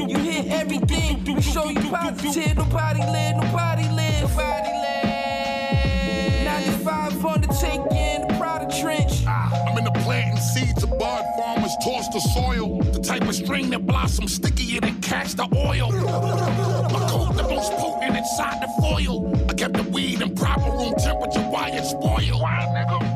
You 0.09 0.19
hear 0.19 0.43
everything. 0.49 1.23
We 1.25 1.41
show 1.41 1.69
you 1.69 1.79
positive. 1.89 2.57
Nobody 2.57 2.99
live, 2.99 3.37
nobody 3.37 3.87
live. 3.89 4.21
Nobody 4.29 4.71
live. 4.85 6.43
95 6.45 7.25
on 7.25 7.41
the 7.41 7.47
take 7.47 7.81
in 7.91 8.27
the 8.27 8.33
of 8.63 8.81
trench. 8.81 9.23
Ah, 9.27 9.51
I'm 9.67 9.77
in 9.77 9.83
the 9.85 9.91
planting 10.03 10.37
seeds 10.37 10.83
of 10.83 10.89
bud 10.97 11.25
farmers 11.37 11.75
toss 11.83 12.07
the 12.09 12.19
soil. 12.19 12.79
The 12.79 12.99
type 12.99 13.23
of 13.23 13.35
string 13.35 13.69
that 13.71 13.85
blossoms 13.85 14.35
stickier 14.35 14.81
than 14.81 15.01
catch 15.01 15.33
the 15.35 15.47
oil. 15.55 15.91
Inside 18.21 18.61
the 18.61 18.69
foil. 18.81 19.15
I 19.49 19.53
kept 19.53 19.73
the 19.73 19.83
weed 19.91 20.21
in 20.21 20.33
proper 20.35 20.69
room 20.77 20.93
temperature, 20.95 21.45
why 21.53 21.69
it 21.79 21.85
spoil. 21.85 22.39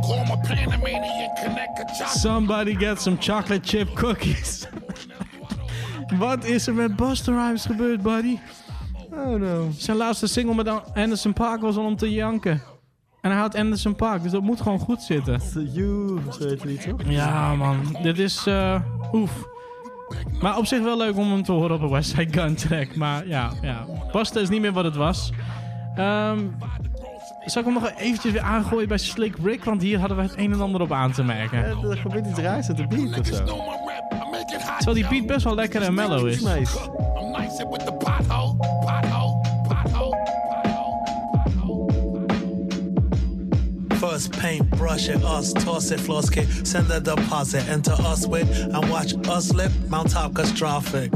Call 0.06 0.26
my 0.26 0.38
Panamanian 0.48 1.30
connect 1.44 1.80
a 1.80 1.86
chocolate. 1.86 2.20
Somebody 2.20 2.76
get 2.76 3.02
some 3.02 3.18
chocolate 3.18 3.64
chip 3.64 3.88
cookies. 3.96 4.68
Wat 6.20 6.46
is 6.46 6.68
er 6.68 6.74
met 6.74 6.96
Buster 6.96 7.34
Rhymes 7.34 7.66
gebeurd, 7.66 8.02
buddy? 8.02 8.40
Oh 9.12 9.40
no. 9.40 9.70
Zijn 9.78 9.98
laatste 9.98 10.28
single 10.28 10.56
met 10.56 10.96
Anderson 10.96 11.34
Paak 11.34 11.62
was 11.62 11.76
al 11.78 11.86
om 11.86 11.96
te 11.96 12.12
janken. 12.12 12.62
En 13.22 13.32
hij 13.32 13.40
had 13.40 13.56
Anderson 13.56 13.96
Paak, 13.96 14.24
dus 14.24 14.32
dat 14.32 14.42
moet 14.42 14.62
gewoon 14.62 14.80
goed 14.80 15.02
zitten. 15.02 15.42
You, 15.74 16.20
zo 16.32 16.40
heet 16.40 16.50
het 16.50 16.66
niet, 16.66 16.82
toch? 16.82 17.00
Ja, 17.06 17.56
man. 17.56 17.98
Dit 18.02 18.20
is... 18.20 18.46
eh 18.48 18.82
oef. 19.14 19.32
Maar 20.42 20.58
op 20.58 20.66
zich 20.66 20.82
wel 20.84 20.98
leuk 20.98 21.18
om 21.18 21.32
hem 21.32 21.44
te 21.44 21.52
horen 21.52 21.76
op 21.76 21.82
een 21.82 21.90
West 21.90 22.10
Side 22.10 22.40
Gun 22.40 22.56
track. 22.56 22.96
Maar 22.96 23.28
ja, 23.28 23.52
ja. 23.62 23.86
Buster 24.12 24.42
is 24.42 24.50
niet 24.50 24.62
meer 24.62 24.74
wat 24.74 24.84
het 24.84 24.96
was. 24.96 25.32
Ehm 25.96 26.40
zal 27.46 27.62
ik 27.62 27.68
hem 27.68 27.82
nog 27.82 27.92
eventjes 27.98 28.32
weer 28.32 28.42
aangooien 28.42 28.88
bij 28.88 28.98
Slick 28.98 29.36
Rick? 29.44 29.64
Want 29.64 29.82
hier 29.82 30.00
hadden 30.00 30.18
we 30.18 30.24
het 30.24 30.38
een 30.38 30.54
en 30.54 30.62
ander 30.62 30.82
op 30.82 30.92
aan 30.92 31.12
te 31.12 31.24
merken. 31.24 31.64
Er 31.66 31.98
gebeurt 31.98 32.28
iets 32.28 32.40
raars 32.40 32.68
met 32.68 32.78
de 32.78 32.88
beat 32.88 33.20
of 33.20 33.26
zo. 33.26 33.46
Terwijl 34.78 34.96
die 34.96 35.08
beat 35.08 35.26
best 35.26 35.44
wel 35.44 35.56
lekker 35.56 35.82
en 35.82 35.94
mellow 35.94 36.28
is. 36.28 36.42
Nice. 36.42 36.78
First 44.16 44.32
paintbrush 44.32 45.10
at 45.10 45.26
us, 45.26 45.52
toss 45.52 45.92
it, 45.92 46.00
floss 46.00 46.30
kick, 46.30 46.48
send 46.64 46.88
the 46.88 47.02
deposit, 47.02 47.68
enter 47.68 47.92
us 47.92 48.26
with, 48.26 48.50
and 48.62 48.90
watch 48.90 49.14
us 49.28 49.50
slip, 49.50 49.74
mount 49.90 50.12
top 50.12 50.34
catastrophic. 50.34 51.12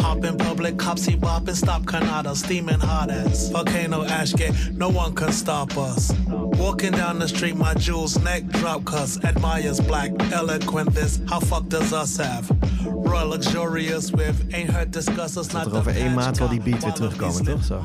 Hop 0.00 0.24
in 0.24 0.36
public, 0.36 0.76
cops 0.76 1.02
see 1.02 1.16
bopping, 1.16 1.54
stop 1.54 1.86
Canada, 1.86 2.34
steaming 2.34 2.80
hot 2.80 3.10
ass. 3.10 3.50
Volcano 3.50 4.04
ash 4.04 4.32
gate, 4.32 4.54
no 4.72 4.88
one 4.88 5.14
can 5.14 5.32
stop 5.32 5.76
us. 5.76 6.12
Walking 6.58 6.92
down 6.92 7.18
the 7.18 7.28
street, 7.28 7.56
my 7.56 7.74
jewels, 7.74 8.18
neck 8.22 8.44
drop 8.46 8.84
cuss, 8.84 9.18
admires 9.24 9.80
black, 9.80 10.10
eloquent 10.32 10.94
this, 10.94 11.20
how 11.28 11.40
fuck 11.40 11.68
does 11.68 11.92
us 11.92 12.16
have? 12.16 12.50
Royal 12.86 13.28
luxurious 13.28 14.10
with, 14.10 14.54
ain't 14.54 14.70
heard 14.70 14.90
discuss 14.90 15.36
us, 15.36 15.52
not 15.52 15.66
er 15.66 15.76
over 15.76 15.92
the 15.92 15.98
één 15.98 16.14
maand 16.14 16.38
wel 16.38 16.48
die 16.48 16.60
beat 16.60 16.82
weer 16.82 16.92
terugkomen, 16.92 17.44
toch? 17.44 17.64
Zo. 17.64 17.80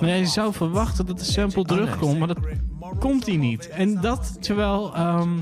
Nee, 0.00 0.18
je 0.20 0.26
zou 0.26 0.52
verwachten 0.52 1.06
dat 1.06 1.18
de 1.18 1.24
sample 1.24 1.64
terugkomt, 1.64 2.18
maar 2.18 2.28
dat 2.28 2.38
komt 2.98 3.26
hij 3.26 3.36
niet. 3.36 3.68
En 3.68 4.00
dat 4.00 4.36
terwijl 4.40 4.94
ehm, 4.94 5.38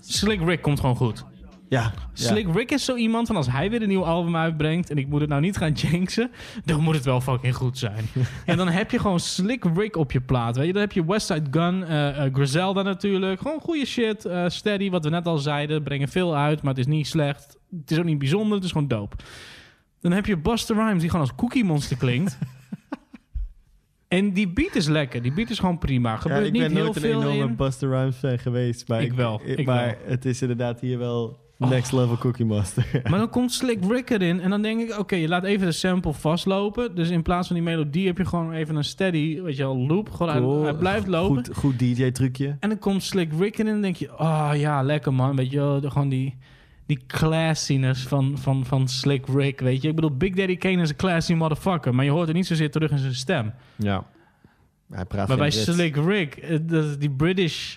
Slick 0.00 0.40
Rick 0.40 0.62
komt 0.62 0.80
gewoon 0.80 0.96
goed. 0.96 1.24
Ja. 1.68 1.92
Slick 2.12 2.54
Rick 2.54 2.70
is 2.70 2.84
zo 2.84 2.96
iemand 2.96 3.26
van 3.26 3.36
als 3.36 3.50
hij 3.50 3.70
weer 3.70 3.82
een 3.82 3.88
nieuw 3.88 4.04
album 4.04 4.36
uitbrengt 4.36 4.90
en 4.90 4.96
ik 4.96 5.08
moet 5.08 5.20
het 5.20 5.28
nou 5.28 5.40
niet 5.40 5.56
gaan 5.56 5.72
jinxen, 5.72 6.30
dan 6.64 6.80
moet 6.80 6.94
het 6.94 7.04
wel 7.04 7.20
fucking 7.20 7.54
goed 7.54 7.78
zijn. 7.78 8.04
en 8.46 8.56
dan 8.56 8.68
heb 8.68 8.90
je 8.90 8.98
gewoon 8.98 9.20
Slick 9.20 9.64
Rick 9.74 9.96
op 9.96 10.12
je 10.12 10.20
plaat, 10.20 10.56
weet 10.56 10.66
je. 10.66 10.72
Dan 10.72 10.80
heb 10.82 10.92
je 10.92 11.04
Westside 11.04 11.46
Gun, 11.50 11.84
eh, 11.84 12.24
eh, 12.24 12.34
Griselda 12.34 12.82
natuurlijk, 12.82 13.40
gewoon 13.40 13.60
goede 13.60 13.86
shit, 13.86 14.24
eh, 14.24 14.44
steady, 14.48 14.90
wat 14.90 15.04
we 15.04 15.10
net 15.10 15.26
al 15.26 15.38
zeiden, 15.38 15.82
brengen 15.82 16.08
veel 16.08 16.36
uit, 16.36 16.62
maar 16.62 16.70
het 16.74 16.80
is 16.80 16.86
niet 16.86 17.06
slecht. 17.06 17.58
Het 17.80 17.90
is 17.90 17.98
ook 17.98 18.04
niet 18.04 18.18
bijzonder, 18.18 18.54
het 18.54 18.64
is 18.64 18.72
gewoon 18.72 18.88
dope. 18.88 19.16
Dan 20.00 20.12
heb 20.12 20.26
je 20.26 20.36
Buster 20.36 20.76
Rhymes 20.76 21.00
die 21.00 21.10
gewoon 21.10 21.26
als 21.26 21.34
Cookie 21.34 21.64
Monster 21.64 21.96
klinkt. 21.96 22.38
en 24.08 24.32
die 24.32 24.48
beat 24.48 24.74
is 24.74 24.86
lekker, 24.86 25.22
die 25.22 25.32
beat 25.32 25.50
is 25.50 25.58
gewoon 25.58 25.78
prima. 25.78 26.10
Ja, 26.10 26.16
Gebeurt 26.16 26.46
ik 26.46 26.52
niet 26.52 26.62
ben 26.62 26.72
heel 26.72 26.82
nooit 26.84 26.96
een 26.96 27.02
veel 27.02 27.20
enorme 27.22 27.44
in. 27.44 27.56
Buster 27.56 27.90
Rhymes 27.90 28.16
fan 28.16 28.38
geweest. 28.38 28.88
Maar 28.88 29.02
Ik 29.02 29.12
wel, 29.12 29.40
ik 29.44 29.66
maar 29.66 29.86
wel. 29.86 29.94
het 30.10 30.24
is 30.24 30.40
inderdaad 30.42 30.80
hier 30.80 30.98
wel 30.98 31.43
next 31.56 31.92
level 31.92 32.16
Cookie 32.16 32.44
Master. 32.44 32.86
Maar 33.10 33.18
dan 33.18 33.30
komt 33.30 33.52
Slick 33.52 33.84
Rick 33.88 34.10
erin 34.10 34.40
en 34.40 34.50
dan 34.50 34.62
denk 34.62 34.80
ik, 34.80 34.98
oké, 34.98 35.16
je 35.16 35.28
laat 35.28 35.44
even 35.44 35.66
de 35.66 35.72
sample 35.72 36.12
vastlopen. 36.12 36.94
Dus 36.94 37.10
in 37.10 37.22
plaats 37.22 37.46
van 37.46 37.56
die 37.56 37.64
melodie 37.64 38.06
heb 38.06 38.18
je 38.18 38.24
gewoon 38.24 38.52
even 38.52 38.76
een 38.76 38.84
steady, 38.84 39.42
weet 39.42 39.56
je 39.56 39.62
wel, 39.62 39.76
loop. 39.76 40.10
Gewoon 40.10 40.36
Cool. 40.36 40.62
hij, 40.62 40.74
blijft 40.74 41.06
lopen. 41.06 41.44
Goed, 41.44 41.56
goed 41.56 41.78
DJ-trucje. 41.78 42.56
En 42.60 42.68
dan 42.68 42.78
komt 42.78 43.02
Slick 43.02 43.32
Rick 43.38 43.58
erin 43.58 43.66
en 43.66 43.72
dan 43.72 43.82
denk 43.82 43.96
je, 43.96 44.18
oh 44.18 44.50
ja, 44.54 44.82
lekker 44.82 45.14
man. 45.14 45.36
Weet 45.36 45.50
je 45.50 45.58
wel, 45.58 45.80
gewoon 45.80 46.08
die, 46.08 46.36
die 46.86 47.00
classiness 47.06 48.02
van, 48.06 48.38
van, 48.38 48.64
van 48.64 48.88
Slick 48.88 49.26
Rick, 49.26 49.60
weet 49.60 49.82
je. 49.82 49.88
Ik 49.88 49.94
bedoel, 49.94 50.16
Big 50.16 50.34
Daddy 50.34 50.56
Kane 50.56 50.82
is 50.82 50.88
een 50.88 50.96
classy 50.96 51.34
motherfucker, 51.34 51.94
maar 51.94 52.04
je 52.04 52.10
hoort 52.10 52.26
het 52.26 52.36
niet 52.36 52.46
zozeer 52.46 52.70
terug 52.70 52.90
in 52.90 52.98
zijn 52.98 53.14
stem. 53.14 53.52
Ja. 53.76 54.04
Hij 54.90 55.04
praat 55.04 55.28
Maar 55.28 55.36
bij 55.36 55.48
Brits. 55.48 55.72
Slick 55.72 55.96
Rick, 55.96 56.36
eh, 56.36 56.58
die 56.98 57.10
British 57.10 57.76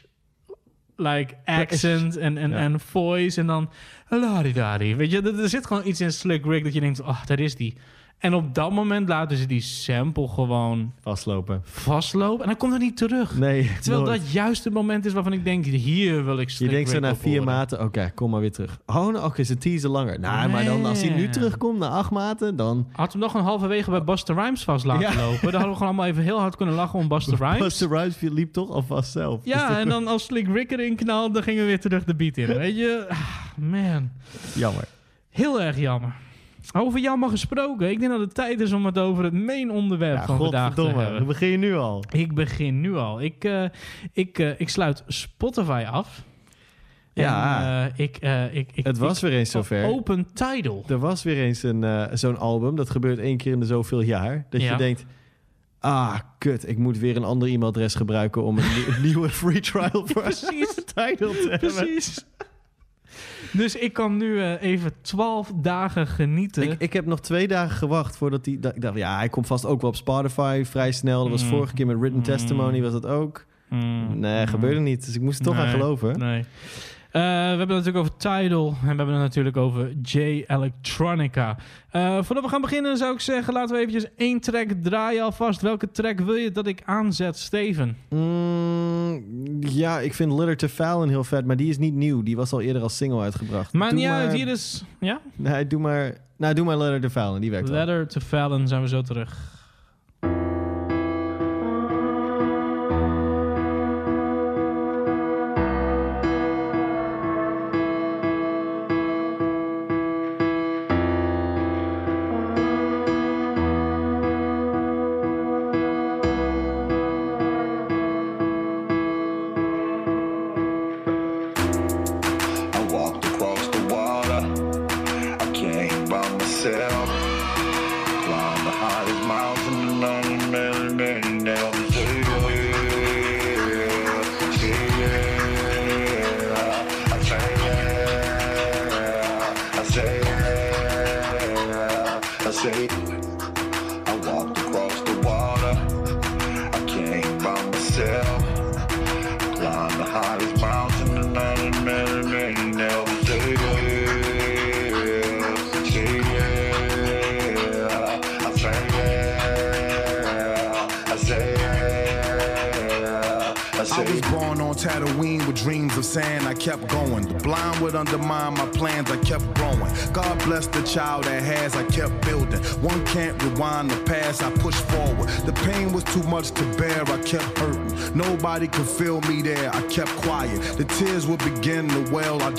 like 0.98 1.36
accent 1.46 2.18
en, 2.18 2.38
en, 2.38 2.54
en 2.54 2.80
voice 2.80 3.40
en 3.40 3.48
dan 3.48 3.70
ladidadi. 4.10 4.96
Weet 4.96 5.12
je, 5.12 5.22
er, 5.22 5.40
er 5.40 5.50
zit 5.50 5.66
gewoon 5.66 5.88
iets 5.88 6.02
in 6.02 6.12
Slick 6.12 6.46
Rick 6.46 6.64
dat 6.64 6.74
je 6.74 6.80
denkt, 6.80 7.02
oh, 7.02 7.26
daar 7.26 7.40
is 7.40 7.56
die. 7.56 7.76
En 8.18 8.34
op 8.34 8.54
dat 8.56 8.72
moment 8.72 9.08
laten 9.10 9.38
ze 9.38 9.46
die 9.46 9.62
sample 9.62 10.28
gewoon 10.28 10.94
Vastlopen. 11.02 11.62
vastlopen 11.64 12.42
en 12.42 12.48
dan 12.50 12.58
komt 12.58 12.74
er 12.74 12.80
niet 12.80 12.98
terug. 12.98 13.38
Nee, 13.38 13.72
Terwijl 13.82 14.04
nooit. 14.06 14.22
dat 14.22 14.32
juist 14.32 14.64
het 14.64 14.74
moment 14.74 15.06
is 15.06 15.14
waarvan 15.14 15.34
ik 15.34 15.44
denk, 15.44 15.66
hier 15.66 16.26
wil 16.26 16.40
ik 16.40 16.50
Je 16.50 16.68
denkt 16.68 16.90
zo 16.90 17.00
na 17.00 17.16
vier 17.16 17.44
maten, 17.44 17.82
oké, 17.82 18.12
kom 18.16 18.30
maar 18.32 18.40
weer 18.40 18.52
terug. 18.52 18.80
Oh, 18.86 18.96
nou, 18.96 19.26
oké, 19.26 19.42
is 19.42 19.50
een 19.50 19.58
teaser 19.58 19.90
langer. 19.90 20.20
Nou, 20.20 20.50
maar 20.50 20.66
dan 20.66 20.86
als 20.86 21.02
hij 21.02 21.10
nu 21.10 21.16
Nee. 21.16 21.30
terugkomt 21.30 21.80
na 21.80 21.88
acht 21.90 22.12
maten, 22.12 22.56
dan... 22.56 22.88
Had 22.92 23.12
hem 23.12 23.22
nog 23.22 23.34
een 23.34 23.44
halverwege 23.44 23.90
bij 23.90 24.04
Buster 24.04 24.36
Rhymes 24.36 24.64
vast 24.64 24.86
laten 24.86 25.02
Ja. 25.02 25.16
lopen. 25.22 25.42
Dan 25.42 25.52
hadden 25.52 25.70
we 25.70 25.74
gewoon 25.74 25.88
allemaal 25.88 26.06
even 26.06 26.24
heel 26.24 26.40
hard 26.40 26.56
kunnen 26.56 26.76
lachen 26.76 27.00
om 27.00 27.08
Buster 27.08 27.38
Rhymes. 27.38 27.60
Buster 27.68 27.90
Rhymes 27.90 28.18
liep 28.20 28.54
toch 28.54 28.70
alvast 28.72 29.12
zelf. 29.12 29.42
Ja, 29.46 29.78
en 29.80 29.90
dan 29.90 30.08
als 30.08 30.24
Slick 30.24 30.48
Rick 30.48 30.72
erin 30.72 30.96
knalt, 30.96 31.34
dan 31.34 31.44
gingen 31.44 31.62
we 31.62 31.68
weer 31.68 31.80
terug 31.80 32.04
de 32.04 32.16
beat 32.16 32.38
in. 32.38 32.48
Weet 32.48 32.78
je? 32.78 33.06
Ah, 33.10 33.18
man. 33.58 34.10
Jammer. 34.56 34.84
Heel 35.30 35.62
erg 35.62 35.78
jammer. 35.78 36.14
Over 36.74 37.00
jammer 37.00 37.30
gesproken. 37.30 37.90
Ik 37.90 38.00
denk 38.00 38.12
dat 38.12 38.20
het 38.20 38.34
tijd 38.34 38.60
is 38.62 38.72
om 38.74 38.86
het 38.86 38.98
over 38.98 39.24
het 39.24 39.34
main 39.34 39.72
onderwerp 39.72 40.18
Ja, 40.18 40.26
van 40.26 40.38
vandaag 40.38 40.74
te 40.74 40.82
hebben. 40.88 41.26
Begin 41.26 41.48
je 41.50 41.58
nu 41.58 41.76
al. 41.76 42.04
Ik 42.12 42.34
begin 42.34 42.82
nu 42.82 42.96
al. 42.96 43.22
Ik, 43.22 43.44
eh, 43.44 43.64
ik, 44.14 44.40
eh, 44.40 44.60
ik 44.60 44.70
sluit 44.70 45.04
Spotify 45.08 45.86
af. 45.92 46.22
Ja. 47.14 47.60
En, 47.62 47.92
eh, 47.94 48.06
ik, 48.06 48.18
ik, 48.52 48.70
ik, 48.74 48.86
Het 48.86 48.98
was 48.98 49.16
ik- 49.24 49.30
weer 49.30 49.40
eens 49.40 49.52
zover. 49.52 49.86
Open 49.86 50.28
Tidal. 50.34 50.84
Er 50.88 51.00
was 51.00 51.24
weer 51.24 51.38
eens 51.44 51.64
een, 51.64 52.08
zo'n 52.18 52.38
album. 52.38 52.76
Dat 52.76 52.90
gebeurt 52.90 53.20
één 53.20 53.38
keer 53.38 53.52
in 53.52 53.60
de 53.60 53.66
zoveel 53.66 54.02
jaar. 54.02 54.46
Dat 54.50 54.62
Ja. 54.62 54.72
je 54.72 54.78
denkt... 54.78 55.06
Ah, 55.80 56.20
kut. 56.38 56.68
Ik 56.70 56.78
moet 56.78 56.98
weer 56.98 57.16
een 57.16 57.24
ander 57.24 57.48
e-mailadres 57.48 57.96
gebruiken... 57.96 58.44
om 58.44 58.58
een 58.58 58.86
nieuwe 59.04 59.30
free 59.30 59.60
trial 59.60 59.90
voor 60.08 60.22
Precies. 60.22 60.74
Tidal 60.94 61.32
te 61.32 61.48
hebben. 61.50 61.74
Precies. 61.74 62.26
Dus 63.52 63.76
ik 63.76 63.94
kan 63.94 64.18
nu 64.18 64.42
eh, 64.42 64.62
even 64.62 64.92
12 65.02 65.52
dagen 65.56 66.08
genieten. 66.08 66.64
Ik, 66.64 66.76
ik 66.80 66.94
heb 66.94 67.06
nog 67.06 67.20
twee 67.22 67.48
dagen 67.48 67.78
gewacht 67.78 68.18
voordat 68.18 68.46
Ik 68.48 68.62
dacht, 68.82 68.98
ja, 68.98 69.18
hij 69.18 69.30
komt 69.30 69.48
vast 69.48 69.66
ook 69.66 69.82
wel 69.82 69.90
op 69.90 69.96
Spotify 69.96 70.62
vrij 70.66 70.92
snel. 70.92 71.22
Dat 71.22 71.32
was 71.32 71.44
Mm. 71.44 71.50
vorige 71.50 71.74
keer 71.74 71.86
met 71.88 71.98
Written 72.00 72.22
Testimony, 72.22 72.82
was 72.82 72.92
dat 72.92 73.06
ook. 73.06 73.46
Mm. 73.70 74.20
Nee, 74.20 74.48
gebeurde 74.48 74.80
niet. 74.80 75.06
Dus 75.06 75.16
ik 75.16 75.22
moest 75.22 75.40
er 75.40 75.46
toch 75.46 75.58
aan 75.58 75.68
geloven. 75.70 76.20
Nee. 76.20 76.44
Eh, 77.18 77.24
we 77.24 77.30
hebben 77.58 77.76
het 77.76 77.86
natuurlijk 77.86 77.98
over 77.98 78.18
Tidal 78.18 78.68
en 78.68 78.80
we 78.82 78.88
hebben 78.88 79.14
het 79.14 79.24
natuurlijk 79.24 79.58
over 79.58 79.92
J 80.02 80.18
Electronica. 80.48 81.58
Eh, 81.92 82.24
voordat 82.24 82.44
we 82.44 82.50
gaan 82.50 82.62
beginnen 82.62 82.98
zou 82.98 83.14
ik 83.14 83.20
zeggen, 83.20 83.54
laten 83.54 83.76
we 83.76 83.82
eventjes 83.82 84.16
één 84.16 84.40
track 84.40 84.68
draaien 84.84 85.24
alvast. 85.24 85.62
Welke 85.62 85.92
track 85.92 86.20
wil 86.20 86.36
je 86.36 86.52
dat 86.52 86.68
ik 86.68 86.82
aanzet, 86.86 87.38
Steven? 87.38 87.98
Mm, 88.10 89.24
ja, 89.60 90.00
ik 90.00 90.14
vind 90.14 90.32
Litter 90.32 90.58
to 90.58 90.68
Fallon 90.68 91.10
heel 91.10 91.24
vet, 91.24 91.46
maar 91.46 91.56
die 91.56 91.70
is 91.70 91.78
niet 91.78 91.94
nieuw. 91.94 92.24
Die 92.24 92.36
was 92.36 92.52
al 92.54 92.62
eerder 92.62 92.82
als 92.82 92.98
single 92.98 93.22
uitgebracht. 93.22 93.74
Maar 93.74 93.90
Doe 93.90 94.10
uit, 94.10 94.28
maar- 94.28 94.36
hier 94.36 94.48
is... 94.48 94.84
Ja? 95.00 95.22
Nee, 95.36 95.68
doe 95.68 95.80
maar... 95.80 96.18
Nou, 96.38 96.54
doe 96.54 96.66
maar 96.66 96.78
Litter 96.78 97.02
to 97.02 97.10
Fallon, 97.10 97.42
die 97.42 97.52
werkt 97.52 97.70
wel. 97.70 97.78
Letter 97.78 98.08
to 98.08 98.20
Fallon 98.20 98.68
zijn 98.68 98.82
we 98.82 98.88
zo 98.88 99.02
terug. 99.02 99.57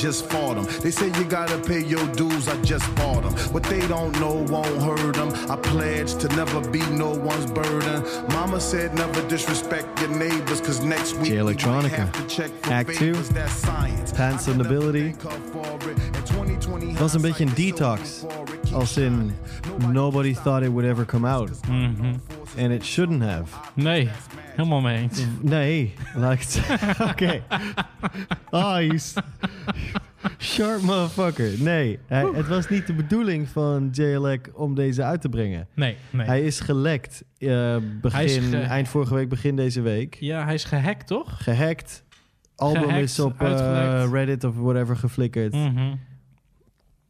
Just 0.09 0.25
fought 0.31 0.55
them. 0.57 0.65
They 0.83 0.91
say 0.91 1.07
you 1.19 1.25
gotta 1.25 1.59
pay 1.59 1.83
your 1.95 2.07
dues. 2.21 2.49
I 2.49 2.57
just 2.63 2.87
bought 2.95 3.23
them. 3.25 3.35
What 3.53 3.63
they 3.65 3.87
don't 3.89 4.13
know 4.23 4.37
won't 4.55 4.81
hurt 4.89 5.17
them. 5.17 5.31
I 5.51 5.57
pledged 5.57 6.21
to 6.21 6.29
never 6.29 6.61
be 6.71 6.81
no 7.05 7.11
one's 7.11 7.47
burden. 7.61 8.03
Mama 8.33 8.59
said 8.59 8.95
never 8.95 9.21
disrespect 9.29 9.87
your 10.01 10.13
neighbors. 10.17 10.61
Cause 10.63 10.81
next 10.83 11.13
week. 11.19 11.29
J 11.33 11.37
Electronica. 11.45 12.05
Act 12.71 12.95
2. 12.95 13.13
Pants 14.17 14.49
on 14.49 14.61
Ability. 14.65 15.15
Het 16.91 16.99
was 16.99 17.15
een 17.15 17.21
beetje 17.21 17.45
een 17.45 17.55
detox. 17.55 18.25
Als 18.73 18.97
in, 18.97 19.33
nobody 19.93 20.35
thought 20.35 20.63
it 20.63 20.69
would 20.71 20.85
ever 20.91 21.05
come 21.07 21.29
out. 21.29 21.51
And 22.59 22.73
it 22.73 22.85
shouldn't 22.85 23.23
have. 23.23 23.45
Nee, 23.75 24.09
helemaal 24.57 24.81
mee 24.81 24.97
eens. 24.99 25.21
Nee, 25.41 25.95
laat 26.15 26.33
ik 26.33 26.41
het 27.19 27.43
Oh, 28.51 28.77
you 28.81 28.99
s- 28.99 29.15
sharp 30.39 30.83
motherfucker. 30.83 31.51
Nee, 31.63 31.99
hij- 32.07 32.31
het 32.35 32.49
was 32.49 32.69
niet 32.69 32.87
de 32.87 32.95
bedoeling 32.95 33.49
van 33.49 33.89
JLEC 33.93 34.51
om 34.55 34.75
deze 34.75 35.03
uit 35.03 35.21
te 35.21 35.29
brengen. 35.29 35.69
Nee, 35.75 35.97
nee. 36.11 36.27
Hij 36.27 36.43
is 36.43 36.61
gelekt 36.61 37.25
eh, 37.39 37.77
begin, 38.01 38.19
Hij 38.19 38.25
is 38.25 38.37
ge- 38.49 38.57
eind 38.59 38.89
vorige 38.89 39.15
week, 39.15 39.29
begin 39.29 39.57
deze 39.57 39.81
week. 39.81 40.15
Ja, 40.21 40.45
hij 40.45 40.55
is 40.55 40.65
gehackt, 40.65 41.07
toch? 41.07 41.43
Gehackt. 41.45 42.05
Album 42.57 42.83
Gehackt, 42.83 43.03
is 43.05 43.19
op 43.21 43.43
uitgelekt. 43.43 44.13
Reddit 44.13 44.45
of 44.45 44.55
whatever 44.57 44.97
geflikkerd. 44.97 45.53
Mhm. 45.53 45.95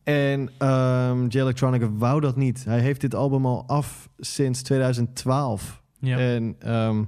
En 0.05 0.51
ehm 0.59 1.27
J 1.29 1.39
Electronica 1.39 1.91
wou 1.93 2.21
dat 2.21 2.37
niet. 2.37 2.65
Hij 2.65 2.79
heeft 2.81 3.01
dit 3.01 3.15
album 3.15 3.47
al 3.47 3.65
af 3.67 4.09
sinds 4.19 4.63
2012. 4.63 5.83
Ja. 6.01 6.19
En 6.19 6.57
ehm, 6.59 7.03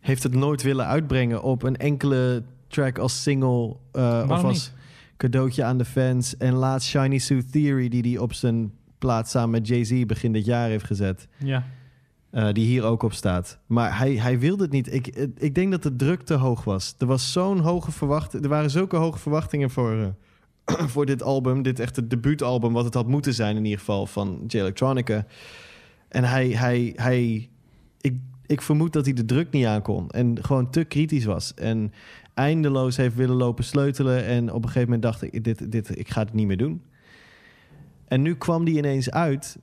heeft 0.00 0.22
het 0.22 0.34
nooit 0.34 0.62
willen 0.62 0.86
uitbrengen 0.86 1.42
op 1.42 1.62
een 1.62 1.76
enkele 1.76 2.42
track 2.74 2.98
als 2.98 3.22
single 3.22 3.76
eh, 3.92 4.26
of 4.28 4.42
als 4.42 4.72
cadeautje 5.16 5.64
aan 5.64 5.78
de 5.78 5.84
fans. 5.84 6.36
En 6.36 6.52
laatst 6.54 6.88
Shiny 6.88 7.18
Suit 7.18 7.52
Theory, 7.52 7.88
die 7.88 8.02
hij 8.02 8.18
op 8.18 8.32
zijn 8.32 8.72
plaats 8.98 9.30
samen 9.30 9.50
met 9.50 9.68
Jay-Z 9.68 10.04
begin 10.06 10.32
dit 10.32 10.44
jaar 10.44 10.68
heeft 10.68 10.84
gezet. 10.84 11.28
Ja. 11.38 11.64
Eh, 12.30 12.52
die 12.52 12.66
hier 12.66 12.82
ook 12.82 13.02
op 13.02 13.12
staat. 13.12 13.58
Maar 13.66 13.98
hij, 13.98 14.14
hij 14.14 14.38
wilde 14.38 14.62
het 14.62 14.72
niet. 14.72 14.92
Ik, 14.92 15.06
ik 15.36 15.54
denk 15.54 15.70
dat 15.70 15.82
de 15.82 15.96
druk 15.96 16.22
te 16.22 16.34
hoog 16.34 16.64
was. 16.64 16.94
Er 16.98 17.06
was 17.06 17.32
zo'n 17.32 17.58
hoge 17.58 17.92
verwachting. 17.92 18.42
Er 18.42 18.48
waren 18.48 18.70
zulke 18.70 18.96
hoge 18.96 19.18
verwachtingen 19.18 19.70
voor, 19.70 20.14
eh, 20.64 20.86
voor 20.92 21.06
dit 21.06 21.22
album. 21.22 21.62
Dit 21.62 21.78
echt 21.78 21.96
het 21.96 22.10
debuutalbum, 22.10 22.72
wat 22.72 22.84
het 22.84 22.94
had 22.94 23.06
moeten 23.06 23.34
zijn 23.34 23.56
in 23.56 23.64
ieder 23.64 23.78
geval 23.78 24.06
van 24.06 24.44
J 24.46 24.58
Electronica. 24.58 25.26
En 26.08 26.24
hij, 26.24 26.48
hij, 26.48 26.92
hij 26.96 27.48
ik, 28.00 28.18
ik 28.46 28.62
vermoed 28.62 28.92
dat 28.92 29.04
hij 29.04 29.14
de 29.14 29.24
druk 29.24 29.50
niet 29.50 29.66
aankon. 29.66 30.10
En 30.10 30.38
gewoon 30.44 30.70
te 30.70 30.84
kritisch 30.84 31.24
was. 31.24 31.54
En 31.54 31.92
eindeloos 32.34 32.96
heeft 32.96 33.14
willen 33.14 33.36
lopen 33.36 33.64
sleutelen. 33.64 34.24
En 34.24 34.48
op 34.52 34.56
een 34.62 34.68
gegeven 34.68 34.82
moment 34.88 35.02
dacht 35.02 35.22
ik, 35.22 35.44
dit, 35.44 35.72
dit, 35.72 35.98
ik 35.98 36.08
ga 36.10 36.20
het 36.22 36.32
niet 36.32 36.46
meer 36.46 36.56
doen. 36.56 36.82
En 38.08 38.22
nu 38.22 38.34
kwam 38.34 38.64
die 38.64 38.76
ineens 38.76 39.10
uit 39.10 39.58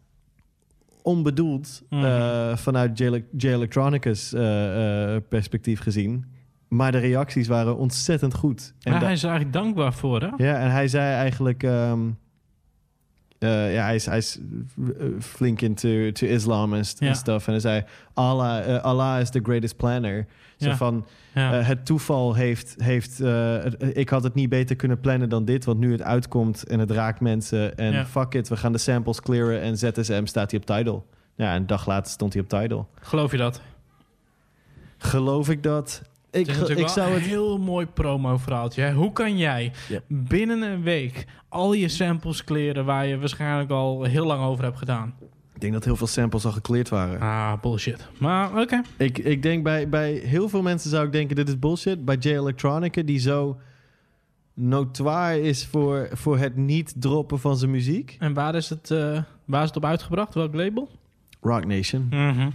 onbedoeld 1.01 1.81
Mhm. 1.89 2.05
eh, 2.05 2.55
vanuit 2.57 2.97
J, 2.97 3.03
J 3.37 3.47
Electronica's 3.47 4.33
eh, 4.33 5.15
eh, 5.15 5.21
perspectief 5.29 5.79
gezien. 5.79 6.25
Maar 6.67 6.91
de 6.91 6.97
reacties 6.97 7.47
waren 7.47 7.77
ontzettend 7.77 8.33
goed. 8.33 8.73
En 8.81 8.91
da- 8.91 8.99
hij 8.99 9.13
is 9.13 9.23
er 9.23 9.29
eigenlijk 9.29 9.57
dankbaar 9.63 9.93
voor, 9.93 10.21
hè? 10.21 10.27
ja, 10.45 10.59
en 10.59 10.71
hij 10.71 10.87
zei 10.87 11.13
eigenlijk... 11.13 11.63
ehm, 11.63 11.99
eh, 13.41 13.73
ja, 13.73 13.84
hij 13.84 13.95
is, 13.95 14.05
hij 14.05 14.18
is 14.18 14.39
eh, 14.99 15.05
flink 15.19 15.61
into 15.61 16.11
to 16.11 16.26
islam 16.27 16.73
en 16.73 16.85
stuff. 17.13 17.45
En 17.45 17.51
hij 17.51 17.61
zei, 17.61 17.84
Allah, 18.13 18.76
eh, 18.76 18.84
Allah 18.84 19.19
is 19.19 19.30
the 19.30 19.39
greatest 19.43 19.76
planner. 19.77 20.26
Zo 20.57 20.68
van, 20.76 21.05
het 21.65 21.85
toeval 21.85 22.34
heeft... 22.35 22.76
heeft 22.77 23.18
het- 23.18 23.97
ik 23.97 24.09
had 24.09 24.23
het 24.23 24.34
niet 24.34 24.49
beter 24.49 24.76
kunnen 24.76 24.99
plannen 24.99 25.30
dan 25.30 25.45
dit. 25.45 25.65
Want 25.65 25.80
nu 25.80 25.91
het 25.91 26.01
uitkomt 26.01 26.63
en 26.63 26.80
het 26.80 26.91
raakt 26.91 27.19
mensen. 27.19 27.77
En 27.77 27.93
fuck 28.05 28.34
it, 28.34 28.47
we 28.49 28.57
gaan 28.57 28.72
de 28.72 28.77
samples 28.77 29.22
clearen. 29.22 29.61
En 29.61 29.77
ZSM 29.77 30.26
staat 30.26 30.51
hij 30.51 30.59
op 30.59 30.65
Tidal. 30.65 31.05
Ja, 31.35 31.55
een 31.55 31.68
dag 31.68 31.88
later 31.88 32.11
stond 32.11 32.34
hij 32.34 32.41
op 32.41 32.49
Tidal. 32.49 32.89
Geloof 33.01 33.31
je 33.31 33.38
dat? 33.38 33.61
Geloof 34.97 35.49
ik 35.49 35.63
dat? 35.63 36.01
Ik, 36.31 36.47
Het 36.47 36.57
is 36.61 36.69
ik 36.69 36.77
wel 36.77 36.89
zou 36.89 37.07
een 37.07 37.13
het... 37.13 37.23
heel 37.23 37.57
mooi 37.57 37.85
promo-verhaaltje. 37.85 38.81
hè? 38.81 38.93
Hoe 38.93 39.11
kan 39.13 39.37
jij 39.37 39.71
binnen 40.07 40.61
een 40.61 40.81
week 40.83 41.25
al 41.49 41.73
je 41.73 41.87
samples 41.87 42.43
kleren 42.43 42.85
waar 42.85 43.05
je 43.05 43.17
waarschijnlijk 43.19 43.69
al 43.69 44.03
heel 44.03 44.25
lang 44.25 44.43
over 44.43 44.63
hebt 44.63 44.77
gedaan? 44.77 45.13
Ik 45.53 45.61
denk 45.61 45.73
dat 45.73 45.85
heel 45.85 45.95
veel 45.95 46.07
samples 46.07 46.45
al 46.45 46.51
gecleared 46.51 46.89
waren. 46.89 47.19
Ah, 47.19 47.53
bullshit. 47.61 48.07
Maar 48.19 48.61
oké. 48.61 48.81
Ik, 48.97 49.17
ik 49.17 49.41
denk 49.41 49.63
bij, 49.63 49.89
bij 49.89 50.11
heel 50.13 50.49
veel 50.49 50.61
mensen 50.61 50.89
zou 50.89 51.05
ik 51.05 51.11
denken, 51.11 51.35
dit 51.35 51.47
is 51.47 51.59
bullshit. 51.59 52.05
Bij 52.05 52.15
J 52.19 52.27
Electronica, 52.27 53.01
die 53.01 53.19
zo 53.19 53.57
notoir 54.53 55.35
is 55.43 55.65
voor, 55.65 56.09
voor 56.11 56.37
het 56.37 56.55
niet 56.55 56.93
droppen 56.97 57.39
van 57.39 57.57
zijn 57.57 57.71
muziek. 57.71 58.15
En 58.19 58.33
waar 58.33 58.55
is, 58.55 58.69
het, 58.69 58.91
eh, 58.91 59.21
waar 59.45 59.61
is 59.61 59.67
het 59.67 59.77
op 59.77 59.85
uitgebracht? 59.85 60.33
Welk 60.33 60.53
label? 60.53 60.89
Rock 61.41 61.65
Nation. 61.65 62.07
Mhm. 62.09 62.49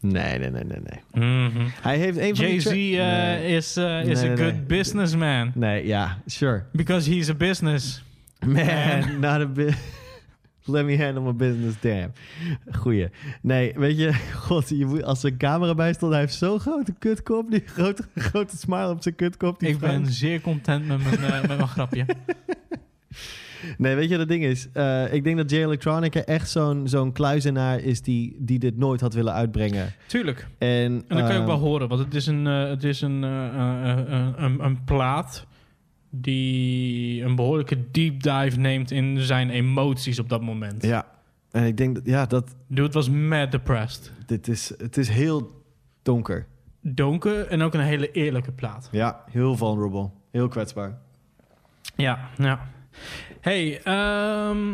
Nee, 0.00 0.38
nee, 0.38 0.50
nee, 0.50 0.64
nee, 0.64 0.78
nee. 1.12 1.70
Hij 1.80 1.98
heeft 1.98 2.18
een 2.18 2.36
van 2.36 2.46
Jay-Z 2.46 2.66
eh, 2.66 2.72
Nee. 2.72 3.56
is, 3.56 3.76
eh, 3.76 4.04
is 4.04 4.20
Nee, 4.20 4.30
a 4.30 4.36
good 4.36 4.66
businessman. 4.66 5.52
Nee, 5.54 5.86
ja, 5.86 6.18
sure. 6.26 6.64
Because 6.72 7.10
he's 7.14 7.28
a 7.30 7.34
business. 7.34 8.02
Man, 8.46 9.10
not 9.20 9.40
a 9.40 9.46
bit. 9.46 9.74
Let 10.68 10.84
me 10.84 10.96
handle 10.98 11.22
my 11.22 11.32
business, 11.32 11.74
damn. 11.80 12.12
Goeie. 12.72 13.08
Nee, 13.42 13.72
weet 13.76 13.98
je, 13.98 14.14
god, 14.46 14.68
je 14.68 14.86
moet, 14.86 15.02
als 15.02 15.22
er 15.22 15.30
een 15.30 15.36
camera 15.36 15.74
bij 15.74 15.92
stond, 15.92 16.12
hij 16.12 16.20
heeft 16.20 16.34
zo'n 16.34 16.60
grote 16.60 16.92
kutkop, 16.98 17.50
die 17.50 17.62
grote, 17.66 18.04
grote 18.14 18.56
smile 18.56 18.90
op 18.90 19.02
zijn 19.02 19.14
kutkop. 19.14 19.60
Die 19.60 19.68
Ik 19.68 19.78
ben 19.78 20.06
zeer 20.06 20.40
content 20.40 20.86
met 20.86 21.02
mijn, 21.04 21.32
eh, 21.32 21.40
met 21.40 21.56
mijn 21.56 21.68
grapje. 21.68 22.06
Nee, 23.78 23.94
weet 23.94 24.04
je 24.04 24.10
wat 24.10 24.18
het 24.18 24.28
ding 24.28 24.44
is? 24.44 24.68
Eh, 24.72 25.12
ik 25.12 25.24
denk 25.24 25.36
dat 25.36 25.50
J 25.50 25.54
Electronica 25.54 26.20
echt 26.20 26.50
zo'n 26.50 26.88
zo'n 26.88 27.12
kluizenaar 27.12 27.80
is 27.80 28.02
die, 28.02 28.36
die 28.38 28.58
dit 28.58 28.76
nooit 28.76 29.00
had 29.00 29.14
willen 29.14 29.32
uitbrengen. 29.32 29.92
Tuurlijk. 30.06 30.46
En, 30.58 30.68
En 30.68 31.04
dat 31.08 31.18
kan 31.18 31.18
je 31.18 31.24
ook 31.24 31.38
ehm, 31.38 31.46
wel 31.46 31.58
horen, 31.58 31.88
want 31.88 32.00
het 32.00 32.14
is 32.14 32.26
een, 32.26 32.46
eh, 32.46 32.68
het 32.68 32.84
is 32.84 33.00
een, 33.00 33.24
eh, 33.24 33.46
eh, 33.46 33.98
eh, 33.98 34.32
een, 34.36 34.64
een 34.64 34.84
plaat 34.84 35.46
die 36.10 37.22
een 37.24 37.34
behoorlijke 37.36 37.90
deep 37.90 38.22
dive 38.22 38.58
neemt 38.58 38.90
in 38.90 39.18
zijn 39.20 39.50
emoties 39.50 40.18
op 40.18 40.28
dat 40.28 40.42
moment. 40.42 40.82
Ja, 40.84 41.06
en 41.50 41.64
ik 41.64 41.76
denk 41.76 41.94
dat, 41.94 42.06
ja, 42.06 42.26
dat... 42.26 42.54
Dude 42.68 42.92
was 42.92 43.10
mad 43.10 43.50
depressed. 43.50 44.12
Dit 44.26 44.48
is, 44.48 44.72
het 44.78 44.96
is 44.96 45.08
heel 45.08 45.64
donker. 46.02 46.46
Donker 46.80 47.46
en 47.46 47.62
ook 47.62 47.74
een 47.74 47.80
hele 47.80 48.10
eerlijke 48.10 48.52
plaat. 48.52 48.88
Ja, 48.92 49.24
heel 49.30 49.56
vulnerable. 49.56 50.10
Heel 50.30 50.48
kwetsbaar. 50.48 50.98
Ja, 51.96 52.28
ja. 52.36 52.60
Hey, 53.46 53.80
ehm, 53.82 54.66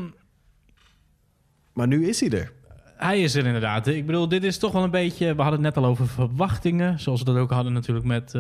Maar 1.73 1.87
nu 1.87 2.09
is 2.09 2.21
hij 2.21 2.31
er. 2.31 2.53
hij 2.97 3.21
is 3.21 3.35
er 3.35 3.47
inderdaad. 3.47 3.87
Ik 3.87 4.07
bedoel, 4.07 4.29
dit 4.29 4.45
is 4.45 4.59
toch 4.59 4.73
wel 4.73 4.83
een 4.83 4.91
beetje... 4.91 5.35
We 5.35 5.43
hadden 5.43 5.65
het 5.65 5.75
net 5.75 5.85
al 5.85 5.91
over 5.91 6.09
verwachtingen. 6.09 7.01
Zoals 7.01 7.19
we 7.19 7.27
dat 7.27 7.37
ook 7.37 7.51
hadden 7.51 7.73
natuurlijk 7.73 8.07
met 8.07 8.33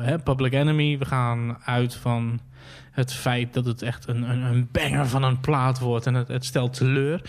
hè, 0.00 0.18
Public 0.18 0.52
Enemy. 0.52 0.98
We 0.98 1.04
gaan 1.04 1.58
uit 1.64 1.94
van 1.94 2.40
het 2.90 3.12
feit 3.12 3.54
dat 3.54 3.64
het 3.64 3.82
echt 3.82 4.08
een, 4.08 4.30
een, 4.30 4.42
een 4.42 4.68
banger 4.72 5.06
van 5.06 5.22
een 5.22 5.40
plaat 5.40 5.78
wordt. 5.78 6.06
En 6.06 6.14
het, 6.14 6.28
het 6.28 6.44
stelt 6.44 6.74
teleur. 6.74 7.22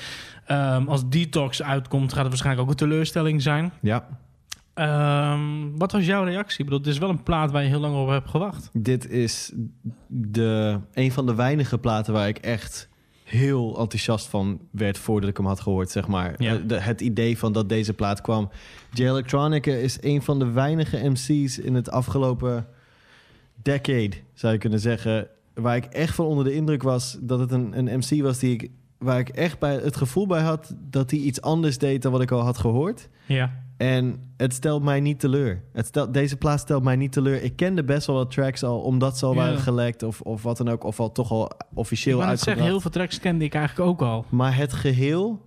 Ehm, 0.45 0.87
als 0.87 1.09
Detox 1.09 1.63
uitkomt, 1.63 2.09
gaat 2.09 2.19
het 2.21 2.27
waarschijnlijk 2.27 2.65
ook 2.65 2.71
een 2.71 2.87
teleurstelling 2.87 3.41
zijn. 3.41 3.71
Ja. 3.81 4.07
Ehm, 4.81 5.77
wat 5.77 5.91
was 5.91 6.05
jouw 6.05 6.23
reactie? 6.23 6.59
Ik 6.59 6.65
bedoel, 6.65 6.79
het 6.79 6.87
is 6.87 6.97
wel 6.97 7.09
een 7.09 7.23
plaat 7.23 7.51
waar 7.51 7.63
je 7.63 7.69
heel 7.69 7.79
lang 7.79 7.95
op 7.95 8.07
hebt 8.09 8.29
gewacht. 8.29 8.69
Dit 8.73 9.09
is 9.09 9.51
de, 10.07 10.79
een 10.93 11.11
van 11.11 11.25
de 11.25 11.35
weinige 11.35 11.77
platen 11.77 12.13
waar 12.13 12.27
ik 12.27 12.37
echt 12.37 12.89
heel 13.23 13.79
enthousiast 13.79 14.27
van 14.27 14.59
werd 14.71 14.97
voordat 14.97 15.29
ik 15.29 15.37
hem 15.37 15.45
had 15.45 15.59
gehoord, 15.59 15.89
zeg 15.89 16.07
maar. 16.07 16.33
Ja. 16.37 16.53
Eh, 16.53 16.59
de- 16.67 16.79
het 16.79 17.01
idee 17.01 17.37
van 17.37 17.51
dat 17.53 17.69
deze 17.69 17.93
plaat 17.93 18.21
kwam. 18.21 18.49
J 18.93 19.01
Electronica 19.03 19.71
is 19.71 19.97
een 20.01 20.21
van 20.21 20.39
de 20.39 20.51
weinige 20.51 21.09
MC's 21.09 21.57
in 21.57 21.75
het 21.75 21.91
afgelopen 21.91 22.67
decade, 23.61 24.11
zou 24.33 24.53
je 24.53 24.59
kunnen 24.59 24.79
zeggen, 24.79 25.27
waar 25.53 25.75
ik 25.75 25.85
echt 25.85 26.15
van 26.15 26.25
onder 26.25 26.43
de 26.45 26.53
indruk 26.53 26.83
was 26.83 27.17
dat 27.21 27.39
het 27.39 27.51
een, 27.51 27.77
een 27.77 27.97
MC 27.99 28.21
was 28.21 28.39
die 28.39 28.53
ik, 28.53 28.69
waar 28.97 29.19
ik 29.19 29.29
echt 29.29 29.59
bij 29.59 29.73
het 29.75 29.95
gevoel 29.95 30.27
bij 30.27 30.41
had 30.41 30.75
dat 30.89 31.11
hij 31.11 31.19
iets 31.19 31.41
anders 31.41 31.77
deed 31.77 32.01
dan 32.01 32.11
wat 32.11 32.21
ik 32.21 32.31
al 32.31 32.41
had 32.41 32.57
gehoord. 32.57 33.09
Ja. 33.25 33.60
En 33.81 34.33
het 34.37 34.53
stelt 34.53 34.83
mij 34.83 34.99
niet 34.99 35.19
teleur. 35.19 35.61
Het 35.73 35.85
stelt, 35.85 36.13
deze 36.13 36.37
plaat 36.37 36.59
stelt 36.59 36.83
mij 36.83 36.95
niet 36.95 37.11
teleur. 37.11 37.43
Ik 37.43 37.55
kende 37.55 37.83
best 37.83 38.07
wel 38.07 38.15
wat 38.15 38.31
tracks 38.31 38.63
al, 38.63 38.81
omdat 38.81 39.17
ze 39.17 39.25
al 39.25 39.35
waren 39.35 39.59
gelekt 39.59 40.03
of, 40.03 40.21
of 40.21 40.43
wat 40.43 40.57
dan 40.57 40.69
ook. 40.69 40.83
Of 40.83 40.99
al 40.99 41.11
toch 41.11 41.31
al 41.31 41.45
Ik 41.45 41.65
officieel 41.73 42.17
net 42.17 42.27
uitgebracht. 42.27 42.57
zeggen, 42.57 42.73
heel 42.73 42.81
veel 42.81 42.91
tracks 42.91 43.19
kende 43.19 43.45
ik 43.45 43.53
eigenlijk 43.53 43.89
ook 43.89 44.01
al. 44.01 44.25
Maar 44.29 44.55
het 44.55 44.73
geheel 44.73 45.45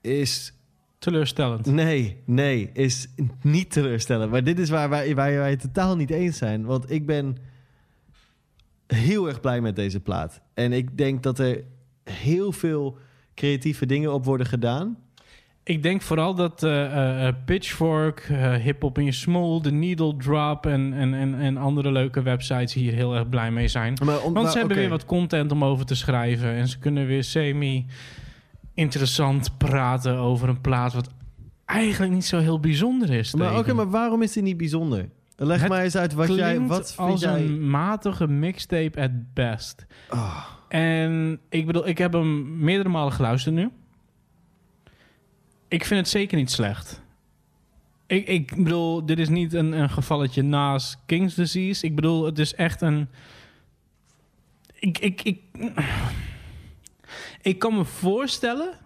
is... 0.00 0.52
Teleurstellend. 0.98 1.66
Nee, 1.66 2.22
nee, 2.24 2.70
is 2.72 3.08
niet 3.42 3.70
teleurstellend. 3.70 4.30
Maar 4.30 4.44
dit 4.44 4.58
is 4.58 4.70
waar 4.70 4.88
wij, 4.88 5.14
waar 5.14 5.32
wij 5.32 5.50
het 5.50 5.60
totaal 5.60 5.96
niet 5.96 6.10
eens 6.10 6.36
zijn. 6.36 6.64
Want 6.64 6.90
ik 6.90 7.06
ben 7.06 7.36
heel 8.86 9.28
erg 9.28 9.40
blij 9.40 9.60
met 9.60 9.76
deze 9.76 10.00
plaat. 10.00 10.40
En 10.54 10.72
ik 10.72 10.98
denk 10.98 11.22
dat 11.22 11.38
er 11.38 11.64
heel 12.04 12.52
veel 12.52 12.98
creatieve 13.34 13.86
dingen 13.86 14.12
op 14.12 14.24
worden 14.24 14.46
gedaan. 14.46 15.03
Ik 15.66 15.82
denk 15.82 16.02
vooral 16.02 16.34
dat 16.34 16.62
eh, 16.62 16.84
eh, 16.84 17.28
eh, 17.28 17.34
Pitchfork, 17.44 18.22
Hip 18.62 18.82
Hop 18.82 18.98
in 18.98 19.04
je 19.04 19.12
Small, 19.12 19.60
The 19.60 19.70
Needle 19.70 20.16
Drop 20.16 20.66
en, 20.66 20.92
en, 20.92 21.14
en, 21.14 21.34
en 21.34 21.56
andere 21.56 21.92
leuke 21.92 22.22
websites 22.22 22.74
hier 22.74 22.92
heel 22.92 23.14
erg 23.14 23.28
blij 23.28 23.50
mee 23.50 23.68
zijn. 23.68 23.96
Maar 24.04 24.22
om- 24.22 24.32
Want 24.34 24.50
ze 24.50 24.58
hebben 24.58 24.76
weer 24.76 24.88
wat 24.88 25.04
content 25.06 25.52
om 25.52 25.64
over 25.64 25.86
te 25.86 25.94
schrijven. 25.94 26.48
En 26.54 26.68
ze 26.68 26.78
kunnen 26.78 27.06
weer 27.06 27.24
semi-interessant 27.24 29.58
praten 29.58 30.16
over 30.16 30.48
een 30.48 30.60
plaat 30.60 30.94
wat 30.94 31.08
eigenlijk 31.64 32.12
niet 32.12 32.24
zo 32.24 32.38
heel 32.38 32.60
bijzonder 32.60 33.10
is. 33.10 33.34
Maar 33.34 33.58
oké, 33.58 33.72
maar 33.72 33.90
waarom 33.90 34.22
is 34.22 34.32
dit 34.32 34.42
niet 34.42 34.56
bijzonder? 34.56 35.08
Leg 35.36 35.60
Het 35.60 35.68
maar 35.68 35.82
eens 35.82 35.96
uit 35.96 36.12
wat 36.14 36.34
jij... 36.34 36.60
Wat 36.60 36.94
vind 36.94 37.08
als 37.10 37.20
jij... 37.20 37.40
een 37.40 37.70
matige 37.70 38.28
mixtape 38.28 39.00
at 39.00 39.34
best. 39.34 39.86
Ah. 40.08 40.44
En 40.68 41.40
ik 41.48 41.66
bedoel, 41.66 41.88
ik 41.88 41.98
heb 41.98 42.12
hem 42.12 42.58
meerdere 42.58 42.88
malen 42.88 43.12
geluisterd 43.12 43.54
nu. 43.54 43.68
Ik 45.68 45.84
vind 45.84 46.00
het 46.00 46.08
zeker 46.08 46.36
niet 46.36 46.50
slecht. 46.50 47.02
Ik, 48.06 48.26
ik 48.28 48.56
bedoel, 48.56 49.06
dit 49.06 49.18
is 49.18 49.28
niet 49.28 49.52
een, 49.52 49.72
een 49.72 49.90
gevalletje 49.90 50.42
naast 50.42 50.98
King's 51.06 51.34
Disease. 51.34 51.86
Ik 51.86 51.94
bedoel, 51.94 52.24
het 52.24 52.38
is 52.38 52.54
echt 52.54 52.80
een... 52.80 53.08
Ik, 54.74 54.98
ik, 54.98 55.22
ik, 55.22 55.40
ik 57.42 57.58
kan 57.58 57.74
me 57.74 57.84
voorstellen 57.84 58.78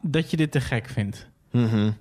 dat 0.00 0.30
je 0.30 0.36
dit 0.36 0.52
te 0.52 0.60
gek 0.60 0.88
vindt. 0.88 1.28
Mhm. 1.50 1.92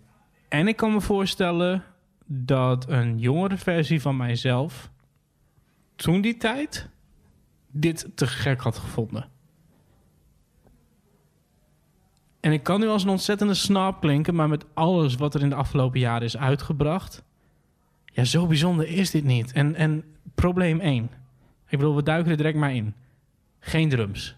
En 0.48 0.68
ik 0.68 0.76
kan 0.76 0.94
me 0.94 1.02
voorstellen 1.02 1.84
dat 2.26 2.90
een 2.90 3.20
jongere 3.20 3.58
versie 3.58 4.02
van 4.02 4.18
mijzelf 4.18 4.92
toen 5.96 6.22
die 6.22 6.38
tijd 6.38 6.90
dit 7.72 8.08
te 8.16 8.28
gek 8.28 8.62
had 8.62 8.78
gevonden. 8.78 9.30
En 12.40 12.52
ik 12.52 12.64
kan 12.64 12.80
nu 12.80 12.88
als 12.88 13.04
een 13.04 13.10
ontzettende 13.10 13.54
snap 13.54 14.02
klinken, 14.02 14.36
maar 14.36 14.50
met 14.50 14.66
alles 14.74 15.16
wat 15.16 15.34
er 15.36 15.42
in 15.42 15.50
de 15.50 15.56
afgelopen 15.56 16.00
jaren 16.00 16.24
is 16.24 16.38
uitgebracht, 16.38 17.24
ja, 18.06 18.24
zo 18.24 18.48
bijzonder 18.48 18.88
is 18.88 19.12
dit 19.12 19.24
niet. 19.24 19.52
En, 19.52 19.76
en 19.76 20.04
probleem 20.36 20.80
1. 20.80 21.10
Ik 21.68 21.78
bedoel, 21.78 21.96
we 21.96 22.04
duiken 22.04 22.32
er 22.32 22.38
direct 22.38 22.58
maar 22.58 22.76
in. 22.76 22.94
Geen 23.60 23.90
drums. 23.90 24.36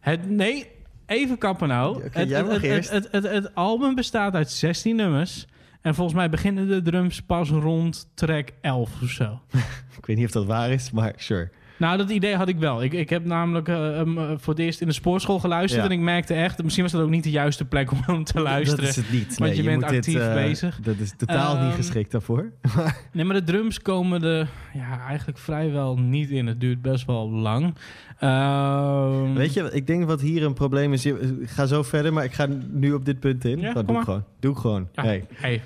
Het, 0.00 0.30
nee, 0.30 0.66
even 1.06 1.38
kappen 1.38 1.68
nou. 1.68 2.02
Het, 2.10 2.28
jij 2.28 2.44
het, 2.44 2.90
het, 2.90 3.08
het, 3.10 3.24
het 3.24 3.54
album 3.54 3.94
bestaat 3.94 4.34
uit 4.34 4.50
16 4.50 4.96
nummers. 4.96 5.46
En 5.80 5.94
volgens 5.94 6.16
mij 6.16 6.30
beginnen 6.30 6.68
de 6.68 6.82
drums 6.82 7.22
pas 7.22 7.50
rond 7.50 8.08
track 8.14 8.48
11 8.60 9.02
of 9.02 9.10
zo. 9.10 9.40
Ik 9.98 10.06
weet 10.06 10.16
niet 10.16 10.26
of 10.26 10.32
dat 10.32 10.44
waar 10.44 10.70
is, 10.70 10.90
maar 10.90 11.12
sure. 11.16 11.50
Nou, 11.84 11.96
dat 11.96 12.10
idee 12.10 12.36
had 12.36 12.48
ik 12.48 12.58
wel. 12.58 12.82
Ik, 12.82 12.92
ik 12.92 13.10
heb 13.10 13.24
namelijk 13.24 13.68
eh, 13.68 14.00
voor 14.36 14.52
het 14.52 14.58
eerst 14.62 14.80
in 14.80 14.86
de 14.86 14.92
sportschool 14.92 15.38
geluisterd. 15.38 15.82
Ja. 15.84 15.88
En 15.90 15.96
ik 15.96 16.02
merkte 16.02 16.34
echt, 16.34 16.62
misschien 16.62 16.82
was 16.82 16.92
dat 16.92 17.02
ook 17.02 17.10
niet 17.10 17.22
de 17.24 17.30
juiste 17.30 17.64
plek 17.64 17.90
om 17.92 17.98
hem 18.06 18.24
te 18.24 18.40
luisteren. 18.40 18.84
Dat 18.84 18.88
is 18.88 18.96
het 18.96 19.12
niet. 19.12 19.38
Want 19.38 19.50
Nee, 19.50 19.56
je, 19.56 19.62
bent 19.62 19.80
dit, 19.80 19.90
actief 19.90 20.20
eh, 20.20 20.34
bezig. 20.34 20.80
Dat 20.80 20.96
is 20.98 21.12
totaal 21.16 21.54
niet 21.54 21.64
Ehm, 21.64 21.74
geschikt 21.74 22.10
daarvoor. 22.10 22.52
Nee, 23.12 23.24
maar 23.24 23.34
de 23.36 23.44
drums 23.44 23.82
komen 23.82 24.22
er 24.22 24.48
ja, 24.74 25.06
eigenlijk 25.06 25.38
vrijwel 25.38 25.96
niet 25.98 26.30
in. 26.30 26.46
Het 26.46 26.60
duurt 26.60 26.82
best 26.82 27.06
wel 27.06 27.30
lang. 27.30 27.74
Ehm, 28.18 29.32
Weet 29.34 29.52
je, 29.52 29.70
ik 29.72 29.86
denk 29.86 30.04
wat 30.04 30.20
hier 30.20 30.44
een 30.44 30.54
probleem 30.54 30.92
is. 30.92 31.02
Je, 31.02 31.36
ik 31.40 31.50
ga 31.50 31.66
zo 31.66 31.82
verder, 31.82 32.12
maar 32.12 32.24
ik 32.24 32.32
ga 32.32 32.48
nu 32.70 32.92
op 32.92 33.04
dit 33.04 33.20
punt 33.20 33.44
in. 33.44 33.60
Ja, 33.60 33.72
dat 33.72 33.88
doe 33.88 33.96
ik 33.96 34.02
gewoon. 34.04 34.24
Doe 34.40 34.52
ik 34.52 34.58
gewoon. 34.58 34.88
Ja, 34.92 35.02
Hey. 35.02 35.24
hey. 35.34 35.62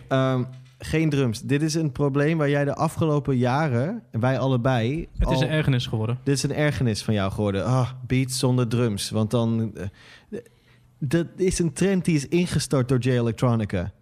Geen 0.78 1.10
drums. 1.10 1.40
Dit 1.40 1.62
is 1.62 1.74
een 1.74 1.92
probleem 1.92 2.38
waar 2.38 2.50
jij 2.50 2.64
de 2.64 2.74
afgelopen 2.74 3.36
jaren, 3.36 4.02
en 4.10 4.20
wij 4.20 4.38
allebei... 4.38 5.08
Het 5.18 5.30
is 5.30 5.40
een 5.40 5.48
ergernis 5.48 5.86
geworden. 5.86 6.18
Dit 6.22 6.34
is 6.36 6.42
een 6.42 6.54
ergernis 6.54 7.02
van 7.02 7.14
jou 7.14 7.32
geworden. 7.32 7.64
Ah, 7.64 7.90
beats 8.06 8.38
zonder 8.38 8.68
drums. 8.68 9.10
Want 9.10 9.30
dan... 9.30 9.72
eh, 10.30 10.38
dat 10.98 11.26
is 11.36 11.58
een 11.58 11.72
trend 11.72 12.04
die 12.04 12.14
is 12.14 12.28
ingestart 12.28 12.88
door 12.88 12.98
Jay 12.98 13.18
Electronica. 13.18 13.92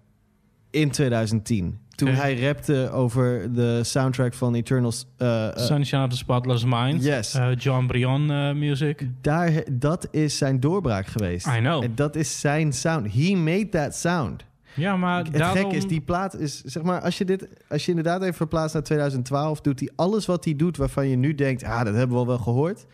In 0.71 0.91
2010. 0.91 1.79
Toen 1.95 2.09
hij 2.09 2.41
rapte 2.41 2.91
over 2.93 3.53
de 3.53 3.85
soundtrack 3.85 4.35
van 4.35 4.55
Eternals... 4.55 5.07
eh, 5.17 5.47
eh, 5.47 5.57
Sunshine 5.57 6.03
of 6.03 6.09
the 6.11 6.17
Spotless 6.17 6.65
Mind. 6.65 7.05
Yes. 7.05 7.39
John 7.59 7.87
Brion 7.87 8.27
music. 8.59 9.09
daar, 9.21 9.63
dat 9.73 10.09
is 10.11 10.39
zijn 10.39 10.61
doorbraak 10.61 11.07
geweest. 11.07 11.47
I 11.47 11.59
know. 11.59 11.83
En 11.83 11.93
dat 11.95 12.17
is 12.17 12.41
zijn 12.41 12.73
sound. 12.73 13.13
He 13.13 13.35
made 13.35 13.69
that 13.69 13.95
sound. 13.95 14.45
Ja, 14.77 14.97
maar 14.97 15.25
Het 15.25 15.33
daarom... 15.33 15.57
gek 15.65 15.73
is, 15.73 15.87
die 15.87 16.01
plaat 16.01 16.35
is, 16.39 16.63
zeg 16.65 16.83
maar, 16.83 17.01
als 17.01 17.19
je 17.19 17.25
dit, 17.25 17.49
als 17.69 17.85
je 17.85 17.91
inderdaad 17.91 18.23
even 18.23 18.35
verplaatst 18.35 18.75
naar 18.75 18.83
2012, 18.83 19.61
doet 19.61 19.81
hij 19.81 19.91
alles 19.97 20.27
wat 20.27 20.45
hij 20.45 20.57
doet 20.57 20.77
waarvan 20.77 21.09
je 21.09 21.17
nu 21.17 21.35
denkt, 21.35 21.65
ah, 21.65 21.85
dat 21.85 21.95
hebben 21.95 22.09
we 22.11 22.17
al 22.17 22.27
wel 22.27 22.39
gehoord, 22.39 22.87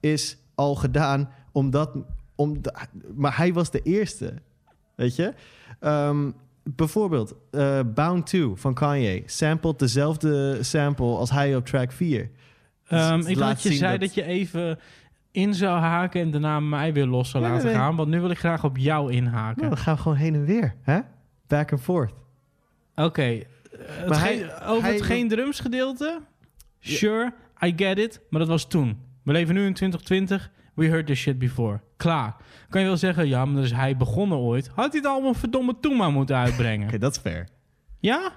is 0.00 0.36
al 0.54 0.74
gedaan, 0.74 1.30
omdat, 1.52 1.90
om, 2.34 2.60
maar 3.14 3.36
hij 3.36 3.52
was 3.52 3.70
de 3.70 3.80
eerste, 3.82 4.34
weet 4.94 5.16
je? 5.16 5.32
Ehm, 5.80 6.30
bijvoorbeeld, 6.62 7.34
eh, 7.50 7.80
Bound 7.94 8.26
2 8.26 8.50
van 8.54 8.74
Kanye 8.74 9.22
sampled 9.26 9.78
dezelfde 9.78 10.62
sample 10.62 11.16
als 11.16 11.30
hij 11.30 11.56
op 11.56 11.66
track 11.66 11.92
4. 11.92 12.30
Ehm, 12.88 13.16
Dus 13.16 13.26
ik 13.26 13.36
laat 13.36 13.62
je 13.62 13.72
zei 13.72 13.90
dat- 13.90 14.00
dat... 14.00 14.14
je 14.14 14.22
even 14.24 14.78
in 15.30 15.54
zou 15.54 15.78
haken 15.78 16.20
en 16.20 16.30
daarna 16.30 16.60
mij 16.60 16.92
weer 16.92 17.06
los 17.06 17.30
zou 17.30 17.42
laten 17.44 17.70
gaan. 17.70 17.96
Want 17.96 18.08
nu 18.08 18.20
wil 18.20 18.30
ik 18.30 18.38
graag 18.38 18.64
op 18.64 18.76
jou 18.76 19.12
inhaken. 19.12 19.56
Nou, 19.62 19.74
dan 19.74 19.78
gaan 19.84 19.94
we 19.94 20.00
gewoon 20.02 20.16
heen 20.18 20.34
en 20.34 20.44
weer, 20.44 20.74
hè? 20.82 20.98
Back 21.48 21.72
and 21.72 21.80
forth. 21.80 22.12
Oké. 22.94 23.22
eh, 23.22 23.38
Maar 24.08 24.18
geen- 24.18 24.38
hij- 24.48 24.66
over 24.66 24.82
hij- 24.82 24.92
het 24.92 25.02
geen 25.02 25.28
drums 25.28 25.60
gedeelte? 25.60 26.20
Sure, 26.80 27.32
I 27.64 27.72
get 27.76 27.98
it. 27.98 28.20
Maar 28.30 28.40
dat 28.40 28.48
was 28.48 28.68
toen. 28.68 28.98
We 29.22 29.32
leven 29.32 29.54
nu 29.54 29.66
in 29.66 29.74
2020. 29.74 30.50
We 30.74 30.86
heard 30.86 31.06
this 31.06 31.18
shit 31.20 31.38
before. 31.38 31.80
Klaar. 31.96 32.36
Kan 32.68 32.80
je 32.80 32.86
wel 32.86 32.96
zeggen, 32.96 33.28
ja, 33.28 33.44
maar 33.44 33.54
dan 33.54 33.64
is 33.64 33.72
hij 33.72 33.96
begonnen 33.96 34.38
ooit. 34.38 34.66
Had 34.74 34.92
hij 34.92 35.00
het 35.00 35.06
allemaal 35.10 35.34
verdomme 35.34 35.76
toen 35.80 35.96
maar 35.96 36.12
moeten 36.12 36.36
uitbrengen? 36.36 36.86
Oké, 36.88 36.98
dat 36.98 37.12
is 37.16 37.18
fair. 37.20 37.48
Ja? 37.98 38.32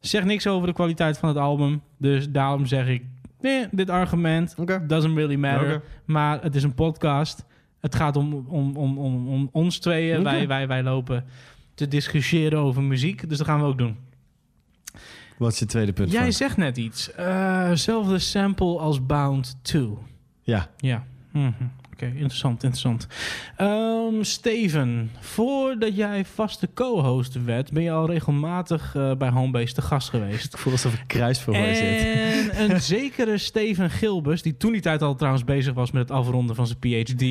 Zeg 0.00 0.24
niks 0.24 0.46
over 0.46 0.66
de 0.66 0.72
kwaliteit 0.74 1.18
van 1.18 1.28
het 1.28 1.38
album. 1.38 1.82
Dus 1.98 2.30
daarom 2.30 2.66
zeg 2.66 2.88
ik, 2.88 3.04
nee, 3.40 3.66
dit 3.70 3.90
argument 3.90 4.54
doesn't 4.86 5.16
really 5.16 5.36
matter. 5.36 5.82
Maar 6.04 6.42
het 6.42 6.54
is 6.54 6.62
een 6.62 6.74
podcast. 6.74 7.44
Het 7.80 7.94
gaat 7.94 8.16
om, 8.16 8.34
om, 8.34 8.76
om, 8.76 8.98
om, 8.98 9.28
om 9.28 9.48
ons 9.52 9.78
tweeën. 9.78 10.22
Wij, 10.22 10.46
wij, 10.48 10.66
wij 10.68 10.82
lopen 10.82 11.24
te 11.74 11.88
discussiëren 11.88 12.58
over 12.58 12.82
muziek. 12.82 13.28
Dus 13.28 13.38
dat 13.38 13.46
gaan 13.46 13.60
we 13.60 13.66
ook 13.66 13.78
doen. 13.78 13.96
Wat 15.38 15.52
is 15.52 15.58
je 15.58 15.66
tweede 15.66 15.92
punt? 15.92 16.12
Jij 16.12 16.30
zegt 16.30 16.56
net 16.56 16.76
iets. 16.76 17.12
Eh, 17.12 17.70
zelfde 17.72 18.18
sample 18.18 18.78
als 18.78 19.06
Bound 19.06 19.56
2. 19.62 19.88
Ja. 20.42 20.70
Ja. 20.76 21.06
Mhm. 21.32 21.52
Oké, 22.02 22.10
interessant, 22.10 22.62
interessant. 22.62 23.06
Ehm, 23.56 24.22
Steven, 24.22 25.10
voordat 25.20 25.96
jij 25.96 26.24
vaste 26.24 26.68
co-host 26.74 27.44
werd, 27.44 27.72
ben 27.72 27.82
je 27.82 27.90
al 27.90 28.06
regelmatig 28.06 28.94
eh, 28.94 29.14
bij 29.14 29.28
Homebase 29.28 29.74
te 29.74 29.82
gast 29.82 30.08
geweest. 30.08 30.52
Ik 30.52 30.58
voel 30.58 30.72
alsof 30.72 30.94
ik 30.94 31.02
kruis 31.06 31.40
voor 31.40 31.52
mij 31.52 31.74
zit. 31.74 32.00
En 32.56 32.70
een 32.70 32.80
zekere 32.96 33.38
Steven 33.38 33.90
Gilbers, 33.90 34.42
die 34.42 34.56
toen 34.56 34.72
die 34.72 34.80
tijd 34.80 35.02
al 35.02 35.14
trouwens 35.14 35.44
bezig 35.44 35.74
was 35.74 35.90
met 35.90 36.08
het 36.08 36.18
afronden 36.18 36.56
van 36.56 36.66
zijn 36.66 36.78
PhD, 36.78 37.22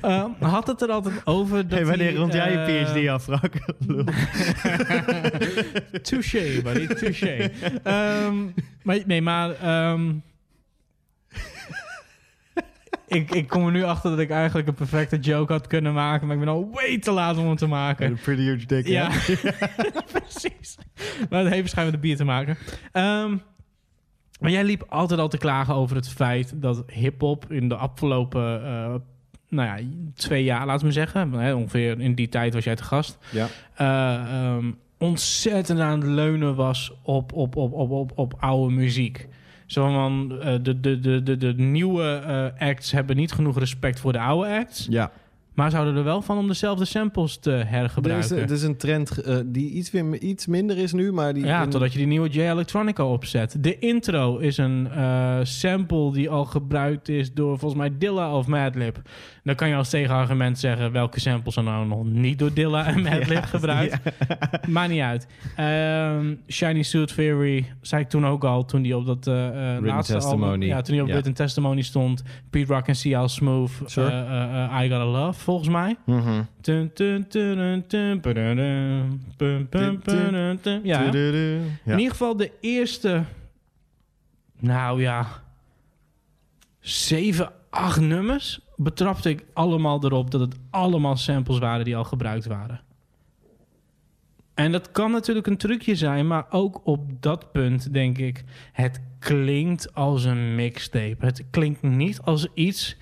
eh, 0.00 0.24
had 0.40 0.66
het 0.66 0.82
er 0.82 0.90
altijd 0.90 1.26
over 1.26 1.68
dat 1.68 1.78
Hey, 1.78 1.86
wanneer 1.86 2.14
rond 2.14 2.32
jij 2.32 2.52
je 2.52 2.58
eh, 2.58 2.84
PhD 2.84 3.08
af, 3.08 3.22
Frank? 3.22 3.52
Touché, 6.08 6.62
buddy, 6.62 6.86
touché. 6.86 7.50
Ehm, 7.82 8.36
maar, 8.82 8.98
nee, 9.06 9.22
maar... 9.22 9.50
ehm, 9.50 10.10
ik, 13.10 13.30
ik 13.34 13.48
kom 13.48 13.66
er 13.66 13.72
nu 13.72 13.82
achter 13.82 14.10
dat 14.10 14.18
ik 14.18 14.30
eigenlijk 14.30 14.68
een 14.68 14.74
perfecte 14.74 15.18
joke 15.18 15.52
had 15.52 15.66
kunnen 15.66 15.94
maken, 15.94 16.26
maar 16.26 16.36
ik 16.36 16.42
ben 16.44 16.52
al 16.52 16.70
way 16.72 16.98
te 16.98 17.10
laat 17.10 17.36
om 17.38 17.46
hem 17.46 17.56
te 17.56 17.66
maken. 17.66 18.18
Pretty 18.22 18.42
huge 18.42 18.66
dick, 18.66 18.86
Ja, 18.86 19.08
precies. 20.12 20.78
Maar 21.30 21.38
het 21.40 21.48
heeft 21.48 21.60
waarschijnlijk 21.60 21.76
met 21.76 21.92
de 21.92 21.98
bier 21.98 22.16
te 22.16 22.24
maken. 22.24 22.56
Ehm, 22.92 23.36
maar 24.40 24.50
jij 24.50 24.64
liep 24.64 24.84
altijd 24.88 25.20
al 25.20 25.28
te 25.28 25.38
klagen 25.38 25.74
over 25.74 25.96
het 25.96 26.08
feit 26.08 26.52
dat 26.62 26.82
hip-hop 26.86 27.52
in 27.52 27.68
de 27.68 27.74
afgelopen 27.76 28.64
eh, 28.66 28.94
nou 29.48 29.68
ja, 29.80 29.86
twee 30.14 30.44
jaar, 30.44 30.66
laten 30.66 30.86
we 30.86 30.92
zeggen, 30.92 31.32
hè, 31.32 31.54
ongeveer 31.54 32.00
in 32.00 32.14
die 32.14 32.28
tijd 32.28 32.54
was 32.54 32.64
jij 32.64 32.76
te 32.76 32.82
gast, 32.84 33.18
Ja. 33.30 33.46
eh, 33.74 34.14
ehm, 34.54 34.70
ontzettend 34.98 35.80
aan 35.80 36.00
het 36.00 36.08
leunen 36.08 36.54
was 36.54 36.92
op, 37.02 37.32
op, 37.32 37.56
op, 37.56 37.72
op, 37.72 37.90
op, 37.90 38.12
op 38.14 38.34
oude 38.38 38.74
muziek. 38.74 39.28
Zo 39.70 39.92
van, 39.92 40.40
eh, 40.40 40.54
de, 40.62 40.80
de, 40.80 41.00
de, 41.00 41.22
de, 41.22 41.36
de 41.36 41.52
nieuwe 41.56 42.02
eh, 42.04 42.68
acts 42.68 42.92
hebben 42.92 43.16
niet 43.16 43.32
genoeg 43.32 43.58
respect 43.58 44.00
voor 44.00 44.12
de 44.12 44.20
oude 44.20 44.48
acts. 44.50 44.86
Ja. 44.90 45.10
Maar 45.54 45.70
ze 45.70 45.76
houden 45.76 45.96
er 45.98 46.04
wel 46.04 46.22
van 46.22 46.38
om 46.38 46.46
dezelfde 46.48 46.84
samples 46.84 47.36
te 47.36 47.50
Er 47.52 47.58
is, 47.60 47.68
hergebruiken. 47.68 48.36
er 48.38 48.50
is 48.50 48.62
een 48.62 48.76
trend 48.76 49.18
eh, 49.22 49.36
die 49.46 49.70
iets, 49.70 49.90
weer, 49.90 50.18
iets 50.18 50.46
minder 50.46 50.78
is 50.78 50.92
nu, 50.92 51.12
maar 51.12 51.34
die... 51.34 51.44
Ja, 51.44 51.62
in- 51.62 51.70
totdat 51.70 51.92
je 51.92 51.98
die 51.98 52.06
nieuwe 52.06 52.28
J 52.28 52.38
Electronica 52.40 53.04
opzet. 53.04 53.56
De 53.60 53.78
intro 53.78 54.36
is 54.38 54.56
een 54.56 54.88
sample 55.42 56.12
die 56.12 56.30
al 56.30 56.44
gebruikt 56.44 57.08
is 57.08 57.34
door 57.34 57.58
volgens 57.58 57.80
mij 57.80 57.98
Dilla 57.98 58.36
of 58.36 58.46
Madlib. 58.46 58.96
Dan 59.50 59.58
kan 59.58 59.68
je 59.68 59.74
als 59.74 59.88
tegenargument 59.90 60.58
zeggen 60.58 60.92
welke 60.92 61.20
samples 61.20 61.54
zijn 61.54 61.66
nou 61.66 61.86
nog 61.86 62.04
niet 62.04 62.38
door 62.38 62.52
Dilla 62.54 62.86
en 62.86 63.02
Madlib 63.02 63.28
Ja, 63.28 63.40
gebruikt. 63.42 63.98
Maakt 64.68 64.90
niet 64.90 65.00
uit. 65.00 65.26
Ehm, 65.56 66.34
Shiny 66.48 66.82
Suit 66.82 67.14
Theory 67.14 67.72
zei 67.80 68.02
ik 68.02 68.08
toen 68.08 68.26
ook 68.26 68.44
al, 68.44 68.64
toen 68.64 68.82
die 68.82 68.96
op 68.96 69.06
dat 69.06 69.26
eh 69.26 69.76
eh, 69.76 69.82
laatste 69.82 70.14
album... 70.14 70.28
Testimony. 70.30 70.66
Ja, 70.66 70.80
toen 70.80 70.92
die 70.92 71.02
op 71.02 71.08
Ja. 71.08 71.12
Written 71.14 71.34
Testimony 71.34 71.82
stond. 71.82 72.22
Pete 72.50 72.72
Rock 72.72 72.86
en 72.86 72.94
CL 72.94 73.26
Smooth. 73.26 73.70
Sure. 73.86 74.08
eh, 74.10 74.64
eh, 74.64 74.84
I 74.84 74.88
Gotta 74.88 75.06
Love, 75.06 75.40
volgens 75.40 75.68
mij. 75.68 75.96
Ja. 76.06 76.46
Ja. 80.82 81.02
In 81.84 81.98
ieder 81.98 82.10
geval 82.10 82.36
de 82.36 82.50
eerste, 82.60 83.22
nou 84.60 85.00
ja, 85.00 85.26
zeven, 86.80 87.50
acht 87.70 88.00
nummers 88.00 88.60
betrapte 88.76 89.28
ik 89.28 89.44
allemaal 89.52 90.04
erop 90.04 90.30
dat 90.30 90.40
het 90.40 90.56
allemaal 90.70 91.16
samples 91.16 91.58
waren 91.58 91.84
die 91.84 91.96
al 91.96 92.04
gebruikt 92.04 92.46
waren. 92.46 92.80
En 94.54 94.72
dat 94.72 94.90
kan 94.90 95.10
natuurlijk 95.10 95.46
een 95.46 95.56
trucje 95.56 95.94
zijn, 95.94 96.26
maar 96.26 96.46
ook 96.50 96.80
op 96.84 97.22
dat 97.22 97.52
punt 97.52 97.92
denk 97.92 98.18
ik, 98.18 98.44
het 98.72 99.00
klinkt 99.18 99.94
als 99.94 100.24
een 100.24 100.54
mixtape. 100.54 101.24
Het 101.24 101.44
klinkt 101.50 101.82
niet 101.82 102.20
als 102.20 102.46
iets 102.54 102.96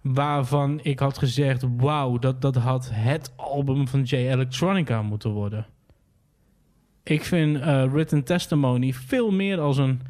waarvan 0.00 0.80
ik 0.82 0.98
had 0.98 1.18
gezegd, 1.18 1.64
wauw, 1.76 2.18
dat, 2.18 2.40
dat 2.40 2.56
had 2.56 2.90
het 2.92 3.32
album 3.36 3.88
van 3.88 4.02
J 4.02 4.14
Electronica 4.14 5.02
moeten 5.02 5.30
worden. 5.30 5.66
Ik 7.02 7.24
vind 7.24 7.56
eh, 7.60 7.92
Written 7.92 8.24
Testimony 8.24 8.92
veel 8.92 9.30
meer 9.30 9.60
als 9.60 9.78
een 9.78 10.00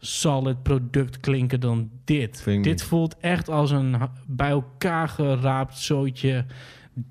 solid 0.00 0.62
product 0.62 1.20
klinken 1.20 1.60
dan 1.60 1.90
dit. 2.04 2.42
Vind 2.42 2.64
Dit 2.64 2.82
voelt 2.82 3.16
echt 3.20 3.48
als 3.48 3.70
een 3.70 3.96
bij 4.26 4.50
elkaar 4.50 5.08
geraapt 5.08 5.78
zootje 5.78 6.44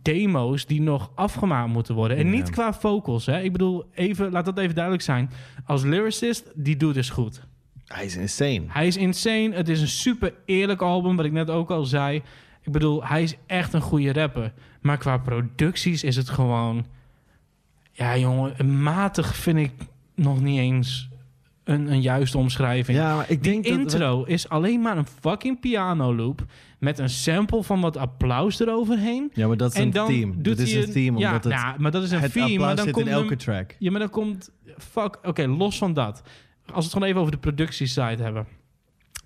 demo's 0.02 0.66
die 0.66 0.82
nog 0.82 1.12
afgemaakt 1.16 1.70
moeten 1.70 1.96
worden. 1.96 2.18
En 2.18 2.30
niet 2.30 2.48
Ja. 2.48 2.54
qua 2.54 2.74
vocals. 2.74 3.26
Hè. 3.26 3.42
Ik 3.42 3.52
bedoel, 3.52 3.86
even, 3.94 4.32
laat 4.32 4.46
dat 4.46 4.58
even 4.58 4.74
duidelijk 4.76 5.04
zijn. 5.04 5.30
Als 5.66 5.84
lyricist, 5.84 6.52
die 6.56 6.78
doet 6.78 6.94
dus 6.94 7.10
goed. 7.10 7.48
Hij 7.86 8.06
is 8.06 8.16
insane. 8.16 8.64
Hij 8.68 8.88
is 8.88 8.98
insane. 8.98 9.52
Het 9.54 9.70
is 9.70 9.82
een 9.82 9.88
super 9.88 10.34
eerlijk 10.46 10.82
album, 10.82 11.16
wat 11.16 11.26
ik 11.26 11.32
net 11.32 11.50
ook 11.50 11.72
al 11.72 11.86
zei. 11.86 12.22
Ik 12.62 12.72
bedoel, 12.72 13.06
hij 13.06 13.24
is 13.24 13.36
echt 13.46 13.74
een 13.74 13.82
goede 13.82 14.14
rapper. 14.14 14.54
Maar 14.82 14.98
qua 14.98 15.18
producties 15.18 16.04
is 16.04 16.16
het 16.16 16.30
gewoon... 16.30 16.86
Ja, 17.92 18.18
jongen, 18.18 18.82
matig 18.82 19.36
vind 19.36 19.58
ik 19.58 19.72
nog 20.16 20.42
niet 20.42 20.60
eens 20.60 21.10
een, 21.70 21.92
een 21.92 22.02
juiste 22.02 22.38
omschrijving. 22.38 22.98
Ja, 22.98 23.16
maar 23.16 23.26
ik 23.30 23.44
Die 23.44 23.52
denk 23.52 23.64
dat- 23.68 23.74
intro 23.78 24.24
is 24.24 24.50
alleen 24.50 24.82
maar 24.82 24.98
een 24.98 25.08
fucking 25.22 25.60
piano 25.60 26.16
loop... 26.16 26.46
met 26.80 27.00
een 27.00 27.10
sample 27.10 27.64
van 27.64 27.82
wat 27.82 27.98
applaus 27.98 28.60
eroverheen. 28.60 29.32
Ja, 29.34 29.48
maar 29.48 29.58
dat 29.58 29.72
is 29.72 29.78
En 29.78 29.84
een 29.84 29.92
doet 30.42 30.58
Dat 30.58 30.58
is 30.68 30.74
een 30.74 30.92
theme, 30.92 31.20
Ja, 31.20 31.28
omdat 31.28 31.44
het- 31.44 31.54
nou, 31.54 31.80
maar 31.80 31.92
dat 31.92 32.04
is 32.04 32.12
een 32.12 32.20
het 32.20 32.32
theme. 32.32 32.46
applaus 32.46 32.66
Maar 32.66 32.76
dan 32.76 32.86
zit 32.86 32.96
in 32.98 33.02
komt 33.04 33.14
elke 33.16 33.28
hem- 33.28 33.38
track. 33.38 33.76
Ja, 33.80 33.92
maar 33.92 34.00
dan 34.00 34.10
komt... 34.10 34.52
Fuck, 34.78 35.20
oké, 35.24 35.48
los 35.48 35.78
van 35.78 35.94
dat. 35.94 36.22
Als 36.66 36.76
we 36.76 36.82
het 36.82 36.92
gewoon 36.92 37.08
even 37.08 37.20
over 37.20 37.32
de 37.32 37.38
productieside 37.40 38.24
hebben. 38.24 38.48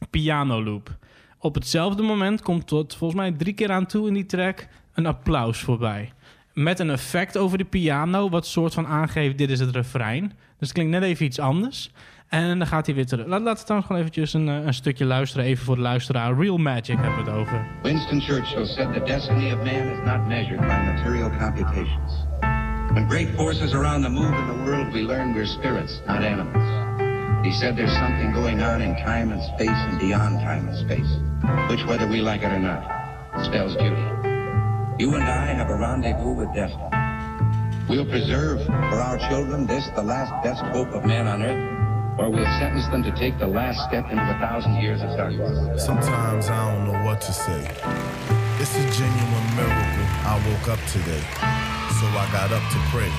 Piano 0.09 0.63
loop. 0.63 0.97
Op 1.39 1.55
hetzelfde 1.55 2.03
moment 2.03 2.41
komt 2.41 2.67
tot 2.67 2.95
volgens 2.95 3.19
mij 3.19 3.31
drie 3.31 3.53
keer 3.53 3.71
aan 3.71 3.85
toe 3.85 4.07
in 4.07 4.13
die 4.13 4.25
track 4.25 4.67
een 4.93 5.05
applaus 5.05 5.59
voorbij. 5.59 6.11
Met 6.53 6.79
een 6.79 6.89
effect 6.89 7.37
over 7.37 7.57
de 7.57 7.63
piano, 7.63 8.29
wat 8.29 8.47
soort 8.47 8.73
van 8.73 8.87
aangeeft: 8.87 9.37
dit 9.37 9.49
is 9.49 9.59
het 9.59 9.75
refrein. 9.75 10.27
Dus 10.27 10.33
het 10.59 10.71
klinkt 10.71 10.91
net 10.91 11.03
even 11.03 11.25
iets 11.25 11.39
anders. 11.39 11.91
En 12.34 12.57
dan 12.57 12.68
gaat 12.68 12.85
hij 12.85 12.95
weer 12.95 13.05
terug. 13.05 13.26
Laten 13.26 13.45
we 13.45 13.53
trouwens 13.53 13.88
gewoon 13.88 14.01
eventjes 14.01 14.34
een, 14.34 14.49
eh, 14.49 14.65
een 14.65 14.73
stukje 14.73 15.05
luisteren. 15.05 15.45
Even 15.45 15.65
voor 15.65 15.76
de 15.76 15.81
luisteraar. 15.81 16.38
Real 16.38 16.57
Magic 16.57 16.97
hebben 16.99 17.23
we 17.23 17.31
het 17.31 17.39
over. 17.39 17.65
Winston 17.81 18.22
Churchill 18.22 18.65
said 18.65 18.93
the 18.93 19.03
destiny 19.05 19.51
of 19.51 19.57
man 19.57 19.88
is 19.88 20.05
not 20.05 20.27
measured 20.27 20.60
by 20.60 20.77
material 20.93 21.30
computations. 21.39 22.26
When 22.93 23.10
great 23.10 23.30
forces 23.35 23.73
are 23.73 23.95
on 23.95 24.01
the 24.01 24.10
move 24.10 24.38
in 24.38 24.47
the 24.47 24.64
world, 24.64 24.93
we 24.93 24.99
learn 24.99 25.34
we're 25.34 25.45
spirits, 25.45 26.01
not 26.07 26.23
animals. 26.23 26.68
He 27.45 27.51
said 27.51 27.76
there's 27.76 27.97
something 27.97 28.34
going 28.34 28.64
on 28.64 28.81
in 28.81 28.95
time 28.95 29.31
and 29.34 29.41
space 29.43 29.81
and 29.89 29.99
beyond 29.99 30.39
time 30.39 30.68
and 30.68 30.77
space, 30.77 31.11
which, 31.69 31.85
whether 31.85 32.07
we 32.07 32.22
like 32.22 32.45
it 32.45 32.51
or 32.51 32.60
not, 32.60 32.81
spells 33.43 33.76
duty. 33.76 34.07
You 34.97 35.14
and 35.14 35.23
I 35.23 35.53
have 35.53 35.69
a 35.69 35.76
rendezvous 35.76 36.34
with 36.34 36.53
destiny. 36.53 36.89
We'll 37.89 38.05
preserve 38.05 38.65
for 38.65 38.99
our 39.01 39.18
children 39.30 39.68
this, 39.68 39.88
the 39.95 40.03
last 40.03 40.31
best 40.43 40.61
hope 40.73 40.93
of 40.93 41.05
man 41.05 41.27
on 41.27 41.41
earth, 41.41 41.72
or 42.18 42.30
we'll 42.30 42.45
sentence 42.60 42.88
them 42.88 43.03
to 43.03 43.11
take 43.11 43.38
the 43.40 43.48
last 43.48 43.88
step 43.88 44.10
into 44.11 44.23
a 44.23 44.40
thousand 44.40 44.76
years 44.76 45.02
of 45.02 45.15
darkness. 45.18 45.84
Sometimes 45.84 46.49
I 46.49 46.73
don't 46.73 46.91
know 46.91 47.03
what 47.03 47.22
to 47.22 47.34
say. 47.34 47.61
It's 48.60 48.76
a 48.76 48.85
genuine 48.91 49.56
miracle 49.56 50.07
I 50.26 50.41
woke 50.48 50.69
up 50.69 50.80
today. 50.88 51.23
So 51.99 52.07
I 52.07 52.27
got 52.31 52.52
up 52.52 52.64
to 52.72 52.80
pray. 52.91 53.11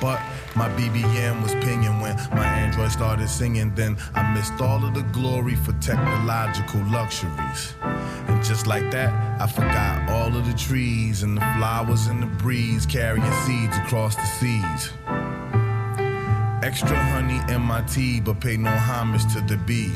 But 0.00 0.20
my 0.54 0.68
BBM 0.70 1.42
was 1.42 1.54
pinging 1.64 2.00
when 2.00 2.16
my 2.32 2.44
Android 2.44 2.90
started 2.90 3.28
singing. 3.28 3.74
Then 3.74 3.96
I 4.14 4.34
missed 4.34 4.60
all 4.60 4.84
of 4.84 4.94
the 4.94 5.02
glory 5.12 5.54
for 5.54 5.72
technological 5.80 6.82
luxuries. 6.90 7.74
And 7.80 8.42
just 8.44 8.66
like 8.66 8.90
that, 8.90 9.40
I 9.40 9.46
forgot 9.46 10.10
all 10.10 10.36
of 10.36 10.46
the 10.46 10.52
trees 10.58 11.22
and 11.22 11.36
the 11.36 11.40
flowers 11.56 12.06
and 12.08 12.22
the 12.22 12.26
breeze 12.26 12.84
carrying 12.84 13.32
seeds 13.46 13.76
across 13.78 14.16
the 14.16 14.26
seas. 14.26 14.92
Extra 16.62 16.96
honey 16.96 17.40
in 17.52 17.60
my 17.60 17.82
tea, 17.82 18.20
but 18.20 18.40
pay 18.40 18.56
no 18.56 18.70
homage 18.70 19.26
to 19.34 19.40
the 19.40 19.56
bee. 19.56 19.90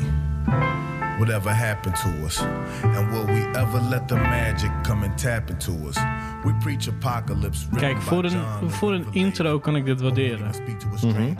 Whatever 1.17 1.55
happened 1.55 1.95
to 1.95 2.25
us? 2.25 2.41
And 2.83 3.09
will 3.11 3.25
we 3.25 3.47
ever 3.53 3.81
let 3.89 4.07
the 4.07 4.15
magic 4.15 4.71
come 4.83 5.05
and 5.05 5.17
tap 5.17 5.49
into 5.49 5.71
us? 5.87 5.95
We 6.43 6.53
preach 6.59 6.87
apocalypse. 6.87 7.67
Kijk, 7.75 8.01
voor 8.01 8.23
een, 8.23 8.41
voor 8.67 8.93
een 8.93 9.05
intro 9.11 9.59
kan 9.59 9.75
ik 9.75 9.85
dit 9.85 10.01
waarderen. 10.01 10.51
Mhm. 11.01 11.33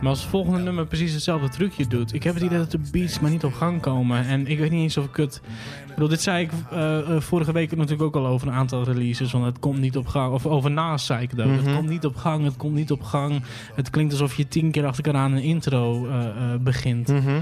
Maar 0.00 0.08
als 0.08 0.20
het 0.20 0.30
volgende 0.30 0.58
nummer 0.58 0.86
precies 0.86 1.12
hetzelfde 1.12 1.48
trucje 1.48 1.86
doet... 1.86 2.14
Ik 2.14 2.22
heb 2.22 2.34
het 2.34 2.42
idee 2.42 2.58
dat 2.58 2.70
de 2.70 2.80
beats 2.92 3.20
maar 3.20 3.30
niet 3.30 3.44
op 3.44 3.52
gang 3.52 3.80
komen. 3.80 4.26
En 4.26 4.46
ik 4.46 4.58
weet 4.58 4.70
niet 4.70 4.82
eens 4.82 4.96
of 4.96 5.04
ik 5.04 5.16
het... 5.16 5.40
Ik 5.86 5.94
bedoel, 5.94 6.08
dit 6.08 6.22
zei 6.22 6.44
ik 6.44 6.50
eh, 6.70 6.98
eh, 6.98 7.20
vorige 7.20 7.52
week 7.52 7.76
natuurlijk 7.76 8.02
ook 8.02 8.16
al 8.16 8.26
over 8.26 8.48
een 8.48 8.54
aantal 8.54 8.84
releases. 8.84 9.32
Want 9.32 9.44
het 9.44 9.58
komt 9.58 9.78
niet 9.78 9.96
op 9.96 10.06
gang. 10.06 10.32
Of 10.32 10.46
over 10.46 10.70
naast 10.70 11.06
zei 11.06 11.22
ik 11.22 11.30
het 11.30 11.40
ook. 11.40 11.46
Mhm. 11.46 11.64
Het 11.64 11.74
komt 11.74 11.88
niet 11.88 12.04
op 12.04 12.16
gang, 12.16 12.44
het 12.44 12.56
komt 12.56 12.74
niet 12.74 12.90
op 12.90 13.02
gang. 13.02 13.42
Het 13.74 13.90
klinkt 13.90 14.12
alsof 14.12 14.34
je 14.34 14.48
tien 14.48 14.70
keer 14.70 14.86
achter 14.86 15.04
elkaar 15.04 15.20
aan 15.20 15.32
een 15.32 15.42
intro 15.42 16.06
eh, 16.06 16.26
eh, 16.26 16.60
begint. 16.60 17.08
Mhm. 17.08 17.40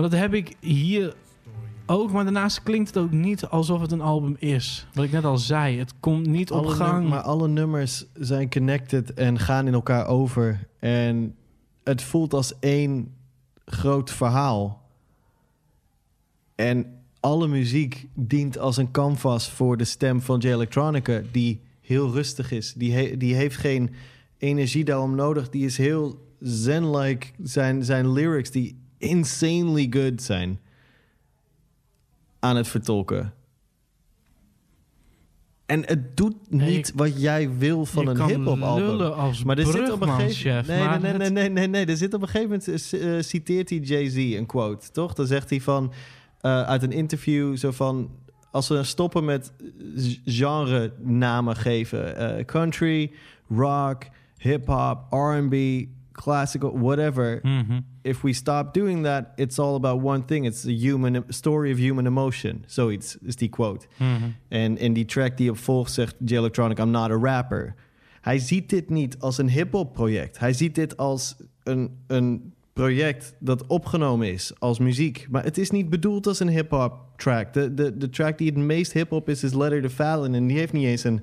Maar 0.00 0.10
dat 0.10 0.18
heb 0.20 0.34
ik 0.34 0.56
hier 0.60 1.14
ook. 1.86 2.12
Maar 2.12 2.24
daarnaast 2.24 2.62
klinkt 2.62 2.88
het 2.94 2.98
ook 3.04 3.10
niet 3.10 3.44
alsof 3.44 3.80
het 3.80 3.92
een 3.92 4.00
album 4.00 4.36
is. 4.38 4.86
Wat 4.94 5.04
ik 5.04 5.10
net 5.12 5.24
al 5.24 5.38
zei. 5.38 5.78
Het 5.78 5.92
komt 6.00 6.26
niet 6.26 6.50
op 6.50 6.66
gang. 6.66 7.08
maar 7.08 7.20
alle 7.20 7.48
nummers 7.48 8.06
zijn 8.14 8.50
connected 8.50 9.14
en 9.14 9.38
gaan 9.38 9.66
in 9.66 9.72
elkaar 9.72 10.06
over. 10.06 10.66
En 10.78 11.34
het 11.84 12.02
voelt 12.02 12.34
als 12.34 12.58
één 12.58 13.14
groot 13.64 14.10
verhaal. 14.10 14.82
En 16.54 16.86
alle 17.20 17.48
muziek 17.48 18.06
dient 18.14 18.58
als 18.58 18.76
een 18.76 18.90
canvas 18.90 19.50
voor 19.50 19.76
de 19.76 19.84
stem 19.84 20.20
van 20.20 20.38
J 20.38 20.46
Electronica, 20.48 21.22
die 21.32 21.60
heel 21.80 22.12
rustig 22.12 22.50
is. 22.50 22.72
Die, 22.72 22.92
he- 22.94 23.16
die 23.16 23.34
heeft 23.34 23.56
geen 23.56 23.90
energie 24.38 24.84
daarom 24.84 25.14
nodig. 25.14 25.48
Die 25.48 25.64
is 25.64 25.76
heel 25.76 26.26
zen-like. 26.40 27.26
Zijn, 27.42 27.84
zijn 27.84 28.12
lyrics 28.12 28.50
die 28.50 28.86
insanely 28.98 29.86
good 29.90 30.22
zijn 30.22 30.60
aan 32.38 32.56
het 32.56 32.68
vertolken. 32.68 33.32
En 35.68 35.82
het 35.86 36.16
doet 36.16 36.36
niet 36.48 36.92
wat 36.94 37.20
jij 37.20 37.50
wil 37.58 37.84
van 37.84 38.06
een 38.06 38.24
hip-hop 38.24 38.60
album. 38.62 38.96
maar 39.44 39.58
er 39.58 39.66
zit 39.66 39.92
op 39.92 40.00
een 40.00 40.08
gegeven 40.08 40.52
brugmanschef, 40.62 40.66
nee, 40.66 41.12
nee, 41.12 41.30
nee, 41.30 41.48
nee, 41.48 41.66
nee. 41.66 41.86
Er 41.86 41.96
zit 41.96 42.14
op 42.14 42.22
een 42.22 42.28
gegeven 42.28 42.48
moment 42.48 42.92
eh, 42.92 43.16
eh, 43.16 43.22
citeert 43.22 43.70
hij 43.70 43.78
Jay-Z 43.78 44.16
een 44.16 44.46
quote, 44.46 44.90
toch? 44.90 45.14
Dan 45.14 45.26
zegt 45.26 45.50
hij 45.50 45.60
van 45.60 45.92
eh, 46.40 46.62
uit 46.62 46.82
een 46.82 46.92
interview 46.92 47.56
zo 47.56 47.70
van 47.70 48.10
als 48.50 48.68
we 48.68 48.84
stoppen 48.84 49.24
met 49.24 49.52
genre 50.24 50.92
namen 51.02 51.56
geven, 51.56 52.44
country, 52.46 53.12
rock, 53.48 54.02
hip 54.36 54.66
hop, 54.66 54.98
R&B, 55.10 55.86
classical, 56.22 56.78
whatever. 56.78 57.38
Mhm. 57.42 57.80
If 58.02 58.22
we 58.22 58.32
stop 58.32 58.74
doing 58.74 59.04
that, 59.04 59.32
it's 59.36 59.58
all 59.58 59.74
about 59.74 60.02
one 60.02 60.24
thing. 60.24 60.46
It's 60.46 60.62
the 60.62 60.76
human 60.76 61.24
story 61.28 61.72
of 61.72 61.78
human 61.78 62.06
emotion. 62.06 62.64
Zoiets 62.66 63.16
is 63.22 63.36
die 63.36 63.48
quote. 63.48 63.86
Mhm. 63.96 64.30
En 64.48 64.78
in 64.78 64.92
die 64.92 65.04
track 65.04 65.36
die 65.36 65.50
op 65.50 65.58
volgt 65.58 65.92
zegt 65.92 66.14
J 66.24 66.34
Electronic, 66.36 66.78
I'm 66.78 66.90
not 66.90 67.10
a 67.10 67.18
rapper. 67.18 67.74
Hij 68.20 68.38
ziet 68.38 68.70
dit 68.70 68.90
niet 68.90 69.18
als 69.18 69.38
een 69.38 69.50
hip-hop 69.50 69.92
project. 69.92 70.38
Hij 70.38 70.52
ziet 70.52 70.74
dit 70.74 70.96
als 70.96 71.36
een, 71.62 71.90
een 72.06 72.52
project 72.72 73.34
dat 73.38 73.66
opgenomen 73.66 74.32
is 74.32 74.52
als 74.58 74.78
muziek. 74.78 75.26
Maar 75.30 75.44
het 75.44 75.58
is 75.58 75.70
niet 75.70 75.88
bedoeld 75.88 76.26
als 76.26 76.40
een 76.40 76.48
hip-hop 76.48 76.92
track. 77.16 77.52
De, 77.52 77.74
de, 77.74 77.96
de 77.96 78.08
track 78.08 78.38
die 78.38 78.46
het 78.46 78.56
meest 78.56 78.92
hip-hop 78.92 79.28
is, 79.28 79.42
is 79.42 79.54
Letter 79.54 79.82
to 79.82 79.88
Fallon. 79.88 80.34
En 80.34 80.46
die 80.46 80.58
heeft 80.58 80.72
niet 80.72 80.86
eens 80.86 81.04
een 81.04 81.22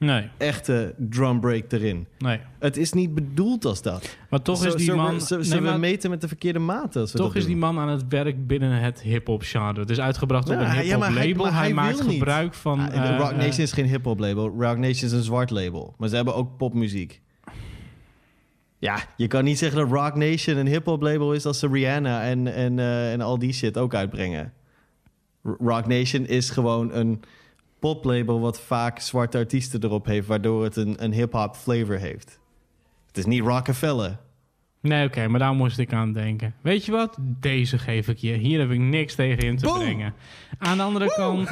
Nee. 0.00 0.28
echte 0.36 0.94
drum 0.96 1.40
break 1.40 1.72
erin. 1.72 2.06
Nee. 2.18 2.40
Het 2.58 2.76
is 2.76 2.92
niet 2.92 3.14
bedoeld 3.14 3.64
als 3.64 3.82
dat. 3.82 4.16
Maar 4.30 4.42
toch 4.42 4.64
is 4.66 4.74
die 4.74 4.92
man... 4.94 5.20
zullen 5.20 5.48
Nee, 5.48 5.58
we 5.58 5.64
maar 5.64 5.78
meten 5.78 6.10
met 6.10 6.20
de 6.20 6.28
verkeerde 6.28 6.58
maten? 6.58 7.12
toch 7.12 7.34
is 7.34 7.46
die 7.46 7.56
man 7.56 7.78
aan 7.78 7.88
het 7.88 8.04
werk 8.08 8.46
binnen 8.46 8.70
het 8.80 9.00
hip-hop 9.02 9.42
genre. 9.42 9.80
Het 9.80 9.90
is 9.90 10.00
uitgebracht 10.00 10.48
op 10.48 10.54
een 10.54 10.60
ja, 10.60 10.72
hip-hop 10.72 11.02
hij- 11.02 11.26
label. 11.26 11.42
maar 11.44 11.52
Hij, 11.52 11.62
hij 11.62 11.72
maakt 11.74 12.02
niet. 12.06 12.12
gebruik 12.18 12.54
van. 12.54 12.78
Ah, 12.80 13.08
eh, 13.10 13.18
Rock 13.18 13.30
eh, 13.30 13.36
Nation 13.36 13.60
is 13.60 13.72
geen 13.72 13.86
hip-hop 13.86 14.18
label. 14.18 14.48
Rock 14.48 14.76
Nation 14.78 15.04
is 15.04 15.12
een 15.12 15.22
zwart 15.22 15.50
label. 15.50 15.94
Maar 15.98 16.08
ze 16.08 16.14
hebben 16.16 16.34
ook 16.34 16.56
popmuziek. 16.56 17.20
Ja, 18.78 18.98
je 19.16 19.26
kan 19.26 19.44
niet 19.44 19.58
zeggen 19.58 19.78
dat 19.78 19.90
Rock 19.90 20.14
Nation 20.14 20.56
een 20.56 20.66
hip-hop 20.66 21.02
label 21.02 21.32
is 21.32 21.46
als 21.46 21.58
ze 21.58 21.68
Rihanna 21.68 22.22
en, 22.22 22.54
en, 22.54 22.78
eh, 22.78 23.12
en 23.12 23.20
al 23.20 23.38
die 23.38 23.52
shit 23.52 23.78
ook 23.78 23.94
uitbrengen. 23.94 24.52
Rock 25.42 25.86
Nation 25.86 26.26
is 26.26 26.50
gewoon 26.50 26.92
een 26.94 27.20
poplabel 27.80 28.40
wat 28.40 28.60
vaak 28.60 28.98
zwarte 28.98 29.38
artiesten 29.38 29.84
erop 29.84 30.06
heeft, 30.06 30.26
waardoor 30.26 30.64
het 30.64 30.76
een, 30.76 31.04
een 31.04 31.12
hip-hop 31.12 31.56
flavor 31.56 31.96
heeft. 31.96 32.40
Het 33.06 33.18
is 33.18 33.26
niet 33.26 33.42
Rockefeller. 33.42 34.18
Nee, 34.80 35.06
oké, 35.06 35.28
maar 35.28 35.40
daar 35.40 35.54
moest 35.54 35.78
ik 35.78 35.92
aan 35.92 36.12
denken. 36.12 36.54
Weet 36.60 36.84
je 36.84 36.92
wat? 36.92 37.16
Deze 37.20 37.78
geef 37.78 38.08
ik 38.08 38.18
je. 38.18 38.32
Hier 38.32 38.60
heb 38.60 38.70
ik 38.70 38.78
niks 38.78 39.14
tegen 39.14 39.44
in 39.44 39.56
te 39.56 39.66
brengen. 39.66 40.14
Aan 40.58 40.76
de 40.76 40.82
andere 40.82 41.14
kant, 41.14 41.50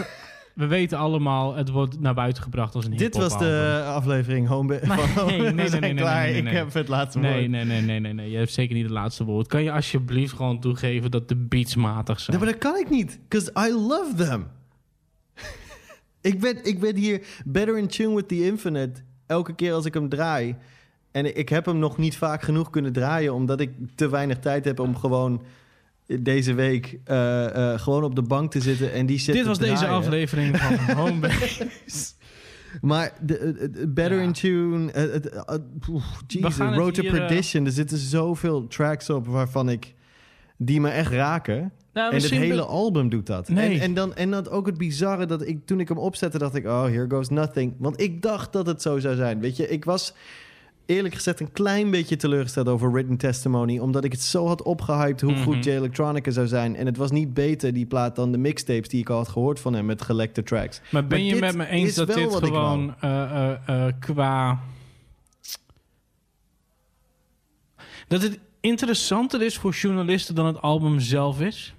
we 0.55 0.67
weten 0.67 0.99
allemaal, 0.99 1.55
het 1.55 1.71
wordt 1.71 2.01
naar 2.01 2.15
buiten 2.15 2.43
gebracht 2.43 2.75
als 2.75 2.85
een 2.85 2.97
Dit 2.97 3.17
was 3.17 3.39
de 3.39 3.83
aflevering 3.87 4.49
Home 4.49 4.81
van 4.83 5.27
Nee, 5.27 5.41
nee, 5.41 5.53
nee, 5.53 5.69
nee, 5.69 5.81
nee, 5.81 5.93
nee, 5.93 6.05
nee, 6.05 6.37
Ik 6.37 6.45
nee. 6.45 6.55
heb 6.55 6.73
het 6.73 6.89
laatste 6.89 7.19
nee, 7.19 7.33
woord. 7.33 7.49
Nee, 7.49 7.65
nee, 7.65 7.81
nee, 7.81 8.01
nee, 8.01 8.13
nee. 8.13 8.31
Je 8.31 8.37
hebt 8.37 8.53
zeker 8.53 8.75
niet 8.75 8.85
het 8.85 8.93
laatste 8.93 9.25
woord. 9.25 9.47
Kan 9.47 9.63
je 9.63 9.73
alsjeblieft 9.73 10.33
gewoon 10.33 10.61
toegeven 10.61 11.11
dat 11.11 11.29
de 11.29 11.37
beats 11.37 11.75
matig 11.75 12.21
zijn? 12.21 12.37
Nee, 12.37 12.47
maar 12.47 12.55
dat 12.59 12.71
kan 12.71 12.81
ik 12.81 12.91
niet. 12.91 13.21
Because 13.29 13.53
I 13.69 13.73
love 13.73 14.15
them. 14.17 14.47
Ik, 16.21 16.41
ben, 16.41 16.65
ik 16.65 16.81
ben 16.81 16.97
hier 16.97 17.27
better 17.45 17.79
in 17.79 17.87
tune 17.87 18.15
with 18.15 18.29
the 18.29 18.45
infinite. 18.45 19.01
Elke 19.27 19.55
keer 19.55 19.73
als 19.73 19.85
ik 19.85 19.95
hem 19.95 20.09
draai. 20.09 20.57
En 21.11 21.37
ik 21.37 21.49
heb 21.49 21.67
hem 21.67 21.79
nog 21.79 21.99
niet 21.99 22.17
vaak 22.17 22.43
genoeg 22.43 22.71
kunnen 22.71 22.93
draaien. 22.93 23.35
Omdat 23.35 23.61
ik 23.61 23.71
te 23.95 24.09
weinig 24.09 24.39
tijd 24.39 24.65
heb 24.65 24.81
om 24.81 24.97
gewoon 24.97 25.43
deze 26.07 26.55
week 26.55 26.99
eh, 27.05 27.73
eh, 27.73 27.81
gewoon 27.81 28.05
op 28.05 28.15
de 28.15 28.23
bank 28.23 28.51
te 28.51 28.61
zitten 28.61 28.93
en 28.93 29.07
die 29.07 29.19
shit 29.19 29.35
Dit 29.35 29.47
was 29.47 29.59
deze 29.59 29.87
aflevering 29.87 30.57
van 30.57 30.79
Homebase. 30.97 31.69
Maar 32.81 33.13
de, 33.21 33.37
eh, 33.37 33.69
Better 33.89 34.21
in 34.21 34.33
Tune, 34.33 34.91
Jesus, 36.27 36.57
Road 36.57 36.95
to 36.95 37.03
Perdition. 37.03 37.67
Er 37.67 37.73
zitten 37.73 37.99
zoveel 37.99 38.67
tracks 38.67 39.11
op 39.11 39.27
waarvan 39.27 39.69
ik 39.69 39.95
die 40.59 40.81
me 40.81 40.89
echt 40.89 41.13
raken. 41.13 41.73
Nou, 41.93 42.15
en 42.15 42.21
het 42.23 42.31
hele 42.31 42.55
be- 42.55 42.63
album 42.63 43.09
doet 43.09 43.27
dat. 43.27 43.49
Nee. 43.49 43.75
En, 43.75 43.81
en, 43.81 43.95
dan, 43.95 44.15
en 44.15 44.31
dan 44.31 44.49
ook 44.49 44.67
het 44.67 44.79
bizarre 44.79 45.27
dat 45.27 45.47
ik 45.47 45.67
toen 45.67 45.81
ik 45.81 45.89
hem 45.89 45.99
opzette, 45.99 46.39
dacht 46.39 46.55
ik, 46.55 46.67
oh, 46.67 46.83
here 46.85 47.07
goes 47.09 47.29
nothing. 47.29 47.75
Want 47.79 48.01
ik 48.01 48.23
dacht 48.23 48.53
dat 48.53 48.67
het 48.67 48.83
zo 48.83 48.99
zou 48.99 49.17
zijn. 49.17 49.41
Weet 49.41 49.57
je, 49.57 49.69
ik 49.69 49.85
was 49.85 50.15
eerlijk 50.87 51.15
gezegd 51.15 51.41
een 51.41 51.53
klein 51.53 51.91
beetje 51.91 52.17
teleurgesteld 52.17 52.69
over 52.69 52.93
Written 52.93 53.17
Testimony, 53.17 53.79
omdat 53.79 54.05
ik 54.05 54.13
het 54.13 54.21
zo 54.23 54.47
had 54.47 54.63
opgehyped 54.63 55.21
hoe 55.21 55.33
Mhm. 55.33 55.43
goed 55.43 55.65
J 55.65 55.69
Electronica 55.71 56.31
zou 56.31 56.47
zijn. 56.47 56.77
En 56.77 56.87
het 56.87 56.97
was 56.97 57.11
niet 57.11 57.35
beter, 57.35 57.73
die 57.73 57.87
plaat, 57.87 58.17
dan 58.17 58.33
de 58.33 58.39
mixtapes 58.39 58.89
die 58.89 59.01
ik 59.01 59.11
al 59.11 59.17
had 59.17 59.29
gehoord 59.29 59.61
van 59.61 59.75
hem 59.75 59.87
met 59.87 60.03
gelekte 60.03 60.43
tracks. 60.43 60.81
Maar 60.91 61.07
ben 61.07 61.25
je 61.25 61.37
met 61.37 61.57
me 61.57 61.67
eens 61.67 61.95
dat 61.95 62.07
dit 62.15 62.35
gewoon 62.35 62.95
eh, 63.01 63.23
eh, 63.23 63.87
eh, 63.87 63.93
qua... 63.99 64.59
Dat 68.09 68.23
het 68.23 68.39
interessanter 68.61 69.43
is 69.43 69.57
voor 69.57 69.73
journalisten 69.73 70.35
dan 70.35 70.47
het 70.47 70.61
album 70.61 71.01
zelf 71.01 71.41
is? 71.41 71.75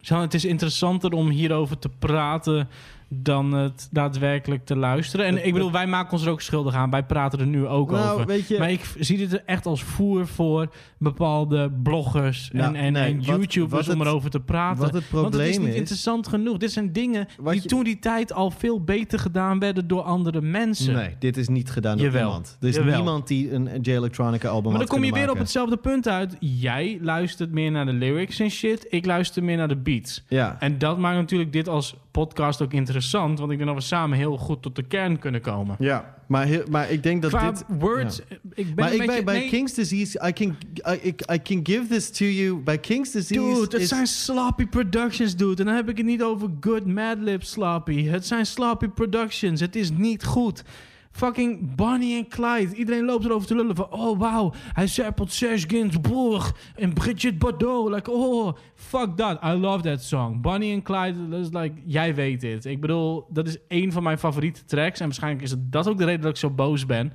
Het 0.00 0.34
is 0.34 0.44
interessanter 0.44 1.12
om 1.12 1.28
hierover 1.28 1.78
te 1.78 1.88
praten 1.88 2.68
dan 3.14 3.52
het 3.52 3.88
daadwerkelijk 3.90 4.64
te 4.64 4.76
luisteren. 4.76 5.26
En 5.26 5.46
ik 5.46 5.52
bedoel, 5.52 5.72
wij 5.72 5.86
maken 5.86 6.12
ons 6.12 6.24
er 6.24 6.30
ook 6.30 6.40
schuldig 6.40 6.74
aan. 6.74 6.90
Wij 6.90 7.04
praten 7.04 7.38
er 7.38 7.46
nu 7.46 7.66
ook 7.66 7.90
Nou, 7.90 8.12
over. 8.14 8.26
weet 8.26 8.48
je- 8.48 8.58
Maar 8.58 8.70
ik 8.70 8.94
zie 8.98 9.18
dit 9.18 9.32
er 9.32 9.42
echt 9.46 9.66
als 9.66 9.82
voer 9.82 10.26
voor 10.26 10.68
bepaalde 10.98 11.70
bloggers 11.82 12.50
en, 12.52 12.58
Nou, 12.58 12.74
en, 12.74 12.92
nee, 12.92 13.02
en 13.04 13.16
wat- 13.16 13.26
YouTubers 13.26 13.86
wat 13.86 13.94
om 13.96 14.02
erover 14.02 14.30
te 14.30 14.40
praten. 14.40 14.82
wat 14.82 14.92
het 14.92 15.10
Want 15.10 15.24
het 15.24 15.34
is 15.34 15.40
probleem 15.40 15.60
niet 15.60 15.68
is- 15.74 15.74
interessant 15.80 16.28
genoeg. 16.28 16.56
Dit 16.56 16.72
zijn 16.72 16.92
dingen 16.92 17.26
die 17.44 17.54
je- 17.54 17.60
toen 17.68 17.84
die 17.84 17.98
tijd 17.98 18.32
al 18.32 18.50
veel 18.50 18.84
beter 18.84 19.18
gedaan 19.18 19.58
werden 19.58 19.86
door 19.88 20.02
andere 20.02 20.40
mensen. 20.40 20.94
Nee, 20.94 21.16
dit 21.18 21.36
is 21.36 21.48
niet 21.48 21.70
gedaan 21.70 21.96
door 21.96 22.06
Jawel. 22.06 22.26
iemand. 22.26 22.56
Er 22.60 22.68
is 22.68 22.74
Jawel. 22.76 22.94
niemand 22.94 23.26
die 23.28 23.52
een 23.52 23.68
J 23.82 23.90
Electronica 23.90 24.48
album 24.48 24.70
Maar 24.70 24.80
dan 24.80 24.88
kom 24.88 25.04
je 25.04 25.12
weer 25.12 25.30
op 25.30 25.38
hetzelfde 25.38 25.76
punt 25.76 26.08
uit. 26.08 26.36
Jij 26.40 26.98
luistert 27.00 27.52
meer 27.52 27.70
naar 27.70 27.86
de 27.86 27.92
lyrics 27.92 28.40
en 28.40 28.50
shit. 28.50 28.86
Ik 28.90 29.06
luister 29.06 29.44
meer 29.44 29.56
naar 29.56 29.68
de 29.68 29.76
beats. 29.76 30.24
Ja. 30.28 30.56
En 30.60 30.78
dat 30.78 30.98
maakt 30.98 31.16
natuurlijk 31.16 31.52
dit 31.52 31.68
als 31.68 31.96
podcast 32.10 32.62
ook 32.62 32.72
interessant. 32.72 33.00
Want 33.10 33.40
ik 33.40 33.56
denk 33.56 33.64
dat 33.64 33.74
we 33.74 33.80
samen 33.80 34.18
heel 34.18 34.36
goed 34.36 34.62
tot 34.62 34.76
de 34.76 34.82
kern 34.82 35.18
kunnen 35.18 35.40
komen. 35.40 35.76
Ja, 35.78 36.14
maar, 36.26 36.46
heel- 36.46 36.64
maar 36.70 36.90
ik 36.90 37.02
denk 37.02 37.22
dat 37.22 37.30
Qua 37.30 37.50
dit... 37.50 37.64
words, 37.78 38.20
ja. 38.28 38.36
ik 38.54 38.74
ben 38.74 38.84
maar 38.84 38.94
ik 38.94 39.06
beetje- 39.06 39.24
bij, 39.24 39.38
nee. 39.38 39.48
King's 39.48 39.74
Disease, 39.74 40.22
I 40.28 40.32
can, 40.32 40.56
I, 41.04 41.14
I 41.32 41.42
can 41.42 41.60
give 41.62 41.86
this 41.88 42.10
to 42.10 42.24
you. 42.24 42.56
Bij 42.58 42.78
King's 42.78 43.10
Disease 43.10 43.60
Dude, 43.60 43.78
het 43.78 43.88
zijn 43.88 44.06
sloppy 44.06 44.66
productions, 44.66 45.36
dude. 45.36 45.56
En 45.60 45.66
dan 45.66 45.74
heb 45.74 45.88
ik 45.88 45.96
het 45.96 46.06
niet 46.06 46.22
over 46.22 46.48
good 46.60 46.86
Madlib 46.86 47.42
sloppy. 47.42 48.04
Het 48.04 48.26
zijn 48.26 48.46
sloppy 48.46 48.88
productions. 48.88 49.60
Het 49.60 49.76
is 49.76 49.90
niet 49.90 50.24
goed. 50.24 50.62
Fucking 51.12 51.74
Bonnie 51.74 52.16
en 52.16 52.28
Clyde. 52.28 52.74
Iedereen 52.74 53.04
loopt 53.04 53.24
erover 53.24 53.46
te 53.46 53.54
lullen 53.54 53.76
van... 53.76 53.90
Oh, 53.90 54.18
wauw. 54.18 54.52
Hij 54.72 54.86
samplet 54.86 55.32
Serge 55.32 55.68
Gainsbourg 55.68 56.54
en 56.74 56.92
Bridget 56.92 57.38
Bardot. 57.38 57.90
Like, 57.90 58.10
oh, 58.10 58.56
fuck 58.74 59.16
that. 59.16 59.44
I 59.44 59.52
love 59.52 59.82
that 59.82 60.02
song. 60.02 60.40
Bonnie 60.40 60.72
en 60.72 60.82
Clyde, 60.82 61.28
dat 61.28 61.40
is 61.40 61.48
like... 61.50 61.74
Jij 61.84 62.14
weet 62.14 62.40
dit. 62.40 62.64
Ik 62.64 62.80
bedoel, 62.80 63.26
dat 63.28 63.46
is 63.46 63.56
één 63.68 63.92
van 63.92 64.02
mijn 64.02 64.18
favoriete 64.18 64.64
tracks. 64.64 65.00
En 65.00 65.06
waarschijnlijk 65.06 65.42
is 65.42 65.54
dat 65.58 65.88
ook 65.88 65.98
de 65.98 66.04
reden 66.04 66.20
dat 66.20 66.30
ik 66.30 66.36
zo 66.36 66.50
boos 66.50 66.86
ben. 66.86 67.12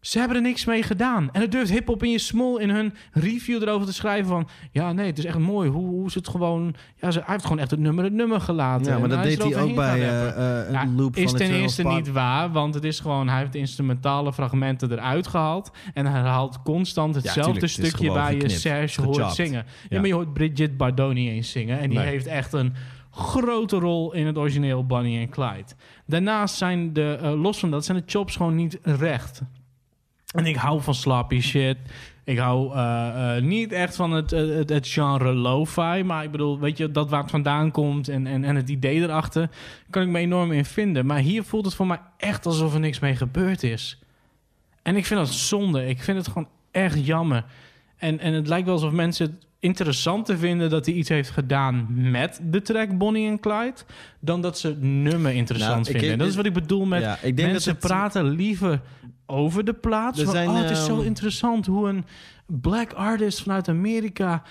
Ze 0.00 0.18
hebben 0.18 0.36
er 0.36 0.42
niks 0.42 0.64
mee 0.64 0.82
gedaan. 0.82 1.28
En 1.32 1.40
het 1.40 1.52
durft 1.52 1.70
hip-hop 1.70 2.02
in 2.02 2.10
je 2.10 2.18
small 2.18 2.60
in 2.60 2.70
hun 2.70 2.94
review 3.12 3.62
erover 3.62 3.86
te 3.86 3.92
schrijven 3.92 4.28
van... 4.28 4.48
Ja, 4.72 4.92
nee, 4.92 5.06
het 5.06 5.18
is 5.18 5.24
echt 5.24 5.38
mooi. 5.38 5.70
Hoe, 5.70 5.88
hoe 5.88 6.10
ze 6.10 6.18
het 6.18 6.28
gewoon... 6.28 6.74
Ja, 6.96 7.10
ze, 7.10 7.18
hij 7.18 7.32
heeft 7.32 7.44
gewoon 7.44 7.58
echt 7.58 7.70
het 7.70 7.80
nummer 7.80 8.04
het 8.04 8.12
nummer 8.12 8.40
gelaten. 8.40 8.92
Ja, 8.92 8.98
maar 8.98 9.08
dat 9.08 9.24
is 9.24 9.36
deed 9.38 9.54
hij 9.54 9.62
ook 9.62 9.74
bij 9.74 10.00
eh, 10.00 10.72
Ja, 10.72 10.82
een 10.82 10.96
loop 10.96 11.16
is 11.16 11.22
van 11.22 11.32
ten 11.32 11.40
Eternal 11.40 11.62
eerste 11.62 11.82
niet 11.86 12.12
waar, 12.12 12.52
want 12.52 12.74
het 12.74 12.84
is 12.84 13.00
gewoon... 13.00 13.28
Hij 13.28 13.38
heeft 13.38 13.52
de 13.52 13.58
instrumentale 13.58 14.32
fragmenten 14.32 14.92
eruit 14.92 15.26
gehaald... 15.26 15.70
en 15.94 16.06
hij 16.06 16.20
haalt 16.20 16.62
constant 16.62 17.14
hetzelfde 17.14 17.42
tuurlijk, 17.42 17.72
het 17.74 17.84
is 17.84 17.88
stukje 17.88 18.10
waar 18.10 18.34
je 18.34 18.48
Serge 18.48 19.02
hoort 19.02 19.34
zingen. 19.34 19.64
Ja. 19.66 19.86
Ja. 19.88 19.98
maar 19.98 20.06
je 20.08 20.14
hoort 20.14 20.32
Bridget 20.32 20.76
Bardot 20.76 21.14
niet 21.14 21.28
eens 21.28 21.50
zingen. 21.50 21.78
En 21.78 21.88
die 21.88 21.98
Nee. 21.98 22.08
heeft 22.08 22.26
echt 22.26 22.52
een 22.52 22.74
grote 23.10 23.76
rol 23.78 24.12
in 24.12 24.26
het 24.26 24.36
origineel 24.38 24.86
Bonnie 24.86 25.20
en 25.20 25.28
Clyde. 25.28 25.72
Daarnaast 26.06 26.54
zijn 26.54 26.92
de, 26.92 27.18
eh, 27.22 27.40
los 27.40 27.58
van 27.58 27.70
dat, 27.70 27.84
zijn 27.84 27.98
de 27.98 28.04
chops 28.06 28.36
gewoon 28.36 28.54
niet 28.54 28.78
recht. 28.82 29.42
En 30.30 30.46
ik 30.46 30.56
hou 30.56 30.82
van 30.82 30.94
sloppy 30.94 31.40
shit. 31.40 31.76
Ik 32.24 32.38
hou 32.38 32.74
eh, 32.74 33.36
eh, 33.36 33.42
niet 33.42 33.72
echt 33.72 33.96
van 33.96 34.10
het, 34.10 34.32
eh, 34.32 34.48
het, 34.48 34.68
het 34.68 34.88
genre 34.88 35.34
lo-fi. 35.34 36.02
Maar 36.04 36.24
ik 36.24 36.30
bedoel, 36.30 36.58
weet 36.58 36.76
je, 36.78 36.90
dat 36.90 37.10
waar 37.10 37.20
het 37.20 37.30
vandaan 37.30 37.70
komt 37.70 38.08
en, 38.08 38.26
en, 38.26 38.44
en 38.44 38.56
het 38.56 38.68
idee 38.68 39.00
erachter... 39.00 39.50
kan 39.90 40.02
ik 40.02 40.08
me 40.08 40.18
enorm 40.18 40.52
in 40.52 40.64
vinden. 40.64 41.06
Maar 41.06 41.18
hier 41.18 41.44
voelt 41.44 41.64
het 41.64 41.74
voor 41.74 41.86
mij 41.86 42.00
echt 42.16 42.46
alsof 42.46 42.74
er 42.74 42.80
niks 42.80 42.98
mee 42.98 43.16
gebeurd 43.16 43.62
is. 43.62 43.98
En 44.82 44.96
ik 44.96 45.06
vind 45.06 45.20
dat 45.20 45.28
zonde. 45.28 45.86
Ik 45.86 46.02
vind 46.02 46.16
het 46.16 46.26
gewoon 46.26 46.48
echt 46.70 47.06
jammer. 47.06 47.44
En, 47.96 48.18
en 48.18 48.32
het 48.32 48.48
lijkt 48.48 48.64
wel 48.64 48.74
alsof 48.74 48.92
mensen 48.92 49.26
het 49.26 49.46
interessanter 49.58 50.38
vinden... 50.38 50.70
dat 50.70 50.86
hij 50.86 50.94
iets 50.94 51.08
heeft 51.08 51.30
gedaan 51.30 51.86
met 52.10 52.40
de 52.42 52.62
track 52.62 52.98
Bonnie 52.98 53.28
en 53.28 53.40
Clyde... 53.40 53.80
dan 54.20 54.40
dat 54.40 54.58
ze 54.58 54.68
het 54.68 54.82
nummer 54.82 55.32
interessant 55.32 55.74
Nou, 55.74 55.90
vinden. 55.90 56.10
En 56.12 56.18
dat 56.18 56.28
is 56.28 56.36
wat 56.36 56.46
ik 56.46 56.52
bedoel 56.52 56.84
met... 56.84 57.02
Ja, 57.02 57.18
ik 57.22 57.36
denk 57.36 57.50
mensen 57.50 57.72
dat 57.72 57.82
het- 57.82 57.92
praten 57.92 58.24
liever 58.24 58.80
over 59.30 59.64
de 59.64 59.74
plaats. 59.74 60.22
Van, 60.22 60.32
zijn, 60.32 60.48
oh, 60.48 60.60
het 60.60 60.70
is 60.70 60.84
zo 60.84 60.96
ehm, 60.96 61.06
interessant 61.06 61.66
hoe 61.66 61.88
een 61.88 62.04
black 62.46 62.92
artist 62.92 63.42
vanuit 63.42 63.68
Amerika... 63.68 64.42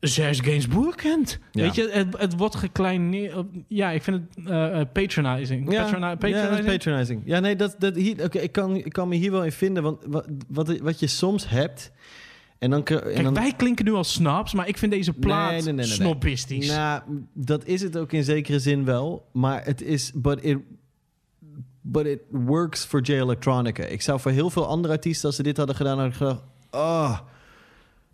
Serge 0.00 0.42
Gainsbourg 0.42 0.94
kent. 0.94 1.38
Ja. 1.52 1.62
Weet 1.62 1.74
je, 1.74 1.88
het, 1.92 2.18
het 2.18 2.36
wordt 2.36 2.54
gekleineerd. 2.54 3.34
Ja, 3.68 3.90
ik 3.90 4.02
vind 4.02 4.20
het 4.34 4.46
eh, 4.46 4.80
patronizing. 4.92 5.72
Ja, 5.72 5.82
Patroni- 5.82 6.06
ja, 6.06 6.14
dat 6.14 6.24
is 6.24 6.30
patronizing? 6.30 6.66
patronizing. 6.66 7.22
Ja, 7.24 7.40
nee, 7.40 7.56
dat, 7.56 7.76
dat 7.78 7.94
hier, 7.94 8.24
oké, 8.24 8.38
ik, 8.38 8.52
kan, 8.52 8.76
ik 8.76 8.92
kan 8.92 9.08
me 9.08 9.14
hier 9.14 9.30
wel 9.30 9.44
in 9.44 9.52
vinden. 9.52 9.82
Want 9.82 9.98
wat, 10.06 10.26
wat, 10.48 10.78
wat 10.78 11.00
je 11.00 11.06
soms 11.06 11.48
hebt... 11.48 11.92
En 12.58 12.70
dan, 12.70 12.84
en 12.84 13.00
Kijk, 13.00 13.22
dan, 13.22 13.34
wij 13.34 13.52
klinken 13.56 13.84
nu 13.84 13.92
als 13.92 14.12
snaps, 14.12 14.54
maar 14.54 14.68
ik 14.68 14.78
vind 14.78 14.92
deze 14.92 15.12
plaat 15.12 15.50
Nee, 15.50 15.62
nee, 15.62 15.72
nee, 15.72 15.74
nee, 15.74 15.86
nee. 15.86 15.94
snobistisch. 15.94 16.68
Nou, 16.68 17.02
dat 17.32 17.64
is 17.64 17.82
het 17.82 17.98
ook 17.98 18.12
in 18.12 18.24
zekere 18.24 18.58
zin 18.58 18.84
wel. 18.84 19.28
Maar 19.32 19.64
het 19.64 19.82
is... 19.82 20.12
But 20.14 20.44
it, 20.44 20.58
but 21.92 22.06
it 22.06 22.20
works 22.30 22.84
for 22.84 23.00
J 23.00 23.10
Electronica. 23.12 23.82
Ik 23.84 24.02
zou 24.02 24.20
voor 24.20 24.30
heel 24.30 24.50
veel 24.50 24.66
andere 24.66 24.94
artiesten... 24.94 25.26
als 25.26 25.36
ze 25.36 25.42
dit 25.42 25.56
hadden 25.56 25.76
gedaan, 25.76 25.96
hadden 25.98 26.16
gedacht... 26.16 26.42
Oh, 26.70 27.18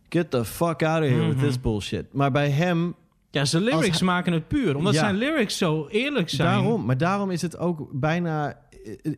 get 0.09 0.31
the 0.31 0.44
fuck 0.44 0.82
out 0.82 1.03
of 1.03 1.09
here 1.09 1.27
with 1.27 1.36
Mhm. 1.36 1.47
this 1.47 1.61
bullshit. 1.61 2.12
Maar 2.12 2.31
bij 2.31 2.51
hem... 2.51 2.94
Ja, 3.31 3.44
zijn 3.44 3.62
lyrics 3.62 3.99
hij- 3.99 4.07
maken 4.09 4.32
het 4.32 4.49
puur. 4.49 4.77
Omdat 4.77 4.94
Ja. 4.94 5.01
zijn 5.01 5.15
lyrics 5.15 5.57
zo 5.59 5.86
eerlijk 5.90 6.28
zijn. 6.31 6.49
Daarom, 6.49 6.85
maar 6.85 6.99
daarom 6.99 7.31
is 7.31 7.43
het 7.43 7.59
ook 7.59 7.89
bijna... 7.93 8.59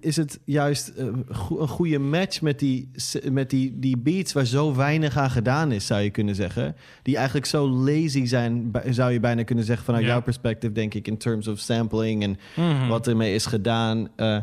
is 0.01 0.17
het 0.17 0.41
juist 0.45 0.89
eh, 0.89 1.07
een 1.07 1.69
goede 1.69 1.99
match 1.99 2.41
met, 2.43 2.59
die, 2.59 2.91
met 3.31 3.51
die, 3.51 3.79
die 3.79 3.99
beats 3.99 4.33
waar 4.33 4.45
zo 4.47 4.75
weinig 4.75 5.17
aan 5.17 5.31
gedaan 5.31 5.73
is, 5.73 5.87
zou 5.87 6.01
je 6.01 6.11
kunnen 6.11 6.35
zeggen. 6.35 6.77
Die 7.03 7.17
eigenlijk 7.17 7.47
zo 7.47 7.69
lazy 7.69 8.25
zijn, 8.27 8.71
zou 8.91 9.13
je 9.13 9.21
bijna 9.21 9.43
kunnen 9.43 9.65
zeggen 9.65 9.85
vanuit 9.85 10.05
jouw 10.05 10.23
perspective, 10.23 10.73
denk 10.73 10.95
ik, 10.95 11.07
in 11.09 11.17
terms 11.19 11.49
of 11.49 11.59
sampling 11.59 12.23
en 12.23 12.39
Mhm. 12.57 12.89
wat 12.89 13.07
ermee 13.07 13.35
is 13.35 13.47
gedaan. 13.47 14.09
Uh, 14.17 14.39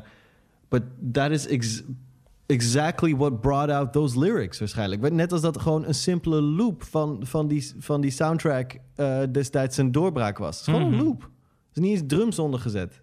but 0.70 0.82
that 1.12 1.32
is 1.32 1.48
ex- 1.48 1.84
exactly 2.46 3.16
what 3.16 3.42
brought 3.42 3.70
out 3.72 3.94
those 3.94 4.20
lyrics 4.20 4.60
waarschijnlijk. 4.60 5.12
Net 5.12 5.32
als 5.32 5.42
dat 5.42 5.62
gewoon 5.62 5.86
een 5.86 5.94
simpele 5.94 6.42
loop 6.42 6.84
van, 6.84 7.20
van, 7.26 7.48
die, 7.48 7.72
van 7.80 8.02
die 8.02 8.12
soundtrack 8.12 8.76
eh, 8.96 9.20
destijds 9.32 9.78
een 9.78 9.92
doorbraak 9.92 10.38
was. 10.38 10.58
Het 10.60 10.68
is 10.68 10.74
gewoon 10.74 10.90
Mhm. 10.90 11.00
een 11.00 11.06
loop. 11.06 11.22
Er 11.22 11.30
is 11.74 11.90
niet 11.90 11.92
eens 11.92 12.04
drums 12.08 12.40
onder 12.40 12.60
gezet. 12.60 13.02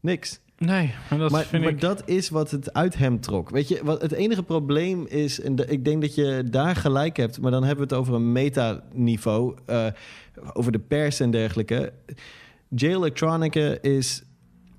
Niks. 0.00 0.40
Nee, 0.58 0.94
en 1.10 1.18
dat 1.18 1.30
maar 1.30 1.44
vind 1.44 1.62
maar 1.62 1.72
ik... 1.72 1.80
dat 1.80 2.02
is 2.08 2.28
wat 2.28 2.50
het 2.50 2.72
uit 2.72 2.96
hem 2.96 3.20
trok. 3.20 3.50
Weet 3.50 3.68
je, 3.68 3.80
wat 3.84 4.02
het 4.02 4.12
enige 4.12 4.42
probleem 4.42 5.06
is, 5.06 5.40
en 5.40 5.56
de- 5.56 5.66
ik 5.66 5.84
denk 5.84 6.00
dat 6.00 6.14
je 6.14 6.44
daar 6.50 6.76
gelijk 6.76 7.16
hebt, 7.16 7.40
maar 7.40 7.50
dan 7.50 7.64
hebben 7.64 7.88
we 7.88 7.94
het 7.94 8.00
over 8.02 8.14
een 8.14 8.32
metaniveau, 8.32 9.54
eh 9.66 9.86
over 10.52 10.72
de 10.72 10.78
pers 10.78 11.20
en 11.20 11.30
dergelijke. 11.30 11.92
J 12.68 12.86
Electronica 12.86 13.76
is 13.80 14.22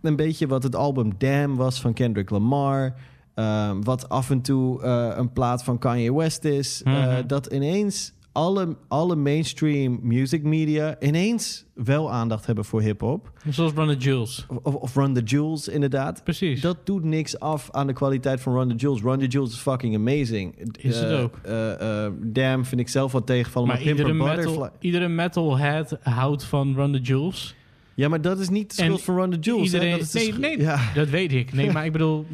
een 0.01 0.15
beetje 0.15 0.47
wat 0.47 0.64
het 0.64 0.76
album 0.76 1.11
Damn 1.18 1.56
was 1.56 1.81
van 1.81 1.93
Kendrick 1.93 2.30
Lamar. 2.30 2.93
ehm, 3.34 3.81
wat 3.81 4.10
af 4.10 4.30
en 4.30 4.41
toe 4.41 4.81
eh, 4.84 5.11
een 5.15 5.34
plaat 5.34 5.64
van 5.64 5.77
Kanye 5.77 6.14
West 6.14 6.43
is. 6.43 6.81
eh, 6.84 6.93
Mhm. 6.93 7.27
dat 7.27 7.45
ineens 7.45 8.14
alle, 8.40 8.76
alle 8.88 9.16
mainstream 9.16 9.99
music 10.02 10.44
media 10.44 10.95
ineens 10.99 11.66
wel 11.74 12.11
aandacht 12.11 12.45
hebben 12.45 12.66
voor 12.66 12.82
hip-hop. 12.82 13.32
Zoals 13.49 13.74
Run 13.74 13.88
the 13.88 13.95
Jewels. 13.98 14.45
Of, 14.64 14.76
of 14.76 14.95
Run 14.95 15.14
the 15.14 15.22
Jewels, 15.24 15.68
inderdaad. 15.68 16.24
Precies. 16.24 16.61
Dat 16.61 16.86
doet 16.86 17.03
niks 17.03 17.40
af 17.40 17.72
aan 17.72 17.88
de 17.88 17.94
kwaliteit 17.94 18.41
van 18.41 18.53
Run 18.53 18.68
the 18.70 18.76
Jewels. 18.76 19.02
Run 19.02 19.20
the 19.20 19.28
Jewels 19.28 19.52
is 19.52 19.60
fucking 19.60 19.95
amazing. 19.95 20.56
Is 20.80 20.99
het 20.99 21.11
Eh, 21.11 21.22
ook. 21.22 21.38
eh, 21.44 22.07
Damn 22.22 22.66
vind 22.66 22.82
ik 22.82 22.88
zelf 22.90 23.11
wat 23.11 23.26
tegenvallen. 23.26 23.68
Maar, 23.68 23.78
Maar 23.78 23.88
iedere, 23.88 24.14
metal, 24.14 24.70
iedere 24.80 25.07
metalhead 25.07 25.98
houdt 26.02 26.44
van 26.44 26.74
Run 26.76 26.91
the 26.91 26.99
Jewels. 27.02 27.56
Ja, 27.99 28.07
maar 28.09 28.21
dat 28.21 28.39
is 28.39 28.49
niet 28.49 28.69
de 28.69 28.76
schuld 28.84 28.97
En 28.99 29.03
van 29.03 29.15
Run 29.15 29.30
the 29.31 29.38
Jewels. 29.39 29.71
hè? 29.71 29.77
Iedereen, 29.77 29.97
Dat 29.99 30.07
is 30.07 30.13
nee, 30.13 30.34
nee 30.34 30.59
Ja. 30.59 30.80
dat 30.93 31.09
weet 31.09 31.34
ik. 31.34 31.53
Nee, 31.53 31.71
maar 31.71 31.85
ik 31.85 31.91
bedoel... 31.91 32.26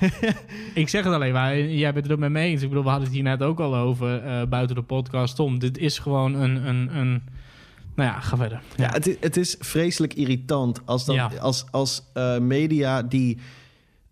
ik 0.74 0.88
zeg 0.88 1.04
het 1.04 1.12
alleen 1.14 1.32
maar. 1.32 1.58
Jij 1.60 1.92
bent 1.92 2.04
het 2.04 2.14
ook 2.14 2.18
met 2.20 2.30
me 2.30 2.40
eens. 2.40 2.62
Ik 2.62 2.68
bedoel, 2.68 2.82
we 2.84 2.88
hadden 2.88 3.06
het 3.08 3.16
hier 3.16 3.24
net 3.24 3.42
ook 3.42 3.60
al 3.60 3.76
over 3.76 4.22
eh, 4.24 4.42
buiten 4.48 4.76
de 4.76 4.82
podcast. 4.82 5.36
Tom, 5.36 5.58
dit 5.58 5.78
is 5.78 5.98
gewoon 5.98 6.34
een... 6.34 6.66
een, 6.68 6.96
een 6.96 7.22
nou 7.94 8.08
ja, 8.10 8.20
ga 8.20 8.36
verder. 8.36 8.60
Ja, 8.76 8.90
het, 8.92 9.06
is, 9.06 9.16
het 9.20 9.36
is 9.36 9.56
vreselijk 9.58 10.14
irritant 10.14 10.80
als, 10.84 11.04
dat, 11.04 11.14
Ja. 11.14 11.30
als, 11.40 11.64
als 11.70 12.02
eh, 12.14 12.38
media 12.38 13.02
die 13.02 13.38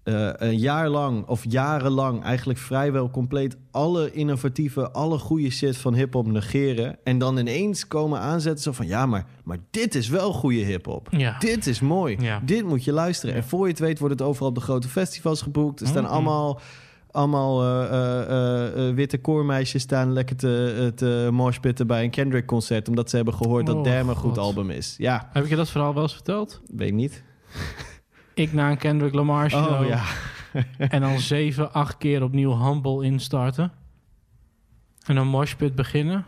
eh, 0.02 0.30
een 0.36 0.58
jaar 0.58 0.88
lang 0.88 1.26
of 1.26 1.44
jarenlang 1.48 2.22
eigenlijk 2.22 2.58
vrijwel 2.58 3.10
compleet 3.10 3.56
alle 3.70 4.12
innovatieve, 4.12 4.90
alle 4.90 5.18
goede 5.18 5.50
shit 5.50 5.76
van 5.76 5.94
hip-hop 5.94 6.26
negeren. 6.26 6.98
En 7.04 7.18
dan 7.18 7.38
ineens 7.38 7.86
komen 7.86 8.20
aanzetten 8.20 8.62
zo 8.62 8.72
van 8.72 8.86
ja, 8.86 9.06
maar, 9.06 9.26
maar 9.44 9.58
dit 9.70 9.94
is 9.94 10.08
wel 10.08 10.32
goede 10.32 10.58
hip-hop. 10.58 11.08
Ja. 11.10 11.38
Dit 11.38 11.66
is 11.66 11.80
mooi. 11.80 12.16
Ja. 12.20 12.40
Dit 12.44 12.64
moet 12.64 12.84
je 12.84 12.92
luisteren. 12.92 13.34
En 13.34 13.44
voor 13.44 13.64
je 13.64 13.70
het 13.70 13.78
weet 13.78 13.98
wordt 13.98 14.18
het 14.18 14.28
overal 14.28 14.48
op 14.48 14.54
de 14.54 14.60
grote 14.60 14.88
festivals 14.88 15.42
geboekt. 15.42 15.80
Er 15.80 15.86
staan 15.86 16.06
allemaal. 16.06 16.60
Allemaal 17.10 17.62
eh, 17.62 18.88
eh, 18.88 18.94
witte 18.94 19.18
koormeisjes 19.18 19.82
staan 19.82 20.12
lekker 20.12 20.36
te, 20.36 20.92
te 20.94 21.28
moshpitten 21.32 21.86
bij 21.86 22.04
een 22.04 22.10
Kendrick-concert... 22.10 22.88
omdat 22.88 23.10
ze 23.10 23.16
hebben 23.16 23.34
gehoord 23.34 23.66
dat 23.66 23.74
Oh, 23.74 23.84
Damn 23.84 24.08
een 24.08 24.16
goed 24.16 24.38
album 24.38 24.70
is. 24.70 24.94
Ja, 24.98 25.28
Heb 25.32 25.44
ik 25.44 25.50
je 25.50 25.56
dat 25.56 25.70
verhaal 25.70 25.94
wel 25.94 26.02
eens 26.02 26.14
verteld? 26.14 26.60
weet 26.76 26.92
niet. 26.92 27.22
Ik 28.39 28.52
na 28.52 28.70
een 28.70 28.78
Kendrick 28.78 29.15
Lamar 29.15 29.51
show. 29.51 29.81
Oh 29.81 29.86
ja. 29.86 30.02
en 30.94 31.01
dan 31.01 31.19
zeven, 31.20 31.73
acht 31.73 31.98
keer 31.98 32.23
opnieuw 32.23 32.65
Humble 32.65 33.05
instarten. 33.05 33.73
En 35.06 35.15
dan 35.15 35.27
moshpit 35.27 35.74
beginnen. 35.74 36.24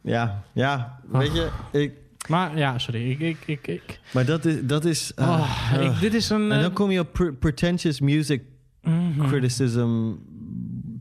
Ja, 0.00 0.42
ja. 0.52 0.98
Weet 1.10 1.32
je, 1.34 1.50
ik... 1.72 1.92
Maar 2.28 2.58
ja, 2.58 2.78
sorry. 2.78 3.10
Ik, 3.10 3.18
ik, 3.20 3.36
ik, 3.46 3.66
ik. 3.66 4.00
Maar 4.12 4.24
dat 4.24 4.44
is... 4.44 4.56
Dat 4.66 4.84
is 4.84 5.12
ah, 5.16 5.28
Oh, 5.28 5.80
ik- 5.82 5.88
ah. 5.90 6.00
dit 6.00 6.14
is 6.14 6.30
een, 6.30 6.42
En 6.52 6.60
dan 6.60 6.70
eh, 6.70 6.74
kom 6.74 6.90
je 6.90 7.00
op 7.00 7.12
pre- 7.12 7.32
pretentious 7.32 8.00
music 8.00 8.42
Mhm. 8.82 9.26
criticism 9.26 10.12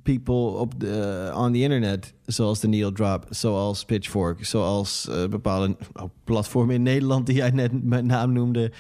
people 0.04 0.34
op 0.36 0.80
de, 0.80 1.32
on 1.36 1.52
the 1.54 1.60
internet. 1.60 2.14
Zoals 2.26 2.60
de 2.60 2.68
Neil 2.68 2.92
Drop, 2.92 3.26
zoals 3.30 3.86
Pitchfork, 3.86 4.46
zoals 4.46 5.08
eh, 5.10 5.28
bepaalde 5.28 5.78
oh, 5.94 6.04
platformen 6.24 6.76
in 6.76 6.84
Nederland 6.84 7.26
die 7.26 7.36
jij 7.36 7.50
net 7.50 7.84
met 7.84 8.06
naam 8.06 8.34
noemde. 8.34 8.72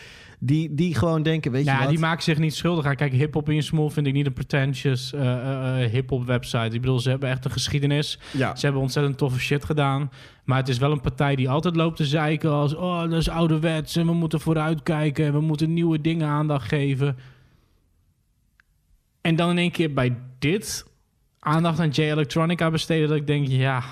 Die, 0.42 0.74
die 0.74 0.96
gewoon 0.96 1.24
denken, 1.24 1.52
weet 1.52 1.66
je 1.66 1.72
Ja, 1.72 1.80
wat? 1.80 1.90
die 1.90 2.00
maken 2.00 2.24
zich 2.24 2.38
niet 2.38 2.56
schuldig 2.56 2.86
aan. 2.86 2.96
Kijk, 2.96 3.14
hip-hop 3.14 3.50
in 3.50 3.64
small 3.64 3.90
vind 3.90 4.08
ik 4.08 4.14
niet 4.14 4.26
een 4.26 4.34
pretentious 4.34 5.14
eh, 5.14 5.32
eh, 5.32 5.84
eh, 5.84 5.92
hip-hop 5.92 6.26
website. 6.26 6.76
Ik 6.76 6.82
bedoel, 6.82 7.00
ze 7.00 7.10
hebben 7.10 7.30
echt 7.30 7.46
een 7.46 7.52
geschiedenis. 7.52 8.20
Ja. 8.32 8.56
Ze 8.56 8.64
hebben 8.66 8.82
ontzettend 8.82 9.18
toffe 9.18 9.40
shit 9.40 9.66
gedaan. 9.66 10.12
Maar 10.44 10.58
het 10.58 10.68
is 10.68 10.78
wel 10.78 10.92
een 10.92 11.02
partij 11.02 11.36
die 11.36 11.50
altijd 11.50 11.76
loopt 11.76 11.98
te 11.98 12.06
zeiken 12.06 12.52
als... 12.52 12.76
oh, 12.76 13.02
dat 13.02 13.12
is 13.12 13.30
ouderwets 13.30 13.96
en 13.96 14.06
we 14.06 14.14
moeten 14.14 14.40
vooruitkijken... 14.40 15.26
en 15.26 15.34
we 15.34 15.42
moeten 15.42 15.74
nieuwe 15.74 16.02
dingen 16.02 16.28
aandacht 16.28 16.68
geven. 16.68 17.18
En 19.22 19.36
dan 19.36 19.50
in 19.50 19.58
één 19.58 19.72
keer 19.72 19.94
bij 19.94 20.18
dit 20.40 20.86
aandacht 21.40 21.80
aan 21.80 21.90
J 21.90 22.02
Electronica 22.02 22.70
besteden... 22.70 23.08
dat 23.08 23.18
ik 23.18 23.28
denk, 23.28 23.48
ja... 23.48 23.84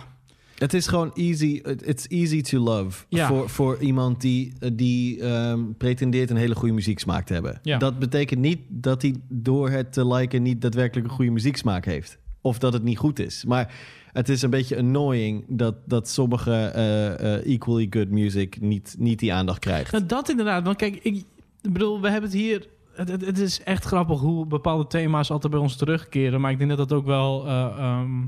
Het 0.57 0.73
is 0.73 0.87
gewoon 0.87 1.11
easy. 1.13 1.61
It's 1.83 2.07
easy 2.07 2.41
to 2.41 2.59
love. 2.59 3.05
Ja. 3.09 3.27
Voor, 3.27 3.49
voor 3.49 3.77
iemand 3.77 4.21
die, 4.21 4.53
die 4.73 5.21
ehm, 5.21 5.61
pretendeert 5.77 6.29
een 6.29 6.37
hele 6.37 6.55
goede 6.55 6.73
muzieksmaak 6.73 7.25
te 7.25 7.33
hebben. 7.33 7.59
Ja. 7.61 7.77
Dat 7.77 7.99
betekent 7.99 8.39
niet 8.39 8.59
dat 8.69 9.01
hij 9.01 9.15
door 9.29 9.69
het 9.69 9.93
te 9.93 10.07
liken 10.07 10.43
niet 10.43 10.61
daadwerkelijk 10.61 11.07
een 11.07 11.13
goede 11.13 11.31
muzieksmaak 11.31 11.85
heeft. 11.85 12.17
Of 12.41 12.59
dat 12.59 12.73
het 12.73 12.83
niet 12.83 12.97
goed 12.97 13.19
is. 13.19 13.45
Maar 13.45 13.73
het 14.11 14.29
is 14.29 14.41
een 14.41 14.49
beetje 14.49 14.77
annoying 14.77 15.45
dat, 15.47 15.75
dat 15.85 16.09
sommige 16.09 16.51
eh, 16.51 17.35
eh, 17.35 17.53
equally 17.53 17.87
good 17.89 18.09
music 18.09 18.61
niet, 18.61 18.95
niet 18.99 19.19
die 19.19 19.33
aandacht 19.33 19.59
krijgt. 19.59 19.91
Nou, 19.91 20.05
dat 20.05 20.29
inderdaad. 20.29 20.63
Want 20.63 20.77
kijk, 20.77 20.95
ik, 20.95 21.25
bedoel, 21.61 22.01
we 22.01 22.09
hebben 22.09 22.29
het 22.29 22.39
hier... 22.39 22.67
Het, 22.93 23.09
het, 23.09 23.25
het 23.25 23.39
is 23.39 23.63
echt 23.63 23.83
grappig 23.83 24.19
hoe 24.19 24.45
bepaalde 24.45 24.87
thema's 24.87 25.31
altijd 25.31 25.51
bij 25.51 25.61
ons 25.61 25.75
terugkeren. 25.75 26.41
Maar 26.41 26.51
ik 26.51 26.57
denk 26.57 26.69
dat 26.69 26.89
dat 26.89 26.97
ook 26.97 27.05
wel 27.05 27.45
eh, 27.45 27.75
ehm, 27.77 28.25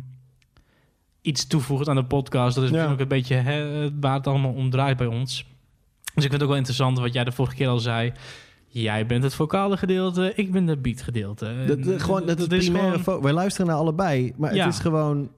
iets 1.22 1.48
toevoegt 1.48 1.90
aan 1.90 1.96
de 1.96 2.06
podcast. 2.06 2.56
Dat 2.56 2.64
is 2.64 2.72
misschien 2.72 2.92
ook 2.92 3.00
een 3.00 3.08
beetje 3.08 3.36
hè, 3.36 3.90
waar 4.00 4.14
het 4.14 4.28
allemaal 4.28 4.54
om 4.54 4.70
draait 4.70 4.98
bij 4.98 5.08
ons. 5.08 5.46
Dus 6.14 6.24
ik 6.24 6.30
vind 6.30 6.32
het 6.34 6.42
ook 6.42 6.48
wel 6.48 6.58
interessant 6.58 7.00
wat 7.00 7.14
jij 7.14 7.24
de 7.24 7.32
vorige 7.32 7.56
keer 7.56 7.68
al 7.68 7.80
zei. 7.80 8.12
Jij 8.68 9.06
bent 9.06 9.24
het 9.24 9.34
vocale 9.36 9.78
gedeelte, 9.78 10.32
ik 10.36 10.52
ben 10.52 10.68
het 10.68 10.82
beat 10.82 11.02
gedeelte. 11.02 11.54
Dat, 11.68 11.84
dat- 11.84 12.02
gewoon, 12.02 12.26
dat 12.26 12.40
is 12.40 12.48
is 12.48 12.70
primaire 12.70 13.00
gewoon- 13.00 13.22
Wij 13.22 13.34
luisteren 13.34 13.68
naar 13.68 13.76
allebei. 13.76 14.34
Maar 14.38 14.56
Ja. 14.56 14.66
het 14.66 14.74
is 14.74 14.80
gewoon... 14.80 15.30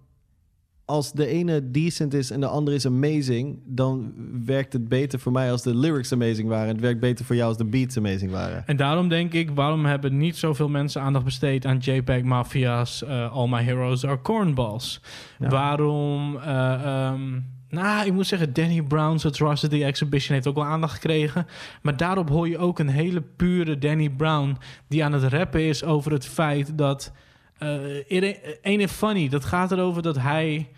Als 0.91 1.11
de 1.11 1.27
ene 1.27 1.71
decent 1.71 2.13
is 2.13 2.31
en 2.31 2.39
de 2.39 2.47
andere 2.47 2.75
is 2.75 2.85
amazing... 2.85 3.59
dan 3.65 4.13
werkt 4.45 4.73
het 4.73 4.87
beter 4.87 5.19
voor 5.19 5.31
mij 5.31 5.51
als 5.51 5.61
de 5.61 5.75
lyrics 5.75 6.13
amazing 6.13 6.47
waren. 6.47 6.67
Het 6.67 6.79
werkt 6.79 6.99
beter 6.99 7.25
voor 7.25 7.35
jou 7.35 7.47
als 7.47 7.57
de 7.57 7.65
beats 7.65 7.97
amazing 7.97 8.31
waren. 8.31 8.63
En 8.67 8.75
daarom 8.75 9.07
denk 9.07 9.33
ik, 9.33 9.51
waarom 9.51 9.85
hebben 9.85 10.17
niet 10.17 10.37
zoveel 10.37 10.69
mensen 10.69 11.01
aandacht 11.01 11.25
besteed 11.25 11.65
aan 11.65 11.77
JPEG 11.77 12.23
Mafia's 12.23 13.03
eh, 13.03 13.31
All 13.31 13.47
My 13.49 13.63
Heroes 13.63 14.05
Are 14.05 14.21
Cornballs? 14.21 15.01
Waarom, 15.37 16.37
eh, 16.37 16.73
ehm, 16.73 17.39
nou, 17.69 18.05
ik 18.05 18.13
moet 18.13 18.27
zeggen, 18.27 18.53
Danny 18.53 18.81
Brown's 18.81 19.25
Atrocity 19.25 19.83
Exhibition 19.83 20.33
heeft 20.33 20.47
ook 20.47 20.55
wel 20.55 20.65
aandacht 20.65 20.93
gekregen. 20.93 21.45
Maar 21.81 21.97
daarop 21.97 22.29
hoor 22.29 22.49
je 22.49 22.57
ook 22.57 22.79
een 22.79 22.89
hele 22.89 23.21
pure 23.21 23.77
Danny 23.77 24.09
Brown 24.09 24.57
die 24.87 25.03
aan 25.03 25.13
het 25.13 25.33
rappen 25.33 25.61
is 25.61 25.83
over 25.83 26.11
het 26.11 26.25
feit 26.25 26.77
dat... 26.77 27.11
eh 27.57 28.39
Ene 28.61 28.87
Funny, 28.87 29.29
dat 29.29 29.45
gaat 29.45 29.71
erover 29.71 30.01
dat 30.01 30.17
hij 30.17 30.69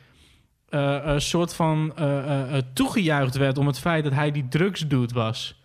een 0.77 1.21
soort 1.21 1.53
van 1.53 1.93
eh, 1.95 2.17
eh, 2.17 2.57
eh, 2.57 2.63
toegejuicht 2.73 3.37
werd 3.37 3.57
om 3.57 3.67
het 3.67 3.79
feit 3.79 4.03
dat 4.03 4.13
hij 4.13 4.31
die 4.31 4.47
drugs 4.47 4.87
doet 4.87 5.11
was. 5.11 5.62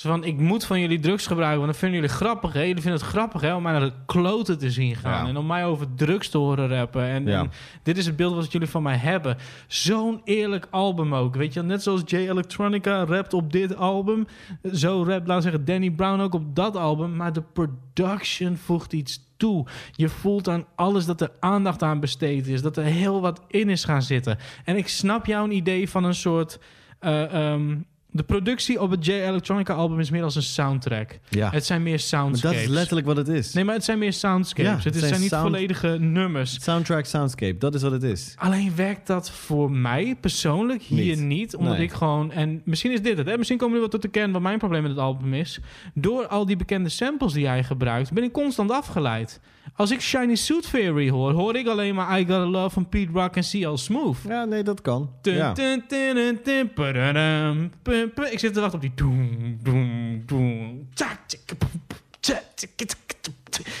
Zo 0.00 0.08
van, 0.08 0.24
ik 0.24 0.38
moet 0.38 0.64
van 0.64 0.80
jullie 0.80 0.98
drugs 1.00 1.26
gebruiken, 1.26 1.60
want 1.60 1.70
dan 1.70 1.80
vinden 1.80 2.00
jullie 2.00 2.14
grappig, 2.16 2.52
hè? 2.52 2.60
Jullie 2.60 2.82
vinden 2.82 3.00
het 3.00 3.08
grappig, 3.08 3.40
hè? 3.40 3.54
Om 3.54 3.62
mij 3.62 3.72
naar 3.72 3.80
de 3.80 3.92
kloten 4.06 4.58
te 4.58 4.70
zien 4.70 4.96
gaan. 4.96 5.22
Ja. 5.24 5.28
En 5.28 5.36
om 5.36 5.46
mij 5.46 5.64
over 5.64 5.86
drugs 5.94 6.28
te 6.28 6.38
horen 6.38 6.68
rappen. 6.68 7.02
En, 7.04 7.26
Ja. 7.26 7.40
en 7.40 7.50
dit 7.82 7.98
is 7.98 8.06
het 8.06 8.16
beeld 8.16 8.34
wat 8.34 8.52
jullie 8.52 8.68
van 8.68 8.82
mij 8.82 8.96
hebben. 8.96 9.36
Zo'n 9.66 10.20
eerlijk 10.24 10.66
album 10.70 11.14
ook, 11.14 11.36
weet 11.36 11.52
je. 11.54 11.62
Net 11.62 11.82
zoals 11.82 12.02
J 12.04 12.14
Electronica 12.16 13.04
rapt 13.04 13.32
op 13.34 13.52
dit 13.52 13.76
album. 13.76 14.26
Zo 14.72 14.98
rapt, 15.06 15.26
laten 15.26 15.34
we 15.34 15.42
zeggen, 15.42 15.64
Danny 15.64 15.90
Brown 15.90 16.20
ook 16.20 16.34
op 16.34 16.56
dat 16.56 16.76
album. 16.76 17.16
Maar 17.16 17.32
de 17.32 17.42
production 17.42 18.56
voegt 18.56 18.92
iets 18.92 19.28
toe. 19.36 19.66
Je 19.92 20.08
voelt 20.08 20.48
aan 20.48 20.64
alles 20.74 21.06
dat 21.06 21.20
er 21.20 21.30
aandacht 21.40 21.82
aan 21.82 22.00
besteed 22.00 22.46
is. 22.46 22.62
Dat 22.62 22.76
er 22.76 22.84
heel 22.84 23.20
wat 23.20 23.40
in 23.48 23.68
is 23.68 23.84
gaan 23.84 24.02
zitten. 24.02 24.38
En 24.64 24.76
ik 24.76 24.88
snap 24.88 25.26
jouw 25.26 25.48
idee 25.48 25.90
van 25.90 26.04
een 26.04 26.14
soort... 26.14 26.58
eh, 26.98 27.52
ehm, 27.52 27.76
De 28.12 28.22
productie 28.22 28.80
op 28.80 28.90
het 28.90 29.06
J 29.06 29.10
Electronica 29.10 29.74
album 29.74 30.00
is 30.00 30.10
meer 30.10 30.22
als 30.22 30.34
een 30.36 30.42
soundtrack. 30.42 31.18
Ja. 31.28 31.50
Het 31.50 31.64
zijn 31.66 31.82
meer 31.82 31.90
Maar 31.90 32.00
soundscapes. 32.00 32.58
dat 32.58 32.68
is 32.68 32.74
letterlijk 32.74 33.06
wat 33.06 33.16
het 33.16 33.28
is. 33.28 33.52
Nee, 33.52 33.64
maar 33.64 33.74
het 33.74 33.84
zijn 33.84 33.98
meer 33.98 34.12
soundscapes. 34.12 34.70
Ja, 34.70 34.74
het 34.74 34.84
het 34.84 34.94
zijn, 34.94 35.08
zijn 35.08 35.20
niet 35.20 35.30
sound- 35.30 35.42
volledige 35.42 35.96
nummers. 36.00 36.62
Soundtrack, 36.62 37.04
soundscape, 37.04 37.58
dat 37.58 37.74
is 37.74 37.82
wat 37.82 37.92
het 37.92 38.02
is. 38.02 38.34
Alleen 38.36 38.72
werkt 38.76 39.06
dat 39.06 39.30
voor 39.30 39.70
mij 39.70 40.16
persoonlijk 40.20 40.82
hier 40.82 41.16
Niet. 41.16 41.24
niet. 41.26 41.56
omdat 41.56 41.72
Nee. 41.76 41.82
ik 41.82 41.92
gewoon... 41.92 42.32
En 42.32 42.62
misschien 42.64 42.92
is 42.92 43.02
dit 43.02 43.18
het. 43.18 43.26
Hè? 43.26 43.36
Misschien 43.38 43.58
komen 43.58 43.74
we 43.74 43.80
wel 43.80 43.88
tot 43.90 44.02
de 44.02 44.08
kern 44.08 44.32
wat 44.32 44.42
mijn 44.42 44.58
probleem 44.58 44.82
met 44.82 44.90
het 44.90 45.00
album 45.00 45.34
is. 45.34 45.60
Door 45.94 46.26
al 46.26 46.46
die 46.46 46.56
bekende 46.56 46.88
samples 46.88 47.32
die 47.32 47.46
hij 47.46 47.64
gebruikt... 47.64 48.12
ben 48.12 48.24
ik 48.24 48.32
constant 48.32 48.70
afgeleid. 48.70 49.40
Als 49.74 49.90
ik 49.90 50.00
Shiny 50.00 50.34
Suit 50.34 50.70
Theory 50.70 51.10
hoor... 51.10 51.32
hoor 51.32 51.56
ik 51.56 51.66
alleen 51.66 51.94
maar 51.94 52.20
I 52.20 52.26
Gotta 52.26 52.46
Love 52.46 52.70
van 52.70 52.88
Pete 52.88 53.12
Rock 53.12 53.36
en 53.36 53.42
CL 53.42 53.74
Smooth. 53.76 54.16
Ja, 54.28 54.44
nee, 54.44 54.62
dat 54.62 54.80
kan. 54.80 55.10
Dun, 55.22 55.34
Ja. 55.34 55.52
dun, 55.52 55.84
dun, 55.88 56.14
dun, 56.14 56.38
dun, 56.44 56.72
padadam, 56.72 57.70
pum, 57.82 58.12
pum. 58.12 58.24
Ik 58.24 58.38
zit 58.38 58.54
te 58.54 58.60
wachten 58.60 58.78
op 58.78 58.80
die... 58.80 58.94
Doem, 58.94 60.88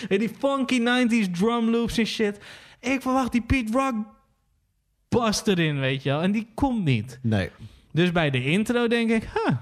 Die 0.08 0.28
funky 0.38 0.80
90s 0.80 1.30
drum 1.30 1.70
loops 1.70 1.98
en 1.98 2.06
shit. 2.06 2.38
Ik 2.80 3.02
verwacht 3.02 3.32
die 3.32 3.42
Pete 3.42 3.72
Rock 3.72 3.94
bast 5.08 5.46
erin, 5.46 5.80
weet 5.80 6.02
je 6.02 6.08
wel. 6.10 6.22
En 6.22 6.32
die 6.32 6.46
komt 6.54 6.84
niet. 6.84 7.18
Nee. 7.22 7.50
Dus 7.92 8.12
bij 8.12 8.30
de 8.30 8.44
intro 8.44 8.88
denk 8.88 9.10
ik... 9.10 9.22
Huh, 9.22 9.56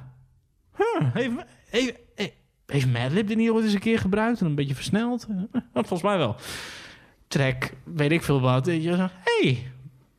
huh, 0.77 1.09
heeft, 1.71 1.95
heeft, 2.73 2.93
Madlib 2.93 3.29
dit 3.29 3.37
niet 3.37 3.51
ooit 3.51 3.65
eens 3.65 3.73
een 3.75 3.81
keer 3.81 3.99
gebruikt? 3.99 4.41
En 4.41 4.47
een 4.47 4.55
beetje 4.55 4.75
versneld? 4.75 5.27
Volgens 5.75 6.03
mij 6.03 6.19
wel. 6.19 6.37
Track, 7.29 7.71
weet 7.95 8.11
ik 8.13 8.23
veel 8.23 8.41
wat. 8.41 8.67
Weet 8.67 8.83
je, 8.83 8.97
zo, 8.97 9.09
hey, 9.25 9.59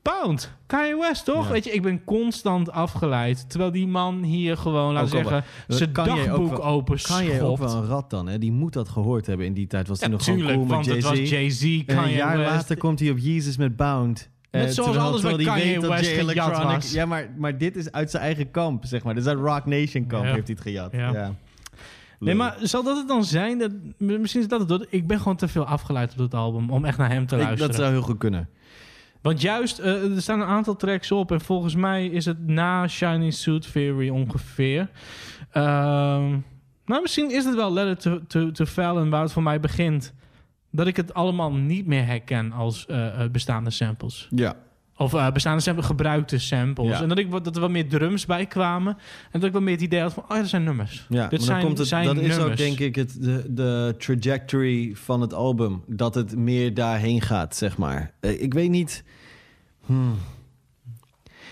Pound, 0.01 0.51
Kanye 0.65 0.97
West, 0.97 1.26
toch? 1.26 1.45
Ja. 1.45 1.51
Weet 1.51 1.63
je, 1.63 1.71
ik 1.71 1.81
ben 1.81 2.03
constant 2.03 2.71
afgeleid. 2.71 3.49
Terwijl 3.49 3.71
die 3.71 3.88
man 3.88 4.23
hier 4.23 4.57
gewoon, 4.57 4.93
laten 4.93 5.17
Ook 5.17 5.23
al 5.23 5.30
zeggen... 5.30 5.49
zijn 5.67 5.93
dagboek 5.93 6.49
wel- 6.49 6.63
open 6.65 6.97
Kan 7.01 7.26
je 7.26 7.41
ook 7.41 7.57
wel 7.57 7.76
een 7.76 7.85
rat 7.85 8.09
dan, 8.09 8.27
hè? 8.27 8.38
Die 8.38 8.51
moet 8.51 8.73
dat 8.73 8.89
gehoord 8.89 9.26
hebben 9.26 9.45
in 9.45 9.53
die 9.53 9.67
tijd. 9.67 9.88
Was 9.88 9.99
hij 9.99 10.07
Ja, 10.09 10.13
nog 10.15 10.23
gewoon 10.23 10.39
tuurlijk, 10.39 10.57
cool 10.57 10.67
met 10.77 10.85
want 10.88 10.95
het 10.95 11.03
Jay-Z. 11.05 11.19
was 11.19 11.30
Jay-Z, 11.30 11.63
En 11.63 11.69
een 11.77 11.85
Kanye 12.03 12.15
jaar 12.15 12.38
West. 12.38 12.49
later 12.51 12.77
komt 12.77 12.99
hij 12.99 13.09
op 13.09 13.17
Jesus 13.17 13.57
met 13.57 13.76
Bound. 13.76 14.30
Net 14.51 14.65
Eh, 14.67 14.69
zoals 14.69 14.76
terwijl- 14.76 14.99
alles 15.09 15.21
terwijl 15.21 15.38
wat 15.45 15.53
hij 15.55 15.73
Kanye 15.73 15.88
West 15.89 16.11
gejat 16.11 16.63
was. 16.63 16.91
Ja, 16.91 17.05
maar, 17.05 17.30
maar 17.38 17.57
dit 17.57 17.76
is 17.76 17.91
uit 17.91 18.11
zijn 18.11 18.23
eigen 18.23 18.51
kamp, 18.51 18.85
zeg 18.85 19.03
maar. 19.03 19.13
Dit 19.13 19.23
is 19.23 19.30
uit 19.30 19.39
Rock 19.39 19.65
Nation 19.65 20.05
kamp, 20.07 20.26
Ja. 20.26 20.31
heeft 20.34 20.47
hij 20.47 20.55
het 20.55 20.61
gejat. 20.67 20.91
Ja. 20.91 21.35
Nee, 22.19 22.35
maar 22.35 22.55
zal 22.61 22.83
dat 22.83 22.97
het 22.97 23.07
dan 23.07 23.23
zijn? 23.23 23.57
Dat, 23.57 23.71
misschien 23.97 24.41
is 24.41 24.47
dat 24.47 24.69
het. 24.69 24.87
Ik 24.89 25.07
ben 25.07 25.17
gewoon 25.17 25.35
te 25.35 25.47
veel 25.47 25.65
afgeleid 25.65 26.11
op 26.11 26.17
dit 26.17 26.33
album 26.33 26.69
om 26.69 26.85
echt 26.85 26.97
naar 26.97 27.09
hem 27.11 27.25
te 27.25 27.35
Ik- 27.35 27.41
luisteren. 27.41 27.71
dat 27.71 27.81
zou 27.81 27.91
heel 27.91 28.01
goed 28.01 28.17
kunnen. 28.17 28.49
Want 29.21 29.41
juist, 29.41 29.79
eh, 29.79 30.15
er 30.15 30.21
staan 30.21 30.41
een 30.41 30.47
aantal 30.47 30.75
tracks 30.75 31.11
op. 31.11 31.31
En 31.31 31.41
volgens 31.41 31.75
mij 31.75 32.05
is 32.07 32.25
het 32.25 32.47
na 32.47 32.87
Shiny 32.87 33.31
Suit 33.31 33.71
Theory 33.71 34.09
ongeveer. 34.09 34.89
Ehm 35.51 36.37
nou, 36.85 37.01
misschien 37.01 37.31
is 37.31 37.45
het 37.45 37.55
wel 37.55 37.73
Letter 37.73 37.97
to, 37.97 38.19
to, 38.27 38.51
to 38.51 38.65
Fallon 38.65 39.09
waar 39.09 39.21
het 39.21 39.31
voor 39.31 39.43
mij 39.43 39.59
begint. 39.59 40.13
Dat 40.71 40.87
ik 40.87 40.95
het 40.95 41.13
allemaal 41.13 41.53
niet 41.53 41.85
meer 41.85 42.05
herken 42.05 42.51
als 42.51 42.85
eh, 42.85 43.23
eh, 43.23 43.31
bestaande 43.31 43.69
samples. 43.69 44.27
Ja. 44.35 44.55
Of 44.99 45.13
eh, 45.13 45.31
bestaande 45.31 45.61
samples, 45.61 45.85
gebruikte 45.85 46.39
samples. 46.39 46.88
Ja. 46.89 47.01
En 47.01 47.09
dat, 47.09 47.17
ik, 47.17 47.30
wat- 47.30 47.43
dat 47.43 47.55
er 47.55 47.61
wat 47.61 47.69
meer 47.69 47.89
drums 47.89 48.26
bij 48.26 48.45
kwamen. 48.45 48.97
En 49.31 49.39
dat 49.39 49.43
ik 49.43 49.51
wel 49.51 49.61
meer 49.61 49.73
het 49.73 49.81
idee 49.81 50.01
had 50.01 50.13
van, 50.13 50.23
oh 50.23 50.30
ja, 50.30 50.38
dat 50.38 50.47
zijn 50.47 50.63
nummers. 50.63 51.05
Ja, 51.09 51.27
Dit 51.27 51.43
zijn, 51.43 51.57
dan 51.57 51.65
komt 51.65 51.77
het, 51.77 51.88
zijn 51.88 52.05
dat 52.05 52.17
is 52.17 52.38
ook 52.38 52.57
denk 52.57 52.80
ik 52.80 52.95
het, 52.95 53.23
de, 53.23 53.45
de 53.53 53.95
trajectory 53.97 54.95
van 54.95 55.21
het 55.21 55.34
album. 55.34 55.84
Dat 55.88 56.15
het 56.15 56.35
meer 56.35 56.73
daarheen 56.73 57.21
gaat, 57.21 57.55
zeg 57.55 57.77
maar. 57.77 58.13
Eh, 58.19 58.41
ik 58.41 58.53
weet 58.53 58.69
niet... 58.69 59.03
Hmm. 59.85 60.15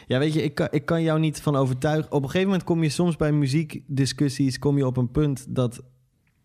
Ja, 0.07 0.19
weet 0.19 0.33
je, 0.33 0.43
ik 0.43 0.55
kan, 0.55 0.67
ik 0.71 0.85
kan 0.85 1.01
jou 1.01 1.19
niet 1.19 1.41
van 1.41 1.55
overtuigen. 1.55 2.11
Op 2.11 2.21
een 2.23 2.25
gegeven 2.29 2.47
moment 2.47 2.63
kom 2.63 2.83
je 2.83 2.89
soms 2.89 3.15
bij 3.15 3.31
muziekdiscussies... 3.31 4.59
kom 4.59 4.77
je 4.77 4.85
op 4.85 4.97
een 4.97 5.11
punt 5.11 5.45
dat, 5.49 5.81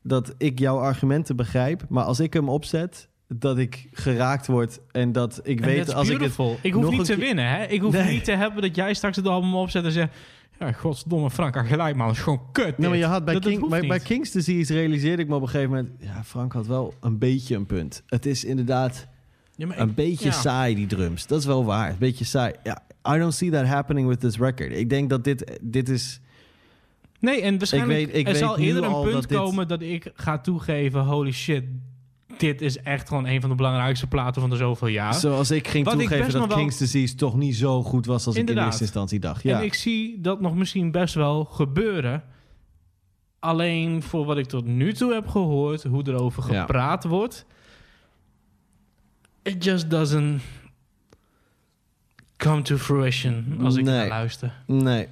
dat 0.03 0.35
ik 0.39 0.59
jouw 0.59 0.79
argumenten 0.79 1.37
begrijp. 1.37 1.85
Maar 1.89 2.05
als 2.05 2.21
ik 2.21 2.33
hem 2.33 2.49
opzet, 2.49 3.09
dat 3.35 3.59
ik 3.59 3.89
geraakt 3.93 4.47
word... 4.47 4.81
en 4.91 5.13
dat 5.13 5.41
ik 5.43 5.61
En 5.61 5.67
weet 5.67 5.95
als 5.95 6.09
ik 6.09 6.21
het... 6.21 6.39
Ik 6.63 6.73
hoef 6.73 6.83
nog 6.83 6.93
niet 6.93 7.05
te 7.05 7.17
winnen, 7.17 7.49
hè? 7.49 7.65
Ik 7.67 7.81
hoef 7.81 7.93
Nee. 7.93 8.13
niet 8.13 8.25
te 8.25 8.33
hebben 8.33 8.63
dat 8.63 8.77
jij 8.77 8.95
straks 8.95 9.17
het 9.17 9.27
album 9.27 9.55
opzet 9.55 9.85
en 9.85 9.93
zegt... 9.93 10.13
Ja, 10.59 10.73
godverdomme, 10.73 11.31
Frank 11.31 11.55
had 11.55 11.67
gelijk, 11.67 11.97
man. 11.97 12.07
Dat 12.07 12.17
is 12.17 12.23
gewoon 12.23 12.41
kut. 12.53 12.79
Nee, 12.79 12.89
maar 12.89 12.99
je 12.99 13.05
had 13.05 13.25
bij, 13.25 13.35
Dat- 13.35 13.43
dat 13.43 13.51
King, 13.53 13.63
hoeft 13.65 13.79
bij, 13.79 13.89
bij 13.89 13.97
niet. 13.99 14.07
King's 14.07 14.31
Disease 14.31 14.73
realiseerde 14.75 15.23
ik 15.23 15.29
me 15.29 15.35
op 15.35 15.43
een 15.43 15.49
gegeven 15.49 15.71
moment... 15.71 15.91
Ja, 15.99 16.25
Frank 16.25 16.53
had 16.53 16.67
wel 16.67 16.95
een 17.01 17.19
beetje 17.19 17.55
een 17.57 17.67
punt. 17.67 18.03
Het 18.07 18.27
is 18.27 18.45
inderdaad 18.45 19.07
Ja, 19.57 19.67
maar 19.67 19.79
een 19.79 19.89
ik- 19.89 19.95
beetje 19.95 20.25
ja. 20.25 20.33
saai, 20.33 20.75
die 20.75 20.87
drums. 20.87 21.27
Dat 21.27 21.39
is 21.41 21.47
wel 21.47 21.65
waar. 21.65 21.91
Een 21.91 21.97
beetje 21.99 22.25
saai. 22.25 22.53
Ja, 22.63 22.83
I 23.15 23.19
don't 23.19 23.35
see 23.35 23.51
that 23.51 23.67
happening 23.67 24.09
with 24.09 24.21
this 24.21 24.39
record. 24.39 24.73
Ik 24.73 24.89
denk 24.91 25.11
dat 25.11 25.25
dit, 25.25 25.59
dit 25.61 25.89
is... 25.89 26.21
Nee, 27.21 27.43
en 27.43 27.59
waarschijnlijk 27.59 27.99
Ik 28.01 28.07
weet- 28.07 28.17
ik 28.17 28.27
er 28.27 28.33
weet 28.33 28.43
zal 28.43 28.59
eerder 28.59 28.85
een 28.85 29.01
punt 29.03 29.13
dat 29.13 29.29
dit- 29.29 29.39
komen 29.39 29.69
dat 29.69 29.81
ik 29.83 30.11
ga 30.15 30.39
toegeven... 30.39 31.01
Holy 31.01 31.33
shit, 31.33 31.65
dit 32.43 32.61
is 32.61 32.79
echt 32.79 33.09
gewoon 33.09 33.27
een 33.27 33.41
van 33.41 33.51
de 33.51 33.57
belangrijkste 33.57 34.07
platen 34.07 34.41
van 34.41 34.51
de 34.51 34.57
zoveel 34.57 34.89
jaar. 34.89 35.15
Zoals 35.15 35.51
ik 35.51 35.69
ging 35.69 35.85
Wat 35.85 35.99
toegeven 35.99 36.33
dat 36.33 36.49
wel- 36.49 36.57
King's 36.57 36.77
Disease 36.77 37.15
toch 37.15 37.37
niet 37.37 37.57
zo 37.57 37.83
goed 37.83 38.07
was... 38.07 38.27
als 38.27 38.35
ik 38.35 38.41
in 38.41 38.47
Inderdaad. 38.49 38.67
eerste 38.67 38.83
instantie 38.85 39.19
dacht. 39.21 39.43
Ja. 39.43 39.59
En 39.59 39.65
ik 39.65 39.75
zie 39.75 40.21
dat 40.21 40.41
nog 40.41 40.55
misschien 40.55 40.91
best 40.91 41.15
wel 41.15 41.45
gebeuren. 41.45 42.25
Alleen 43.39 44.03
voor 44.03 44.25
wat 44.25 44.39
ik 44.39 44.47
tot 44.47 44.65
nu 44.67 44.93
toe 44.93 45.13
heb 45.13 45.29
gehoord, 45.29 45.83
hoe 45.83 46.09
erover 46.09 46.53
Ja. 46.53 46.61
gepraat 46.61 47.05
wordt. 47.05 47.47
It 49.43 49.65
just 49.65 49.91
doesn't 49.91 50.43
come 52.37 52.63
to 52.63 52.77
fruition 52.77 53.57
als 53.63 53.77
ik 53.77 53.85
Nee. 53.85 53.95
naar 53.99 54.09
luister. 54.09 54.63
Nee. 54.67 55.09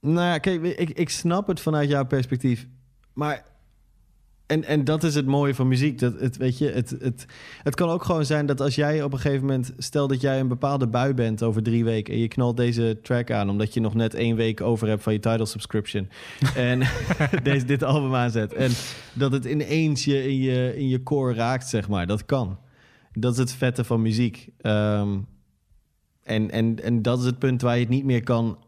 Nou 0.00 0.26
ja, 0.26 0.38
kijk, 0.38 0.62
ik, 0.62 0.90
ik 0.90 1.08
snap 1.10 1.46
het 1.46 1.60
vanuit 1.60 1.88
jouw 1.88 2.04
perspectief. 2.06 2.66
Maar... 3.12 3.44
En, 4.46 4.64
en 4.64 4.84
dat 4.84 5.04
is 5.04 5.14
het 5.14 5.26
mooie 5.26 5.54
van 5.54 5.68
muziek. 5.68 5.98
Dat 5.98 6.20
het, 6.20 6.36
weet 6.36 6.58
je, 6.58 6.70
het, 6.70 6.90
het, 7.00 7.26
het 7.62 7.74
kan 7.74 7.88
ook 7.88 8.04
gewoon 8.04 8.24
zijn 8.24 8.46
dat 8.46 8.60
als 8.60 8.74
jij 8.74 9.02
op 9.02 9.12
een 9.12 9.18
gegeven 9.18 9.46
moment... 9.46 9.72
Stel 9.78 10.06
dat 10.06 10.20
jij 10.20 10.40
een 10.40 10.48
bepaalde 10.48 10.86
bui 10.86 11.14
bent 11.14 11.42
over 11.42 11.62
drie 11.62 11.84
weken... 11.84 12.14
en 12.14 12.20
je 12.20 12.28
knalt 12.28 12.56
deze 12.56 12.98
track 13.02 13.30
aan... 13.30 13.50
omdat 13.50 13.74
je 13.74 13.80
nog 13.80 13.94
net 13.94 14.14
één 14.14 14.36
week 14.36 14.60
over 14.60 14.88
hebt 14.88 15.02
van 15.02 15.12
je 15.12 15.18
title 15.18 15.46
subscription... 15.46 16.08
en 16.54 16.82
deze, 17.42 17.64
dit 17.64 17.82
album 17.82 18.14
aanzet. 18.14 18.52
En 18.52 18.70
dat 19.12 19.32
het 19.32 19.44
ineens 19.44 20.04
je 20.04 20.28
in, 20.28 20.36
je 20.36 20.76
in 20.76 20.88
je 20.88 21.02
core 21.02 21.34
raakt, 21.34 21.68
zeg 21.68 21.88
maar. 21.88 22.06
Dat 22.06 22.26
kan. 22.26 22.58
Dat 23.12 23.32
is 23.32 23.38
het 23.38 23.52
vette 23.52 23.84
van 23.84 24.02
muziek. 24.02 24.48
Ehm, 24.60 25.18
en, 26.22 26.50
en, 26.50 26.82
en 26.82 27.02
dat 27.02 27.18
is 27.18 27.24
het 27.24 27.38
punt 27.38 27.62
waar 27.62 27.74
je 27.74 27.80
het 27.80 27.88
niet 27.88 28.04
meer 28.04 28.22
kan 28.22 28.58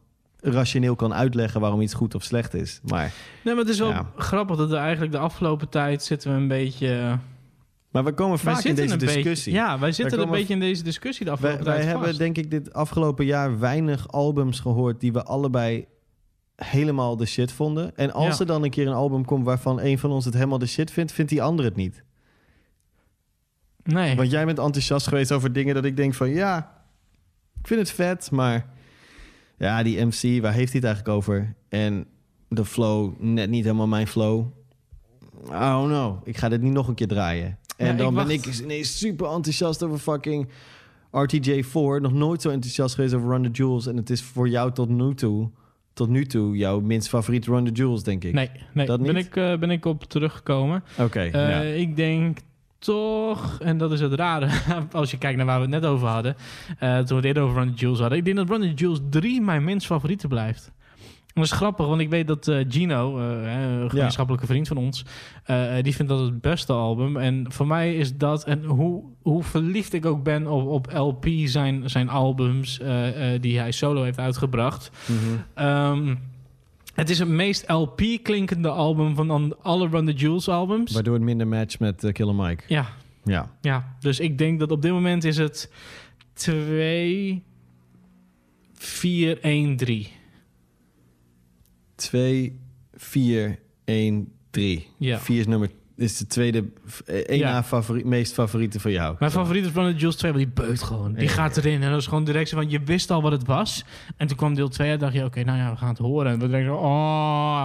rationeel 0.41 0.97
kan 0.97 1.15
uitleggen 1.15 1.61
waarom 1.61 1.81
iets 1.81 1.95
goed 1.95 2.15
of 2.15 2.23
slecht 2.23 2.55
is. 2.55 2.81
Maar, 2.85 3.13
Nee, 3.45 3.55
maar 3.55 3.63
het 3.65 3.73
is 3.73 3.79
wel 3.79 3.89
Ja. 3.89 4.11
grappig 4.17 4.57
dat 4.57 4.69
we 4.71 4.77
eigenlijk 4.77 5.13
de 5.13 5.19
afgelopen 5.19 5.69
tijd 5.69 6.03
zitten 6.03 6.31
we 6.35 6.37
een 6.41 6.49
beetje... 6.49 7.19
maar 7.91 8.05
we 8.05 8.13
komen 8.13 8.45
Wij 8.45 8.55
vaak 8.55 8.65
in 8.65 8.75
deze 8.75 8.93
een 8.93 8.99
beetje- 8.99 9.15
discussie. 9.15 9.53
ja, 9.53 9.79
wij 9.79 9.93
zitten 9.93 10.21
een 10.21 10.31
beetje 10.31 10.55
in 10.55 10.61
deze 10.61 10.83
discussie 10.83 11.25
de 11.25 11.31
Wij, 11.31 11.41
afgelopen 11.41 11.65
wij 11.65 11.75
tijd 11.75 11.87
hebben 11.89 12.07
vast. 12.07 12.19
denk 12.19 12.37
ik 12.39 12.51
dit 12.51 12.73
afgelopen 12.73 13.25
jaar 13.25 13.59
weinig 13.59 14.09
albums 14.13 14.61
gehoord 14.61 15.01
die 15.01 15.13
we 15.13 15.23
allebei 15.25 15.87
helemaal 16.57 17.17
de 17.17 17.27
shit 17.27 17.53
vonden. 17.53 17.97
En 17.97 18.13
als 18.13 18.35
Ja. 18.35 18.41
er 18.41 18.47
dan 18.47 18.63
een 18.65 18.71
keer 18.71 18.87
een 18.87 18.93
album 18.93 19.25
komt 19.25 19.45
waarvan 19.45 19.81
een 19.81 19.99
van 19.99 20.11
ons 20.11 20.25
het 20.25 20.35
helemaal 20.35 20.59
de 20.59 20.67
shit 20.67 20.91
vindt, 20.91 21.13
vindt 21.13 21.31
die 21.31 21.43
ander 21.43 21.65
het 21.65 21.77
niet. 21.77 22.03
Nee. 23.83 24.17
Want 24.17 24.31
jij 24.31 24.45
bent 24.45 24.59
enthousiast 24.59 25.07
geweest 25.09 25.33
over 25.33 25.53
dingen 25.53 25.75
dat 25.75 25.85
ik 25.85 25.97
denk 25.97 26.15
van 26.15 26.29
ja, 26.31 26.59
ik 27.61 27.67
vind 27.67 27.81
het 27.81 27.91
vet, 27.91 28.31
maar 28.31 28.67
ja, 29.59 29.83
die 29.83 30.05
MC, 30.05 30.43
waar 30.43 30.53
heeft 30.53 30.73
hij 30.73 30.81
het 30.81 30.85
eigenlijk 30.85 31.09
over? 31.09 31.55
En 31.69 32.07
de 32.49 32.65
flow, 32.65 33.13
net 33.19 33.51
niet 33.51 33.65
helemaal 33.65 33.87
mijn 33.87 34.07
flow. 34.07 34.47
I 35.47 35.51
don't 35.51 35.89
know. 35.89 36.17
Ik 36.25 36.37
ga 36.37 36.49
dit 36.49 36.63
niet 36.63 36.73
nog 36.73 36.89
een 36.89 36.95
keer 36.95 37.09
draaien. 37.09 37.59
En 37.77 37.87
Ja, 37.87 37.93
ik 37.93 37.99
dan 37.99 38.15
ben 38.15 38.31
ik 38.31 38.47
ineens 38.47 38.99
super 38.99 39.27
enthousiast 39.27 39.83
over 39.83 39.99
fucking 39.99 40.49
RTJ4. 41.13 42.01
Nog 42.01 42.13
nooit 42.13 42.43
zo 42.43 42.51
enthousiast 42.51 42.95
geweest 42.95 43.15
over 43.15 43.29
Run 43.31 43.43
the 43.43 43.51
Jewels. 43.51 43.87
En 43.87 43.97
het 43.97 44.11
is 44.11 44.23
voor 44.23 44.49
jou 44.49 44.73
tot 44.73 44.89
nu 44.89 45.15
toe, 45.15 45.51
tot 45.93 46.09
nu 46.09 46.27
toe 46.27 46.57
jouw 46.57 46.81
minst 46.81 47.09
favoriete 47.09 47.51
Run 47.51 47.65
the 47.65 47.71
Jewels, 47.73 48.03
denk 48.03 48.25
ik. 48.25 48.33
Nee, 48.33 48.51
nee 48.75 48.87
Dat 48.87 49.03
ben, 49.03 49.15
niet? 49.15 49.27
ik, 49.27 49.37
eh, 49.37 49.59
ben 49.59 49.71
ik 49.71 49.85
op 49.85 50.05
teruggekomen. 50.05 50.85
Oké, 50.99 51.21
Eh, 51.21 51.31
ja. 51.33 51.61
Ik 51.61 51.97
denk 51.97 52.39
toch, 52.79 53.59
en 53.61 53.79
dat 53.79 53.93
is 53.93 54.01
het 54.01 54.13
rare, 54.13 54.49
als 54.93 55.11
je 55.11 55.19
kijkt 55.19 55.37
naar 55.37 55.47
waar 55.47 55.57
we 55.57 55.63
het 55.63 55.71
net 55.71 55.87
over 55.87 56.09
hadden, 56.09 56.37
eh, 56.79 56.97
toen 56.97 57.07
we 57.07 57.15
het 57.15 57.25
eerder 57.25 57.43
over 57.43 57.63
Run 57.63 57.75
the 57.75 57.81
Jewels 57.81 58.01
hadden. 58.01 58.19
Ik 58.19 58.25
denk 58.25 58.37
dat 58.37 58.49
Run 58.49 58.61
the 58.61 58.75
Jewels 58.75 59.01
3 59.11 59.41
mijn 59.41 59.65
minst 59.65 59.87
favoriete 59.87 60.29
blijft. 60.29 60.73
En 61.07 61.45
dat 61.45 61.53
is 61.53 61.59
grappig, 61.59 61.87
want 61.87 62.01
ik 62.01 62.09
weet 62.09 62.27
dat 62.27 62.49
eh, 62.49 62.65
Gino, 62.69 63.19
eh, 63.19 63.81
een 63.81 63.91
gemeenschappelijke 63.91 64.47
vriend 64.47 64.69
van 64.69 64.77
ons, 64.77 65.05
die 65.83 65.95
vindt 65.95 66.13
dat 66.13 66.21
het 66.21 66.41
beste 66.41 66.73
album. 66.73 67.17
En 67.17 67.53
voor 67.53 67.67
mij 67.67 67.97
is 67.97 68.17
dat, 68.17 68.45
en 68.45 68.65
hoe, 68.65 69.05
hoe 69.23 69.43
verliefd 69.43 69.93
ik 69.93 70.07
ook 70.07 70.23
ben 70.23 70.47
op, 70.47 70.67
op 70.67 70.93
LP, 70.93 71.27
zijn, 71.45 71.91
zijn 71.91 72.09
albums 72.09 72.81
die 73.41 73.59
hij 73.59 73.73
solo 73.73 74.03
heeft 74.03 74.19
uitgebracht. 74.19 74.91
Mhm. 75.07 75.19
Ehm, 75.55 76.15
het 76.99 77.11
is 77.11 77.19
het 77.19 77.29
meest 77.29 77.65
LP-klinkende 77.71 78.69
album 78.69 79.15
van 79.15 79.63
alle 79.63 79.89
Run 79.89 80.07
the 80.07 80.13
Jewels 80.13 80.49
albums. 80.49 80.93
Waardoor 80.93 81.15
het 81.15 81.23
minder 81.23 81.49
match 81.49 81.79
met 81.79 82.05
eh, 82.05 82.13
Killer 82.13 82.35
Mike. 82.35 82.65
Ja, 82.67 82.87
Ja. 83.25 83.57
ja, 83.61 83.97
dus 84.01 84.21
ik 84.21 84.39
denk 84.39 84.61
dat 84.61 84.71
op 84.71 84.83
dit 84.83 84.93
moment 84.93 85.25
is 85.25 85.37
het 85.37 85.71
2, 86.33 87.43
4, 88.73 89.39
1, 89.41 89.77
3. 89.77 90.09
2, 91.95 92.59
4, 92.95 93.59
1, 93.85 94.33
3. 94.51 94.87
Ja. 94.99 95.19
4 95.19 95.39
is 95.39 95.47
nummer 95.47 95.71
is 95.99 96.17
de 96.19 96.27
tweede, 96.27 96.65
één 97.07 97.39
Ja. 97.39 97.53
na 97.53 97.63
favori, 97.63 98.05
meest 98.05 98.33
favoriete 98.35 98.81
van 98.81 98.91
jou. 98.91 99.17
Mijn 99.19 99.31
favoriet 99.31 99.65
is 99.65 99.71
Planet 99.71 100.01
Jules 100.01 100.17
2, 100.17 100.33
want 100.33 100.45
die 100.45 100.65
beukt 100.65 100.83
gewoon. 100.83 101.13
Die 101.13 101.23
Ja. 101.23 101.31
gaat 101.31 101.57
erin 101.57 101.83
en 101.83 101.91
dat 101.91 102.01
is 102.01 102.07
gewoon 102.07 102.25
direct 102.25 102.49
zo 102.49 102.57
van... 102.57 102.71
Je 102.71 102.81
wist 102.83 103.11
al 103.11 103.23
wat 103.23 103.33
het 103.33 103.47
was. 103.47 103.85
En 104.17 104.27
toen 104.27 104.37
kwam 104.37 104.55
deel 104.55 104.69
2 104.69 104.91
en 104.91 104.99
dacht 104.99 105.13
je... 105.13 105.25
Oké, 105.25 105.43
nou 105.45 105.59
ja, 105.59 105.71
we 105.71 105.77
gaan 105.77 105.89
het 105.89 105.99
horen. 105.99 106.33
En 106.33 106.39
we 106.39 106.49
denken 106.49 106.69
zo... 106.69 106.77
Oh. 106.77 107.65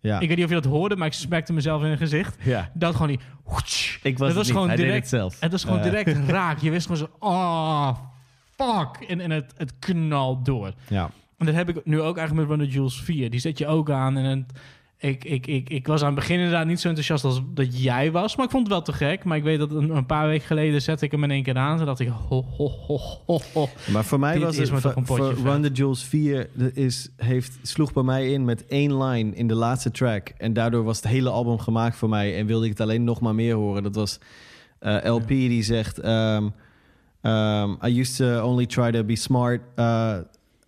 Ja. 0.00 0.20
Ik 0.20 0.28
weet 0.28 0.36
niet 0.36 0.44
of 0.46 0.52
je 0.52 0.60
dat 0.60 0.72
hoorde, 0.72 0.96
maar 0.96 1.06
ik 1.06 1.12
smackte 1.12 1.52
mezelf 1.52 1.82
in 1.82 1.88
het 1.90 1.98
gezicht. 1.98 2.36
Ja. 2.42 2.70
Dat 2.74 2.92
gewoon 2.92 3.08
die... 3.08 3.18
Ik 4.02 4.18
was 4.18 4.28
het 4.34 4.46
het 4.46 4.56
niet, 4.56 4.66
hij 4.66 4.76
deed 4.76 4.92
het 4.92 5.08
zelf. 5.08 5.40
Het 5.40 5.50
was 5.52 5.64
gewoon 5.64 5.82
direct 5.82 6.16
raak. 6.28 6.58
Je 6.58 6.70
wist 6.70 6.86
gewoon 6.86 7.00
zo... 7.00 7.08
Oh, 7.18 7.90
fuck. 8.56 9.08
En, 9.08 9.20
en 9.20 9.30
het, 9.30 9.52
het 9.56 9.72
knalt 9.78 10.44
door. 10.44 10.72
Ja. 10.88 11.10
En 11.38 11.46
dat 11.46 11.54
heb 11.54 11.68
ik 11.68 11.84
nu 11.84 12.00
ook 12.00 12.16
eigenlijk 12.16 12.48
met 12.48 12.58
Runner 12.58 12.74
Jules 12.74 13.00
4. 13.02 13.30
Die 13.30 13.40
zet 13.40 13.58
je 13.58 13.66
ook 13.66 13.90
aan. 13.90 14.16
En 14.16 14.24
het, 14.24 14.58
ik, 15.00 15.24
ik, 15.24 15.46
ik, 15.46 15.70
ik 15.70 15.86
was 15.86 16.00
aan 16.00 16.06
het 16.06 16.14
begin 16.14 16.36
inderdaad 16.36 16.66
niet 16.66 16.80
zo 16.80 16.88
enthousiast 16.88 17.24
als 17.24 17.42
dat 17.54 17.82
jij 17.82 18.12
was. 18.12 18.36
Maar 18.36 18.44
ik 18.44 18.50
vond 18.50 18.62
het 18.62 18.72
wel 18.72 18.82
te 18.82 18.92
gek. 18.92 19.24
Maar 19.24 19.36
ik 19.36 19.42
weet 19.42 19.58
dat 19.58 19.70
een, 19.70 19.90
een 19.96 20.06
paar 20.06 20.26
weken 20.26 20.46
geleden 20.46 20.82
zette 20.82 21.04
ik 21.04 21.10
hem 21.10 21.24
in 21.24 21.30
één 21.30 21.42
keer 21.42 21.56
aan. 21.56 21.84
Dacht 21.84 22.00
ik... 22.00 22.08
Ho, 22.08 22.44
ho, 22.56 22.68
ho, 22.68 22.98
ho, 23.26 23.40
ho. 23.54 23.68
Maar 23.92 24.04
voor 24.04 24.18
mij 24.18 24.32
Dit 24.34 24.68
was 24.70 24.82
het 24.82 24.94
voor. 25.02 25.34
Run 25.44 25.62
the 25.62 25.70
Jewels 25.72 26.04
4 26.04 26.50
de- 26.54 26.72
is, 26.72 27.08
heeft, 27.16 27.58
sloeg 27.62 27.92
bij 27.92 28.02
mij 28.02 28.32
in 28.32 28.44
met 28.44 28.66
één 28.66 29.02
line 29.02 29.34
in 29.34 29.46
de 29.46 29.54
laatste 29.54 29.90
track. 29.90 30.28
En 30.28 30.52
daardoor 30.52 30.84
was 30.84 30.96
het 30.96 31.06
hele 31.06 31.30
album 31.30 31.58
gemaakt 31.58 31.96
voor 31.96 32.08
mij. 32.08 32.36
En 32.36 32.46
wilde 32.46 32.64
ik 32.64 32.70
het 32.70 32.80
alleen 32.80 33.04
nog 33.04 33.20
maar 33.20 33.34
meer 33.34 33.54
horen. 33.54 33.82
Dat 33.82 33.94
was 33.94 34.18
eh, 34.78 34.96
LP 35.04 35.28
die 35.28 35.62
zegt... 35.62 35.98
ehm, 35.98 36.48
ehm, 37.20 37.70
I 37.70 37.98
used 38.00 38.16
to 38.16 38.42
only 38.42 38.66
try 38.66 38.90
to 38.90 39.04
be 39.04 39.16
smart. 39.16 39.60
Uh, 39.76 39.84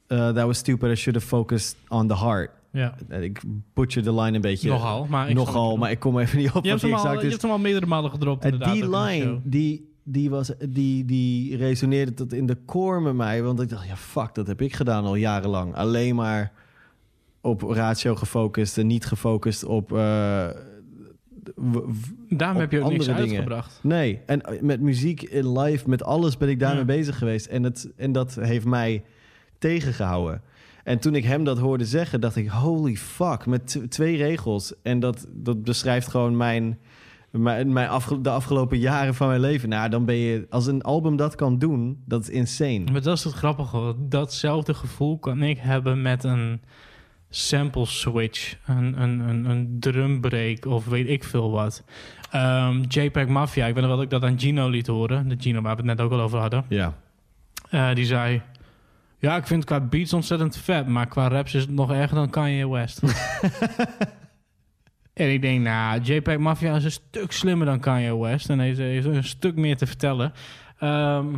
uh, 0.08 0.28
that 0.28 0.46
was 0.46 0.58
stupid. 0.58 0.90
I 0.90 0.94
should 0.94 1.14
have 1.22 1.26
focused 1.28 1.76
on 1.88 2.08
the 2.08 2.16
heart. 2.16 2.50
Ja. 2.72 2.94
En 3.08 3.22
Ik 3.22 3.40
butcher 3.74 4.02
de 4.02 4.14
line 4.14 4.34
een 4.36 4.40
beetje. 4.40 4.68
Nogal, 4.68 5.06
maar 5.10 5.28
ik 5.28 5.34
Nogal, 5.34 5.76
maar 5.76 5.90
ik 5.90 5.98
kom 5.98 6.18
even 6.18 6.38
niet 6.38 6.50
op 6.52 6.64
Je 6.64 6.70
hebt, 6.70 6.82
wat 6.82 6.90
hem 6.90 7.00
die 7.00 7.08
al, 7.08 7.22
je 7.24 7.28
hebt 7.30 7.42
hem 7.42 7.50
al 7.50 7.58
meerdere 7.58 7.86
malen 7.86 8.10
gedropt 8.10 8.44
En 8.44 8.52
inderdaad. 8.52 8.74
die 8.74 8.90
line, 8.96 9.40
die, 9.44 9.92
die, 10.02 10.30
was, 10.30 10.52
die, 10.68 11.04
die 11.04 11.56
resoneerde 11.56 12.14
tot 12.14 12.32
in 12.32 12.46
de 12.46 12.56
core 12.66 13.00
met 13.00 13.14
mij. 13.14 13.42
Want 13.42 13.60
ik 13.60 13.68
dacht, 13.68 13.86
ja, 13.86 13.96
fuck, 13.96 14.34
dat 14.34 14.46
heb 14.46 14.60
ik 14.62 14.74
gedaan 14.74 15.04
al 15.04 15.14
jarenlang. 15.14 15.74
Alleen 15.74 16.14
maar 16.14 16.52
op 17.40 17.62
ratio 17.62 18.14
gefocust 18.14 18.78
en 18.78 18.86
niet 18.86 19.06
gefocust 19.06 19.64
op... 19.64 19.92
eh, 19.92 20.46
w- 21.54 21.78
Daarom 22.28 22.56
op 22.56 22.62
heb 22.62 22.72
je 22.72 22.80
ook 22.82 22.90
niks 22.90 23.08
andere 23.08 23.26
dingen. 23.26 23.36
uitgebracht. 23.40 23.78
Nee, 23.82 24.20
en 24.26 24.42
eh, 24.42 24.60
met 24.60 24.80
muziek 24.80 25.22
in 25.22 25.58
live, 25.58 25.88
met 25.88 26.02
alles 26.04 26.36
ben 26.36 26.48
ik 26.48 26.58
daarmee 26.60 26.78
Ja. 26.78 26.84
bezig 26.84 27.18
geweest. 27.18 27.46
En, 27.46 27.62
het, 27.62 27.90
en 27.96 28.12
dat 28.12 28.34
heeft 28.34 28.64
mij 28.64 29.02
tegengehouden. 29.58 30.42
En 30.84 30.98
toen 30.98 31.14
ik 31.14 31.24
hem 31.24 31.44
dat 31.44 31.58
hoorde 31.58 31.84
zeggen, 31.84 32.20
dacht 32.20 32.36
ik, 32.36 32.48
holy 32.48 32.96
fuck, 32.96 33.46
met 33.46 33.80
twee 33.88 34.16
regels. 34.16 34.74
En 34.82 35.00
dat, 35.00 35.26
dat 35.30 35.62
beschrijft 35.62 36.08
gewoon 36.08 36.36
mijn, 36.36 36.78
mijn, 37.30 37.72
mijn 37.72 37.88
afge- 37.88 38.20
de 38.20 38.30
afgelopen 38.30 38.78
jaren 38.78 39.14
van 39.14 39.28
mijn 39.28 39.40
leven. 39.40 39.68
Nou, 39.68 39.88
dan 39.88 40.04
ben 40.04 40.14
je, 40.16 40.46
als 40.50 40.66
een 40.66 40.82
album 40.82 41.16
dat 41.16 41.34
kan 41.34 41.58
doen, 41.58 42.02
dat 42.06 42.22
is 42.22 42.30
insane. 42.30 42.84
Maar 42.92 43.02
dat 43.02 43.16
is 43.16 43.24
het 43.24 43.32
grappige. 43.32 43.94
Datzelfde 43.98 44.74
gevoel 44.74 45.18
kan 45.18 45.42
ik 45.42 45.58
hebben 45.58 46.02
met 46.02 46.24
een 46.24 46.60
sample 47.30 47.86
switch, 47.86 48.56
een, 48.66 49.02
een, 49.02 49.20
een, 49.20 49.44
een 49.44 49.76
drumbreak 49.80 50.66
of 50.66 50.86
weet 50.86 51.08
ik 51.08 51.24
veel 51.24 51.50
wat. 51.50 51.84
Ehm, 52.30 52.82
JPEG 52.88 53.26
Mafia, 53.26 53.66
ik 53.66 53.74
weet 53.74 53.84
nog 53.84 53.96
wel 53.96 53.96
dat 53.96 54.12
ik 54.12 54.20
dat 54.20 54.30
aan 54.30 54.40
Gino 54.40 54.68
liet 54.68 54.86
horen. 54.86 55.28
De 55.28 55.36
Gino 55.38 55.60
waar 55.60 55.76
we 55.76 55.82
het 55.82 55.96
net 55.96 56.00
ook 56.00 56.12
al 56.12 56.20
over 56.20 56.38
hadden. 56.38 56.64
Ja. 56.68 56.94
Eh, 57.70 57.94
die 57.94 58.04
zei... 58.04 58.42
Ja, 59.22 59.36
ik 59.36 59.46
vind 59.46 59.64
qua 59.64 59.80
beats 59.80 60.12
ontzettend 60.12 60.56
vet, 60.56 60.86
maar 60.86 61.06
qua 61.06 61.28
raps 61.28 61.54
is 61.54 61.62
het 61.62 61.70
nog 61.70 61.92
erger 61.92 62.16
dan 62.16 62.30
Kanye 62.30 62.68
West. 62.68 63.02
en 65.14 65.32
ik 65.32 65.42
denk, 65.42 65.60
nou, 65.60 66.00
JPEG 66.00 66.38
Mafia 66.38 66.76
is 66.76 66.84
een 66.84 66.90
stuk 66.90 67.32
slimmer 67.32 67.66
dan 67.66 67.80
Kanye 67.80 68.18
West 68.18 68.50
en 68.50 68.58
heeft, 68.58 68.78
heeft 68.78 69.06
een 69.06 69.24
stuk 69.24 69.56
meer 69.56 69.76
te 69.76 69.86
vertellen. 69.86 70.32
Ehm, 70.78 71.30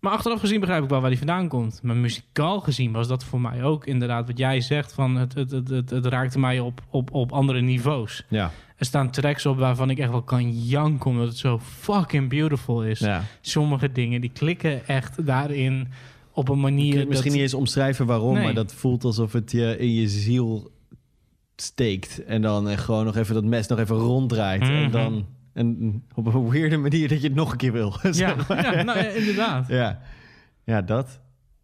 maar 0.00 0.12
achteraf 0.12 0.40
gezien 0.40 0.60
begrijp 0.60 0.82
ik 0.82 0.88
wel 0.88 1.00
waar 1.00 1.10
die 1.10 1.18
vandaan 1.18 1.48
komt. 1.48 1.82
Maar 1.82 1.96
muzikaal 1.96 2.60
gezien 2.60 2.92
was 2.92 3.08
dat 3.08 3.24
voor 3.24 3.40
mij 3.40 3.62
ook 3.62 3.86
inderdaad 3.86 4.26
wat 4.26 4.38
jij 4.38 4.60
zegt. 4.60 4.92
Van 4.92 5.16
het, 5.16 5.34
het, 5.34 5.50
het, 5.50 5.68
het, 5.68 5.90
het 5.90 6.06
raakte 6.06 6.38
mij 6.38 6.60
op, 6.60 6.80
op, 6.90 7.12
op 7.12 7.32
andere 7.32 7.60
niveaus. 7.60 8.24
Ja. 8.28 8.50
Er 8.76 8.84
staan 8.84 9.10
tracks 9.10 9.46
op 9.46 9.58
waarvan 9.58 9.90
ik 9.90 9.98
echt 9.98 10.10
wel 10.10 10.22
kan 10.22 10.50
janken... 10.50 11.10
omdat 11.10 11.28
het 11.28 11.36
zo 11.36 11.58
fucking 11.58 12.28
beautiful 12.28 12.84
is. 12.84 12.98
Ja. 12.98 13.22
Sommige 13.40 13.92
dingen 13.92 14.20
die 14.20 14.32
klikken 14.32 14.86
echt 14.86 15.26
daarin 15.26 15.88
op 16.32 16.48
een 16.48 16.60
manier... 16.60 17.08
Misschien 17.08 17.32
niet 17.32 17.40
eens 17.40 17.54
omschrijven 17.54 18.06
waarom, 18.06 18.34
Nee. 18.34 18.44
maar 18.44 18.54
dat 18.54 18.74
voelt 18.74 19.04
alsof 19.04 19.32
het 19.32 19.50
je 19.50 19.76
in 19.78 19.92
je 19.94 20.08
ziel 20.08 20.70
steekt. 21.56 22.24
En 22.24 22.42
dan 22.42 22.78
gewoon 22.78 23.04
nog 23.04 23.16
even 23.16 23.34
dat 23.34 23.44
mes 23.44 23.66
nog 23.66 23.78
even 23.78 23.96
ronddraait. 23.96 24.62
En 24.62 24.82
Mhm. 24.82 24.90
dan 24.90 25.26
en 25.52 26.02
op 26.14 26.34
een 26.34 26.50
weirde 26.50 26.76
manier 26.76 27.08
dat 27.08 27.20
je 27.20 27.26
het 27.26 27.36
nog 27.36 27.50
een 27.52 27.56
keer 27.58 27.72
wil. 27.72 27.94
Ja, 28.02 28.12
zeg 28.12 28.48
maar. 28.48 28.76
ja, 28.76 28.82
nou, 28.82 28.98
ja, 28.98 29.04
inderdaad. 29.08 29.68
Ja. 29.68 30.00
ja, 30.64 30.82
dat. 30.82 31.20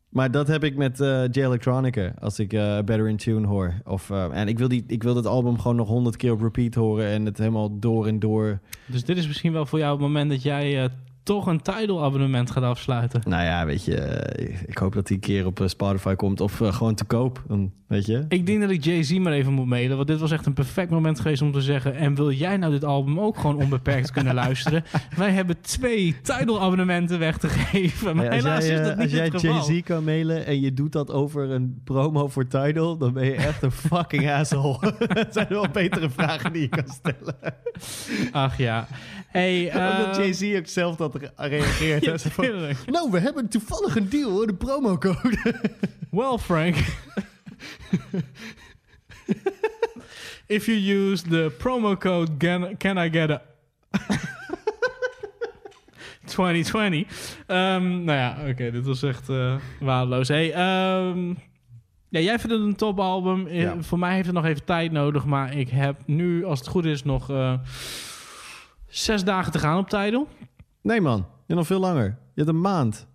Maar 0.09 0.31
dat 0.31 0.49
heb 0.49 0.65
ik 0.65 0.77
met 0.77 1.01
eh 1.01 1.23
J 1.31 1.41
Electronica. 1.41 2.13
Als 2.21 2.39
ik 2.39 2.53
eh, 2.53 2.77
Better 2.77 3.09
in 3.09 3.17
Tune 3.17 3.47
hoor. 3.47 3.75
Of, 3.85 4.11
eh, 4.11 4.25
en 4.33 4.49
ik 4.49 4.59
wil, 4.59 4.69
die, 4.69 4.85
ik 4.87 5.03
wil 5.03 5.15
dat 5.15 5.27
album 5.27 5.59
gewoon 5.59 5.77
nog 5.77 5.89
honderd 5.89 6.17
keer 6.17 6.33
op 6.33 6.41
repeat 6.41 6.75
horen. 6.75 7.07
En 7.09 7.25
het 7.25 7.39
helemaal 7.39 7.79
door 7.79 8.07
en 8.07 8.19
door. 8.19 8.61
Dus 8.87 9.05
dit 9.05 9.17
is 9.17 9.27
misschien 9.27 9.53
wel 9.53 9.67
voor 9.67 9.79
jou 9.79 9.93
het 9.93 10.01
moment 10.01 10.31
dat 10.31 10.43
jij 10.43 10.91
toch 11.29 11.47
een 11.47 11.61
Tidal 11.63 12.05
abonnement 12.05 12.51
gaat 12.51 12.63
afsluiten. 12.63 13.21
Nou 13.27 13.45
ja, 13.45 13.67
weet 13.67 13.85
je. 13.85 13.97
eh, 13.97 14.59
ik 14.67 14.79
hoop 14.79 14.93
dat 14.95 15.07
die 15.07 15.17
een 15.17 15.23
keer 15.23 15.47
op 15.47 15.61
eh, 15.61 15.67
Spotify 15.69 16.15
komt. 16.15 16.41
Of 16.41 16.61
eh, 16.61 16.73
gewoon 16.73 16.95
te 16.95 17.05
koop. 17.05 17.43
Dan, 17.49 17.73
weet 17.87 18.07
je. 18.07 18.25
Ik 18.29 18.47
denk 18.47 18.61
dat 18.61 18.71
ik 18.71 18.85
Jay-Z 18.85 19.19
maar 19.19 19.33
even 19.33 19.53
moet 19.53 19.67
mailen. 19.67 19.97
Want 19.97 20.09
dit 20.09 20.19
was 20.21 20.31
echt 20.31 20.47
een 20.47 20.53
perfect 20.53 20.91
moment 20.91 21.21
geweest 21.21 21.43
om 21.43 21.53
te 21.53 21.61
zeggen... 21.61 21.97
en 21.97 22.15
wil 22.15 22.33
jij 22.33 22.57
nou 22.57 22.73
dit 22.73 22.85
album 22.85 23.21
ook 23.21 23.37
gewoon 23.39 23.57
onbeperkt 23.57 24.11
kunnen 24.11 24.35
luisteren? 24.45 24.85
Wij 25.17 25.31
hebben 25.31 25.61
twee 25.61 26.17
Tidal-abonnementen 26.23 27.19
weg 27.19 27.39
te 27.39 27.49
geven. 27.49 28.17
Maar 28.17 28.25
Ja, 28.25 28.31
als 28.31 28.43
helaas 28.43 28.67
jij, 28.67 28.75
is 28.75 28.87
dat 28.87 28.97
niet 28.97 29.33
als 29.33 29.43
jij. 29.43 29.53
Jay-Z 29.53 29.83
kan 29.83 30.05
mailen 30.05 30.47
en 30.47 30.61
je 30.61 30.75
doet 30.75 30.93
dat 30.93 31.13
over 31.13 31.51
een 31.51 31.81
promo 31.85 32.29
voor 32.29 32.47
Tidal, 32.47 32.97
dan 32.97 33.13
ben 33.13 33.25
je 33.25 33.35
echt 33.35 33.63
een 33.63 33.73
fucking 33.73 34.31
asshole. 34.41 34.95
dat 35.15 35.27
zijn 35.33 35.47
wel 35.49 35.67
betere 35.73 36.11
vragen 36.11 36.53
die 36.53 36.63
je 36.63 36.69
kan 36.69 36.89
stellen. 36.89 37.37
Ach 38.33 38.59
ja. 38.59 38.87
Hey, 39.29 39.69
eh, 39.71 40.15
Jay-Z 40.17 40.55
ook 40.57 40.67
zelf 40.67 40.97
dat 40.97 41.15
reageert. 41.37 42.05
Ja, 42.05 42.19
van, 42.19 42.45
nou, 42.87 43.11
we 43.11 43.19
hebben 43.19 43.49
toevallig 43.49 43.97
een 43.97 44.09
deal 44.09 44.31
hoor, 44.31 44.47
de 44.47 44.55
promocode. 44.55 45.55
Well, 46.11 46.39
Frank. 46.39 46.77
If 50.47 50.67
you 50.67 50.79
use 50.79 51.23
the 51.29 51.53
promo 51.59 51.97
code 51.97 52.37
can, 52.39 52.77
can 52.77 52.97
I 52.99 53.11
get 53.11 53.31
a 53.31 53.43
2020. 56.25 57.07
Ehm, 57.47 58.05
nou 58.05 58.19
ja, 58.19 58.37
oké, 58.49 58.71
dit 58.71 58.85
was 58.87 59.03
echt 59.03 59.29
eh 59.29 59.55
waardeloos. 59.81 60.29
Hey, 60.29 60.53
ehm, 60.53 61.29
ja, 62.09 62.21
jij 62.21 62.39
vindt 62.39 62.55
het 62.57 62.65
een 62.65 62.77
topalbum. 62.77 63.47
Eh, 63.47 63.61
Ja. 63.61 63.83
Voor 63.83 63.99
mij 63.99 64.15
heeft 64.15 64.27
het 64.27 64.35
nog 64.35 64.45
even 64.45 64.65
tijd 64.65 64.93
nodig, 64.93 65.25
maar 65.25 65.57
ik 65.57 65.69
heb 65.69 65.97
nu, 66.07 66.45
als 66.45 66.59
het 66.59 66.69
goed 66.69 66.85
is, 66.85 67.05
nog 67.05 67.31
eh, 67.31 67.53
zes 68.87 69.25
dagen 69.25 69.53
te 69.53 69.59
gaan 69.59 69.79
op 69.79 69.89
Tidal. 69.89 70.29
Nee 70.89 71.01
man, 71.01 71.17
je 71.19 71.25
hebt 71.47 71.59
nog 71.59 71.67
veel 71.67 71.81
langer. 71.81 72.05
Je 72.05 72.43
hebt 72.43 72.49
een 72.49 72.61
maand. 72.61 73.07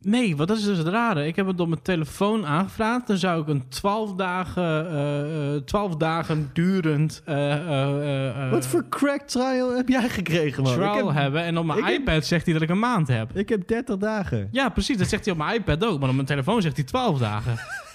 Nee, 0.00 0.34
dat 0.34 0.50
is 0.50 0.64
dus 0.64 0.78
het 0.78 0.86
rare. 0.86 1.26
Ik 1.26 1.36
heb 1.36 1.46
het 1.46 1.60
op 1.60 1.68
mijn 1.68 1.82
telefoon 1.82 2.46
aangevraagd. 2.46 3.06
Dan 3.06 3.16
zou 3.16 3.42
ik 3.42 3.48
een 3.48 3.68
12 3.68 4.14
dagen, 4.14 4.90
eh, 4.90 5.54
eh, 5.54 5.62
12 5.62 5.96
dagen 5.96 6.50
durend 6.52 7.22
eh, 7.24 7.52
eh, 7.54 8.44
eh, 8.44 8.50
Wat 8.50 8.66
voor 8.66 8.88
crack 8.88 9.20
trial 9.20 9.76
heb 9.76 9.88
jij 9.88 10.08
gekregen 10.08 10.62
man? 10.62 10.72
trial 10.72 10.98
ik 10.98 11.04
heb, 11.04 11.14
hebben. 11.14 11.42
En 11.42 11.58
op 11.58 11.64
mijn 11.64 11.84
heb- 11.84 11.98
iPad 12.00 12.24
zegt 12.26 12.44
hij 12.44 12.52
dat 12.54 12.62
ik 12.62 12.68
een 12.70 12.78
maand 12.78 13.08
heb. 13.08 13.36
Ik 13.36 13.48
heb 13.48 13.68
30 13.68 13.96
dagen. 13.96 14.48
Ja, 14.50 14.68
precies. 14.68 14.96
Dat 14.96 15.08
zegt 15.08 15.24
hij 15.24 15.32
op 15.34 15.38
mijn 15.40 15.56
iPad 15.60 15.84
ook. 15.84 16.00
Maar 16.00 16.08
op 16.08 16.14
mijn 16.14 16.26
telefoon 16.26 16.62
zegt 16.62 16.76
hij 16.76 16.84
12 16.84 17.18
dagen. 17.18 17.56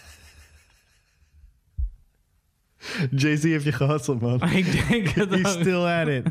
Jay-Z 3.22 3.44
heeft 3.44 3.64
je 3.66 3.72
gehusteld 3.72 4.22
man. 4.22 4.42
ik 4.52 4.88
denk 4.90 5.08
het 5.08 5.30
He's 5.30 5.56
ook. 5.56 5.62
still 5.62 5.76
at 5.86 6.08
it. 6.08 6.24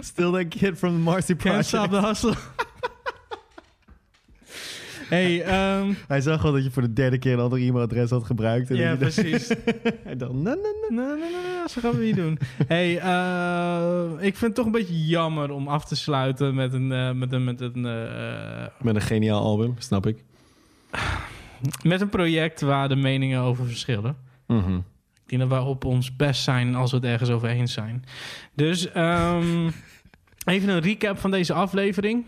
Still 0.00 0.30
that 0.32 0.48
kid 0.48 0.78
from 0.78 0.90
the 0.94 0.98
Marcy 1.00 1.26
Can't 1.26 1.38
Project. 1.38 1.66
stop 1.66 1.90
the 1.90 2.00
hustle. 2.06 2.34
hey, 5.08 5.42
ehm, 5.42 5.92
Hij 6.08 6.20
zag 6.20 6.42
wel 6.42 6.52
dat 6.52 6.64
je 6.64 6.70
voor 6.70 6.82
de 6.82 6.92
derde 6.92 7.18
keer 7.18 7.32
een 7.32 7.38
ander 7.40 7.58
e-mailadres 7.60 8.10
had 8.10 8.24
gebruikt. 8.24 8.70
En 8.70 8.76
Ja, 8.76 8.94
dat 8.96 9.14
je- 9.14 9.22
precies. 9.22 9.48
Hij 10.04 10.16
dacht, 10.16 10.32
nee, 10.32 10.42
nee, 10.42 10.54
nee. 10.88 10.98
Nee, 11.06 11.16
nee, 11.16 11.68
zo 11.68 11.80
gaan 11.80 11.92
we 11.92 12.04
niet 12.04 12.16
doen. 12.16 12.38
hey, 12.66 12.98
eh, 12.98 14.10
ik 14.26 14.36
vind 14.36 14.40
het 14.40 14.54
toch 14.54 14.66
een 14.66 14.72
beetje 14.72 15.06
jammer 15.06 15.50
om 15.50 15.68
af 15.68 15.84
te 15.84 15.96
sluiten 15.96 16.54
met 16.54 16.72
een... 16.72 16.92
eh, 16.92 17.12
met 17.12 17.32
een, 17.32 17.44
met 17.44 17.60
een 17.60 17.86
eh, 17.86 18.66
Met 18.82 18.94
een 18.94 19.00
geniaal 19.00 19.42
album, 19.42 19.74
snap 19.78 20.06
ik. 20.06 20.24
Met 21.82 22.00
een 22.00 22.08
project 22.08 22.60
waar 22.60 22.88
de 22.88 22.96
meningen 22.96 23.40
over 23.40 23.66
verschillen. 23.66 24.16
Mhm. 24.46 24.78
Denk 25.30 25.50
dat 25.50 25.62
we 25.62 25.68
op 25.68 25.84
ons 25.84 26.16
best 26.16 26.42
zijn 26.42 26.74
als 26.74 26.90
we 26.90 26.96
het 26.96 27.06
ergens 27.06 27.30
over 27.30 27.48
eens 27.48 27.72
zijn. 27.72 28.04
Dus 28.54 28.92
ehm, 28.92 29.70
even 30.44 30.68
een 30.68 30.80
recap 30.80 31.18
van 31.18 31.30
deze 31.30 31.52
aflevering. 31.52 32.24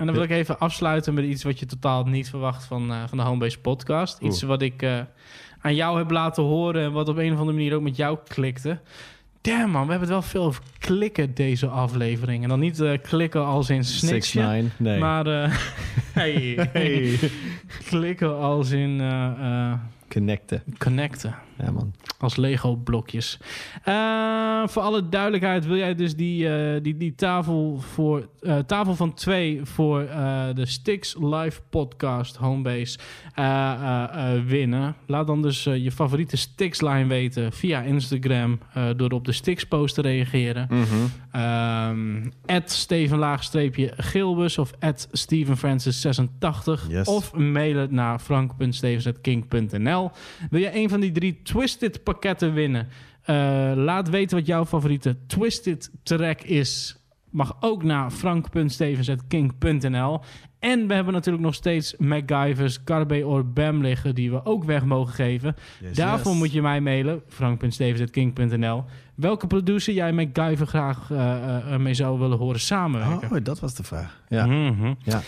En 0.00 0.06
dan 0.06 0.14
wil 0.14 0.24
ik 0.24 0.30
even 0.30 0.58
afsluiten 0.58 1.14
met 1.14 1.24
iets 1.24 1.42
wat 1.42 1.58
je 1.58 1.66
totaal 1.66 2.04
niet 2.04 2.30
verwacht 2.30 2.64
van, 2.64 2.92
eh, 2.92 2.96
van 3.08 3.18
de 3.18 3.24
Homebase 3.24 3.60
podcast. 3.60 4.20
Iets 4.20 4.42
Oeh. 4.42 4.50
wat 4.50 4.62
ik 4.62 4.82
eh, 4.82 5.00
aan 5.60 5.74
jou 5.74 5.98
heb 5.98 6.10
laten 6.10 6.42
horen... 6.42 6.82
en 6.82 6.92
wat 6.92 7.08
op 7.08 7.16
een 7.16 7.32
of 7.32 7.38
andere 7.38 7.56
manier 7.56 7.74
ook 7.74 7.82
met 7.82 7.96
jou 7.96 8.18
klikte. 8.28 8.80
Damn 9.40 9.70
man, 9.70 9.84
we 9.84 9.90
hebben 9.90 10.08
het 10.08 10.18
wel 10.18 10.22
veel 10.22 10.42
over 10.42 10.62
klikken 10.78 11.34
deze 11.34 11.66
aflevering. 11.66 12.42
En 12.42 12.48
dan 12.48 12.60
niet 12.60 12.80
eh, 12.80 12.98
klikken 13.02 13.44
als 13.44 13.70
in 13.70 13.84
snitchen. 13.84 14.64
6ix9ine, 14.64 14.76
nee. 14.76 14.98
Maar 14.98 15.26
hey, 16.12 16.68
hey. 16.72 17.18
klikken 17.90 18.38
als 18.38 18.70
in 18.70 19.02
Connecten. 20.08 20.62
connecten. 20.78 21.34
Ja, 21.62 21.70
man. 21.70 21.94
Als 22.18 22.36
Lego-blokjes. 22.36 23.38
Eh, 23.84 24.66
voor 24.66 24.82
alle 24.82 25.08
duidelijkheid 25.08 25.66
wil 25.66 25.76
jij 25.76 25.94
dus 25.94 26.16
die, 26.16 26.48
eh, 26.48 26.82
die, 26.82 26.96
die 26.96 27.14
tafel, 27.14 27.78
voor, 27.80 28.28
eh, 28.40 28.58
tafel 28.58 28.94
van 28.96 29.14
twee 29.14 29.60
voor 29.64 29.98
de 30.54 30.66
Stix 30.66 31.16
Live 31.20 31.60
Podcast 31.70 32.36
Homebase 32.36 32.98
winnen. 34.46 34.94
Laat 35.06 35.26
dan 35.26 35.42
dus 35.42 35.64
je 35.64 35.92
favoriete 35.92 36.36
Stix-line 36.36 37.06
weten 37.06 37.52
via 37.52 37.80
Instagram 37.80 38.58
door 38.96 39.10
op 39.10 39.24
de 39.24 39.32
Stix-post 39.32 39.94
te 39.94 40.00
reageren. 40.00 40.68
Ehm 41.30 42.28
Steven 42.64 43.18
laagstreepje 43.18 43.92
Gilbus 43.96 44.58
of 44.58 44.72
Steven 45.12 45.56
Francis 45.56 46.00
86 46.00 46.86
Yes. 46.88 47.08
of 47.08 47.34
mailen 47.34 47.94
naar 47.94 48.18
frank.stevens.king.nl. 48.18 50.10
Wil 50.50 50.60
je 50.60 50.76
een 50.76 50.88
van 50.88 51.00
die 51.00 51.12
drie 51.12 51.40
Twisted 51.50 52.02
pakketten 52.02 52.54
winnen? 52.54 52.88
Eh, 53.22 53.72
laat 53.74 54.08
weten 54.08 54.36
wat 54.36 54.46
jouw 54.46 54.66
favoriete 54.66 55.16
Twisted 55.26 55.90
track 56.02 56.40
is. 56.40 56.96
Mag 57.30 57.56
ook 57.60 57.82
naar 57.82 58.10
frank.stevens.king.nl. 58.10 60.20
En 60.58 60.86
we 60.86 60.94
hebben 60.94 61.12
natuurlijk 61.12 61.44
nog 61.44 61.54
steeds 61.54 61.94
MacGyver's 61.98 62.84
Carbe 62.84 63.26
or 63.26 63.52
Bam 63.52 63.80
liggen... 63.80 64.14
die 64.14 64.30
we 64.30 64.44
ook 64.44 64.64
weg 64.64 64.84
mogen 64.84 65.14
geven. 65.14 65.56
Yes, 65.80 65.96
Daarvoor 65.96 66.30
yes. 66.30 66.40
moet 66.40 66.52
je 66.52 66.62
mij 66.62 66.80
mailen, 66.80 67.22
frank.stevens.king.nl. 67.28 68.84
Welke 69.14 69.46
producer 69.46 69.94
jij 69.94 70.12
MacGyver 70.12 70.66
graag 70.66 71.10
eh, 71.10 71.74
eh, 71.74 71.80
mee 71.80 71.94
zou 71.94 72.18
willen 72.18 72.38
horen 72.38 72.60
samenwerken? 72.60 73.30
Oh, 73.30 73.38
dat 73.42 73.60
was 73.60 73.74
de 73.74 73.82
vraag. 73.82 74.20
Ja. 74.28 74.46
Mhm. 74.46 74.94
ja. 74.98 75.22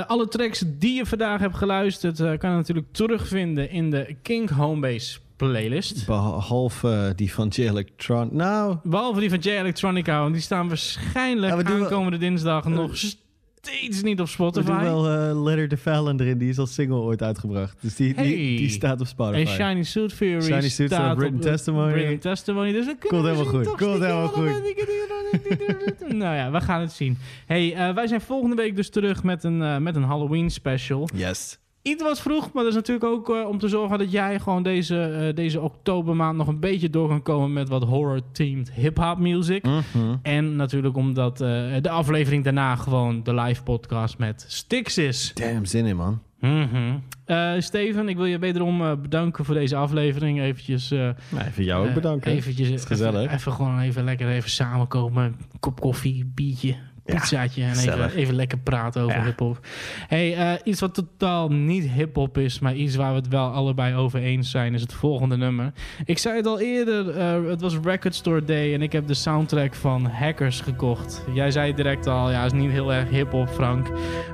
Alle 0.00 0.28
tracks 0.28 0.64
die 0.66 0.94
je 0.94 1.06
vandaag 1.06 1.40
hebt 1.40 1.56
geluisterd... 1.56 2.16
kan 2.16 2.50
je 2.50 2.56
natuurlijk 2.56 2.92
terugvinden 2.92 3.70
in 3.70 3.90
de 3.90 4.16
King 4.22 4.50
Homebase 4.50 5.18
playlist. 5.48 6.06
Behalve 6.06 6.88
eh, 6.88 7.10
die 7.16 7.32
van 7.32 7.48
J-Electron. 7.48 8.28
Nou, 8.32 8.76
Behalve 8.82 9.20
die 9.20 9.28
van 9.30 9.38
J 9.38 9.48
Electronica, 9.48 10.20
want 10.20 10.32
die 10.32 10.42
staan 10.42 10.68
waarschijnlijk 10.68 11.52
Ja, 11.52 11.58
we 11.58 11.64
doen 11.64 11.74
wel- 11.74 11.84
aankomende 11.84 12.18
dinsdag 12.18 12.64
nog 12.64 12.96
steeds 12.96 14.02
niet 14.02 14.20
op 14.20 14.26
we 14.26 14.32
Spotify. 14.32 14.66
doen 14.66 14.80
wel 14.82 15.08
eh, 15.08 15.42
Letter 15.42 15.68
the 15.68 15.76
Fallon 15.76 16.20
erin. 16.20 16.38
Die 16.38 16.48
is 16.48 16.58
als 16.58 16.74
single 16.74 16.96
ooit 16.96 17.22
uitgebracht. 17.22 17.76
Dus 17.80 17.96
die, 17.96 18.06
die, 18.14 18.24
Hey. 18.24 18.34
die 18.34 18.68
staat 18.68 19.00
op 19.00 19.06
Spotify. 19.06 19.40
En 19.40 19.46
Shiny 19.66 19.82
Suit 19.82 20.16
Theory 20.18 20.42
Shiny 20.42 20.68
Suit 20.68 20.90
staat 20.90 21.16
Written 21.16 21.36
op 21.36 21.42
Testimony. 21.42 21.92
Written 21.92 22.18
Testimony. 22.18 22.72
Dus 22.72 22.84
we 22.86 22.96
Komt 22.98 23.08
kunnen 23.08 23.24
helemaal 23.32 23.52
misschien 23.52 23.78
goed. 23.78 23.86
Komt 23.88 24.00
helemaal 24.02 24.28
goed. 24.28 26.14
nou 26.18 26.36
ja, 26.36 26.50
we 26.50 26.60
gaan 26.60 26.80
het 26.80 26.92
zien. 26.92 27.18
Hey, 27.46 27.74
eh, 27.74 27.94
wij 27.94 28.06
zijn 28.06 28.20
volgende 28.20 28.56
week 28.56 28.76
dus 28.76 28.90
terug 28.90 29.22
met 29.22 29.44
een, 29.44 29.62
eh, 29.62 29.76
met 29.76 29.96
een 29.96 30.02
Halloween 30.02 30.50
special. 30.50 31.08
Yes. 31.14 31.58
Iets 31.82 32.02
wat 32.02 32.20
vroeg, 32.20 32.52
maar 32.52 32.62
dat 32.62 32.72
is 32.72 32.78
natuurlijk 32.78 33.04
ook 33.12 33.30
eh, 33.30 33.48
om 33.48 33.58
te 33.58 33.68
zorgen 33.68 33.98
dat 33.98 34.12
jij 34.12 34.38
gewoon 34.40 34.62
deze, 34.62 35.00
eh, 35.02 35.34
deze 35.34 35.60
oktobermaand 35.60 36.36
nog 36.36 36.46
een 36.46 36.60
beetje 36.60 36.90
door 36.90 37.08
kan 37.08 37.22
komen 37.22 37.52
met 37.52 37.68
wat 37.68 37.84
horror-themed 37.84 38.72
hip-hop 38.72 39.18
music. 39.18 39.64
Mhm. 39.64 39.82
En 40.22 40.56
natuurlijk 40.56 40.96
omdat 40.96 41.40
eh, 41.40 41.48
de 41.80 41.90
aflevering 41.90 42.44
daarna 42.44 42.76
gewoon 42.76 43.22
de 43.22 43.34
live 43.34 43.62
podcast 43.62 44.18
met 44.18 44.44
Stix 44.48 44.98
is. 44.98 45.32
Damn, 45.34 45.64
zin 45.64 45.86
in, 45.86 45.96
man. 45.96 46.20
Mhm. 46.40 46.94
Eh, 47.24 47.52
Steven, 47.58 48.08
ik 48.08 48.16
wil 48.16 48.24
je 48.24 48.38
wederom 48.38 48.82
eh, 48.82 48.92
bedanken 49.02 49.44
voor 49.44 49.54
deze 49.54 49.76
aflevering. 49.76 50.40
Eventjes, 50.40 50.90
eh, 50.90 50.98
Nou, 50.98 51.46
even 51.46 51.64
jou 51.64 51.88
ook 51.88 51.94
bedanken. 51.94 52.32
eventjes, 52.32 52.68
is 52.68 52.84
gezellig. 52.84 53.22
Even, 53.22 53.34
even 53.34 53.52
gewoon 53.52 53.78
even 53.80 54.04
lekker 54.04 54.28
even 54.28 54.50
samenkomen. 54.50 55.36
Kop 55.60 55.80
koffie, 55.80 56.30
biertje, 56.34 56.76
pizzaatje. 57.14 57.62
en 57.62 58.10
even, 58.16 58.34
lekker 58.34 58.58
praten 58.58 59.02
over 59.02 59.24
hip-hop. 59.24 59.66
Hey, 60.06 60.36
eh, 60.36 60.52
iets 60.64 60.80
wat 60.80 60.94
totaal 60.94 61.48
niet 61.48 61.90
hip-hop 61.90 62.38
is, 62.38 62.58
maar 62.58 62.74
iets 62.74 62.96
waar 62.96 63.10
we 63.10 63.16
het 63.16 63.28
wel 63.28 63.50
allebei 63.50 63.94
over 63.94 64.20
eens 64.20 64.50
zijn, 64.50 64.74
is 64.74 64.80
het 64.80 64.92
volgende 64.92 65.36
nummer. 65.36 65.72
Ik 66.04 66.18
zei 66.18 66.36
het 66.36 66.46
al 66.46 66.60
eerder, 66.60 67.10
eh, 67.10 67.44
het 67.44 67.60
was 67.60 67.78
Record 67.82 68.14
Store 68.14 68.44
Day 68.44 68.74
en 68.74 68.82
ik 68.82 68.92
heb 68.92 69.06
de 69.06 69.14
soundtrack 69.14 69.74
van 69.74 70.06
Hackers 70.06 70.60
gekocht. 70.60 71.24
Jij 71.34 71.50
zei 71.50 71.74
direct 71.74 72.06
al, 72.06 72.30
ja, 72.30 72.44
is 72.44 72.52
niet 72.52 72.70
heel 72.70 72.92
erg 72.92 73.08
hip-hop, 73.08 73.48
Frank. 73.48 73.86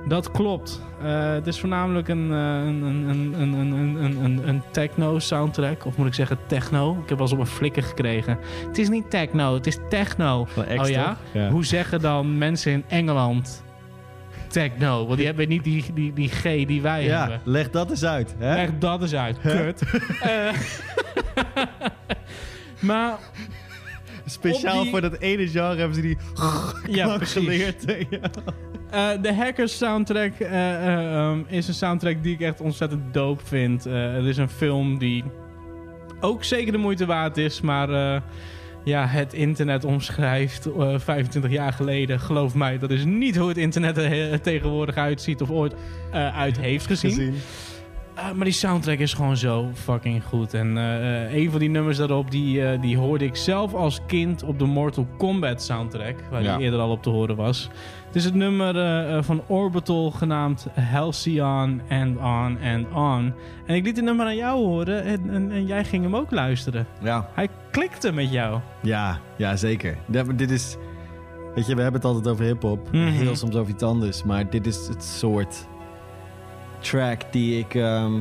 Dat 0.09 0.31
klopt. 0.31 0.81
Het 1.03 1.47
is 1.47 1.61
voornamelijk 1.61 2.09
een, 2.09 2.31
een, 2.31 2.83
een, 2.83 4.23
een, 4.25 4.49
een 4.49 4.63
techno-soundtrack. 4.71 5.85
Of 5.85 5.97
moet 5.97 6.07
ik 6.07 6.15
zeggen 6.15 6.39
techno? 6.47 6.93
Ik 6.93 7.09
heb 7.09 7.19
wel 7.19 7.21
eens 7.21 7.33
op 7.33 7.39
een 7.39 7.47
flikker 7.47 7.83
gekregen. 7.83 8.39
Het 8.67 8.79
is 8.79 8.89
niet 8.89 9.11
techno, 9.11 9.55
het 9.55 9.67
is 9.67 9.79
techno. 9.89 10.47
Oh 10.79 10.89
ja? 10.89 11.17
Hoe 11.51 11.65
zeggen 11.65 12.01
dan 12.01 12.39
mensen 12.39 12.73
in 12.73 12.85
Engeland 12.89 13.65
techno? 14.49 15.05
Want 15.05 15.17
die 15.17 15.27
hebben 15.27 15.49
niet 15.49 15.65
die, 15.65 15.85
die, 15.95 16.13
die 16.13 16.29
G 16.29 16.43
die 16.43 16.83
wij 16.83 17.05
ja, 17.05 17.19
hebben. 17.19 17.41
leg 17.45 17.71
dat 17.71 17.91
eens 17.91 18.05
uit. 18.05 18.35
Hè? 18.39 18.55
Leg 18.55 18.71
dat 18.79 19.03
eens 19.03 19.15
uit, 19.15 19.41
kut. 19.41 19.83
Maar 22.81 23.19
Speciaal 24.27 24.85
voor 24.85 25.01
dat 25.01 25.19
ene 25.19 25.49
genre 25.49 25.77
hebben 25.77 25.95
ze 25.95 26.01
die 26.01 26.17
ja, 26.87 27.19
geleerd. 27.19 27.85
Ja. 28.11 28.21
Eh, 28.91 29.09
de 29.23 29.35
Hackers 29.35 29.77
soundtrack 29.77 30.33
eh, 30.39 30.75
eh, 30.75 31.15
ehm, 31.15 31.43
is 31.47 31.69
een 31.69 31.75
soundtrack 31.75 32.23
die 32.23 32.35
ik 32.35 32.41
echt 32.41 32.61
ontzettend 32.61 33.15
dope 33.15 33.45
vind. 33.45 33.85
Het 33.85 34.25
is 34.25 34.37
een 34.37 34.49
film 34.49 34.99
die 34.99 35.25
ook 36.21 36.45
zeker 36.45 36.73
de 36.73 36.79
moeite 36.79 37.07
waard 37.07 37.37
is, 37.37 37.61
maar 37.61 38.23
ja, 38.87 39.07
het 39.07 39.33
internet 39.33 39.85
omschrijft 39.85 40.67
eh, 40.67 40.99
25 40.99 41.51
jaar 41.51 41.73
geleden. 41.73 42.21
Geloof 42.21 42.55
mij, 42.55 42.79
dat 42.79 42.91
is 42.91 43.05
niet 43.05 43.37
hoe 43.37 43.49
het 43.49 43.57
internet 43.57 43.97
er 43.99 44.41
tegenwoordig 44.41 44.97
uitziet 44.97 45.41
of 45.41 45.51
ooit 45.51 45.75
uit 46.13 46.59
heeft. 46.59 46.87
Gezien. 46.87 47.35
Uh, 48.17 48.33
maar 48.33 48.45
die 48.45 48.53
soundtrack 48.53 48.99
is 48.99 49.15
gewoon 49.15 49.37
zo 49.37 49.71
fucking 49.75 50.25
goed. 50.25 50.55
En 50.55 50.77
eh, 50.79 51.25
eh, 51.25 51.33
een 51.35 51.51
van 51.51 51.61
die 51.61 51.69
nummers 51.69 51.97
daarop, 51.97 52.31
die, 52.31 52.67
eh, 52.67 52.81
die 52.81 52.97
hoorde 52.99 53.25
ik 53.25 53.37
zelf 53.37 53.75
als 53.75 54.01
kind 54.07 54.43
op 54.43 54.59
de 54.59 54.65
Mortal 54.65 55.07
Kombat 55.19 55.63
soundtrack. 55.63 56.15
Waar 56.31 56.43
Ja. 56.43 56.57
die 56.57 56.65
eerder 56.65 56.81
al 56.81 56.91
op 56.91 57.03
te 57.03 57.11
horen 57.11 57.37
was. 57.37 57.71
Het 58.07 58.15
is 58.17 58.25
het 58.25 58.35
nummer 58.35 59.25
van 59.25 59.43
Orbital 59.47 60.11
genaamd 60.11 60.67
Halcyon 60.93 61.81
and 61.91 62.17
On 62.17 62.59
and 62.65 62.87
On. 62.95 63.35
En 63.67 63.75
ik 63.75 63.85
liet 63.85 63.97
het 63.97 64.05
nummer 64.05 64.27
aan 64.27 64.37
jou 64.37 64.65
horen 64.65 65.05
en, 65.05 65.31
en, 65.31 65.51
en 65.53 65.67
jij 65.67 65.85
ging 65.85 66.03
hem 66.03 66.17
ook 66.17 66.31
luisteren. 66.31 66.87
Ja. 67.03 67.29
Hij 67.35 67.49
klikte 67.71 68.13
met 68.13 68.31
jou. 68.33 68.61
Ja, 68.83 69.19
ja, 69.37 69.57
zeker. 69.57 69.97
Dat- 70.07 70.39
dit 70.39 70.51
is... 70.51 70.77
Weet 71.55 71.67
je, 71.67 71.75
we 71.75 71.83
hebben 71.83 72.01
het 72.01 72.11
altijd 72.11 72.29
over 72.29 72.45
hip-hop. 72.45 72.89
Mhm. 72.93 73.07
Heel 73.07 73.37
soms 73.37 73.55
over 73.55 73.73
iets 73.73 73.83
anders. 73.83 74.23
Maar 74.25 74.51
dit 74.51 74.67
is 74.67 74.89
het 74.89 75.05
soort 75.05 75.67
track 76.91 77.21
die 77.31 77.59
ik, 77.59 77.75
ehm, 77.75 78.13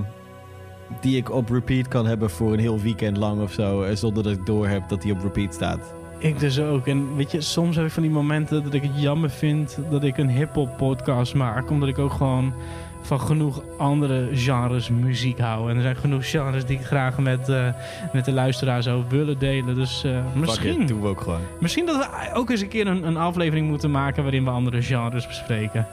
die 1.01 1.17
ik 1.17 1.31
op 1.31 1.49
repeat 1.49 1.87
kan 1.87 2.05
hebben 2.05 2.29
voor 2.29 2.53
een 2.53 2.59
heel 2.59 2.79
weekend 2.79 3.17
lang 3.17 3.41
of 3.41 3.51
zo. 3.51 3.81
eh, 3.81 3.95
Zonder 3.95 4.23
dat 4.23 4.31
ik 4.31 4.45
door 4.45 4.67
heb 4.67 4.89
dat 4.89 5.01
die 5.01 5.13
op 5.13 5.21
repeat 5.21 5.53
staat. 5.53 5.93
Ik 6.17 6.39
dus 6.39 6.59
ook. 6.59 6.87
En 6.87 7.15
weet 7.15 7.31
je, 7.31 7.41
soms 7.41 7.75
heb 7.75 7.85
ik 7.85 7.91
van 7.91 8.03
die 8.03 8.11
momenten 8.11 8.63
dat 8.63 8.73
ik 8.73 8.81
het 8.81 9.01
jammer 9.01 9.29
vind 9.29 9.77
dat 9.89 10.03
ik 10.03 10.17
een 10.17 10.29
hip-hop 10.29 10.77
podcast 10.77 11.33
maak. 11.33 11.69
Omdat 11.69 11.89
ik 11.89 11.97
ook 11.97 12.11
gewoon 12.11 12.53
van 13.01 13.19
genoeg 13.19 13.61
andere 13.77 14.29
genres 14.33 14.89
muziek 14.89 15.39
hou. 15.39 15.69
En 15.69 15.75
er 15.75 15.81
zijn 15.81 15.95
genoeg 15.95 16.29
genres 16.29 16.65
die 16.65 16.79
ik 16.79 16.85
graag 16.85 17.17
met, 17.19 17.49
eh, 17.49 17.67
met 18.13 18.25
de 18.25 18.31
luisteraar 18.31 18.83
zou 18.83 19.03
willen 19.09 19.39
delen. 19.39 19.75
Dus 19.75 20.03
eh, 20.03 20.11
misschien, 20.35 20.81
it, 20.81 20.87
doen 20.87 21.01
we 21.01 21.07
ook 21.07 21.21
gewoon. 21.21 21.39
misschien 21.59 21.85
dat 21.85 21.95
we 21.97 22.33
ook 22.33 22.49
eens 22.49 22.61
een 22.61 22.67
keer 22.67 22.87
een, 22.87 23.07
een 23.07 23.17
aflevering 23.17 23.67
moeten 23.67 23.91
maken 23.91 24.23
waarin 24.23 24.43
we 24.43 24.49
andere 24.49 24.81
genres 24.81 25.27
bespreken. 25.27 25.87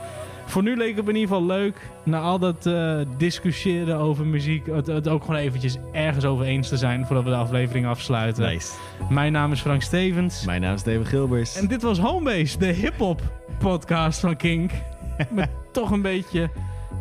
Voor 0.52 0.62
nu 0.62 0.76
leek 0.76 0.96
het 0.96 1.04
me 1.04 1.10
in 1.10 1.16
ieder 1.18 1.34
geval 1.36 1.46
leuk. 1.56 1.76
Na 2.02 2.20
al 2.20 2.38
dat 2.38 2.66
eh, 2.66 2.98
discussiëren 3.16 3.96
over 3.96 4.26
muziek, 4.26 4.66
het, 4.66 4.86
het 4.86 5.08
ook 5.08 5.24
gewoon 5.24 5.40
eventjes 5.40 5.76
ergens 5.92 6.24
over 6.24 6.44
eens 6.46 6.68
te 6.68 6.76
zijn 6.76 7.06
voordat 7.06 7.24
we 7.24 7.30
de 7.30 7.36
aflevering 7.36 7.86
afsluiten. 7.86 8.42
Nice. 8.44 8.72
Mijn 9.10 9.32
naam 9.32 9.52
is 9.52 9.60
Frank 9.60 9.82
Stevens. 9.82 10.44
Mijn 10.44 10.60
naam 10.60 10.74
is 10.74 10.80
Steven 10.80 11.06
Gilbers. 11.06 11.56
En 11.56 11.66
dit 11.66 11.82
was 11.82 11.98
Homebase, 11.98 12.58
de 12.58 12.66
hip-hop 12.66 13.20
podcast 13.58 14.20
van 14.20 14.36
Kink. 14.36 14.70
Met 15.30 15.48
toch 15.72 15.90
een 15.90 16.02
beetje 16.02 16.50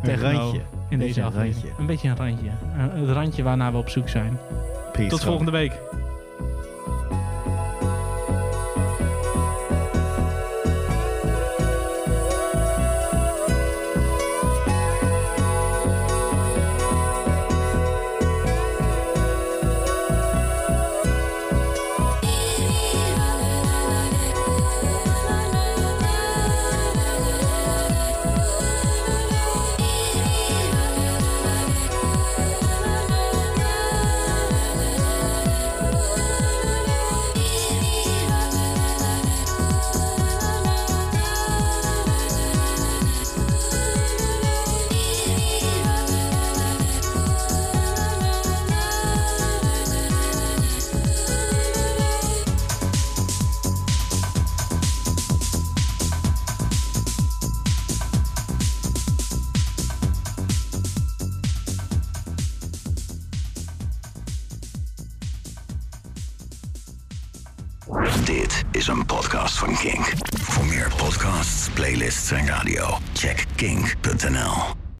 techno 0.03 0.29
randje. 0.31 0.59
in 0.89 0.97
Beetje 0.97 0.97
deze 0.97 1.19
een 1.19 1.25
aflevering. 1.25 1.55
randje. 1.63 1.79
Een 1.79 1.85
beetje 1.85 2.09
een 2.09 2.15
randje. 2.17 2.47
Eh, 2.47 2.99
het 3.07 3.09
randje 3.09 3.43
waarnaar 3.43 3.71
we 3.71 3.77
op 3.77 3.89
zoek 3.89 4.09
zijn. 4.09 4.37
Peace, 4.91 5.09
Tot 5.09 5.23
volgende 5.23 5.51
week. 5.51 5.71